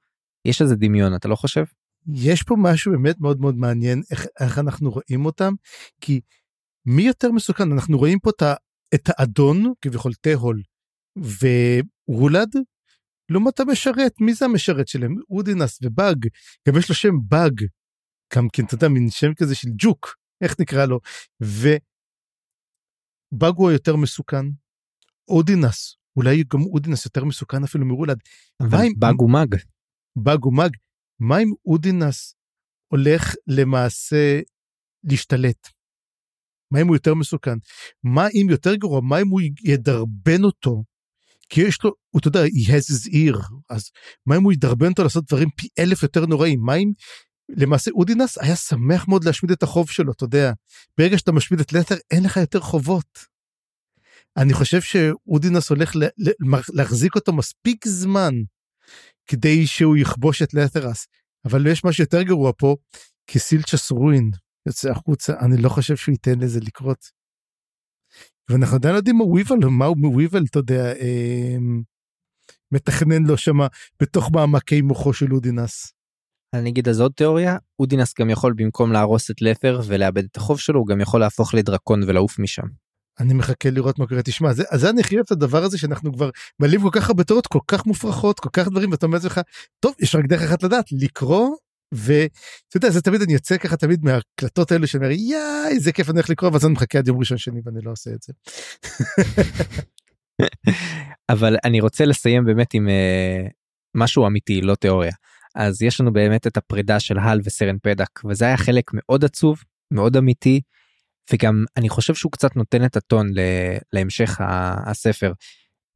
יש 0.45 0.61
איזה 0.61 0.76
דמיון 0.76 1.15
אתה 1.15 1.27
לא 1.27 1.35
חושב? 1.35 1.64
יש 2.14 2.43
פה 2.43 2.56
משהו 2.60 2.91
באמת 2.91 3.15
מאוד 3.19 3.41
מאוד 3.41 3.56
מעניין 3.56 4.02
איך, 4.11 4.26
איך 4.39 4.60
אנחנו 4.60 4.91
רואים 4.91 5.26
אותם 5.26 5.53
כי 6.02 6.22
מי 6.85 7.02
יותר 7.02 7.31
מסוכן? 7.31 7.72
אנחנו 7.72 7.98
רואים 7.98 8.19
פה 8.19 8.30
את, 8.30 8.43
את 8.95 9.09
האדון 9.09 9.73
כביכול 9.81 10.11
תהול 10.22 10.61
ורולד 11.18 12.49
לעומת 13.31 13.59
המשרת 13.59 14.11
מי 14.22 14.34
זה 14.34 14.45
המשרת 14.45 14.88
שלהם 14.88 15.15
אודינס 15.30 15.80
ובאג 15.84 16.27
גם 16.68 16.77
יש 16.77 16.89
לו 16.89 16.95
שם 16.95 17.13
באג 17.27 17.63
גם 18.35 18.47
כן 18.53 18.65
אתה 18.65 18.76
יודע 18.76 18.88
מין 18.88 19.09
שם 19.09 19.34
כזה 19.34 19.55
של 19.55 19.69
ג'וק 19.77 20.15
איך 20.43 20.55
נקרא 20.59 20.85
לו 20.85 20.99
ובאג 21.41 21.73
הוא 23.55 23.69
היותר 23.69 23.95
מסוכן 23.95 24.45
אודינס 25.27 26.01
אולי 26.18 26.43
גם 26.53 26.61
אודינס 26.61 27.05
יותר 27.05 27.26
מסוכן 27.26 27.63
אפילו 27.63 27.85
מרולד. 27.85 28.18
אבל 28.61 28.77
באג 28.99 29.15
הוא 29.19 29.31
מאג. 29.31 29.55
באג 30.15 30.39
הוא 30.43 30.53
מאג. 30.57 30.72
מה 31.19 31.39
אם 31.39 31.51
אודינס 31.65 32.35
הולך 32.88 33.34
למעשה 33.47 34.39
להשתלט? 35.03 35.68
מה 36.72 36.81
אם 36.81 36.88
הוא 36.88 36.95
יותר 36.95 37.14
מסוכן? 37.14 37.57
מה 38.03 38.27
אם 38.27 38.48
יותר 38.49 38.76
גרוע? 38.76 39.02
מה 39.02 39.22
אם 39.22 39.27
הוא 39.27 39.41
ידרבן 39.64 40.43
אותו? 40.43 40.84
כי 41.49 41.61
יש 41.61 41.84
לו, 41.84 41.91
אתה 42.18 42.27
יודע, 42.27 42.45
he 42.45 42.68
has 42.68 42.93
his 42.93 43.14
ear, 43.14 43.38
אז 43.69 43.91
מה 44.26 44.38
אם 44.38 44.43
הוא 44.43 44.53
ידרבן 44.53 44.88
אותו 44.88 45.03
לעשות 45.03 45.26
דברים 45.27 45.49
פי 45.56 45.68
אלף 45.80 46.03
יותר 46.03 46.26
נוראים? 46.26 46.60
מה 46.61 46.76
אם 46.76 46.91
למעשה 47.49 47.91
אודינס 47.91 48.38
היה 48.38 48.56
שמח 48.56 49.07
מאוד 49.07 49.23
להשמיד 49.23 49.52
את 49.52 49.64
החוב 49.64 49.89
שלו, 49.89 50.11
אתה 50.11 50.23
יודע, 50.23 50.52
ברגע 50.98 51.18
שאתה 51.18 51.31
משמיד 51.31 51.60
את 51.60 51.73
לתר 51.73 51.95
אין 52.11 52.23
לך 52.23 52.38
יותר 52.38 52.60
חובות. 52.60 53.31
אני 54.38 54.53
חושב 54.53 54.81
שאודינס 54.81 55.69
הולך 55.69 55.93
להחזיק 56.73 57.15
אותו 57.15 57.34
מספיק 57.34 57.88
זמן 57.88 58.34
כדי 59.27 59.68
שהוא 59.68 59.98
יכבוש 59.98 60.41
את 60.41 60.53
לתרס. 60.53 61.07
אבל 61.45 61.68
יש 61.68 61.85
משהו 61.85 62.03
יותר 62.03 62.22
גרוע 62.22 62.52
פה, 62.57 62.76
כי 63.27 63.39
סילצ'ס 63.39 63.91
רואין 63.91 64.31
יוצא 64.68 64.92
החוצה, 64.92 65.34
אני 65.40 65.62
לא 65.62 65.70
חושב 65.70 65.96
שהוא 65.96 66.14
ייתן 66.14 66.40
לזה 66.40 66.60
לקרות. 66.60 67.06
ואנחנו 68.50 68.76
עדיין 68.76 68.94
לא 68.94 69.00
יודעים 69.00 69.18
מה 69.18 69.24
וויבל, 69.24 69.56
מה 69.70 69.86
הוא 69.86 69.98
מוויבל, 69.98 70.44
אתה 70.50 70.60
יודע, 70.60 70.94
אה, 70.94 71.58
מתכנן 72.72 73.24
לו 73.24 73.38
שמה 73.38 73.68
בתוך 74.02 74.32
מעמקי 74.32 74.82
מוחו 74.82 75.14
של 75.14 75.34
אודינס. 75.34 75.94
אני 76.56 76.70
אגיד 76.70 76.90
אז 76.90 77.02
עוד 77.02 77.12
תיאוריה, 77.16 77.58
אודינס 77.80 78.14
גם 78.20 78.30
יכול 78.30 78.54
במקום 78.54 78.92
להרוס 78.92 79.32
את 79.32 79.42
לת'ר 79.42 79.82
ולאבד 79.88 80.24
את 80.24 80.38
החוב 80.38 80.60
שלו, 80.60 80.80
הוא 80.80 80.88
גם 80.88 81.02
יכול 81.02 81.20
להפוך 81.20 81.54
לדרקון 81.54 82.04
ולעוף 82.04 82.40
משם. 82.40 82.68
אני 83.20 83.34
מחכה 83.34 83.70
לראות 83.70 84.00
מה 84.00 84.08
קורה 84.08 84.22
תשמע 84.22 84.54
זה 84.54 84.64
אז 84.72 84.86
אני 84.86 85.02
הכי 85.02 85.16
אוהב 85.16 85.26
את 85.26 85.32
הדבר 85.32 85.64
הזה 85.64 85.78
שאנחנו 85.78 86.14
כבר 86.14 86.30
מעלים 86.60 86.82
כל 86.82 86.90
כך 86.92 87.10
הרבה 87.10 87.24
תיאוריות 87.24 87.48
כל 87.48 87.60
כך 87.68 87.86
מופרכות 87.86 88.40
כל 88.40 88.50
כך 88.54 88.68
דברים 88.68 88.92
ואתה 88.92 89.06
אומר 89.06 89.18
לעצמך 89.18 89.42
טוב 89.80 89.94
יש 90.00 90.16
רק 90.16 90.26
דרך 90.26 90.42
אחת 90.42 90.64
לדעת 90.64 90.86
לקרוא 90.92 91.56
ואתה 91.91 92.77
יודע 92.77 92.89
זה 92.89 93.01
תמיד 93.01 93.22
אני 93.22 93.34
יוצא 93.34 93.57
ככה 93.57 93.77
תמיד 93.77 93.99
מהקלטות 94.03 94.72
האלה 94.72 94.88
שאני 94.88 95.05
אומר 95.05 95.15
יא 95.19 95.38
איזה 95.69 95.91
כיף 95.91 96.09
אני 96.09 96.18
הולך 96.18 96.30
לקרוא 96.30 96.51
ואז 96.51 96.65
אני 96.65 96.73
מחכה 96.73 96.99
עד 96.99 97.07
יום 97.07 97.19
ראשון 97.19 97.38
שני 97.38 97.61
ואני 97.65 97.80
לא 97.84 97.91
עושה 97.91 98.11
את 98.11 98.22
זה. 98.22 98.34
אבל 101.34 101.57
אני 101.63 101.81
רוצה 101.81 102.05
לסיים 102.05 102.45
באמת 102.45 102.73
עם 102.73 102.88
uh, 102.88 103.51
משהו 103.95 104.27
אמיתי 104.27 104.61
לא 104.61 104.76
תיאוריה 104.76 105.11
אז 105.55 105.81
יש 105.81 106.01
לנו 106.01 106.13
באמת 106.13 106.47
את 106.47 106.57
הפרידה 106.57 106.99
של 106.99 107.18
הל 107.19 107.39
וסרן 107.43 107.77
פדק 107.84 108.26
וזה 108.26 108.45
היה 108.45 108.57
חלק 108.57 108.84
מאוד 108.93 109.26
עצוב 109.26 109.63
מאוד 109.91 110.18
אמיתי 110.18 110.61
וגם 111.34 111.65
אני 111.77 111.89
חושב 111.89 112.15
שהוא 112.15 112.31
קצת 112.31 112.55
נותן 112.55 112.85
את 112.85 112.97
הטון 112.97 113.30
להמשך 113.93 114.38
הספר. 114.85 115.34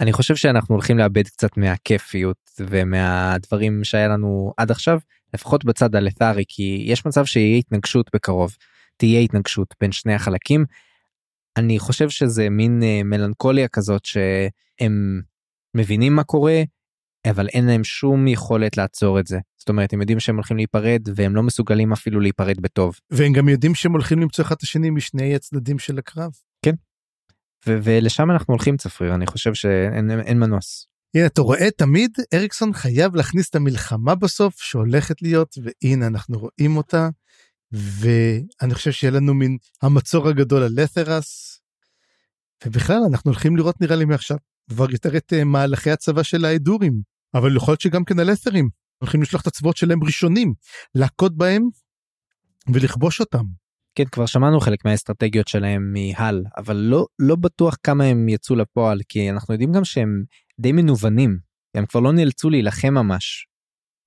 אני 0.01 0.13
חושב 0.13 0.35
שאנחנו 0.35 0.76
הולכים 0.76 0.97
לאבד 0.97 1.27
קצת 1.27 1.57
מהכיפיות 1.57 2.38
ומהדברים 2.59 3.84
שהיה 3.84 4.07
לנו 4.07 4.53
עד 4.57 4.72
עכשיו 4.72 4.99
לפחות 5.36 5.66
בצד 5.66 5.95
הלת'ארי 5.95 6.44
כי 6.48 6.84
יש 6.86 7.06
מצב 7.06 7.26
שיהיה 7.26 7.57
התנגשות 7.57 8.10
בקרוב 8.16 8.56
תהיה 8.98 9.20
התנגשות 9.20 9.74
בין 9.82 9.91
שני 9.91 10.14
החלקים. 10.14 10.66
אני 11.57 11.80
חושב 11.80 12.10
שזה 12.10 12.49
מין 12.49 12.84
אה, 12.84 13.02
מלנכוליה 13.03 13.68
כזאת 13.68 14.06
שהם 14.06 15.22
מבינים 15.76 16.16
מה 16.16 16.24
קורה 16.24 16.64
אבל 17.30 17.48
אין 17.48 17.66
להם 17.66 17.84
שום 17.84 18.28
יכולת 18.28 18.78
לעצור 18.78 19.20
את 19.20 19.28
זה. 19.28 19.40
זאת 19.57 19.70
אומרת 19.70 19.94
הם 19.94 20.02
יודעים 20.02 20.20
שהם 20.20 20.36
הולכים 20.36 20.57
להיפרד 20.57 21.02
והם 21.16 21.36
לא 21.36 21.44
מסוגלים 21.44 21.94
אפילו 21.94 22.20
להיפרד 22.20 22.62
בטוב. 22.62 22.99
והם 23.12 23.34
גם 23.34 23.49
יודעים 23.49 23.76
שהם 23.76 23.91
הולכים 23.91 24.20
למצוא 24.20 24.45
אחד 24.45 24.56
את 24.56 24.64
השני 24.64 24.90
משני 24.90 25.36
הצדדים 25.36 25.80
של 25.80 25.98
הקרב. 25.99 26.32
כן. 26.66 26.76
ו- 27.68 27.78
ולשם 27.84 28.32
אנחנו 28.32 28.53
הולכים 28.53 28.78
צפריר 28.78 29.16
אני 29.16 29.28
חושב 29.28 29.53
שאין 29.53 30.12
אין 30.20 30.40
מנוס. 30.40 30.88
הנה 31.16 31.26
אתה 31.26 31.42
רואה 31.42 31.72
תמיד 31.78 32.12
אריקסון 32.34 32.74
חייב 32.74 33.16
להכניס 33.16 33.50
את 33.50 33.56
המלחמה 33.56 34.16
בסוף 34.16 34.62
שהולכת 34.62 35.22
להיות 35.22 35.56
והנה 35.64 36.08
אנחנו 36.08 36.40
רואים 36.40 36.78
אותה. 36.78 37.10
ואני 37.72 38.74
חושב 38.74 38.92
שיהיה 38.92 39.12
לנו 39.12 39.34
מין 39.34 39.58
המצור 39.82 40.28
הגדול 40.30 40.64
על 40.64 40.72
לת'רס. 40.76 41.60
ובכלל 42.66 43.00
אנחנו 43.10 43.32
הולכים 43.32 43.58
לראות 43.58 43.82
נראה 43.82 43.96
לי 43.96 44.06
מעכשיו 44.06 44.38
כבר 44.70 44.92
יותר 44.92 45.18
את 45.18 45.34
אה, 45.34 45.44
מהלכי 45.44 45.92
הצבא 45.92 46.24
של 46.24 46.46
האדורים. 46.46 47.02
אבל 47.34 47.56
יכול 47.56 47.72
להיות 47.72 47.82
שגם 47.82 48.06
כן 48.06 48.20
הלת'רים 48.20 48.70
הולכים 48.98 49.22
לשלוח 49.22 49.42
את 49.42 49.48
הצבאות 49.48 49.78
שלהם 49.78 50.04
ראשונים, 50.04 50.54
להכות 50.96 51.38
בהם 51.38 51.64
ולכבוש 52.74 53.20
אותם. 53.20 53.44
כן, 53.95 54.05
כבר 54.05 54.26
שמענו 54.26 54.59
חלק 54.59 54.85
מהאסטרטגיות 54.85 55.47
שלהם 55.47 55.93
מהל, 55.93 56.43
אבל 56.57 56.76
לא, 56.76 57.05
לא 57.19 57.35
בטוח 57.35 57.77
כמה 57.84 58.03
הם 58.03 58.30
יצאו 58.30 58.55
לפועל, 58.55 58.99
כי 59.09 59.30
אנחנו 59.30 59.53
יודעים 59.53 59.72
גם 59.72 59.85
שהם 59.85 60.23
די 60.59 60.72
מנוונים, 60.72 61.38
הם 61.76 61.85
כבר 61.85 61.99
לא 61.99 62.13
נאלצו 62.13 62.49
להילחם 62.49 62.93
ממש 62.93 63.47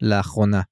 לאחרונה. 0.03 0.63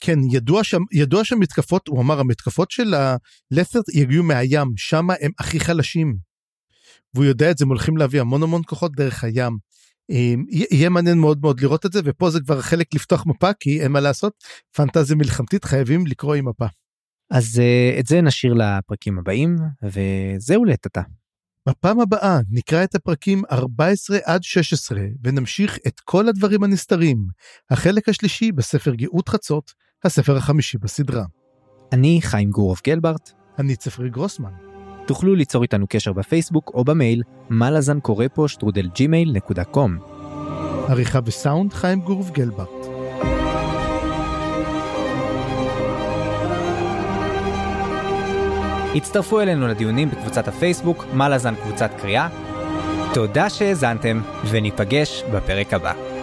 כן, 0.00 0.18
ידוע 0.30 0.64
שם, 0.64 0.80
ידוע 0.92 1.24
שהמתקפות, 1.24 1.88
הוא 1.88 2.00
אמר, 2.00 2.20
המתקפות 2.20 2.70
של 2.70 2.94
הלת'ר 2.94 3.80
יגיעו 3.94 4.24
מהים, 4.24 4.72
שם 4.76 5.06
הם 5.20 5.30
הכי 5.38 5.60
חלשים. 5.60 6.16
והוא 7.14 7.24
יודע 7.24 7.50
את 7.50 7.58
זה, 7.58 7.64
הם 7.64 7.68
הולכים 7.68 7.96
להביא 7.96 8.20
המון 8.20 8.42
המון 8.42 8.62
כוחות 8.66 8.92
דרך 8.92 9.24
הים. 9.24 9.58
אמ, 10.10 10.44
יהיה 10.50 10.88
מעניין 10.88 11.18
מאוד 11.18 11.38
מאוד 11.40 11.60
לראות 11.60 11.86
את 11.86 11.92
זה, 11.92 12.00
ופה 12.04 12.30
זה 12.30 12.40
כבר 12.40 12.60
חלק 12.60 12.94
לפתוח 12.94 13.26
מפה, 13.26 13.52
כי 13.60 13.80
אין 13.80 13.92
מה 13.92 14.00
לעשות, 14.00 14.32
פנטזיה 14.76 15.16
מלחמתית 15.16 15.64
חייבים 15.64 16.06
לקרוא 16.06 16.34
עם 16.34 16.48
מפה. 16.48 16.66
אז 17.30 17.62
uh, 17.62 18.00
את 18.00 18.06
זה 18.06 18.20
נשאיר 18.20 18.54
לפרקים 18.54 19.18
הבאים, 19.18 19.56
וזהו 19.82 20.64
עתה. 20.86 21.02
בפעם 21.68 22.00
הבאה 22.00 22.38
נקרא 22.50 22.84
את 22.84 22.94
הפרקים 22.94 23.42
14 23.52 24.18
עד 24.24 24.42
16 24.42 24.98
ונמשיך 25.24 25.78
את 25.86 26.00
כל 26.00 26.28
הדברים 26.28 26.62
הנסתרים. 26.62 27.26
החלק 27.70 28.08
השלישי 28.08 28.52
בספר 28.52 28.94
גאות 28.94 29.28
חצות, 29.28 29.72
הספר 30.04 30.36
החמישי 30.36 30.78
בסדרה. 30.78 31.24
אני 31.92 32.18
חיים 32.22 32.50
גורוב 32.50 32.80
גלברט. 32.86 33.30
אני 33.58 33.76
צפרי 33.76 34.10
גרוסמן. 34.10 34.52
תוכלו 35.06 35.34
ליצור 35.34 35.62
איתנו 35.62 35.86
קשר 35.88 36.12
בפייסבוק 36.12 36.70
או 36.74 36.84
במייל 36.84 37.22
מה 37.50 37.70
לזן 37.70 38.00
קורא 38.00 38.26
פה 38.34 38.48
שטרודל 38.48 38.88
ג'ימייל 38.94 39.32
נקודה 39.32 39.64
קום. 39.64 39.98
עריכה 40.88 41.18
וסאונד 41.24 41.72
חיים 41.72 42.00
גורוב 42.00 42.30
גלברט. 42.30 42.86
הצטרפו 48.96 49.40
אלינו 49.40 49.68
לדיונים 49.68 50.10
בקבוצת 50.10 50.48
הפייסבוק 50.48 51.04
מה 51.12 51.28
לזן 51.28 51.54
קבוצת 51.54 51.90
קריאה. 52.00 52.28
תודה 53.14 53.50
שהאזנתם 53.50 54.20
וניפגש 54.50 55.22
בפרק 55.32 55.74
הבא. 55.74 56.15